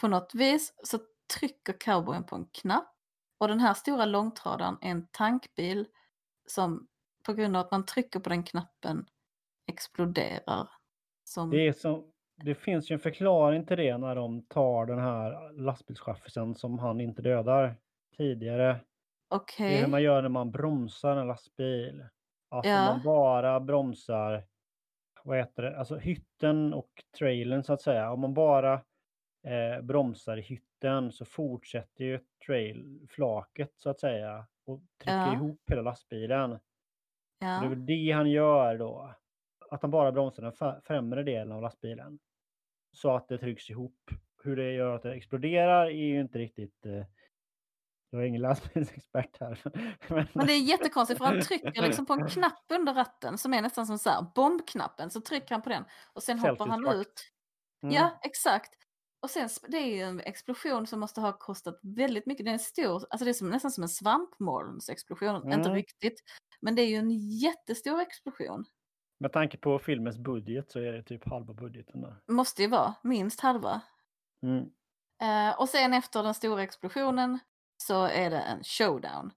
på 0.00 0.08
något 0.08 0.34
vis 0.34 0.74
så 0.84 0.98
trycker 1.38 1.72
cowboyen 1.80 2.24
på 2.24 2.36
en 2.36 2.46
knapp 2.52 2.94
och 3.40 3.48
den 3.48 3.60
här 3.60 3.74
stora 3.74 4.04
långtradaren 4.04 4.78
är 4.80 4.90
en 4.90 5.06
tankbil 5.10 5.86
som 6.46 6.86
på 7.26 7.32
grund 7.32 7.56
av 7.56 7.64
att 7.64 7.70
man 7.70 7.86
trycker 7.86 8.20
på 8.20 8.28
den 8.28 8.42
knappen 8.44 9.06
exploderar. 9.66 10.68
Som, 11.24 11.50
Det, 11.50 11.78
som, 11.78 12.12
det 12.44 12.54
finns 12.54 12.90
ju 12.90 12.94
en 12.94 13.00
förklaring 13.00 13.66
till 13.66 13.76
det 13.76 13.98
när 13.98 14.14
de 14.14 14.42
tar 14.46 14.86
den 14.86 14.98
här 14.98 15.52
lastbilschaffisen 15.52 16.54
som 16.54 16.78
han 16.78 17.00
inte 17.00 17.22
dödar 17.22 17.76
tidigare. 18.16 18.80
Det 19.58 19.64
är 19.64 19.80
hur 19.80 19.86
man 19.86 20.02
gör 20.02 20.22
när 20.22 20.28
man 20.28 20.50
bromsar 20.50 21.16
en 21.16 21.26
lastbil. 21.26 22.04
Att 22.50 22.64
om 22.64 22.70
Ja. 22.70 22.84
man 22.84 23.02
bara 23.02 23.60
bromsar, 23.60 24.44
vad 25.28 25.38
heter 25.38 25.62
det, 25.62 25.78
alltså 25.78 25.96
hytten 25.96 26.74
och 26.74 27.04
trailern 27.18 27.62
så 27.62 27.72
att 27.72 27.82
säga. 27.82 28.12
Om 28.12 28.20
man 28.20 28.34
bara 28.34 28.72
eh, 29.46 29.80
bromsar 29.82 30.36
i 30.36 30.40
hytten 30.40 31.12
så 31.12 31.24
fortsätter 31.24 32.04
ju 32.04 32.20
trail, 32.46 33.06
flaket 33.10 33.72
så 33.76 33.90
att 33.90 34.00
säga 34.00 34.46
och 34.64 34.80
trycker 34.98 35.16
Ja. 35.16 35.34
ihop 35.34 35.60
hela 35.70 35.82
lastbilen. 35.82 36.52
Och 36.52 36.58
Det 37.40 37.46
är 37.46 37.62
ja. 37.70 37.74
det 37.74 38.10
han 38.12 38.30
gör 38.30 38.78
då. 38.78 39.14
Att 39.70 39.82
han 39.82 39.90
bara 39.90 40.12
bromsar 40.12 40.42
den 40.42 40.80
främre 40.82 41.22
delen 41.22 41.52
av 41.52 41.62
lastbilen. 41.62 42.18
Så 42.92 43.16
att 43.16 43.28
det 43.28 43.38
trycks 43.38 43.70
ihop. 43.70 44.10
Hur 44.44 44.56
det 44.56 44.72
gör 44.72 44.94
att 44.94 45.02
det 45.02 45.14
exploderar 45.14 45.86
är 45.86 45.90
ju 45.90 46.20
inte 46.20 46.38
riktigt 46.38 46.86
eh, 46.86 47.04
Jag 48.10 48.22
är 48.22 48.26
ingen 48.26 48.42
lastbilsexpert 48.42 49.40
här. 49.40 49.62
Men 50.34 50.46
det 50.46 50.52
är 50.52 50.60
jättekonstigt 50.62 51.18
för 51.18 51.24
han 51.24 51.40
trycker 51.40 51.82
liksom 51.82 52.06
på 52.06 52.12
en 52.12 52.26
knapp 52.28 52.64
under 52.72 52.94
ratten 52.94 53.38
som 53.38 53.54
är 53.54 53.62
nästan 53.62 53.86
som 53.86 53.98
så 53.98 54.10
här 54.10 54.26
bombknappen. 54.34 55.10
Så 55.10 55.20
trycker 55.20 55.54
han 55.54 55.62
på 55.62 55.68
den 55.68 55.84
och 56.12 56.22
sen 56.22 56.38
hoppar 56.38 56.66
han 56.66 56.88
ut. 56.88 57.30
Mm. 57.82 57.94
Ja, 57.94 58.20
exakt. 58.24 58.74
Och 59.22 59.30
sen, 59.30 59.48
det 59.68 59.76
är 59.76 59.96
ju 59.96 60.02
en 60.02 60.20
explosion 60.20 60.86
som 60.86 61.00
måste 61.00 61.20
ha 61.20 61.32
kostat 61.38 61.80
väldigt 61.82 62.26
mycket. 62.26 62.46
Den 62.46 62.54
är 62.54 62.58
stor, 62.58 63.06
alltså 63.10 63.24
det 63.24 63.30
är 63.30 63.32
som, 63.32 63.50
nästan 63.50 63.70
som 63.70 63.82
en 63.82 63.88
svampmolnsexplosion. 63.88 65.36
Inte 65.52 65.68
Mm. 65.68 65.74
riktigt. 65.74 66.22
Men 66.60 66.74
det 66.74 66.82
är 66.82 66.86
ju 66.86 66.96
en 66.96 67.10
jättestor 67.38 68.00
explosion. 68.00 68.64
Med 69.20 69.32
tanke 69.32 69.58
på 69.58 69.78
filmens 69.78 70.18
budget 70.18 70.70
så 70.70 70.78
är 70.78 70.92
det 70.92 71.02
typ 71.02 71.28
halva 71.28 71.54
budgeten 71.54 72.00
där. 72.00 72.16
Måste 72.28 72.62
ju 72.62 72.68
vara, 72.68 72.94
minst 73.02 73.40
halva. 73.40 73.80
Mm. 74.42 74.64
Eh, 75.22 75.60
och 75.60 75.68
sen 75.68 75.94
efter 75.94 76.22
den 76.22 76.34
stora 76.34 76.62
explosionen 76.62 77.38
så 77.82 78.04
är 78.04 78.30
det 78.30 78.40
en 78.40 78.64
showdown. 78.64 79.30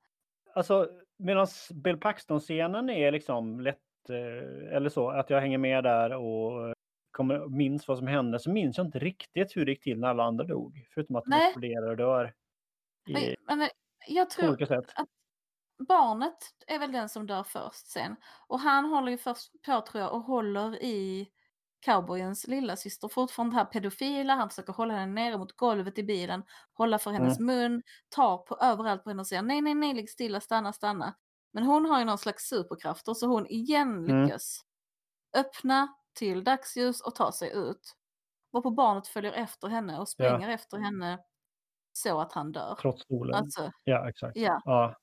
Alltså 0.54 0.90
medan 1.18 1.48
Bill 1.74 1.98
Paxton-scenen 1.98 2.90
är 2.90 3.12
liksom 3.12 3.60
lätt, 3.60 4.10
eh, 4.10 4.76
eller 4.76 4.90
så, 4.90 5.10
att 5.10 5.30
jag 5.30 5.42
hänger 5.42 5.58
med 5.58 5.84
där 5.84 6.14
och 6.14 6.68
eh, 6.68 6.74
kommer, 7.12 7.48
minns 7.48 7.88
vad 7.88 7.98
som 7.98 8.08
hände, 8.08 8.40
så 8.40 8.52
minns 8.52 8.78
jag 8.78 8.88
inte 8.88 9.00
riktigt 9.00 9.58
hur 9.58 9.66
det 9.66 9.72
gick 9.72 9.84
till 9.84 10.00
när 10.00 10.08
alla 10.08 10.24
andra 10.24 10.46
dog. 10.46 10.88
Förutom 10.94 11.16
att 11.16 11.24
de 11.26 11.34
exploderar 11.34 11.90
och 11.90 11.98
dör. 11.98 12.34
I 13.08 13.14
Men, 13.14 13.58
men 13.58 13.70
jag 14.08 14.30
tror 14.30 14.66
sätt. 14.66 14.86
barnet 15.88 16.38
är 16.68 16.80
väl 16.80 16.92
den 16.92 17.10
som 17.10 17.28
dör 17.28 17.44
först 17.44 17.88
sen. 17.88 18.16
Och 18.48 18.60
han 18.60 18.86
håller 18.86 19.12
ju 19.12 19.18
först 19.18 19.52
på 19.66 19.82
tror 19.82 20.04
jag 20.04 20.14
och 20.14 20.22
håller 20.22 20.84
i 20.84 21.30
cowboyens 21.82 22.48
lilla 22.48 22.76
syster 22.76 23.08
fortfarande 23.08 23.56
det 23.56 23.60
här 23.60 23.66
pedofila. 23.66 24.36
Han 24.36 24.50
försöker 24.50 24.74
hålla 24.74 24.94
henne 24.94 25.14
nere 25.14 25.38
mot 25.38 25.58
golvet 25.58 25.98
i 25.98 26.04
bilen, 26.04 26.44
hålla 26.74 27.00
för 27.00 27.12
hennes 27.12 27.40
mun, 27.40 27.82
tar 28.10 28.38
på 28.38 28.56
överallt 28.62 29.04
på 29.04 29.10
henne 29.10 29.20
och 29.22 29.28
säger 29.28 29.42
nej, 29.42 29.62
nej, 29.62 29.74
nej, 29.74 29.94
ligg 29.94 30.10
stilla, 30.10 30.40
stanna, 30.42 30.74
stanna. 30.74 31.14
Men 31.54 31.64
hon 31.64 31.86
har 31.86 32.00
ju 32.00 32.06
någon 32.06 32.18
slags 32.18 32.44
superkrafter 32.50 33.14
så 33.14 33.28
hon 33.28 33.48
igen 33.48 34.06
Mm. 34.06 34.24
lyckas 34.24 34.62
öppna 35.38 35.88
till 36.14 36.44
dagsljus 36.44 37.02
och 37.02 37.16
ta 37.16 37.32
sig 37.32 37.52
ut. 37.56 37.96
Varpå 38.52 38.72
barnet 38.72 39.08
följer 39.08 39.32
efter 39.34 39.68
henne 39.68 40.00
och 40.00 40.10
springer 40.10 40.50
efter 40.50 40.78
henne 40.78 41.20
så 41.94 42.20
att 42.22 42.34
han 42.34 42.52
dör. 42.52 42.76
Trots 42.82 43.08
solen. 43.08 43.36
Alltså, 43.36 43.72
Ja, 43.84 44.10
exakt. 44.10 44.38
ja. 44.38 44.62
Ja. 44.66 44.96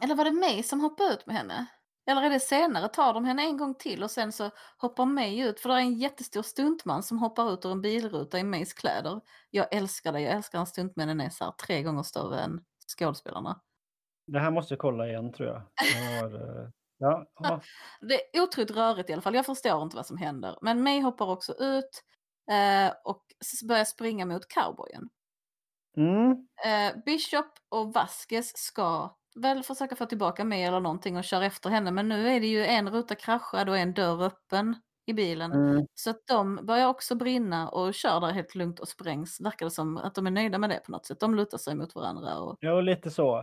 Eller 0.00 0.14
var 0.14 0.24
det 0.24 0.32
May 0.32 0.62
som 0.62 0.80
hoppade 0.80 1.14
ut 1.14 1.26
med 1.26 1.36
henne? 1.36 1.66
Eller 2.06 2.22
är 2.22 2.30
det 2.30 2.40
senare? 2.40 2.88
Tar 2.88 3.14
de 3.14 3.24
henne 3.24 3.42
en 3.42 3.56
gång 3.56 3.74
till 3.74 4.02
och 4.02 4.10
sen 4.10 4.32
så 4.32 4.50
hoppar 4.78 5.04
May 5.04 5.42
ut? 5.42 5.60
För 5.60 5.68
det 5.68 5.74
är 5.74 5.78
en 5.78 5.94
jättestor 5.94 6.42
stuntman 6.42 7.02
som 7.02 7.18
hoppar 7.18 7.52
ut 7.54 7.64
ur 7.64 7.72
en 7.72 7.80
bilruta 7.80 8.38
i 8.38 8.44
Mays 8.44 8.72
kläder. 8.72 9.20
Jag 9.50 9.74
älskar 9.74 10.12
det. 10.12 10.20
Jag 10.20 10.32
älskar 10.32 10.58
när 10.58 10.64
stuntmännen 10.66 11.20
är 11.20 11.30
så 11.30 11.44
här 11.44 11.52
tre 11.52 11.82
gånger 11.82 12.02
större 12.02 12.40
än 12.40 12.60
skådespelarna. 12.98 13.60
Det 14.26 14.38
här 14.38 14.50
måste 14.50 14.74
jag 14.74 14.80
kolla 14.80 15.08
igen 15.08 15.32
tror 15.32 15.48
jag. 15.48 15.62
jag 15.94 16.22
har, 16.22 16.34
eh, 16.34 16.70
ja, 16.98 17.26
ja. 17.38 17.60
Det 18.00 18.36
är 18.36 18.42
otroligt 18.42 18.70
rörigt 18.70 19.10
i 19.10 19.12
alla 19.12 19.22
fall. 19.22 19.34
Jag 19.34 19.46
förstår 19.46 19.82
inte 19.82 19.96
vad 19.96 20.06
som 20.06 20.16
händer. 20.16 20.58
Men 20.62 20.82
May 20.82 21.00
hoppar 21.00 21.26
också 21.26 21.52
ut 21.52 22.02
eh, 22.50 22.92
och 23.04 23.24
börjar 23.68 23.84
springa 23.84 24.26
mot 24.26 24.48
cowboyen. 24.48 25.08
Mm. 25.96 26.30
Eh, 26.64 27.02
Bishop 27.04 27.52
och 27.68 27.92
Vasquez 27.92 28.52
ska 28.56 29.15
väl 29.36 29.62
försöka 29.62 29.96
få 29.96 30.06
tillbaka 30.06 30.44
May 30.44 30.62
eller 30.62 30.80
någonting 30.80 31.16
och 31.16 31.24
köra 31.24 31.46
efter 31.46 31.70
henne. 31.70 31.90
Men 31.90 32.08
nu 32.08 32.28
är 32.28 32.40
det 32.40 32.46
ju 32.46 32.64
en 32.64 32.90
ruta 32.90 33.14
kraschad 33.14 33.68
och 33.68 33.78
en 33.78 33.94
dörr 33.94 34.22
öppen 34.22 34.74
i 35.06 35.12
bilen. 35.12 35.52
Mm. 35.52 35.86
Så 35.94 36.10
att 36.10 36.26
de 36.26 36.60
börjar 36.62 36.88
också 36.88 37.14
brinna 37.14 37.68
och 37.68 37.94
kör 37.94 38.20
där 38.20 38.32
helt 38.32 38.54
lugnt 38.54 38.80
och 38.80 38.88
sprängs. 38.88 39.40
Verkar 39.40 39.66
det 39.66 39.70
som 39.70 39.96
att 39.96 40.14
de 40.14 40.26
är 40.26 40.30
nöjda 40.30 40.58
med 40.58 40.70
det 40.70 40.80
på 40.84 40.92
något 40.92 41.06
sätt. 41.06 41.20
De 41.20 41.34
lutar 41.34 41.58
sig 41.58 41.74
mot 41.74 41.94
varandra. 41.94 42.38
Och... 42.38 42.56
Ja, 42.60 42.72
och 42.72 42.82
lite 42.82 43.10
så. 43.10 43.38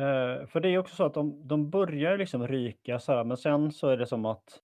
Eh, 0.00 0.46
för 0.46 0.60
det 0.60 0.68
är 0.68 0.78
också 0.78 0.96
så 0.96 1.04
att 1.04 1.14
de, 1.14 1.48
de 1.48 1.70
börjar 1.70 2.18
liksom 2.18 2.48
ryka 2.48 2.98
så 2.98 3.12
här, 3.12 3.24
men 3.24 3.36
sen 3.36 3.72
så 3.72 3.88
är 3.88 3.96
det 3.96 4.06
som 4.06 4.24
att 4.24 4.60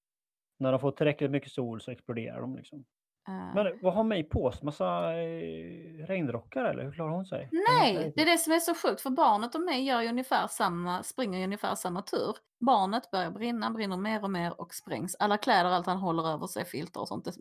när 0.58 0.72
de 0.72 0.80
får 0.80 0.90
tillräckligt 0.90 1.30
mycket 1.30 1.52
sol 1.52 1.80
så 1.80 1.90
exploderar 1.90 2.40
de. 2.40 2.56
Liksom. 2.56 2.84
Eh, 3.28 3.54
Men 3.54 3.78
vad 3.82 3.94
har 3.94 4.04
May 4.04 4.22
på 4.24 4.52
sig? 4.52 4.64
Massa 4.64 5.12
eh, 5.22 6.06
regnrockar 6.06 6.64
eller 6.64 6.84
hur 6.84 6.92
klarar 6.92 7.10
hon 7.10 7.26
sig? 7.26 7.48
Nej, 7.52 8.12
det 8.16 8.22
är 8.22 8.26
det 8.26 8.38
som 8.38 8.52
är 8.52 8.58
så 8.58 8.74
sjukt. 8.74 9.00
För 9.00 9.10
barnet 9.10 9.54
och 9.54 9.60
mig 9.60 9.82
gör 9.84 10.00
ju 10.02 10.08
ungefär 10.08 10.46
samma, 10.46 11.02
springer 11.02 11.38
ju 11.38 11.44
ungefär 11.44 11.74
samma 11.74 12.02
tur. 12.02 12.36
Barnet 12.66 13.10
börjar 13.10 13.30
brinna, 13.30 13.70
brinner 13.70 13.96
mer 13.96 14.22
och 14.22 14.30
mer 14.30 14.60
och 14.60 14.74
sprängs. 14.74 15.16
Alla 15.18 15.38
kläder, 15.38 15.70
allt 15.70 15.86
han 15.86 15.98
håller 15.98 16.28
över 16.28 16.46
sig, 16.46 16.64
filter 16.64 17.00
och 17.00 17.08
sånt, 17.08 17.24
det 17.24 17.32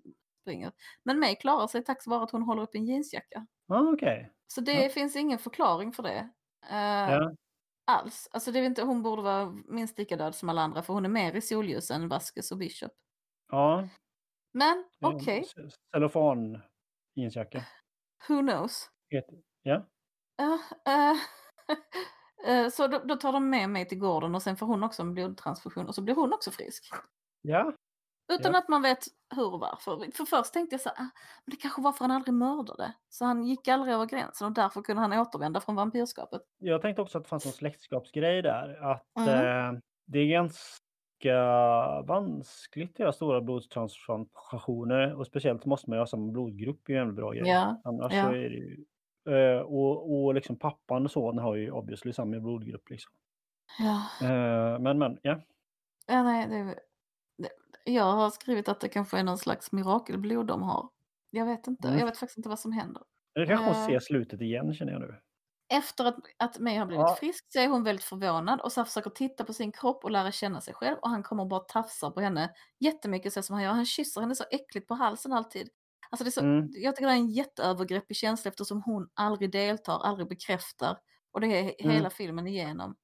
springer. 0.41 0.71
Men 1.03 1.19
May 1.19 1.35
klarar 1.35 1.67
sig 1.67 1.83
tack 1.83 2.07
vare 2.07 2.23
att 2.23 2.31
hon 2.31 2.41
håller 2.43 2.61
upp 2.63 2.75
en 2.75 2.85
jeansjacka. 2.85 3.45
Ja, 3.67 3.91
okej. 3.93 4.31
Så 4.47 4.61
det 4.61 4.83
Ja. 4.83 4.89
finns 4.89 5.15
ingen 5.15 5.39
förklaring 5.39 5.91
för 5.91 6.03
det. 6.03 6.29
eh, 6.71 7.11
Ja. 7.13 7.31
Alls. 7.91 8.27
Alltså 8.31 8.51
det 8.51 8.59
är 8.59 8.63
inte, 8.63 8.83
hon 8.83 9.01
borde 9.03 9.21
vara 9.21 9.45
minst 9.67 9.97
lika 9.97 10.15
död 10.17 10.35
som 10.35 10.49
alla 10.49 10.61
andra 10.61 10.81
för 10.81 10.93
hon 10.93 11.05
är 11.05 11.09
mer 11.09 11.35
i 11.35 11.41
solljus 11.41 11.91
än 11.91 12.07
Vasquez 12.09 12.51
och 12.51 12.57
Bishop. 12.57 12.91
ja. 13.51 13.87
Men 14.53 14.77
eh, 15.01 15.09
okej, 15.09 15.43
c- 15.43 15.61
Cellofan 15.91 16.61
jeansjacka. 17.15 17.63
who 18.29 18.39
knows. 18.41 18.89
Ja. 19.63 19.85
Eh, 20.87 21.11
eh, 22.47 22.69
så 22.69 22.87
då, 22.87 22.99
då 22.99 23.15
tar 23.15 23.31
de 23.33 23.49
med 23.49 23.69
mig 23.69 23.87
till 23.87 23.99
gården 23.99 24.35
och 24.35 24.41
sen 24.41 24.57
får 24.57 24.65
hon 24.65 24.83
också 24.83 25.01
en 25.01 25.13
blodtransfusion 25.13 25.87
och 25.87 25.95
så 25.95 26.01
blir 26.01 26.15
hon 26.15 26.33
också 26.33 26.51
frisk. 26.51 26.89
Ja. 27.41 27.73
Utan 28.31 28.51
Ja. 28.53 28.59
att 28.59 28.67
man 28.69 28.81
vet 28.81 29.05
hur 29.35 29.53
och 29.53 29.59
varför. 29.59 30.11
För 30.15 30.25
först 30.25 30.53
tänkte 30.53 30.73
jag 30.73 30.81
så 30.81 30.89
här, 30.89 30.95
ah, 30.95 31.09
men 31.45 31.51
det 31.51 31.55
kanske 31.55 31.81
var 31.81 31.91
för 31.91 32.05
han 32.05 32.11
aldrig 32.11 32.33
mördade. 32.33 32.93
Så 33.09 33.25
han 33.25 33.43
gick 33.43 33.67
aldrig 33.67 33.93
över 33.93 34.05
gränsen 34.05 34.47
och 34.47 34.53
därför 34.53 34.81
kunde 34.81 35.01
han 35.01 35.13
återvända 35.13 35.61
från 35.61 35.75
vampyrskapet. 35.75 36.41
Jag 36.57 36.81
tänkte 36.81 37.01
också 37.01 37.17
att 37.17 37.23
det 37.23 37.29
fanns 37.29 37.45
någon 37.45 37.53
släktskapsgrej 37.53 38.41
där. 38.41 38.83
Att 38.91 39.17
Mm. 39.17 39.29
eh, 39.75 39.81
det 40.05 40.19
är 40.19 40.27
ganska 40.27 40.63
vanskligt 42.07 42.91
att 42.93 42.99
göra 42.99 43.11
stora 43.11 43.41
blodtransplantationer. 43.41 45.13
Och 45.13 45.27
speciellt 45.27 45.65
måste 45.65 45.89
man 45.89 45.97
ju 45.97 46.01
ha 46.01 46.07
samma 46.07 46.31
blodgrupp. 46.31 46.89
är 46.89 46.93
ju 46.93 46.99
en 46.99 47.15
bra 47.15 47.31
grej. 47.31 47.47
Ja, 47.47 47.81
Annars 47.83 48.13
ja. 48.13 48.23
så 48.23 48.29
är 48.29 48.49
det 48.49 48.55
ju... 48.55 48.85
Eh, 49.29 49.59
och, 49.61 50.23
och 50.23 50.33
liksom 50.33 50.55
pappan 50.59 51.05
och 51.05 51.11
sonen 51.11 51.43
har 51.43 51.55
ju 51.55 51.71
obviously 51.71 52.13
samma 52.13 52.39
blodgrupp. 52.39 52.89
Liksom. 52.89 53.13
ja. 53.79 54.27
Eh, 54.27 54.79
men 54.79 54.97
men, 54.99 55.17
ja. 55.21 55.41
ja 56.07 56.23
nej, 56.23 56.47
det, 56.47 56.75
det, 57.37 57.49
jag 57.91 58.03
har 58.03 58.29
skrivit 58.29 58.69
att 58.69 58.79
det 58.79 58.89
kanske 58.89 59.19
är 59.19 59.23
någon 59.23 59.37
slags 59.37 59.71
mirakelblod 59.71 60.47
de 60.47 60.61
har. 60.63 60.89
Jag 61.29 61.45
vet 61.45 61.67
inte, 61.67 61.87
Mm. 61.87 61.99
jag 61.99 62.05
vet 62.05 62.17
faktiskt 62.17 62.37
inte 62.37 62.49
vad 62.49 62.59
som 62.59 62.71
händer. 62.71 63.03
Det 63.33 63.45
kanske 63.45 63.65
hon 63.65 63.75
Eh. 63.75 63.85
ser 63.87 63.99
slutet 63.99 64.41
igen 64.41 64.73
känner 64.73 64.91
jag 64.91 65.01
nu. 65.01 65.15
Efter 65.71 66.05
att, 66.05 66.15
att 66.37 66.59
May 66.59 66.77
har 66.77 66.85
blivit 66.85 67.01
Ja. 67.07 67.15
frisk 67.19 67.45
så 67.53 67.59
är 67.59 67.67
hon 67.67 67.83
väldigt 67.83 68.05
förvånad 68.05 68.61
och 68.61 68.71
så 68.71 68.85
försöker 68.85 69.09
titta 69.09 69.43
på 69.43 69.53
sin 69.53 69.71
kropp 69.71 70.03
och 70.03 70.11
lära 70.11 70.31
känna 70.31 70.61
sig 70.61 70.73
själv 70.73 70.97
och 71.01 71.09
han 71.09 71.23
kommer 71.23 71.43
och 71.43 71.49
bara 71.49 71.59
tafsar 71.59 72.11
på 72.11 72.21
henne 72.21 72.53
jättemycket 72.79 73.33
så 73.33 73.41
som 73.43 73.53
han 73.53 73.63
gör. 73.63 73.71
Han 73.71 73.85
kysser 73.85 74.21
henne 74.21 74.35
så 74.35 74.43
äckligt 74.51 74.87
på 74.87 74.93
halsen 74.93 75.33
alltid. 75.33 75.69
Alltså 76.09 76.23
det 76.23 76.29
är 76.29 76.31
så, 76.31 76.41
Mm. 76.41 76.69
Jag 76.71 76.95
tycker 76.95 77.07
det 77.07 77.13
är 77.13 77.17
en 77.17 77.29
jätteövergreppig 77.31 78.17
känsla 78.17 78.49
eftersom 78.49 78.81
hon 78.81 79.09
aldrig 79.13 79.51
deltar, 79.51 79.99
aldrig 79.99 80.27
bekräftar. 80.29 80.97
Och 81.31 81.41
det 81.41 81.47
är 81.47 81.75
Mm. 81.79 81.95
hela 81.95 82.09
filmen 82.09 82.47
igenom. 82.47 82.95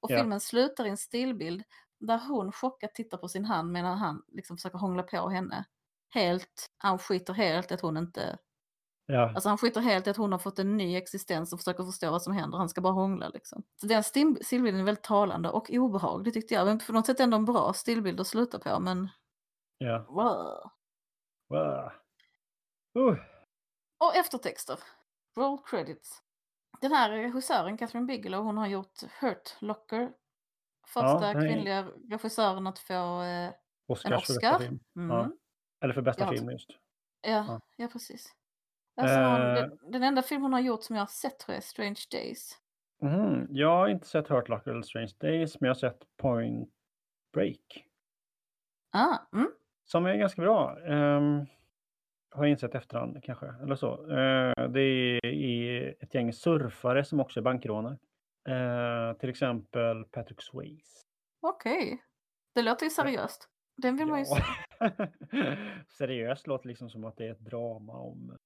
Och 0.00 0.10
Ja. 0.12 0.18
filmen 0.18 0.40
slutar 0.40 0.86
i 0.86 0.88
en 0.88 0.96
stillbild 0.96 1.62
där 2.00 2.18
hon 2.28 2.52
chockat 2.52 2.94
tittar 2.94 3.18
på 3.18 3.28
sin 3.28 3.44
hand 3.44 3.72
medan 3.72 3.98
han 3.98 4.22
liksom 4.32 4.56
försöker 4.56 4.78
hångla 4.78 5.02
på 5.02 5.28
henne. 5.28 5.64
Helt, 6.10 6.66
han 6.78 6.98
skiter 6.98 7.32
helt 7.32 7.72
att 7.72 7.80
hon 7.80 7.96
inte 7.96 8.38
Ja. 9.06 9.28
Alltså 9.34 9.48
han 9.48 9.58
skiter 9.58 9.80
helt 9.80 10.06
i 10.06 10.10
att 10.10 10.16
hon 10.16 10.32
har 10.32 10.38
fått 10.38 10.58
en 10.58 10.76
ny 10.76 10.96
existens 10.96 11.52
och 11.52 11.58
försöker 11.58 11.84
förstå 11.84 12.10
vad 12.10 12.22
som 12.22 12.32
händer. 12.32 12.58
Han 12.58 12.68
ska 12.68 12.80
bara 12.80 12.92
hångla 12.92 13.28
liksom. 13.28 13.62
Så 13.80 13.86
den 13.86 14.02
still- 14.02 14.44
stillbilden 14.44 14.80
är 14.80 14.84
väldigt 14.84 15.04
talande 15.04 15.50
och 15.50 15.70
obehaglig 15.70 16.34
tyckte 16.34 16.54
jag. 16.54 16.66
Men 16.66 16.78
på 16.78 16.92
något 16.92 17.06
sätt 17.06 17.20
ändå 17.20 17.36
en 17.36 17.44
bra 17.44 17.72
stillbild 17.72 18.20
att 18.20 18.26
sluta 18.26 18.58
på. 18.58 18.80
Men 18.80 19.08
ja. 19.78 19.98
wow. 20.08 20.70
Wow. 21.48 21.90
Uh. 22.98 23.18
Och 23.98 24.16
eftertexter. 24.16 24.78
Roll 25.36 25.58
credits. 25.64 26.22
Den 26.80 26.92
här 26.92 27.10
regissören, 27.10 27.78
Catherine 27.78 28.06
Bigelow, 28.06 28.44
hon 28.44 28.58
har 28.58 28.66
gjort 28.66 29.02
Hurt 29.20 29.56
Locker. 29.60 30.12
Första 30.86 31.28
är- 31.28 31.32
kvinnliga 31.48 31.82
regissören 32.10 32.66
att 32.66 32.78
få 32.78 33.22
eh, 33.22 33.50
Oscars 33.86 34.04
en 34.04 34.10
för 34.10 34.16
bästa 34.18 34.32
Oscar. 34.34 34.58
film. 34.58 34.80
Mm. 34.96 35.16
Ja. 35.16 35.30
Eller 35.84 35.94
för 35.94 36.02
bästa 36.02 36.24
Ja, 36.24 36.30
film 36.30 36.50
just. 36.50 36.70
Ja, 37.20 37.28
Ja. 37.48 37.60
ja. 37.76 37.88
precis. 37.88 38.32
Alltså, 38.96 39.18
Eh. 39.18 39.54
den, 39.54 39.78
den 39.92 40.02
enda 40.02 40.22
film 40.22 40.42
hon 40.42 40.52
har 40.52 40.60
gjort 40.60 40.82
som 40.82 40.96
jag 40.96 41.02
har 41.02 41.06
sett 41.06 41.38
tror 41.38 41.52
jag 41.54 41.56
är 41.56 41.62
Strange 41.66 42.00
Days. 42.10 42.58
Mhm. 43.02 43.46
Jag 43.50 43.68
har 43.76 43.88
inte 43.88 44.06
sett 44.06 44.28
Hurt 44.28 44.48
Locker 44.48 44.70
eller 44.70 44.82
Strange 44.82 45.12
Days, 45.20 45.60
men 45.60 45.68
jag 45.68 45.74
har 45.74 45.80
sett 45.80 46.02
Point 46.16 46.70
Break. 47.32 47.86
Ah, 48.92 49.18
mm. 49.32 49.50
Som 49.84 50.06
är 50.06 50.16
ganska 50.16 50.42
bra. 50.42 50.76
Um, 50.78 51.46
har 52.30 52.44
jag 52.44 52.50
insett 52.50 52.74
efterhand 52.74 53.24
kanske. 53.24 53.46
Eller 53.62 53.76
så. 53.76 54.10
Eh, 54.10 54.68
det 54.68 54.80
är, 54.80 55.94
ett 56.00 56.14
gäng 56.14 56.32
surfare 56.32 57.04
som 57.04 57.20
också 57.20 57.40
är 57.40 57.44
bankrånare. 57.44 57.98
Eh, 58.48 59.16
till 59.16 59.28
exempel 59.30 60.04
Patrick 60.04 60.42
Swayze. 60.42 61.04
Okej. 61.40 62.02
Det 62.54 62.62
låter 62.62 62.84
ju 62.86 62.90
seriöst. 62.90 63.48
Den 63.76 63.96
vill 63.96 64.06
man 64.06 64.18
ju 64.18 64.24
se. 64.24 64.42
Seriöst 65.98 66.46
låter 66.46 66.68
liksom 66.68 66.90
som 66.90 67.04
att 67.04 67.16
det 67.16 67.26
är 67.26 67.32
ett 67.32 67.44
drama 67.44 67.92
om 67.92 68.38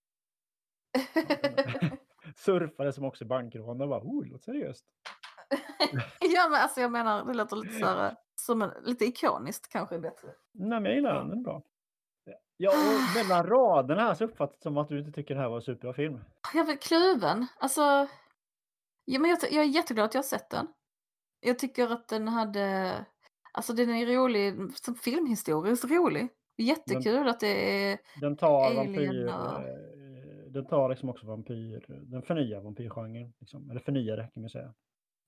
surfare 2.37 2.93
som 2.93 3.05
också 3.05 3.25
är 3.25 3.29
bankrånare 3.29 3.83
och 3.83 3.89
bara, 3.89 4.01
oh, 4.01 4.25
det 4.25 4.31
låter 4.31 4.45
seriöst. 4.45 4.87
ja, 6.21 6.49
men 6.51 6.61
alltså 6.61 6.81
jag 6.81 6.93
menar, 6.93 7.25
det 7.25 7.35
låter 7.35 7.57
lite 7.57 7.75
så 7.75 7.87
här, 7.87 8.17
som 8.35 8.63
en, 8.63 8.71
lite 8.83 9.05
ikoniskt 9.05 9.69
kanske 9.73 9.95
är 9.95 10.01
bättre. 10.01 10.29
Nej, 10.53 10.81
men 10.81 10.85
jag 10.85 10.95
gillar 10.95 11.15
den, 11.15 11.29
den 11.29 11.39
är 11.39 11.43
bra. 11.43 11.63
Ja, 12.61 12.71
och 12.71 13.17
mellan 13.17 13.47
raderna 13.47 14.03
här 14.03 14.15
så 14.15 14.25
uppfattas 14.25 14.57
det 14.57 14.63
som 14.63 14.77
att 14.79 14.89
du 14.89 14.99
inte 14.99 15.13
tycker 15.13 15.35
det 15.35 15.41
här 15.41 15.49
var 15.49 15.57
en 15.57 15.63
superbra 15.63 15.93
film. 15.93 16.21
Jag 16.55 16.69
är 16.69 16.77
kluven. 16.77 17.47
Alltså, 17.59 17.81
ja, 19.05 19.21
men 19.21 19.31
jag, 19.31 19.39
jag 19.43 19.65
är 19.65 19.69
jätteglad 19.69 20.05
att 20.05 20.15
jag 20.15 20.19
har 20.19 20.27
sett 20.27 20.51
den. 20.51 20.67
Jag 21.41 21.59
tycker 21.59 21.93
att 21.93 22.09
den 22.09 22.29
hade, 22.29 22.95
alltså 23.53 23.73
den 23.73 23.91
är 23.91 24.07
rolig, 24.07 24.55
som 24.75 24.95
filmhistoriskt 24.95 25.91
rolig. 25.91 26.29
Jättekul 26.57 27.15
den, 27.15 27.29
att 27.29 27.41
det 27.41 27.83
är 27.83 27.99
Den 28.21 28.37
tar 28.37 28.75
vampyr, 28.75 29.27
och... 29.27 29.61
Eh, 30.49 30.53
den 30.53 30.67
tar 30.67 30.89
liksom 30.89 31.09
också 31.09 31.27
vampyr, 31.27 31.85
den 32.11 32.23
förnyar 32.23 32.61
vampyrgenren. 32.61 33.33
Liksom. 33.41 33.71
Eller 33.71 34.15
det 34.15 34.31
kan 34.35 34.43
man 34.43 34.51
säga. 34.51 34.75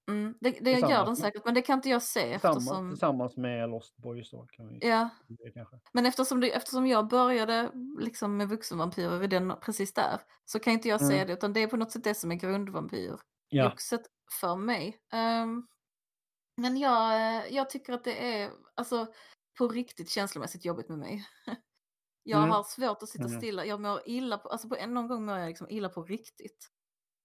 Mm, 0.08 0.34
det 0.40 0.50
det 0.60 0.70
gör 0.70 1.04
den 1.04 1.16
säkert, 1.16 1.44
men 1.44 1.54
det 1.54 1.62
kan 1.62 1.78
inte 1.78 1.88
jag 1.88 2.02
se 2.02 2.32
tillsammans, 2.32 2.56
eftersom... 2.58 2.90
Tillsammans 2.90 3.36
med 3.36 3.70
Lost 3.70 3.96
Boys 3.96 4.30
då. 4.30 4.46
Kan 4.52 4.68
vi, 4.68 4.78
ja. 4.88 5.08
Det. 5.28 5.66
Men 5.92 6.06
eftersom, 6.06 6.40
det, 6.40 6.50
eftersom 6.50 6.86
jag 6.86 7.08
började 7.08 7.70
liksom 7.98 8.36
med 8.36 8.48
vuxenvampyrer 8.48 9.18
vid 9.18 9.30
den, 9.30 9.52
precis 9.60 9.94
där 9.94 10.20
så 10.44 10.58
kan 10.58 10.72
inte 10.72 10.88
jag 10.88 11.00
mm. 11.00 11.10
säga 11.10 11.24
det, 11.24 11.32
utan 11.32 11.52
det 11.52 11.60
är 11.60 11.66
på 11.66 11.76
något 11.76 11.92
sätt 11.92 12.04
det 12.04 12.14
som 12.14 12.32
är 12.32 12.34
grundvampyrjoxet 12.34 13.20
ja. 13.48 14.10
för 14.40 14.56
mig. 14.56 14.98
Um, 15.42 15.66
men 16.56 16.76
jag, 16.76 17.52
jag 17.52 17.70
tycker 17.70 17.92
att 17.92 18.04
det 18.04 18.34
är 18.34 18.50
alltså, 18.74 19.06
på 19.58 19.68
riktigt 19.68 20.10
känslomässigt 20.10 20.64
jobbigt 20.64 20.88
med 20.88 20.98
mig. 20.98 21.24
Jag 22.30 22.38
mm. 22.38 22.50
har 22.50 22.62
svårt 22.62 23.02
att 23.02 23.08
sitta 23.08 23.24
mm. 23.24 23.38
stilla. 23.38 23.64
Jag 23.64 23.80
mår 23.80 24.00
illa 24.04 24.38
på, 24.38 24.48
alltså 24.48 24.68
på 24.68 24.86
någon 24.86 25.08
gång 25.08 25.24
mår 25.24 25.38
jag 25.38 25.48
liksom 25.48 25.66
illa 25.70 25.88
på 25.88 26.02
riktigt. 26.02 26.70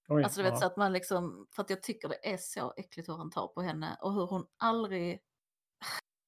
Oj, 0.08 0.24
alltså 0.24 0.40
du 0.40 0.44
vet 0.44 0.54
ja. 0.54 0.60
så 0.60 0.66
att 0.66 0.78
man 0.78 0.94
liksom, 0.94 1.48
för 1.56 1.62
att 1.62 1.70
jag 1.70 1.84
tycker 1.84 2.10
det 2.10 2.34
är 2.34 2.38
så 2.38 2.74
äckligt 2.78 3.10
hur 3.10 3.18
han 3.18 3.32
tar 3.32 3.48
på 3.48 3.62
henne 3.62 3.98
och 4.02 4.14
hur 4.14 4.26
hon 4.26 4.46
aldrig 4.58 5.22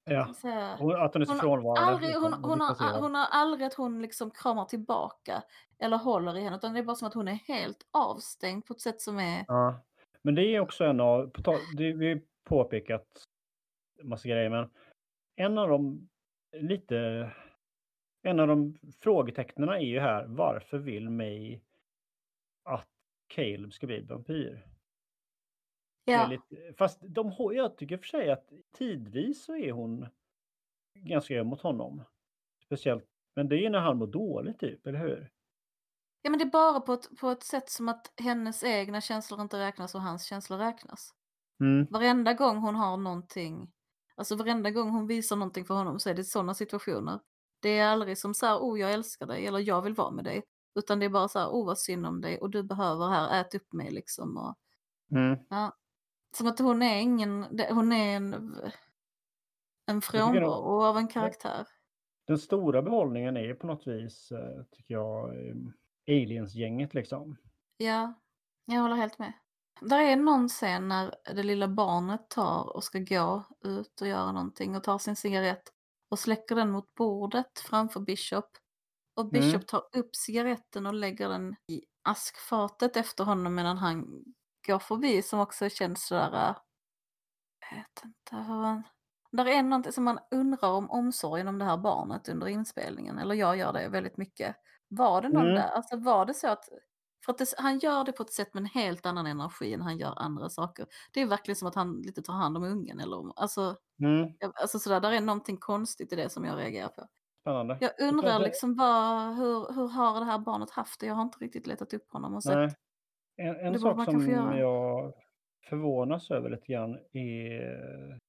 Ja, 0.10 0.34
hon, 0.80 0.96
att 0.96 1.14
hon 1.14 1.22
är 1.22 1.26
så 1.26 1.36
frånvarande. 1.36 2.14
Hon, 2.14 2.34
hon, 2.34 2.44
hon, 2.44 2.62
har, 2.62 3.00
hon 3.02 3.16
har 3.16 3.26
aldrig 3.32 3.68
att 3.68 3.74
hon 3.74 4.02
liksom 4.02 4.32
kramar 4.32 4.66
tillbaka 4.66 5.44
eller 5.80 5.98
håller 5.98 6.38
i 6.38 6.42
henne, 6.42 6.56
utan 6.56 6.74
det 6.74 6.80
är 6.80 6.84
bara 6.84 6.96
som 6.96 7.08
att 7.08 7.14
hon 7.14 7.28
är 7.28 7.34
helt 7.48 7.88
avstängd 7.92 8.66
på 8.66 8.74
ett 8.74 8.82
sätt 8.82 9.02
som 9.02 9.20
är... 9.20 9.46
Ja, 9.48 9.84
men 10.22 10.36
det 10.36 10.56
är 10.56 10.60
också 10.60 10.84
en 10.84 11.00
av, 11.00 11.32
det, 11.78 11.94
vi 11.94 12.24
påpekat 12.44 13.08
massa 14.04 14.30
grejer, 14.30 14.50
men 14.50 14.70
en 15.36 15.58
av 15.58 15.70
de 15.70 16.10
lite, 16.58 17.32
en 18.28 18.40
av 18.40 18.48
de 18.48 18.78
frågetecknen 19.00 19.70
är 19.70 19.80
ju 19.80 20.00
här, 20.00 20.26
varför 20.28 20.78
vill 20.78 21.10
May 21.10 21.60
att 22.64 22.90
Caleb 23.28 23.74
ska 23.74 23.88
bli 23.88 24.02
vampyr. 24.02 24.68
Ja. 26.06 26.28
Lite, 26.28 26.74
fast 26.78 27.00
de, 27.02 27.34
jag 27.38 27.78
tycker 27.78 27.98
för 27.98 28.06
sig 28.06 28.32
att 28.32 28.50
tidvis 28.78 29.46
så 29.46 29.56
är 29.56 29.72
hon 29.72 30.08
ganska 30.94 31.36
öm 31.36 31.48
mot 31.48 31.62
honom. 31.62 32.04
Speciellt, 32.66 33.06
men 33.36 33.50
det 33.50 33.66
är 33.66 33.70
när 33.70 33.80
han 33.80 33.98
mår 33.98 34.08
dåligt 34.08 34.60
typ, 34.60 34.88
eller 34.88 35.00
hur? 35.00 35.32
Ja 36.22 36.30
men 36.30 36.40
det 36.40 36.46
är 36.46 36.52
bara 36.52 36.80
på 36.80 36.94
ett, 36.94 37.18
på 37.20 37.30
ett 37.30 37.44
sätt 37.44 37.70
som 37.70 37.90
att 37.90 38.14
hennes 38.22 38.64
egna 38.64 39.02
känslor 39.02 39.42
inte 39.42 39.60
räknas 39.60 39.96
och 39.96 40.02
hans 40.02 40.26
känslor 40.26 40.58
räknas. 40.58 41.14
Mm. 41.60 41.88
Varenda 41.90 42.34
gång 42.34 42.58
hon 42.58 42.76
har 42.76 42.98
någonting, 42.98 43.72
alltså 44.16 44.36
varenda 44.36 44.72
gång 44.72 44.90
hon 44.90 45.08
visar 45.08 45.36
någonting 45.36 45.66
för 45.66 45.74
honom 45.74 46.00
så 46.00 46.10
är 46.10 46.14
det 46.14 46.24
sådana 46.24 46.54
situationer. 46.54 47.20
Det 47.60 47.80
är 47.80 47.88
aldrig 47.88 48.18
som 48.18 48.34
så 48.34 48.46
här, 48.46 48.58
oh 48.58 48.80
jag 48.80 48.94
älskar 48.94 49.26
dig 49.26 49.48
eller 49.48 49.60
jag 49.60 49.82
vill 49.82 49.94
vara 49.94 50.12
med 50.12 50.24
dig. 50.24 50.44
Utan 50.76 51.00
det 51.00 51.06
är 51.06 51.10
bara 51.10 51.28
så 51.28 51.40
här, 51.40 51.48
oh 51.48 51.66
vad 51.66 51.80
synd 51.80 52.06
om 52.06 52.22
dig 52.22 52.38
och 52.38 52.50
du 52.50 52.64
behöver 52.64 53.08
här, 53.10 53.42
ät 53.42 53.56
upp 53.56 53.74
mig 53.74 53.92
liksom. 53.92 54.38
Och, 54.38 54.56
mm. 55.18 55.40
ja. 55.50 55.78
Som 56.38 56.48
att 56.48 56.60
hon 56.60 56.82
är 56.82 56.98
ingen, 56.98 57.46
hon 57.70 57.92
är 57.92 58.16
en, 58.16 58.56
en 59.86 60.02
frånvaro 60.02 60.84
av 60.84 60.98
en 60.98 61.08
karaktär. 61.08 61.68
Den 62.28 62.38
stora 62.38 62.82
behållningen 62.82 63.38
är 63.38 63.54
på 63.54 63.68
något 63.68 63.88
vis, 63.88 64.32
eh, 64.32 64.64
tycker 64.72 64.94
jag, 64.94 65.34
aliens-gänget 66.08 66.94
liksom. 66.94 67.38
Ja, 67.78 68.14
jag 68.66 68.82
håller 68.82 68.96
helt 68.96 69.20
med. 69.20 69.34
Där 69.82 70.00
är 70.00 70.16
någon 70.16 70.50
scen 70.50 70.88
när 70.88 71.16
det 71.36 71.44
lilla 71.44 71.68
barnet 71.68 72.30
tar 72.30 72.76
och 72.76 72.84
ska 72.84 73.00
gå 73.00 73.44
ut 73.64 74.02
och 74.02 74.08
göra 74.08 74.32
någonting 74.32 74.76
och 74.76 74.84
tar 74.84 74.98
sin 74.98 75.16
cigarett 75.16 75.74
och 76.10 76.20
släcker 76.20 76.56
den 76.56 76.72
mot 76.72 76.96
bordet 76.96 77.60
framför 77.60 78.00
Bishop. 78.00 78.50
Och 79.16 79.24
mm. 79.24 79.32
Bishop 79.32 79.54
mm. 79.56 79.66
tar 79.66 79.84
upp 79.94 80.16
cigaretten 80.16 80.86
och 80.86 80.94
lägger 80.94 81.30
den 81.30 81.56
i 81.72 81.82
askfatet 82.04 82.98
efter 82.98 83.24
honom 83.24 83.56
medan 83.56 83.78
han 83.78 84.24
går 84.68 84.80
förbi 84.80 85.22
som 85.22 85.40
också 85.40 85.70
känns 85.70 86.08
sådär... 86.08 86.50
Äh, 86.50 86.56
jag 87.60 87.78
vet 87.78 88.04
inte 88.06 88.36
hur 88.36 88.64
han... 88.64 88.84
Där 89.32 89.48
är 89.48 89.64
någonting 89.64 89.92
som 89.92 90.04
man 90.04 90.20
undrar 90.32 90.70
om 90.70 90.92
omsorgen 90.92 91.48
om 91.48 91.60
det 91.60 91.66
här 91.66 91.78
barnet 91.78 92.30
under 92.30 92.48
inspelningen. 92.48 93.18
Eller 93.18 93.36
jag 93.36 93.58
gör 93.58 93.74
det 93.74 93.88
väldigt 93.88 94.18
mycket. 94.18 94.56
Var 94.88 95.22
det 95.22 95.30
någon 95.30 95.44
mm. 95.44 95.56
där? 95.56 95.70
Alltså 95.70 95.98
var 95.98 96.26
det 96.26 96.34
så 96.34 96.48
att... 96.48 96.70
För 97.26 97.32
att 97.32 97.38
det, 97.38 97.46
han 97.58 97.80
gör 97.80 98.04
det 98.04 98.12
på 98.12 98.24
ett 98.24 98.34
sätt 98.34 98.54
med 98.54 98.62
en 98.62 98.68
helt 98.68 99.06
annan 99.06 99.28
energi 99.28 99.74
än 99.74 99.82
han 99.82 99.98
gör 99.98 100.14
andra 100.18 100.50
saker. 100.50 100.86
Det 101.14 101.22
är 101.22 101.26
verkligen 101.28 101.56
som 101.56 101.68
att 101.68 101.76
han 101.76 102.02
lite 102.02 102.22
tar 102.22 102.34
hand 102.34 102.58
om 102.58 102.64
ungen. 102.64 103.00
Eller, 103.00 103.40
alltså, 103.40 103.76
mm. 104.00 104.34
alltså 104.62 104.80
sådär, 104.80 105.00
där 105.00 105.12
är 105.12 105.22
någonting 105.22 105.58
konstigt 105.58 106.14
i 106.14 106.16
det 106.16 106.30
som 106.30 106.46
jag 106.46 106.58
reagerar 106.58 106.88
på. 106.90 107.08
Spännande. 107.42 107.78
Jag 107.82 108.10
undrar 108.10 108.40
liksom 108.40 108.76
vad, 108.76 109.36
hur, 109.36 109.76
hur 109.76 109.88
har 109.88 110.20
det 110.20 110.26
här 110.26 110.40
barnet 110.40 110.72
haft 110.72 111.00
det? 111.00 111.06
Jag 111.06 111.16
har 111.16 111.24
inte 111.24 111.40
riktigt 111.40 111.68
letat 111.68 111.94
upp 111.94 112.12
honom 112.12 112.36
och 112.36 112.44
sett. 112.44 112.76
En, 113.38 113.56
en 113.56 113.80
sak 113.80 114.06
som 114.06 114.58
jag 114.58 115.14
förvånas 115.70 116.32
över 116.32 116.50
lite 116.50 116.68
grann 116.68 116.98
är 117.12 118.20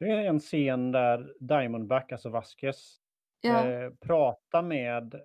det 0.00 0.10
är 0.10 0.24
en 0.24 0.40
scen 0.40 0.92
där 0.92 1.34
Diamondback, 1.40 2.12
alltså 2.12 2.28
Vasquez, 2.28 2.96
ja. 3.40 3.70
eh, 3.70 3.90
pratar 3.90 4.62
med 4.62 5.20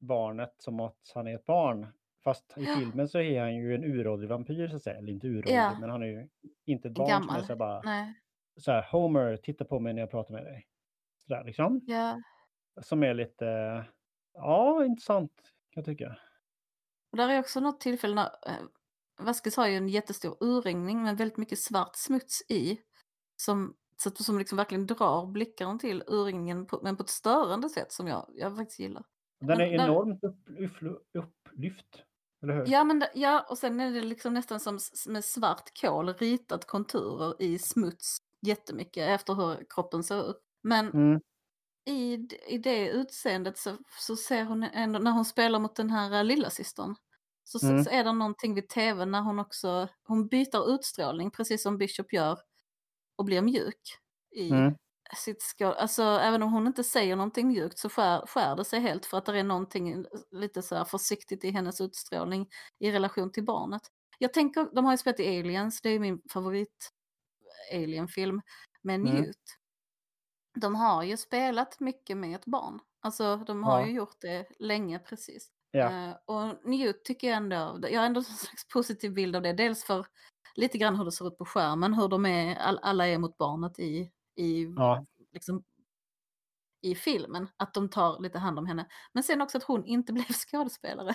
barnet 0.00 0.54
som 0.58 0.80
att 0.80 1.12
han 1.14 1.26
är 1.26 1.34
ett 1.34 1.46
barn. 1.46 1.86
Fast 2.24 2.58
i 2.58 2.66
filmen 2.66 3.08
så 3.08 3.18
är 3.18 3.40
han 3.40 3.54
ju 3.54 3.74
en 3.74 3.84
uråldrig 3.84 4.28
vampyr 4.28 4.68
så 4.68 4.76
att 4.76 4.82
säga. 4.82 4.98
Eller 4.98 5.12
inte 5.12 5.26
uråldrig, 5.26 5.56
ja. 5.56 5.78
men 5.80 5.90
han 5.90 6.02
är 6.02 6.06
ju 6.06 6.28
inte 6.64 6.88
ett 6.88 6.94
barn 6.94 7.08
Gammal. 7.08 7.28
som 7.28 7.36
är 7.36 7.46
så 7.46 7.56
bara 7.56 7.82
Nej. 7.82 8.14
så 8.56 8.72
här, 8.72 8.82
Homer, 8.82 9.36
titta 9.36 9.64
på 9.64 9.80
mig 9.80 9.94
när 9.94 10.00
jag 10.00 10.10
pratar 10.10 10.34
med 10.34 10.44
dig. 10.44 10.66
Sådär 11.18 11.44
liksom. 11.44 11.80
Ja. 11.86 12.20
Som 12.82 13.02
är 13.02 13.14
lite, 13.14 13.44
ja, 14.34 14.84
intressant 14.84 15.32
kan 15.70 15.80
jag 15.80 15.84
tycka. 15.84 16.16
Och 17.10 17.16
där 17.16 17.28
är 17.28 17.40
också 17.40 17.60
något 17.60 17.80
tillfälle 17.80 18.14
när 18.14 18.24
eh, 18.24 19.24
Vasquez 19.24 19.56
har 19.56 19.68
ju 19.68 19.76
en 19.76 19.88
jättestor 19.88 20.36
urringning 20.40 21.02
med 21.02 21.18
väldigt 21.18 21.36
mycket 21.38 21.58
svart 21.58 21.96
smuts 21.96 22.50
i. 22.50 22.80
Som, 23.36 23.76
som 24.14 24.38
liksom 24.38 24.56
verkligen 24.56 24.86
drar 24.86 25.26
blickarna 25.26 25.78
till 25.78 26.02
urringningen 26.06 26.66
på, 26.66 26.80
men 26.82 26.96
på 26.96 27.02
ett 27.02 27.08
störande 27.08 27.68
sätt 27.68 27.92
som 27.92 28.06
jag, 28.06 28.30
jag 28.34 28.56
faktiskt 28.56 28.80
gillar. 28.80 29.04
Den 29.40 29.60
är 29.60 29.70
men, 29.70 29.80
enormt 29.80 30.24
upp, 30.24 30.48
upp, 30.58 31.04
upplyft. 31.12 32.04
Eller 32.44 32.54
hur? 32.54 32.72
Ja, 32.72 32.84
men, 32.84 33.04
ja, 33.14 33.46
och 33.48 33.58
sen 33.58 33.80
är 33.80 33.90
det 33.90 34.00
liksom 34.00 34.34
nästan 34.34 34.60
som 34.60 34.78
med 35.06 35.24
svart 35.24 35.80
kol 35.80 36.08
ritat 36.08 36.66
konturer 36.66 37.42
i 37.42 37.58
smuts 37.58 38.18
jättemycket 38.40 39.08
efter 39.08 39.34
hur 39.34 39.64
kroppen 39.70 40.04
ser 40.04 40.30
ut. 40.30 40.40
Men 40.62 40.90
mm 40.90 41.20
i, 41.86 42.28
i 42.48 42.58
det 42.58 42.88
utseendet 42.88 43.58
så, 43.58 43.76
så 44.00 44.16
ser 44.16 44.44
hon 44.44 44.62
ändå, 44.62 44.98
när 44.98 45.10
hon 45.10 45.24
spelar 45.24 45.58
mot 45.58 45.76
den 45.76 45.90
här 45.90 46.18
uh, 46.18 46.24
lilla 46.24 46.50
systern 46.50 46.94
så, 47.44 47.66
mm. 47.66 47.84
så, 47.84 47.90
är 47.90 48.04
det 48.04 48.12
någonting 48.12 48.54
vid 48.54 48.68
tv 48.68 49.04
när 49.04 49.20
hon 49.20 49.38
också, 49.38 49.88
hon 50.04 50.28
byter 50.28 50.74
utstrålning 50.74 51.30
precis 51.30 51.62
som 51.62 51.78
Bishop 51.78 52.12
gör 52.12 52.38
och 53.16 53.24
blir 53.24 53.42
mjuk 53.42 53.98
i 54.30 54.50
mm. 54.50 54.74
Sitt 55.16 55.42
skål. 55.42 55.74
Alltså 55.74 56.02
även 56.02 56.42
om 56.42 56.52
hon 56.52 56.66
inte 56.66 56.84
säger 56.84 57.16
någonting 57.16 57.48
mjukt 57.48 57.78
så 57.78 57.88
skär, 57.88 58.26
skär 58.26 58.56
det 58.56 58.64
sig 58.64 58.80
helt 58.80 59.06
för 59.06 59.18
att 59.18 59.26
det 59.26 59.38
är 59.38 59.44
någonting 59.44 60.04
lite 60.30 60.62
så 60.62 60.74
här 60.74 60.84
försiktigt 60.84 61.44
i 61.44 61.50
hennes 61.50 61.80
utstrålning 61.80 62.48
i 62.78 62.92
relation 62.92 63.32
till 63.32 63.44
barnet. 63.44 63.82
Jag 64.18 64.32
tänker, 64.32 64.68
de 64.74 64.84
har 64.84 64.92
ju 64.92 64.98
spelat 64.98 65.20
i 65.20 65.38
Aliens, 65.38 65.80
det 65.80 65.90
är 65.90 65.98
min 65.98 66.22
favorit 66.30 66.90
Alien-film 67.72 68.42
med 68.82 68.94
mm. 68.94 69.14
Newt 69.14 69.58
de 70.54 70.74
har 70.74 71.02
ju 71.02 71.16
spelat 71.16 71.80
mycket 71.80 72.16
med 72.16 72.34
ett 72.34 72.44
barn. 72.44 72.80
Alltså 73.00 73.36
de 73.36 73.64
har 73.64 73.80
ja. 73.80 73.86
ju 73.86 73.92
gjort 73.92 74.20
det 74.20 74.46
länge 74.58 74.98
precis. 74.98 75.48
Ja. 75.70 76.08
Uh, 76.08 76.14
och 76.24 76.68
Newt 76.68 77.04
tycker 77.04 77.28
jag 77.28 77.36
ändå, 77.36 77.78
jag 77.90 78.00
har 78.00 78.06
ändå 78.06 78.18
en 78.18 78.24
slags 78.24 78.68
positiv 78.68 79.14
bild 79.14 79.36
av 79.36 79.42
det. 79.42 79.52
Dels 79.52 79.84
för 79.84 80.06
lite 80.54 80.78
grann 80.78 80.96
hur 80.96 81.04
det 81.04 81.12
ser 81.12 81.28
ut 81.28 81.38
på 81.38 81.44
skärmen, 81.44 81.94
hur 81.94 82.08
de 82.08 82.26
är, 82.26 82.56
all, 82.56 82.78
alla 82.82 83.06
är 83.06 83.18
mot 83.18 83.38
barnet 83.38 83.78
i, 83.78 84.10
i, 84.36 84.74
ja. 84.76 85.06
liksom, 85.32 85.64
i 86.82 86.94
filmen. 86.94 87.48
Att 87.56 87.74
de 87.74 87.88
tar 87.88 88.20
lite 88.20 88.38
hand 88.38 88.58
om 88.58 88.66
henne. 88.66 88.86
Men 89.12 89.22
sen 89.22 89.42
också 89.42 89.58
att 89.58 89.64
hon 89.64 89.84
inte 89.84 90.12
blev 90.12 90.26
skådespelare. 90.50 91.14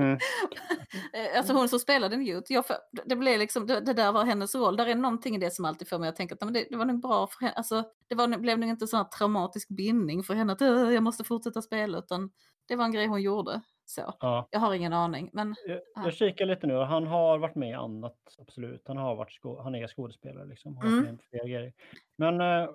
Mm. 0.00 0.18
Alltså 1.36 1.52
hon 1.52 1.68
som 1.68 1.78
spelade 1.78 2.16
Newt, 2.16 2.50
jag, 2.50 2.66
för- 2.66 2.76
det, 3.04 3.16
blev 3.16 3.38
liksom, 3.38 3.66
det, 3.66 3.80
det 3.80 3.92
där 3.92 4.12
var 4.12 4.24
hennes 4.24 4.54
roll. 4.54 4.76
Där 4.76 4.86
är 4.86 4.94
någonting 4.94 5.34
i 5.36 5.38
det 5.38 5.50
som 5.50 5.64
alltid 5.64 5.88
får 5.88 5.98
mig 5.98 6.08
att 6.08 6.16
tänka 6.16 6.34
att 6.34 6.40
"Nej, 6.40 6.46
men 6.46 6.54
det, 6.54 6.66
det 6.70 6.76
var 6.76 6.84
nog 6.84 7.00
bra 7.00 7.26
för 7.26 7.40
henne. 7.40 7.52
Alltså, 7.52 7.84
det 8.08 8.14
var, 8.14 8.38
blev 8.38 8.58
nog 8.58 8.68
inte 8.68 8.86
sån 8.86 8.96
här 8.98 9.04
traumatisk 9.04 9.68
bindning 9.68 10.22
för 10.22 10.34
henne 10.34 10.52
att 10.52 10.62
"Åh, 10.62 10.94
jag 10.94 11.02
måste 11.02 11.24
fortsätta 11.24 11.62
spela. 11.62 11.98
Utan 11.98 12.30
det 12.68 12.76
var 12.76 12.84
en 12.84 12.92
grej 12.92 13.06
hon 13.06 13.22
gjorde. 13.22 13.60
Så. 13.84 14.14
Ja. 14.20 14.48
Jag 14.50 14.60
har 14.60 14.74
ingen 14.74 14.92
aning. 14.92 15.30
Men 15.32 15.54
Jag, 15.66 15.80
Ja. 15.94 16.02
jag 16.04 16.14
kikar 16.14 16.46
lite 16.46 16.66
nu 16.66 16.74
och 16.76 16.86
han 16.86 17.06
har 17.06 17.38
varit 17.38 17.54
med 17.54 17.70
i 17.70 17.72
annat, 17.74 18.16
absolut. 18.38 18.82
Han, 18.88 18.96
har 18.96 19.16
varit 19.16 19.30
skå- 19.42 19.62
han 19.62 19.74
är 19.74 19.86
skådespelare 19.88 20.46
liksom. 20.46 20.74
Varit 20.74 20.86
Mm. 20.92 21.18
med. 21.42 21.72
Men 22.18 22.40
eh, 22.40 22.68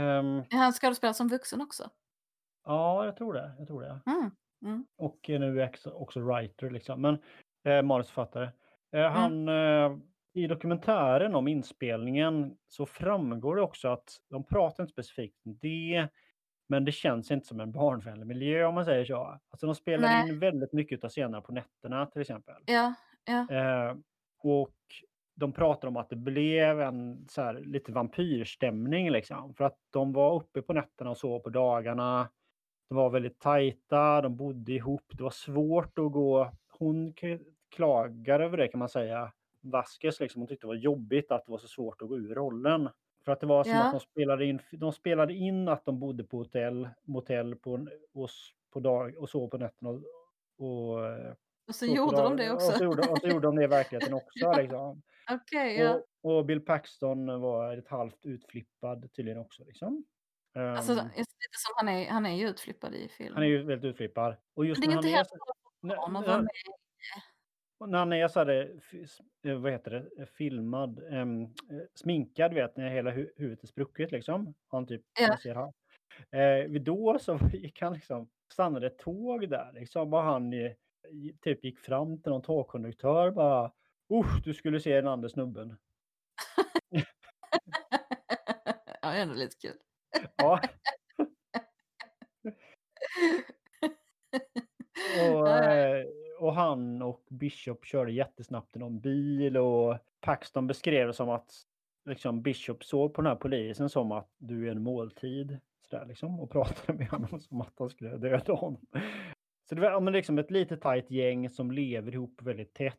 ehm, 0.00 0.38
är 0.50 0.56
han 0.56 0.72
skådespelare 0.72 1.14
som 1.14 1.28
vuxen 1.28 1.60
också? 1.60 1.90
ja, 2.64 3.04
jag 3.04 3.16
tror 3.16 3.34
det. 3.34 3.54
Jag 3.58 3.66
tror 3.68 3.82
det. 3.82 4.00
Mm. 4.06 4.30
Mm. 4.62 4.86
Och 4.96 5.18
nu 5.28 5.62
är 5.62 5.68
också, 5.68 5.90
också 5.90 6.20
writer 6.20 6.70
liksom. 6.70 7.00
Men 7.00 7.18
eh, 7.64 7.82
manusförfattare. 7.82 8.50
Eh, 8.92 9.10
han, 9.10 9.48
eh, 9.48 9.96
I 10.34 10.46
dokumentären 10.46 11.34
om 11.34 11.48
inspelningen 11.48 12.56
så 12.68 12.86
framgår 12.86 13.56
det 13.56 13.62
också 13.62 13.88
att 13.88 14.16
de 14.30 14.44
pratar 14.44 14.82
inte 14.82 14.92
specifikt 14.92 15.46
om 15.46 15.58
det. 15.60 16.08
Men 16.68 16.84
det 16.84 16.92
känns 16.92 17.30
inte 17.30 17.46
som 17.46 17.60
en 17.60 17.72
barnvänlig 17.72 18.26
miljö 18.26 18.64
om 18.64 18.74
man 18.74 18.84
säger 18.84 19.04
så. 19.04 19.40
Alltså 19.50 19.66
de 19.66 19.74
spelar 19.74 20.08
Nej. 20.08 20.28
in 20.28 20.38
väldigt 20.38 20.72
mycket 20.72 21.04
av 21.04 21.10
scenerna 21.10 21.40
på 21.40 21.52
nätterna 21.52 22.06
till 22.06 22.20
exempel. 22.20 22.54
Ja, 22.66 22.94
ja. 23.24 23.56
Eh, 23.56 23.96
och 24.38 24.76
de 25.34 25.52
pratar 25.52 25.88
om 25.88 25.96
att 25.96 26.10
det 26.10 26.16
blev 26.16 26.80
en 26.80 27.26
så 27.28 27.42
här, 27.42 27.54
lite 27.54 27.92
vampyrstämning 27.92 29.10
liksom. 29.10 29.54
För 29.54 29.64
att 29.64 29.78
de 29.90 30.12
var 30.12 30.34
uppe 30.34 30.62
på 30.62 30.72
nätterna 30.72 31.10
och 31.10 31.18
sov 31.18 31.38
på 31.40 31.50
dagarna. 31.50 32.30
De 32.92 32.96
var 32.96 33.10
väldigt 33.10 33.38
tajta, 33.38 34.20
de 34.20 34.36
bodde 34.36 34.72
ihop. 34.72 35.02
Det 35.12 35.22
var 35.22 35.30
svårt 35.30 35.98
att 35.98 36.12
gå. 36.12 36.50
Hon 36.78 37.14
klagar 37.70 38.40
över 38.40 38.56
det 38.56 38.68
kan 38.68 38.78
man 38.78 38.88
säga. 38.88 39.32
Vasquez 39.60 40.20
liksom, 40.20 40.40
hon 40.42 40.48
tyckte 40.48 40.64
det 40.66 40.68
var 40.68 40.74
jobbigt 40.74 41.30
att 41.32 41.46
det 41.46 41.50
var 41.52 41.58
så 41.58 41.68
svårt 41.68 42.02
att 42.02 42.08
gå 42.08 42.18
ur 42.18 42.34
rollen. 42.34 42.88
För 43.24 43.32
att 43.32 43.40
det 43.40 43.46
var 43.46 43.64
som 43.64 43.72
Ja. 43.72 43.84
att 43.84 43.92
de 43.92 44.00
spelade 44.00 44.44
in, 44.46 44.60
de 44.72 44.92
spelade 44.92 45.34
in 45.34 45.68
att 45.68 45.84
de 45.84 45.98
bodde 46.00 46.24
på 46.24 46.36
hotell, 46.38 46.88
motell 47.02 47.56
på, 47.56 47.86
och, 48.14 48.28
på 48.70 48.80
dag, 48.80 49.16
och 49.18 49.28
sov 49.28 49.48
på 49.48 49.58
nätterna. 49.58 49.90
Och, 49.90 50.00
och, 50.58 50.98
Och 51.68 51.74
så 51.74 51.86
gjorde 51.86 52.16
de 52.16 52.36
det 52.36 52.48
Och 52.50 52.54
också. 52.54 52.72
så 52.72 52.84
gjorde, 52.84 53.08
och 53.08 53.18
så 53.18 53.26
gjorde 53.28 53.46
de 53.46 53.56
det 53.56 53.64
i 53.64 53.66
verkligheten 53.66 54.14
också. 54.22 54.38
Ja. 54.38 54.56
liksom. 54.60 55.02
Okej, 55.30 55.76
ja. 55.78 56.00
och, 56.22 56.36
och 56.38 56.44
Bill 56.46 56.60
Paxton 56.60 57.40
var 57.40 57.76
ett 57.76 57.88
halvt 57.88 58.26
utflippad 58.26 59.12
tydligen 59.12 59.38
också. 59.40 59.64
Liksom. 59.64 60.04
Alltså, 60.54 60.92
Ehm, 60.92 61.08
lite 61.16 61.58
som 61.58 61.72
han 61.76 61.88
är, 61.88 62.10
han 62.10 62.26
är 62.26 62.36
ju 62.36 62.48
utflippad 62.48 62.94
i 62.94 63.08
filmen. 63.08 63.34
han 63.34 63.42
är 63.42 63.46
ju 63.46 63.62
väldigt 63.62 63.90
utflippad. 63.90 64.36
Och 64.54 64.66
just 64.66 64.80
det 64.82 64.86
är 64.86 64.88
när 64.88 64.96
inte 64.96 65.08
han 65.08 65.24
för 65.24 65.38
när, 65.80 66.20
när, 66.20 66.42
med. 66.42 67.90
när 67.90 67.98
han 67.98 68.12
är 68.12 68.28
så 68.28 68.38
här, 68.38 68.48
eh, 68.48 69.50
eh, 69.50 69.58
vad 69.58 69.72
heter 69.72 69.90
det, 69.90 70.26
filmad, 70.26 71.02
ehm, 71.10 71.42
eh, 71.42 71.48
sminkad, 71.94 72.54
vet 72.54 72.76
ni, 72.76 72.88
hela 72.88 73.10
hu 73.10 73.32
huvudet 73.36 73.62
är 73.62 73.66
sprucket 73.66 74.12
liksom. 74.12 74.54
Han 74.68 74.86
typ, 74.86 75.02
Ja. 75.20 75.36
ser 75.42 75.54
här. 75.54 75.72
Eh, 76.30 76.70
då 76.70 77.18
så 77.18 77.38
gick 77.52 77.80
han 77.80 77.92
liksom, 77.92 78.30
stannade 78.52 78.86
ett 78.86 78.98
tåg 78.98 79.48
där 79.48 79.72
liksom 79.72 80.14
och 80.14 80.22
han 80.22 80.52
eh, 80.52 80.72
typ 81.40 81.64
gick 81.64 81.78
fram 81.78 82.22
till 82.22 82.30
någon 82.32 82.42
tågkonduktör 82.42 83.30
bara 83.30 83.72
Usch, 84.12 84.42
du 84.44 84.54
skulle 84.54 84.80
se 84.80 84.94
den 84.94 85.08
andra 85.08 85.28
snubben. 85.28 85.76
ja, 89.02 89.10
det 89.10 89.18
är 89.18 89.22
ändå 89.22 89.34
lite 89.34 89.56
kul. 89.56 89.76
Ja. 90.36 90.60
Och, 95.20 95.48
eh, 95.48 96.06
och 96.38 96.54
han 96.54 97.02
och 97.02 97.24
Bishop 97.30 97.84
körde 97.84 98.12
jättesnabbt 98.12 98.76
i 98.76 98.78
någon 98.78 99.00
bil 99.00 99.56
och 99.56 99.98
Paxton 100.20 100.66
beskrev 100.66 101.06
det 101.06 101.12
som 101.12 101.30
att 101.30 101.52
liksom, 102.04 102.42
Bishop 102.42 102.84
såg 102.84 103.14
på 103.14 103.22
den 103.22 103.28
här 103.28 103.36
polisen 103.36 103.88
som 103.88 104.12
att 104.12 104.30
du 104.38 104.66
är 104.66 104.72
en 104.72 104.82
måltid. 104.82 105.58
Sådär, 105.90 106.06
liksom, 106.06 106.40
och 106.40 106.50
pratade 106.50 106.98
med 106.98 107.08
honom 107.08 107.40
som 107.40 107.60
att 107.60 107.72
han 107.78 107.90
skulle 107.90 108.16
döda 108.16 108.52
honom. 108.52 108.86
Så 109.68 109.74
det 109.74 109.80
var 109.80 109.90
ja, 109.90 110.00
men 110.00 110.12
liksom 110.12 110.38
ett 110.38 110.50
litet 110.50 110.80
tajt 110.80 111.10
gäng 111.10 111.50
som 111.50 111.70
lever 111.70 112.12
ihop 112.12 112.42
väldigt 112.42 112.74
tätt 112.74 112.98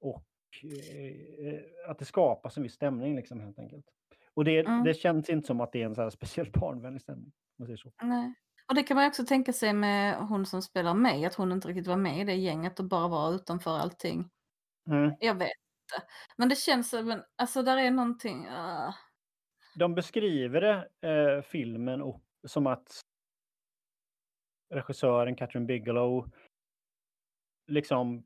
och 0.00 0.26
eh, 0.62 1.90
att 1.90 1.98
det 1.98 2.04
skapas 2.04 2.56
en 2.56 2.62
viss 2.62 2.74
stämning 2.74 3.16
liksom, 3.16 3.40
helt 3.40 3.58
enkelt. 3.58 3.86
Och 4.34 4.44
det, 4.44 4.58
Mm. 4.60 4.84
det 4.84 4.94
känns 4.94 5.30
inte 5.30 5.46
som 5.46 5.60
att 5.60 5.72
det 5.72 5.82
är 5.82 5.86
en 5.86 5.94
så 5.94 6.02
här 6.02 6.10
speciellt 6.10 6.52
barnvänlig 6.60 7.02
stämning. 7.02 7.32
Man 7.58 7.66
säger 7.66 7.76
så. 7.76 7.92
Nej. 8.02 8.34
Och 8.68 8.74
det 8.74 8.82
kan 8.82 8.96
man 8.96 9.06
också 9.06 9.24
tänka 9.26 9.52
sig 9.52 9.72
med 9.72 10.16
hon 10.16 10.46
som 10.46 10.62
spelar 10.62 10.94
mig, 10.94 11.24
att 11.24 11.34
hon 11.34 11.52
inte 11.52 11.68
riktigt 11.68 11.86
var 11.86 11.96
med 11.96 12.18
i 12.20 12.24
det 12.24 12.34
gänget 12.34 12.78
och 12.80 12.84
bara 12.88 13.08
var 13.08 13.34
utanför 13.34 13.78
allting. 13.78 14.30
Mm. 14.90 15.12
Jag 15.20 15.34
vet 15.34 15.48
inte. 15.48 16.06
Men 16.36 16.48
det 16.48 16.56
känns 16.56 16.90
som, 16.90 17.22
alltså 17.36 17.62
där 17.62 17.76
är 17.76 17.90
någonting, 17.90 18.46
ah. 18.48 18.94
De 19.78 19.94
beskriver 19.94 20.60
det, 20.60 20.88
eh, 21.08 21.42
filmen 21.42 22.02
och, 22.02 22.20
som 22.46 22.66
att 22.66 23.00
regissören 24.74 25.36
Catherine 25.36 25.66
Bigelow 25.66 26.30
liksom 27.66 28.24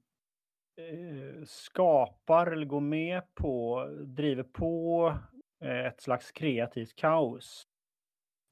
eh, 0.76 1.44
skapar 1.44 2.46
eller 2.46 2.66
går 2.66 2.80
med 2.80 3.34
på, 3.34 3.84
driver 4.06 4.42
på 4.42 5.14
ett 5.60 6.00
slags 6.00 6.32
kreativt 6.32 6.96
kaos. 6.96 7.66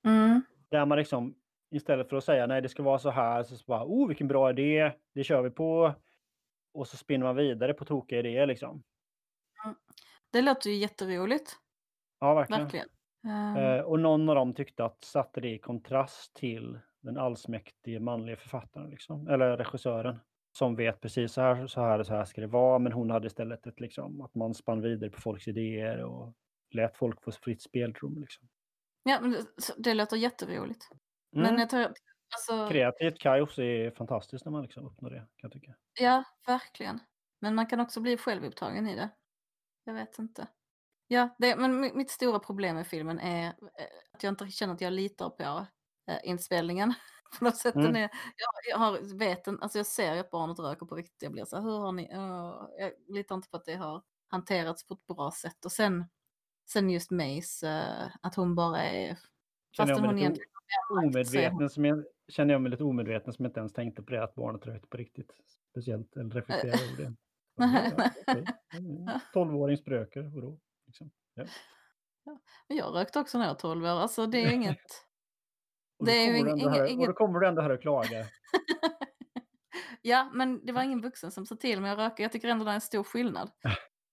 mm, 0.06 0.42
Där 0.70 0.86
man 0.86 0.98
liksom 0.98 1.34
istället 1.70 2.08
för 2.08 2.16
att 2.16 2.24
säga 2.24 2.46
nej 2.46 2.62
det 2.62 2.68
ska 2.68 2.82
vara 2.82 2.98
så 2.98 3.10
här 3.10 3.42
så 3.42 3.64
bara 3.66 3.84
oh 3.84 4.08
vilken 4.08 4.28
bra 4.28 4.50
idé, 4.50 4.92
det 5.14 5.24
kör 5.24 5.42
vi 5.42 5.50
på. 5.50 5.94
Och 6.74 6.88
så 6.88 6.96
spinner 6.96 7.26
man 7.26 7.36
vidare 7.36 7.74
på 7.74 7.84
tokiga 7.84 8.18
idéer 8.18 8.46
liksom. 8.46 8.82
det 10.32 10.42
låter 10.42 10.70
ju 10.70 10.76
jätteroligt, 10.76 11.52
Ja 12.20 12.34
verkligen. 12.34 12.62
verkligen. 12.62 12.88
Eh, 13.56 13.80
och 13.80 14.00
någon 14.00 14.28
av 14.28 14.34
dem 14.34 14.54
tyckte 14.54 14.84
att 14.84 15.04
satte 15.04 15.40
det 15.40 15.48
i 15.48 15.58
kontrast 15.58 16.34
till 16.34 16.78
den 17.02 17.18
allsmäktige 17.18 18.00
manliga 18.00 18.36
författaren, 18.36 18.90
liksom, 18.90 19.28
eller 19.28 19.56
regissören, 19.56 20.18
som 20.58 20.76
vet 20.76 21.00
precis 21.00 21.32
så 21.32 21.40
här, 21.40 21.66
så 21.66 21.80
här, 21.80 22.02
så 22.02 22.14
här 22.14 22.24
ska 22.24 22.40
det 22.40 22.46
vara, 22.46 22.78
men 22.78 22.92
hon 22.92 23.10
hade 23.10 23.26
istället 23.26 23.66
ett 23.66 23.80
liksom, 23.80 24.20
att 24.20 24.34
man 24.34 24.54
spann 24.54 24.80
vidare 24.80 25.10
på 25.10 25.20
folks 25.20 25.48
idéer 25.48 26.04
och 26.04 26.32
lät 26.76 26.96
folk 26.96 27.22
få 27.22 27.32
fritt 27.32 27.62
spelrum. 27.62 28.18
Liksom. 28.20 28.48
ja, 29.02 29.20
men 29.20 29.30
det, 29.30 29.44
det 29.78 29.94
låter 29.94 30.16
jätteroligt. 30.16 30.88
Men 31.32 31.46
Mm. 31.46 31.60
jag 31.60 31.70
tror, 31.70 31.82
alltså, 32.34 32.68
Kreativt 32.70 33.18
kaos 33.20 33.58
är 33.58 33.90
fantastiskt 33.90 34.44
när 34.44 34.52
man 34.52 34.62
liksom 34.62 34.86
uppnår 34.86 35.10
det, 35.10 35.18
kan 35.18 35.28
jag 35.36 35.52
tycka. 35.52 35.74
ja, 36.00 36.24
verkligen. 36.46 37.00
Men 37.40 37.54
man 37.54 37.66
kan 37.66 37.80
också 37.80 38.00
bli 38.00 38.16
självupptagen 38.16 38.88
i 38.88 38.96
det. 38.96 39.10
Jag 39.84 39.94
vet 39.94 40.18
inte. 40.18 40.46
Ja, 41.08 41.28
det, 41.38 41.56
men 41.56 41.84
mi- 41.84 41.94
mitt 41.94 42.10
stora 42.10 42.38
problem 42.38 42.76
med 42.76 42.86
filmen 42.86 43.18
är 43.20 43.46
eh, 43.46 43.52
att 44.12 44.22
jag 44.22 44.32
inte 44.32 44.48
känner 44.48 44.74
att 44.74 44.80
jag 44.80 44.92
litar 44.92 45.30
på 45.30 45.66
eh, 46.12 46.18
inspelningen. 46.24 46.94
På 47.38 47.44
något 47.44 47.56
sätt. 47.56 47.74
Mm. 47.74 47.86
Den 47.86 47.96
är, 47.96 48.00
jag, 48.36 48.50
jag, 48.70 48.78
har, 48.78 49.18
vet, 49.18 49.46
en- 49.46 49.62
alltså 49.62 49.78
jag 49.78 49.86
ser 49.86 50.20
att 50.20 50.30
barnet 50.30 50.58
röker 50.58 50.86
på 50.86 50.94
riktigt. 50.94 51.22
Jag 51.22 51.32
blir 51.32 51.44
så 51.44 51.56
här, 51.56 51.62
hur 51.62 51.78
har 51.78 51.92
ni... 51.92 52.08
åh, 52.12 52.68
jag 52.78 52.92
litar 53.08 53.34
inte 53.34 53.48
på 53.48 53.56
att 53.56 53.64
det 53.64 53.74
har 53.74 54.02
hanterats 54.28 54.86
på 54.86 54.94
ett 54.94 55.06
bra 55.06 55.30
sätt. 55.30 55.64
Och 55.64 55.72
sen, 55.72 56.04
sen 56.66 56.90
just 56.90 57.10
Mace, 57.10 57.68
eh, 57.68 58.08
att 58.22 58.34
hon 58.34 58.54
bara 58.54 58.82
är... 58.82 59.18
Känner 59.72 59.90
jag, 59.92 59.98
hon 60.00 60.14
lite 60.14 60.20
egentligen 60.22 60.48
omedveten 61.02 61.70
som 61.70 61.84
jag, 61.84 62.04
känner 62.28 62.54
jag 62.54 62.60
mig 62.62 62.70
lite 62.70 62.84
omedveten 62.84 63.32
som 63.32 63.46
inte 63.46 63.60
ens 63.60 63.72
tänkte 63.72 64.02
på 64.02 64.10
det, 64.10 64.24
att 64.24 64.34
barnet 64.34 64.66
rökte 64.66 64.88
på 64.88 64.96
riktigt. 64.96 65.32
Speciellt, 65.70 66.16
eller 66.16 66.30
reflekterade 66.30 66.82
över 66.84 66.96
det. 67.04 67.14
Ja, 67.58 68.10
ja. 68.26 68.78
Mm. 68.78 69.06
12-åring 69.34 69.76
spröker, 69.76 70.22
vadå? 70.34 70.58
Liksom. 70.86 71.10
Men 72.68 72.76
jag 72.76 72.94
rökte 72.94 73.18
också 73.20 73.38
när 73.38 73.44
jag 73.44 73.52
var 73.54 73.58
12 73.60 73.84
år. 73.84 73.88
Alltså 73.88 74.26
det 74.26 74.38
är 74.38 74.52
inget... 74.52 74.82
Och 75.98 76.06
Det 76.06 76.12
då 76.12 76.18
är 76.32 76.36
ju 76.36 76.38
kommer 76.38 76.44
du 76.44 76.50
ing- 76.50 76.66
ändå 76.66 76.68
här- 76.68 76.86
inget- 76.86 77.08
Och 77.08 77.14
då 77.14 77.18
kommer 77.18 77.40
du 77.40 77.46
ändå 77.48 77.62
här 77.62 77.70
och 77.70 77.80
klagar. 77.80 78.26
ja, 80.02 80.30
men 80.34 80.66
det 80.66 80.72
var 80.72 80.82
ingen 80.82 81.00
vuxen 81.00 81.30
som 81.30 81.46
sa 81.46 81.56
till 81.56 81.80
mig 81.80 81.90
att 81.90 81.98
röka. 81.98 82.22
Jag 82.22 82.32
tycker 82.32 82.48
ändå 82.48 82.64
det 82.64 82.70
är 82.70 82.74
en 82.74 82.80
stor 82.80 83.04
skillnad. 83.04 83.50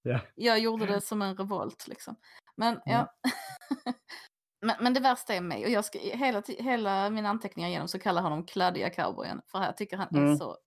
Ja. 0.01 0.19
Jag 0.35 0.59
gjorde 0.59 0.85
det 0.85 1.01
som 1.01 1.21
en 1.21 1.35
revolt 1.37 1.87
liksom. 1.87 2.15
Men 2.57 2.79
ja. 2.85 3.07
men, 4.65 4.75
men 4.81 4.93
det 4.93 4.99
värsta 4.99 5.33
är 5.33 5.41
mig. 5.41 5.65
Och 5.65 5.71
jag 5.71 5.85
ska, 5.85 5.99
hela, 5.99 6.41
hela 6.47 7.09
mina 7.09 7.29
anteckningar 7.29 7.69
igenom 7.69 7.87
så 7.87 7.99
kallar 7.99 8.21
jag 8.21 8.23
honom 8.29 8.45
kladdiga 8.45 8.89
cowboyen. 8.89 9.41
För 9.47 9.63
jag 9.63 9.77
tycker 9.77 9.97
han 9.97 10.07
är 10.15 10.19
Mm. 10.19 10.37
så 10.37 10.57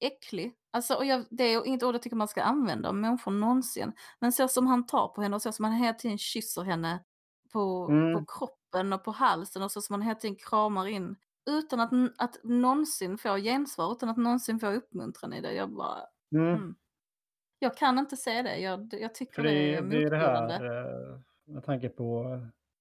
äcklig. 0.00 0.54
Alltså, 0.72 0.94
och 0.94 1.04
jag, 1.04 1.24
det 1.30 1.44
är 1.44 1.66
inget 1.66 1.82
ord 1.82 1.94
jag 1.94 2.02
tycker 2.02 2.16
man 2.16 2.28
ska 2.28 2.42
använda 2.42 2.88
om 2.90 3.00
människor 3.00 3.30
någonsin. 3.30 3.92
Men 4.20 4.32
så 4.32 4.48
som 4.48 4.66
han 4.66 4.86
tar 4.86 5.08
på 5.08 5.22
henne 5.22 5.36
och 5.36 5.42
så 5.42 5.52
som 5.52 5.64
han 5.64 5.74
hela 5.74 5.94
tiden 5.94 6.18
kysser 6.18 6.62
henne 6.62 7.04
på, 7.52 7.88
Mm. 7.90 8.14
på 8.14 8.24
kroppen 8.38 8.92
och 8.92 9.04
på 9.04 9.10
halsen 9.10 9.62
och 9.62 9.72
så 9.72 9.82
som 9.82 9.94
han 9.94 10.02
hela 10.02 10.14
tiden 10.18 10.36
kramar 10.36 10.86
in. 10.86 11.16
Utan 11.50 11.80
att, 11.80 11.90
att 12.18 12.36
någonsin 12.44 13.18
få 13.18 13.36
gensvar, 13.36 13.92
utan 13.92 14.08
att 14.08 14.16
någonsin 14.16 14.60
få 14.60 14.66
uppmuntran 14.66 15.32
i 15.32 15.40
det. 15.40 15.52
Jag 15.54 15.70
bara, 15.74 15.98
Mm. 16.34 16.74
Mm. 17.60 17.70
Jag 17.70 17.76
kan 17.76 17.98
inte 17.98 18.16
se 18.16 18.42
det. 18.42 18.56
Jag, 18.58 18.88
jag 18.92 19.14
tycker 19.14 19.42
det, 19.42 19.48
det, 19.50 19.74
är 19.74 19.78
är- 19.78 19.82
det 19.82 20.02
är 20.02 20.10
det 20.10 20.16
här, 20.16 20.64
eh, 21.12 21.20
med 21.44 21.64
tanke 21.64 21.88
på 21.88 22.24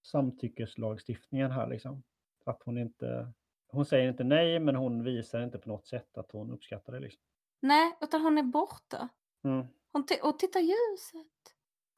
samtyckeslagstiftningen 0.02 1.52
här 1.52 1.68
liksom. 1.68 2.04
Att 2.46 2.64
hon 2.64 2.78
inte, 2.78 3.34
hon 3.72 3.86
säger 3.86 4.10
inte 4.10 4.24
nej, 4.24 4.60
men 4.60 4.76
hon 4.76 5.04
visar 5.04 5.42
inte 5.44 5.58
på 5.58 5.70
något 5.70 5.88
sätt 5.88 6.18
att 6.18 6.32
hon 6.32 6.52
uppskattar 6.52 6.94
det 6.94 7.00
liksom. 7.00 7.22
Nej, 7.62 7.98
utan 8.02 8.22
hon 8.22 8.38
är 8.38 8.44
borta. 8.44 9.10
Mm. 9.44 9.66
Hon 9.92 10.06
och 10.24 10.40
titta 10.40 10.60
ljuset. 10.60 11.28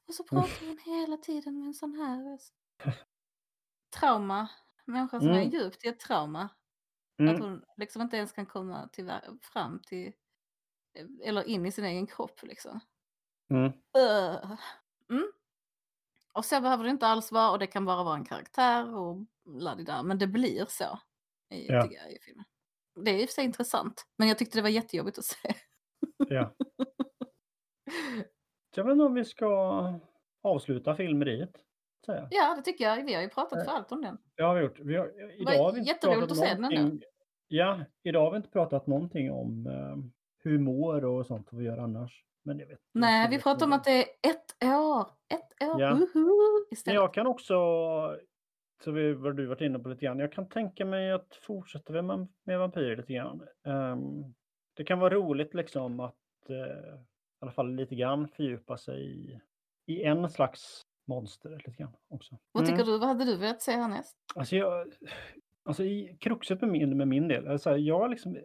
Och 0.07 0.13
så 0.13 0.23
pratar 0.23 0.65
hon 0.67 0.77
hela 0.85 1.17
tiden 1.17 1.59
med 1.59 1.67
en 1.67 1.73
sån 1.73 1.95
här 1.95 2.31
röst. 2.31 2.53
Trauma. 3.99 4.49
Människa 4.85 5.19
som 5.19 5.29
är 5.29 5.33
Mm. 5.41 5.49
djupt 5.49 5.85
i 5.85 5.87
ett 5.87 5.99
trauma. 5.99 6.41
Att 6.43 7.19
Mm. 7.19 7.41
hon 7.41 7.61
liksom 7.77 8.01
inte 8.01 8.17
ens 8.17 8.31
kan 8.31 8.45
komma 8.45 8.87
till, 8.91 9.11
fram 9.41 9.81
till 9.87 10.13
eller 11.23 11.43
in 11.43 11.65
i 11.65 11.71
sin 11.71 11.85
egen 11.85 12.07
kropp 12.07 12.39
liksom. 12.43 12.79
Mm. 13.49 13.71
Öh. 13.97 14.51
Mm. 15.09 15.31
Och 16.33 16.45
så 16.45 16.61
behöver 16.61 16.83
det 16.83 16.89
inte 16.89 17.07
alls 17.07 17.31
vara 17.31 17.51
och 17.51 17.59
det 17.59 17.67
kan 17.67 17.85
bara 17.85 18.03
vara 18.03 18.15
en 18.15 18.25
karaktär 18.25 18.95
och 18.95 19.17
där. 19.85 20.03
Men 20.03 20.17
det 20.17 20.27
blir 20.27 20.65
så 20.69 20.99
i, 21.53 21.67
Ja. 21.67 21.87
jag, 21.91 22.11
i 22.11 22.17
filmen. 22.21 22.45
Det 23.05 23.11
är 23.11 23.17
i 23.17 23.25
och 23.25 23.29
för 23.29 23.33
sig 23.33 23.43
intressant. 23.45 24.05
Men 24.17 24.27
jag 24.27 24.37
tyckte 24.37 24.57
det 24.57 24.61
var 24.61 24.69
jättejobbigt 24.69 25.17
att 25.17 25.25
se. 25.25 25.53
Ja. 26.17 26.55
Jag 28.75 28.83
vet 28.83 28.91
inte 28.91 29.03
om 29.03 29.13
vi 29.13 29.25
ska 29.25 29.99
avsluta 30.41 30.95
filmeriet. 30.95 31.51
Säga. 32.05 32.27
Ja, 32.31 32.55
det 32.55 32.61
tycker 32.61 32.83
jag. 32.83 33.05
Vi 33.05 33.13
har 33.13 33.21
ju 33.21 33.29
pratat 33.29 33.59
Eh, 33.59 33.65
för 33.65 33.71
allt 33.71 33.91
om 33.91 34.01
den. 34.01 34.17
Det 34.35 34.43
har 34.43 34.55
vi 34.55 34.61
gjort. 34.61 34.79
Vi 34.79 34.95
har, 34.95 35.31
idag 35.41 35.63
har 35.63 35.71
vi 35.73 35.79
inte 35.79 35.91
jätteroligt 35.91 36.19
pratat 36.19 36.31
att 36.31 36.49
se 36.49 36.55
den 36.55 36.73
ändå. 36.73 37.05
Ja, 37.47 37.85
idag 38.03 38.21
har 38.21 38.31
vi 38.31 38.37
inte 38.37 38.49
pratat 38.49 38.87
någonting 38.87 39.31
om 39.31 39.67
eh, 39.67 39.97
humor 40.51 41.05
och 41.05 41.25
sånt 41.25 41.47
vad 41.51 41.61
vi 41.61 41.67
gör 41.67 41.77
annars. 41.77 42.23
Men 42.43 42.59
jag 42.59 42.67
vet 42.67 42.79
jag 42.93 43.01
Nej, 43.01 43.27
tror 43.27 43.37
vi 43.37 43.43
pratar 43.43 43.65
om 43.65 43.73
att 43.73 43.83
det 43.83 43.91
är 43.91 44.05
ett 44.29 44.63
år. 44.63 45.07
Ett 45.33 45.69
år. 45.69 45.81
Ja. 45.81 45.93
Woho! 45.93 46.59
Men 46.59 46.65
Istället. 46.71 46.95
jag 46.95 47.13
kan 47.13 47.27
också, 47.27 47.55
så 48.83 48.91
vi, 48.91 49.13
vad 49.13 49.37
du 49.37 49.45
varit 49.45 49.61
inne 49.61 49.79
på 49.79 49.89
lite 49.89 50.05
grann, 50.05 50.19
jag 50.19 50.31
kan 50.31 50.49
tänka 50.49 50.85
mig 50.85 51.11
att 51.11 51.35
fortsätta 51.41 52.01
med, 52.01 52.27
med 52.43 52.59
vampyrer 52.59 52.97
lite 52.97 53.13
grann. 53.13 53.41
Ehm, 53.65 54.33
det 54.73 54.83
kan 54.83 54.99
vara 54.99 55.13
roligt 55.13 55.53
liksom 55.53 55.99
att 55.99 56.15
eh, 56.49 56.55
i 56.55 57.41
alla 57.41 57.51
fall 57.51 57.75
lite 57.75 57.95
grann 57.95 58.27
fördjupa 58.27 58.77
sig 58.77 59.01
i, 59.05 59.39
i 59.85 60.03
en 60.03 60.29
slags 60.29 60.81
monster 61.07 61.49
lite 61.49 61.71
grann 61.71 61.93
också. 62.09 62.37
Vad 62.51 62.65
tycker 62.65 62.75
Mm. 62.81 62.87
du? 62.87 62.97
Vad 62.99 63.07
hade 63.07 63.25
du 63.25 63.37
velat 63.37 63.61
se 63.61 63.71
härnäst? 63.71 64.17
Alltså, 64.35 64.55
jag, 64.55 64.87
alltså 65.63 65.83
i 65.83 66.17
kruxet 66.19 66.61
med 66.61 66.69
min, 66.69 66.97
med 66.97 67.07
min 67.07 67.27
del, 67.27 67.47
alltså 67.47 67.77
jag 67.77 68.09
liksom 68.09 68.37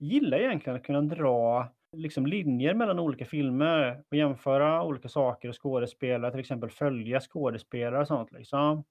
gillar 0.00 0.38
egentligen 0.38 0.76
att 0.76 0.84
kunna 0.84 1.00
dra 1.00 1.68
liksom 1.96 2.26
linjer 2.26 2.74
mellan 2.74 2.98
olika 2.98 3.24
filmer 3.24 4.04
och 4.10 4.16
jämföra 4.16 4.84
olika 4.84 5.08
saker 5.08 5.48
och 5.48 5.62
skådespelare, 5.62 6.30
till 6.30 6.40
exempel 6.40 6.70
följa 6.70 7.20
skådespelare 7.20 8.00
och 8.00 8.06
sånt 8.06 8.32
liksom. 8.32 8.84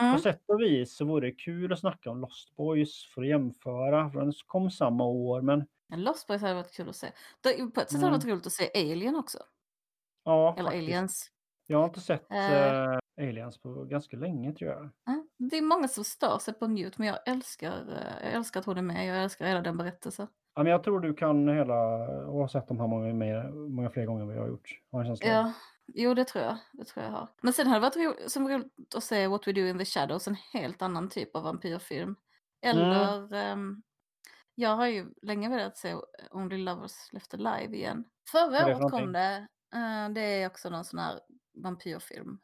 Mm. 0.00 0.14
På 0.14 0.20
sätt 0.20 0.42
och 0.48 0.60
vis 0.60 0.96
så 0.96 1.04
vore 1.04 1.26
det 1.26 1.32
kul 1.32 1.72
att 1.72 1.78
snacka 1.80 2.10
om 2.10 2.20
Lost 2.20 2.56
Boys 2.56 3.04
för 3.14 3.22
att 3.22 3.28
jämföra, 3.28 4.10
för 4.10 4.20
den 4.20 4.32
kom 4.46 4.70
samma 4.70 5.04
år, 5.04 5.42
men 5.42 5.66
Lost 5.96 6.26
Boys 6.26 6.42
hade 6.42 6.54
varit 6.54 6.72
kul 6.72 6.88
att 6.88 6.96
se. 6.96 7.12
På 7.74 7.80
ett 7.80 7.90
sätt 7.90 8.00
hade 8.00 8.06
det 8.12 8.18
varit 8.18 8.24
roligt 8.24 8.46
att 8.46 8.52
se 8.52 8.70
Alien 8.74 9.16
också. 9.16 9.38
ja, 10.24 10.54
Eller 10.58 10.70
faktiskt. 10.70 10.84
Aliens. 10.84 11.30
Jag 11.66 11.78
har 11.78 11.84
inte 11.84 12.00
sett 12.00 12.30
eh, 12.32 12.98
Aliens 13.20 13.58
på 13.58 13.84
ganska 13.84 14.16
länge 14.16 14.52
tror 14.52 14.70
jag. 14.70 14.90
Ja, 15.06 15.24
Det 15.38 15.56
är 15.58 15.62
många 15.62 15.88
som 15.88 16.04
stör 16.04 16.38
sig 16.38 16.54
på 16.54 16.66
Newt, 16.66 16.98
men 16.98 17.08
jag 17.08 17.18
älskar, 17.28 17.72
eh, 17.88 18.24
jag 18.26 18.32
älskar 18.32 18.60
att 18.60 18.66
hon 18.66 18.78
är 18.78 18.82
med. 18.82 19.06
Jag 19.06 19.22
älskar 19.22 19.46
hela 19.46 19.60
den 19.60 19.76
berättelsen. 19.76 20.26
Ja, 20.54 20.62
men 20.62 20.72
jag 20.72 20.82
tror 20.84 21.00
du 21.00 21.14
kan 21.14 21.48
hela, 21.48 21.74
och 22.26 22.38
har 22.40 22.48
sett 22.48 22.68
de 22.68 22.80
här 22.80 22.86
många, 22.86 23.14
mer, 23.14 23.48
många 23.52 23.90
fler 23.90 24.06
gånger 24.06 24.20
än 24.20 24.26
vad 24.26 24.36
jag 24.36 24.40
har 24.42 24.48
gjort. 24.48 24.80
Har 24.92 25.00
en 25.00 25.06
känsla 25.06 25.26
av. 25.28 25.32
Ja, 25.46 25.52
jo 25.94 26.14
det 26.14 26.24
tror 26.24 26.44
jag. 26.44 26.56
Det 26.72 26.84
tror 26.84 27.04
jag 27.04 27.12
har. 27.12 27.28
Men 27.42 27.52
sen 27.52 27.66
hade 27.66 27.78
det 27.78 28.02
varit 28.02 28.18
ro- 28.20 28.28
som 28.28 28.48
roligt 28.48 28.94
att 28.96 29.04
se 29.04 29.26
What 29.26 29.46
We 29.48 29.52
Do 29.52 29.60
In 29.60 29.78
The 29.78 29.84
Shadows, 29.84 30.28
en 30.28 30.34
helt 30.52 30.82
annan 30.82 31.08
typ 31.08 31.36
av 31.36 31.42
vampyrfilm. 31.42 32.16
Eller, 32.62 33.34
ehm, 33.34 33.82
jag 34.54 34.76
har 34.76 34.86
ju 34.86 35.06
länge 35.22 35.48
velat 35.48 35.76
se 35.78 35.94
Only 36.30 36.56
Lovers 36.58 37.12
Left 37.12 37.34
Alive 37.34 37.76
igen. 37.76 38.04
Förra 38.32 38.58
är 38.58 38.68
det 38.68 38.76
för 38.76 38.82
året 38.84 38.90
kom 38.92 39.12
det, 39.12 39.46
eh, 39.74 40.08
det 40.14 40.20
är 40.42 40.46
också 40.46 40.70
någon 40.70 40.84
sån 40.84 40.98
här 40.98 41.20
vampyrfilm. 41.54 42.38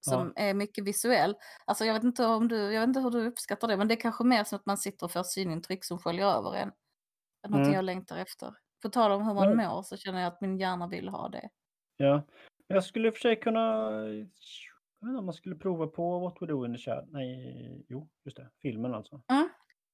Som 0.00 0.32
Ja. 0.36 0.42
är 0.42 0.54
mycket 0.54 0.84
visuell. 0.84 1.36
Alltså 1.64 1.84
jag 1.84 1.94
vet, 1.94 2.04
inte 2.04 2.26
om 2.26 2.48
du, 2.48 2.56
jag 2.72 2.80
vet 2.80 2.88
inte 2.88 3.00
hur 3.00 3.10
du 3.10 3.26
uppskattar 3.26 3.68
det, 3.68 3.76
men 3.76 3.88
det 3.88 3.94
är 3.94 4.00
kanske 4.00 4.24
mer 4.24 4.44
som 4.44 4.56
att 4.56 4.66
man 4.66 4.78
sitter 4.78 5.06
och 5.06 5.12
får 5.12 5.22
synintryck 5.22 5.84
som 5.84 5.98
sköljer 5.98 6.26
över 6.26 6.54
en. 6.54 6.72
Någonting 7.46 7.62
Mm. 7.72 7.74
jag 7.74 7.84
längtar 7.84 8.16
efter. 8.18 8.54
På 8.82 8.88
tal 8.88 9.12
om 9.12 9.26
hur 9.26 9.34
man 9.34 9.56
Men- 9.56 9.68
mår 9.68 9.82
så 9.82 9.96
känner 9.96 10.20
jag 10.20 10.26
att 10.32 10.40
min 10.40 10.58
hjärna 10.58 10.86
vill 10.88 11.08
ha 11.08 11.28
det. 11.28 11.48
Ja. 11.96 12.22
Jag 12.66 12.84
skulle 12.84 13.08
i 13.08 13.10
och 13.10 13.14
för 13.14 13.20
sig 13.20 13.40
kunna... 13.40 13.90
Jag 15.00 15.06
vet 15.06 15.10
inte 15.12 15.18
om 15.18 15.24
man 15.26 15.34
skulle 15.34 15.56
prova 15.56 15.86
på 15.86 16.18
What 16.18 16.36
We 16.42 16.46
Do 16.46 16.64
In 16.66 16.72
The 16.74 16.78
Shadow. 16.78 17.08
Nej, 17.12 17.84
jo, 17.88 18.08
just 18.24 18.36
det. 18.36 18.50
Filmen 18.62 18.94
alltså. 18.94 19.20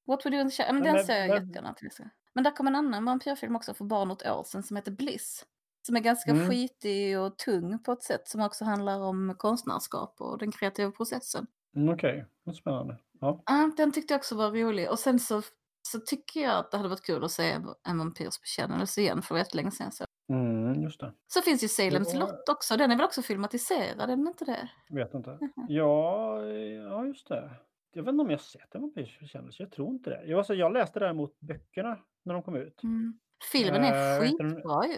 What 0.07 0.27
We 0.27 0.31
Do 0.31 0.37
In 0.37 0.51
The 0.51 0.57
Shadow, 0.57 0.75
men 0.75 0.83
Men- 0.83 0.95
den 0.95 1.05
ser 1.05 1.17
jag 1.17 1.29
men- 1.29 1.47
jättegärna 1.47 1.75
till. 1.75 1.91
Men 2.33 2.45
där 2.45 2.51
kom 2.51 2.67
en 2.67 2.75
annan 2.75 3.05
vampyrfilm 3.05 3.57
också 3.57 3.75
för 3.75 3.85
bara 3.85 4.05
något 4.05 4.23
år 4.27 4.45
sedan 4.45 4.63
som 4.63 4.77
heter 4.77 4.93
Bliss. 4.93 5.47
Som 5.87 5.97
är 5.97 6.01
ganska 6.01 6.31
Mm. 6.31 6.51
skitig 6.51 7.19
och 7.21 7.39
tung 7.39 7.79
på 7.83 7.93
ett 7.93 8.03
sätt 8.03 8.29
som 8.29 8.41
också 8.41 8.65
handlar 8.65 9.01
om 9.01 9.35
konstnärskap 9.39 10.15
och 10.21 10.39
den 10.39 10.53
kreativa 10.53 10.91
processen. 10.91 11.47
Mm, 11.77 11.95
Okej, 11.95 12.27
vad 12.43 12.57
spännande. 12.57 12.97
Ja. 13.21 13.43
Ja, 13.47 13.71
den 13.77 13.93
tyckte 13.93 14.15
jag 14.15 14.19
också 14.19 14.37
var 14.37 14.51
rolig. 14.51 14.91
Och 14.91 14.99
sen 14.99 15.19
så, 15.19 15.43
så 15.89 15.99
tycker 16.01 16.41
jag 16.41 16.59
att 16.59 16.71
det 16.71 16.77
hade 16.77 16.89
varit 16.89 17.07
kul 17.07 17.25
att 17.25 17.31
se 17.31 17.51
en 17.89 17.99
vampyrs 17.99 18.41
bekännelse 18.41 19.01
igen 19.01 19.23
för 19.23 19.37
jättelänge 19.37 19.71
sedan. 19.71 19.93
Så. 19.93 20.05
Mm, 20.29 20.83
just 20.83 21.01
det. 21.01 21.13
så 21.27 21.43
finns 21.43 21.65
ju 21.65 21.69
Salems 21.69 22.13
Ja. 22.15 22.21
lott 22.21 22.49
också. 22.49 22.77
Den 22.77 22.91
är 22.91 22.97
väl 22.97 23.05
också 23.05 23.23
filmatiserad, 23.23 24.01
är 24.01 24.07
den 24.17 24.27
inte 24.29 24.45
det? 24.45 24.69
Vet 24.91 25.15
inte. 25.15 25.31
Mhm. 25.31 25.53
Ja, 25.69 26.43
ja, 26.89 27.07
just 27.07 27.29
det. 27.29 27.51
Jag 27.93 28.03
vet 28.03 28.13
inte 28.13 28.23
om 28.23 28.31
jag 28.31 28.41
sett 28.41 28.75
en 28.75 28.81
vampyrs 28.81 29.19
bekännelse. 29.21 29.63
Jag 29.63 29.73
tror 29.73 29.89
inte 29.91 30.11
det. 30.11 30.23
Jag, 30.27 30.39
alltså, 30.39 30.55
jag 30.55 30.73
läste 30.73 30.99
däremot 31.01 31.41
böckerna 31.41 31.99
när 32.25 32.35
de 32.35 32.43
kom 32.43 32.57
ut. 32.57 32.83
Mm. 32.83 33.19
Filmen 33.53 33.85
är 33.85 34.15
Eh, 34.17 34.21
den? 34.21 34.29
skitbra 34.31 34.87
ju. 34.87 34.97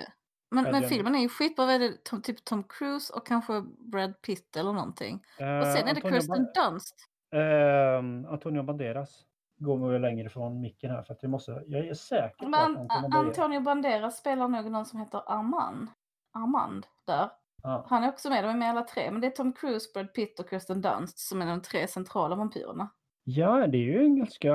Men, 0.51 0.65
men 0.65 0.73
den- 0.73 0.89
filmen 0.89 1.15
är 1.15 1.19
ju 1.19 1.29
skitbra. 1.29 1.67
Vad 1.67 1.75
är 1.75 1.79
det? 1.79 2.05
Tom, 2.05 2.23
typ 2.23 2.45
Tom 2.45 2.65
Cruise 2.65 3.13
och 3.13 3.27
kanske 3.27 3.63
Brad 3.79 4.23
Pitt 4.23 4.57
eller 4.57 4.73
någonting. 4.73 5.15
Och 5.37 5.67
sen 5.67 5.77
är 5.77 5.83
det 5.85 5.91
Antonio 5.91 6.13
Kirsten 6.21 6.47
Dunst. 6.55 6.95
Ehm, 7.35 8.27
Antonio 8.27 8.63
Banderas. 8.63 9.25
Går 9.59 9.78
nog 9.78 10.01
längre 10.01 10.28
från 10.28 10.61
micken 10.61 10.91
här 10.91 11.03
för 11.03 11.15
att 11.15 11.23
jag 11.23 11.31
måste... 11.31 11.62
Jag 11.66 11.87
är 11.87 11.95
säker 11.95 12.37
på 12.45 12.49
Men 12.49 12.61
att 12.77 12.77
An- 12.78 12.91
Antonio 12.91 13.11
Banderas... 13.11 13.39
Antonio 13.39 13.61
Banderas 13.61 14.16
spelar 14.19 14.49
nog 14.49 14.70
någon 14.70 14.85
som 14.85 14.99
heter 15.01 15.23
Armand. 15.27 15.89
Armand 16.33 16.87
där. 17.07 17.31
Ja. 17.62 17.87
Han 17.89 18.05
är 18.05 18.09
också 18.09 18.28
med, 18.31 18.45
de 18.45 18.49
är 18.51 18.55
med 18.57 18.70
alla 18.70 18.83
tre. 18.83 19.11
Men 19.11 19.20
det 19.20 19.27
är 19.27 19.31
Tom 19.31 19.53
Cruise, 19.53 19.91
Brad 19.95 20.12
Pitt 20.15 20.41
och 20.41 20.49
Kirsten 20.51 20.81
Dunst 20.81 21.19
som 21.19 21.43
är 21.43 21.47
de 21.47 21.62
tre 21.62 21.87
centrala 21.89 22.37
vampyrerna. 22.37 22.89
ja, 23.24 23.66
det 23.66 23.78
är 23.78 23.83
ju 23.83 24.05
en 24.05 24.16
ganska 24.16 24.55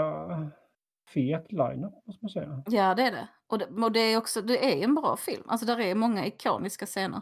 fet 1.14 1.52
line-up 1.52 1.94
måste 2.06 2.26
man 2.26 2.30
säga. 2.30 2.64
Ja, 2.68 2.96
det 2.96 3.04
är 3.04 3.12
det. 3.12 3.28
Och 3.48 3.58
det, 3.58 3.66
och 3.66 3.92
det 3.92 4.00
är 4.00 4.18
också, 4.18 4.42
det 4.42 4.82
är 4.82 4.84
en 4.84 4.96
bra 4.96 5.18
film. 5.18 5.44
Alltså 5.48 5.66
där 5.66 5.80
är 5.80 5.96
många 5.96 6.26
ikoniska 6.26 6.86
scener. 6.86 7.22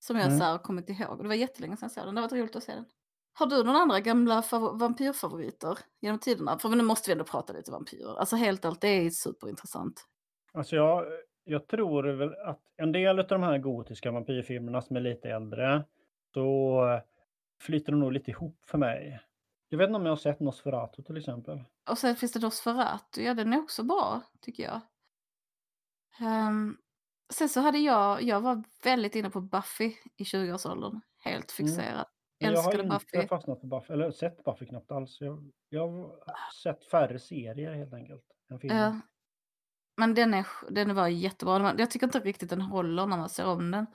Som 0.00 0.16
jag 0.16 0.26
Mm. 0.26 0.38
så 0.38 0.44
här 0.44 0.50
har 0.52 0.58
kommit 0.58 0.88
ihåg. 0.88 1.22
Det 1.22 1.28
var 1.28 1.34
jättelänge 1.34 1.76
sedan 1.76 1.84
jag 1.86 1.90
såg 1.92 2.04
den. 2.04 2.14
Det 2.14 2.20
har 2.20 2.28
varit 2.28 2.40
roligt 2.40 2.56
att 2.56 2.62
se 2.62 2.72
den. 2.74 2.84
Har 3.38 3.46
du 3.46 3.64
några 3.64 3.78
andra 3.78 4.00
gamla 4.00 4.40
fav- 4.40 4.78
vampyrfavoriter 4.78 5.78
genom 6.00 6.18
tiderna? 6.18 6.58
För 6.58 6.68
nu 6.68 6.82
måste 6.82 7.10
vi 7.10 7.12
ändå 7.12 7.24
prata 7.24 7.52
lite 7.52 7.70
vampyrer. 7.70 8.18
Alltså 8.18 8.36
helt 8.36 8.64
allt, 8.64 8.80
det 8.80 8.88
är 8.88 9.10
superintressant. 9.10 10.06
Alltså 10.52 10.76
jag, 10.76 11.04
jag 11.44 11.66
tror 11.66 12.02
väl 12.02 12.34
att 12.34 12.60
en 12.76 12.92
del 12.92 13.18
av 13.18 13.26
de 13.26 13.42
här 13.42 13.58
gotiska 13.58 14.10
vampyrfilmerna 14.10 14.82
som 14.82 14.96
är 14.96 15.00
lite 15.00 15.28
äldre, 15.28 15.84
så 16.34 16.82
flyter 17.60 17.92
de 17.92 18.00
nog 18.00 18.12
lite 18.12 18.30
ihop 18.30 18.58
för 18.66 18.78
mig. 18.78 19.20
Jag 19.68 19.78
vet 19.78 19.88
inte 19.88 19.96
om 19.96 20.04
jag 20.06 20.12
har 20.12 20.16
sett 20.16 20.40
Nosferatu 20.40 21.02
till 21.02 21.16
exempel. 21.16 21.64
Och 21.90 21.98
sen 21.98 22.16
finns 22.16 22.32
det 22.32 22.40
Nosferatu, 22.40 23.22
ja 23.22 23.34
den 23.34 23.52
är 23.52 23.58
också 23.58 23.82
bra 23.82 24.22
tycker 24.40 24.62
jag. 24.62 24.80
Ehm, 26.20 26.76
sen 27.32 27.48
så 27.48 27.60
hade 27.60 27.78
jag, 27.78 28.22
jag 28.22 28.40
var 28.40 28.64
väldigt 28.84 29.14
inne 29.14 29.30
på 29.30 29.40
Buffy 29.40 29.92
i 30.16 30.22
20-årsåldern. 30.22 31.00
Helt 31.24 31.52
fixerad. 31.52 31.94
Men 31.96 32.17
jag 32.38 32.62
har 32.62 32.72
inte 32.74 32.84
Buffy. 33.12 33.28
fastnat 33.28 33.60
för 33.60 33.66
Buffy, 33.66 33.92
eller 33.92 34.10
sett 34.10 34.44
Buffy 34.44 34.66
knappt 34.66 34.90
alls. 34.92 35.20
Jag, 35.20 35.52
jag 35.68 35.88
har 35.88 36.52
sett 36.62 36.84
färre 36.84 37.18
serier 37.18 37.74
helt 37.74 37.94
enkelt. 37.94 38.24
Än 38.50 38.58
filmer. 38.60 38.80
Ja. 38.84 39.00
Men 39.96 40.14
den, 40.14 40.34
är, 40.34 40.46
den 40.70 40.94
var 40.94 41.08
jättebra. 41.08 41.74
Jag 41.78 41.90
tycker 41.90 42.06
inte 42.06 42.20
riktigt 42.20 42.50
den 42.50 42.60
håller 42.60 43.06
när 43.06 43.16
man 43.16 43.28
ser 43.28 43.46
om 43.46 43.70
den. 43.70 43.86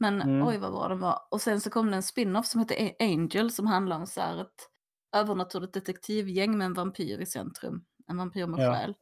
Men 0.00 0.22
Mm. 0.22 0.46
oj 0.48 0.58
vad 0.58 0.72
bra 0.72 0.88
den 0.88 1.00
var. 1.00 1.22
Och 1.30 1.40
sen 1.40 1.60
så 1.60 1.70
kom 1.70 1.90
det 1.90 1.96
en 1.96 2.02
spin-off 2.02 2.46
som 2.46 2.60
heter 2.60 2.86
A- 2.86 2.94
Angel 3.00 3.50
som 3.50 3.66
handlar 3.66 3.96
om 3.96 4.06
så 4.06 4.20
här 4.20 4.40
ett 4.40 4.68
övernaturligt 5.16 5.74
detektivgäng 5.74 6.58
med 6.58 6.64
en 6.64 6.74
vampyr 6.74 7.18
i 7.20 7.26
centrum. 7.26 7.84
En 8.06 8.16
vampyr 8.16 8.46
med 8.46 8.60
Ja. 8.60 8.72
själ. 8.74 8.94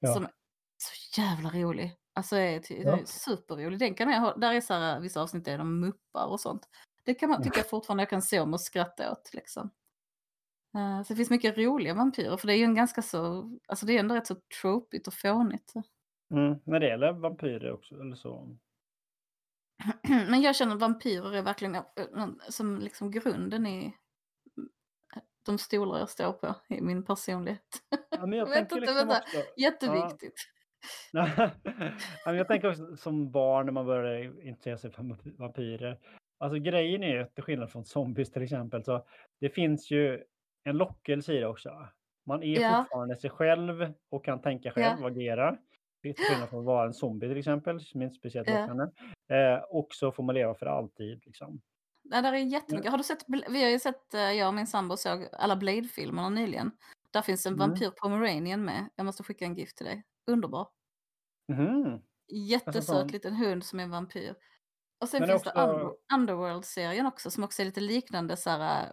Ja. 0.00 0.14
Som 0.14 0.24
är 0.24 0.30
så 0.76 1.20
jävla 1.20 1.50
rolig. 1.50 1.96
Alltså 2.14 2.36
är, 2.36 2.62
Ja. 2.68 2.98
är 2.98 3.04
superrolig. 3.04 3.78
Den 3.78 3.94
kan 3.94 4.10
jag, 4.10 4.40
där 4.40 4.54
är 4.54 4.60
så 4.60 4.74
här, 4.74 5.00
vissa 5.00 5.22
avsnitt 5.22 5.48
är 5.48 5.58
de 5.58 5.80
muppar 5.80 6.26
och 6.26 6.40
sånt. 6.40 6.68
Det 7.04 7.14
kan 7.14 7.30
man 7.30 7.42
tycka 7.42 7.58
jag 7.58 7.68
fortfarande 7.68 8.02
jag 8.02 8.10
kan 8.10 8.22
se 8.22 8.40
om 8.40 8.52
och 8.52 8.60
skratta 8.60 9.12
åt 9.12 9.34
liksom. 9.34 9.70
Eh, 10.74 11.02
så 11.02 11.12
det 11.12 11.16
finns 11.16 11.30
mycket 11.30 11.58
roliga 11.58 11.94
vampyrer 11.94 12.36
för 12.36 12.46
det 12.46 12.54
är 12.54 12.58
ju 12.58 12.64
en 12.64 12.74
ganska 12.74 13.02
så, 13.02 13.50
alltså 13.66 13.86
det 13.86 13.92
är 13.92 14.00
ändå 14.00 14.14
rätt 14.14 14.26
så 14.26 14.36
tropigt 14.60 15.06
och 15.06 15.14
fånigt. 15.14 15.72
Mm. 16.30 16.58
När 16.64 16.80
det 16.80 16.86
gäller 16.86 17.12
vampyrer 17.12 17.72
också, 17.72 18.00
eller 18.00 18.16
så. 18.16 18.56
Men 20.08 20.42
jag 20.42 20.56
känner 20.56 20.74
att 20.74 20.80
vampyrer 20.80 21.34
är 21.34 21.42
verkligen 21.42 21.74
eh, 21.74 21.82
som 22.48 22.78
liksom 22.78 23.10
grunden 23.10 23.66
i 23.66 23.94
de 25.46 25.58
stolar 25.58 25.98
jag 25.98 26.08
står 26.08 26.32
på 26.32 26.54
i 26.68 26.80
min 26.80 27.04
personlighet. 27.04 27.82
Ja, 28.10 28.26
men 28.26 28.38
jag 28.38 28.46
vet 28.48 28.58
inte, 28.58 28.80
liksom 28.80 28.96
vänta. 28.96 29.18
också, 29.18 29.36
Jätteviktigt. 29.56 30.48
jag 32.24 32.48
tänker 32.48 32.70
också 32.70 32.96
som 32.96 33.30
barn 33.30 33.66
när 33.66 33.72
man 33.72 33.86
började 33.86 34.24
intressera 34.48 34.78
sig 34.78 34.90
för 34.90 35.16
vampyrer. 35.38 35.98
Alltså 36.42 36.58
grejen 36.58 37.02
är 37.02 37.18
att 37.20 37.34
till 37.34 37.44
skillnad 37.44 37.70
från 37.70 37.84
zombies 37.84 38.32
till 38.32 38.42
exempel, 38.42 38.84
så 38.84 39.06
det 39.40 39.48
finns 39.50 39.90
ju 39.90 40.22
en 40.64 40.76
lockelse 40.76 41.32
i 41.32 41.38
det 41.40 41.46
också. 41.46 41.88
Man 42.26 42.42
är 42.42 42.60
Ja. 42.60 42.76
fortfarande 42.84 43.16
sig 43.16 43.30
själv 43.30 43.92
och 44.10 44.24
kan 44.24 44.40
tänka 44.42 44.70
själv 44.70 44.96
Ja. 45.00 45.04
och 45.04 45.10
agera. 45.10 45.56
Till 46.02 46.14
skillnad 46.16 46.48
från 46.50 46.58
att 46.60 46.66
vara 46.66 46.86
en 46.86 46.94
zombie 46.94 47.28
till 47.28 47.38
exempel, 47.38 47.80
som 47.80 48.02
inte 48.02 48.14
är 48.14 48.16
speciellt 48.18 48.48
Ja. 48.48 48.60
lockande. 48.60 48.84
Eh, 49.28 49.58
och 49.70 49.88
så 49.90 50.12
får 50.12 50.22
man 50.22 50.34
leva 50.34 50.54
för 50.54 50.66
alltid. 50.66 51.22
Liksom. 51.26 51.60
Nej, 52.04 52.22
där 52.22 52.32
är 52.32 52.36
jättemycket. 52.36 52.90
Har 52.90 52.98
du 52.98 53.04
sett, 53.04 53.24
vi 53.48 53.62
har 53.62 53.70
ju 53.70 53.78
sett, 53.78 54.14
eh, 54.14 54.20
jag 54.20 54.48
och 54.48 54.54
min 54.54 54.66
sambo 54.66 54.96
såg 54.96 55.28
alla 55.32 55.56
Blade-filmerna 55.56 56.28
nyligen. 56.28 56.70
Där 57.10 57.22
finns 57.22 57.46
en 57.46 57.52
Mm. 57.54 57.68
vampyr 57.68 57.90
Pomeranian 57.90 58.64
med. 58.64 58.88
Jag 58.96 59.06
måste 59.06 59.22
skicka 59.22 59.44
en 59.44 59.54
gift 59.54 59.76
till 59.76 59.86
dig. 59.86 60.02
Underbar. 60.26 60.68
Mhm. 61.48 62.00
Jättesöt 62.28 63.10
liten 63.10 63.34
hund 63.36 63.64
som 63.64 63.78
är 63.80 63.84
en 63.84 63.90
vampyr. 63.90 64.34
Och 65.02 65.08
sen 65.08 65.20
Men 65.20 65.28
det 65.28 65.32
finns 65.34 65.42
det 65.42 65.50
också- 65.50 65.60
Under- 65.62 65.90
Underworld-serien 66.14 67.06
också 67.06 67.30
som 67.30 67.44
också 67.44 67.62
är 67.62 67.66
lite 67.66 67.80
liknande 67.80 68.36
så 68.36 68.50
här, 68.50 68.82
äh, 68.84 68.88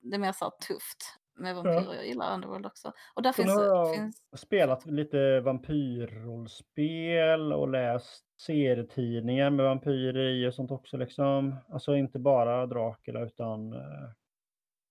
det 0.00 0.14
är 0.14 0.18
mer 0.18 0.32
så 0.32 0.44
här 0.44 0.52
tufft 0.68 1.18
med 1.38 1.54
vampyrer. 1.54 1.94
Jag 1.94 2.06
gillar 2.06 2.34
Underworld 2.34 2.66
också. 2.66 2.92
Och 3.14 3.22
där 3.22 3.32
Sen 3.32 3.44
finns, 3.44 3.56
har 3.56 3.64
jag 3.64 3.94
finns 3.96 4.22
spelat 4.36 4.86
lite 4.86 5.40
vampyrrollspel 5.40 7.52
och 7.52 7.68
läst 7.68 8.24
serietidningar 8.40 9.50
med 9.50 9.64
vampyrer 9.64 10.28
i 10.28 10.48
och 10.48 10.54
sånt 10.54 10.70
också. 10.70 10.96
Liksom. 10.96 11.56
Alltså 11.68 11.96
inte 11.96 12.18
bara 12.18 12.66
Dracula 12.66 13.20
utan 13.20 13.72
eh, 13.72 14.08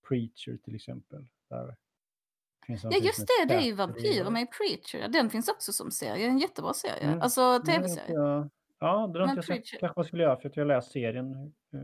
Preacher 0.08 0.56
till 0.64 0.74
exempel. 0.74 1.26
Där 1.50 1.76
Ja 2.68 2.90
just 2.98 3.18
det, 3.26 3.44
det 3.48 3.54
är 3.54 3.60
ju 3.60 3.72
vampyrer 3.72 4.30
med 4.30 4.42
i 4.42 4.46
Preacher. 4.46 5.08
Den 5.08 5.30
finns 5.30 5.48
också 5.48 5.72
som 5.72 5.90
serie, 5.90 6.26
en 6.26 6.38
jättebra 6.38 6.74
serie. 6.74 7.06
Mm. 7.06 7.20
Alltså 7.20 7.62
tv-serie. 7.66 8.48
Ja, 8.78 9.06
det 9.06 9.18
har 9.20 9.24
inte 9.28 9.36
jag 9.36 9.44
sett. 9.44 9.56
Preacher- 9.56 9.78
kanske 9.80 9.98
man 9.98 10.04
skulle 10.04 10.22
göra 10.22 10.36
för 10.40 10.48
att 10.48 10.56
jag 10.56 10.66
läst 10.66 10.92
serien. 10.92 11.32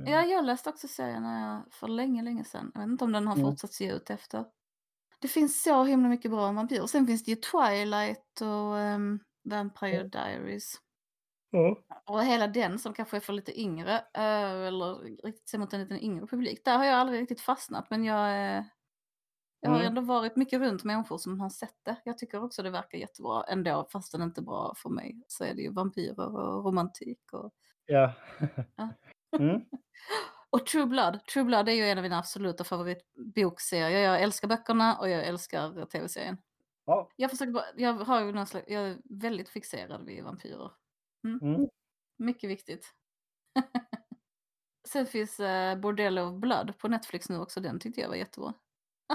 eh, 0.06 0.12
Ja, 0.12 0.22
jag 0.24 0.44
läste 0.44 0.70
också 0.70 0.88
serien 0.88 1.24
för 1.70 1.88
länge, 1.88 2.22
länge 2.22 2.44
sedan. 2.44 2.70
Jag 2.74 2.80
vet 2.80 2.88
inte 2.88 3.04
om 3.04 3.12
den 3.12 3.26
har 3.26 3.34
Mm. 3.36 3.46
fortsatt 3.50 3.72
se 3.72 3.90
ut 3.92 4.10
efter. 4.10 4.44
Det 5.20 5.28
finns 5.28 5.62
så 5.62 5.84
himla 5.84 6.08
mycket 6.08 6.30
bra 6.30 6.46
om 6.48 6.56
vampyrer. 6.56 6.86
Sen 6.86 7.06
finns 7.06 7.24
det 7.24 7.30
ju 7.30 7.36
Twilight 7.36 8.40
och 8.40 8.74
um, 8.78 9.20
Vampire 9.44 9.96
Ja. 9.96 10.02
Diaries. 10.04 10.74
Ja. 11.50 11.76
Och 12.06 12.24
hela 12.24 12.46
den 12.46 12.78
som 12.78 12.92
kanske 12.92 13.16
är 13.16 13.20
för 13.20 13.32
lite 13.32 13.60
yngre, 13.60 13.94
eh, 14.14 14.52
eller 14.66 14.94
riktigt 15.24 15.48
ser 15.48 15.58
mot 15.58 15.72
en 15.72 15.80
lite 15.80 16.04
yngre 16.04 16.26
publik. 16.26 16.64
Där 16.64 16.78
har 16.78 16.84
jag 16.84 16.94
aldrig 16.94 17.20
riktigt 17.20 17.40
fastnat, 17.40 17.90
men 17.90 18.04
jag, 18.04 18.56
eh, 18.56 18.64
jag 19.64 19.70
har 19.70 19.76
Mm. 19.76 19.88
ändå 19.88 20.00
varit 20.00 20.36
mycket 20.36 20.60
runt 20.60 20.84
människor 20.84 21.18
som 21.18 21.40
har 21.40 21.48
sett 21.50 21.76
det. 21.82 21.96
Jag 22.04 22.18
tycker 22.18 22.44
också 22.44 22.62
det 22.62 22.70
verkar 22.70 22.98
jättebra 22.98 23.44
ändå, 23.44 23.86
fast 23.92 24.12
den 24.12 24.22
inte 24.22 24.42
bra 24.42 24.74
för 24.76 24.90
mig. 24.90 25.22
Så 25.28 25.44
är 25.44 25.54
det 25.54 25.62
ju 25.62 25.72
vampyrer 25.72 26.36
och 26.36 26.64
romantik 26.64 27.32
och 27.32 27.52
Ja. 27.86 28.12
Ja. 28.76 28.88
mm. 29.38 29.64
Och 30.50 30.66
True 30.66 30.86
Blood. 30.86 31.26
True 31.26 31.44
Blood 31.44 31.68
är 31.68 31.72
ju 31.72 31.82
en 31.88 31.98
av 31.98 32.02
mina 32.02 32.18
absoluta 32.18 32.64
favoritbokserier. 32.64 34.00
Jag 34.00 34.22
älskar 34.22 34.48
böckerna 34.48 34.98
och 34.98 35.08
jag 35.08 35.24
älskar 35.26 35.84
tv-serien. 35.86 36.36
ja. 36.84 37.08
Jag, 37.16 37.30
försöker 37.30 37.52
bara, 37.52 37.64
jag, 37.76 37.92
har 37.94 38.20
ju 38.24 38.32
någon 38.32 38.46
slags, 38.46 38.68
jag 38.68 38.82
är 38.82 38.98
väldigt 39.04 39.48
fixerad 39.48 40.04
vid 40.06 40.24
vampyrer. 40.24 40.70
Mm. 41.24 41.68
Mycket 42.16 42.50
viktigt. 42.50 42.94
Sen 44.88 45.06
finns 45.06 45.40
uh, 45.40 45.76
Bordello 45.76 46.22
of 46.22 46.40
Blood 46.40 46.78
på 46.78 46.88
Netflix 46.88 47.28
nu 47.28 47.38
också. 47.38 47.60
Den 47.60 47.80
tyckte 47.80 48.00
jag 48.00 48.08
var 48.08 48.16
jättebra. 48.16 48.54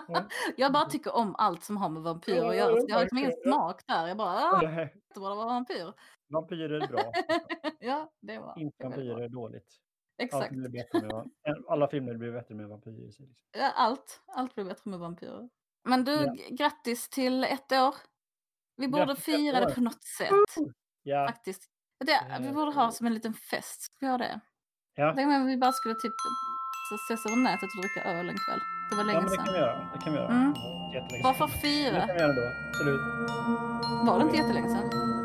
Mm. 0.10 0.24
jag 0.58 0.74
bara 0.74 0.86
tycker 0.86 1.16
om 1.16 1.36
allt 1.38 1.64
som 1.64 1.78
har 1.78 1.90
med 1.90 2.02
vampyrer 2.02 2.50
att 2.50 2.56
göra. 2.56 2.80
Jag 2.88 2.96
har 2.96 3.02
liksom 3.02 3.18
ingen 3.18 3.32
smak 3.46 3.82
där. 3.88 4.08
Jag 4.08 4.18
bara, 4.18 4.30
ah, 4.30 4.64
jättebra 4.64 5.32
att 5.32 5.38
vara 5.38 5.46
vampyr. 5.46 5.94
Vampyrer 6.30 6.82
är 6.82 6.88
bra. 6.88 7.12
ja, 7.80 8.12
det 8.22 8.40
var 8.40 8.60
Inte 8.60 8.84
vampyrer 8.84 9.22
är 9.22 9.30
dåligt. 9.30 9.76
Exakt. 10.18 10.44
Allt 10.44 10.52
blir 10.52 10.70
bättre 10.70 11.02
med, 11.02 11.30
alla 11.68 11.88
filmer 11.88 12.14
blir 12.14 12.32
bättre 12.32 12.56
med 12.56 12.68
vampyrer. 12.70 13.06
Liksom. 13.06 13.36
Ja, 13.58 13.72
allt. 13.76 14.22
Allt 14.28 14.56
blir 14.56 14.66
bättre 14.66 14.90
med 14.90 15.00
vampyrer. 15.00 15.50
Men 15.84 16.04
du, 16.04 16.12
Ja. 16.12 16.36
grattis 16.50 17.10
till 17.10 17.44
ett 17.44 17.72
år. 17.72 17.96
Vi 18.76 18.88
borde 18.88 19.06
Grattis 19.06 19.24
fira 19.26 19.66
det 19.66 19.74
på 19.76 19.82
något 19.82 20.04
sätt. 20.04 20.30
Ja, 21.04 21.28
Faktiskt. 21.28 21.64
Det, 22.06 22.38
vi 22.40 22.48
Eh, 22.48 22.54
borde 22.54 22.72
ha 22.72 22.92
som 22.92 23.08
en 23.08 23.14
liten 23.14 23.34
fest. 23.34 23.82
Ska 23.82 23.96
vi 24.00 24.06
göra 24.06 24.18
det? 24.18 24.40
ja. 24.96 25.14
Tänk 25.16 25.28
om 25.28 25.46
vi 25.46 25.58
bara 25.58 25.72
skulle 25.72 25.96
typ 25.96 26.14
ses 27.10 27.26
över 27.26 27.38
nätet 27.44 27.70
och 27.76 27.82
dricka 27.82 28.04
öl 28.10 28.30
en 28.30 28.36
kväll. 28.48 28.60
Det 28.90 28.96
var 28.96 29.04
ja 29.04 29.08
länge 29.08 29.22
det 29.22 29.30
sedan. 29.30 29.46
kan 29.46 29.54
vi 29.54 29.60
göra. 29.60 29.76
Det 29.94 30.00
kan 30.04 30.14
vi 30.14 30.20
göra. 30.20 30.30
Mm. 30.30 30.54
Jättelänge 30.94 31.24
sedan. 31.24 31.30
att 31.32 31.38
Men 31.92 32.02
Det 32.02 32.08
kan 32.08 32.16
vi 32.16 32.22
göra 32.22 32.34
då. 32.34 32.42
Absolut. 32.70 33.02
Var 34.08 34.20
det 34.20 34.24
inte 34.26 34.38
jättelänge 34.38 34.70
sedan? 34.70 35.17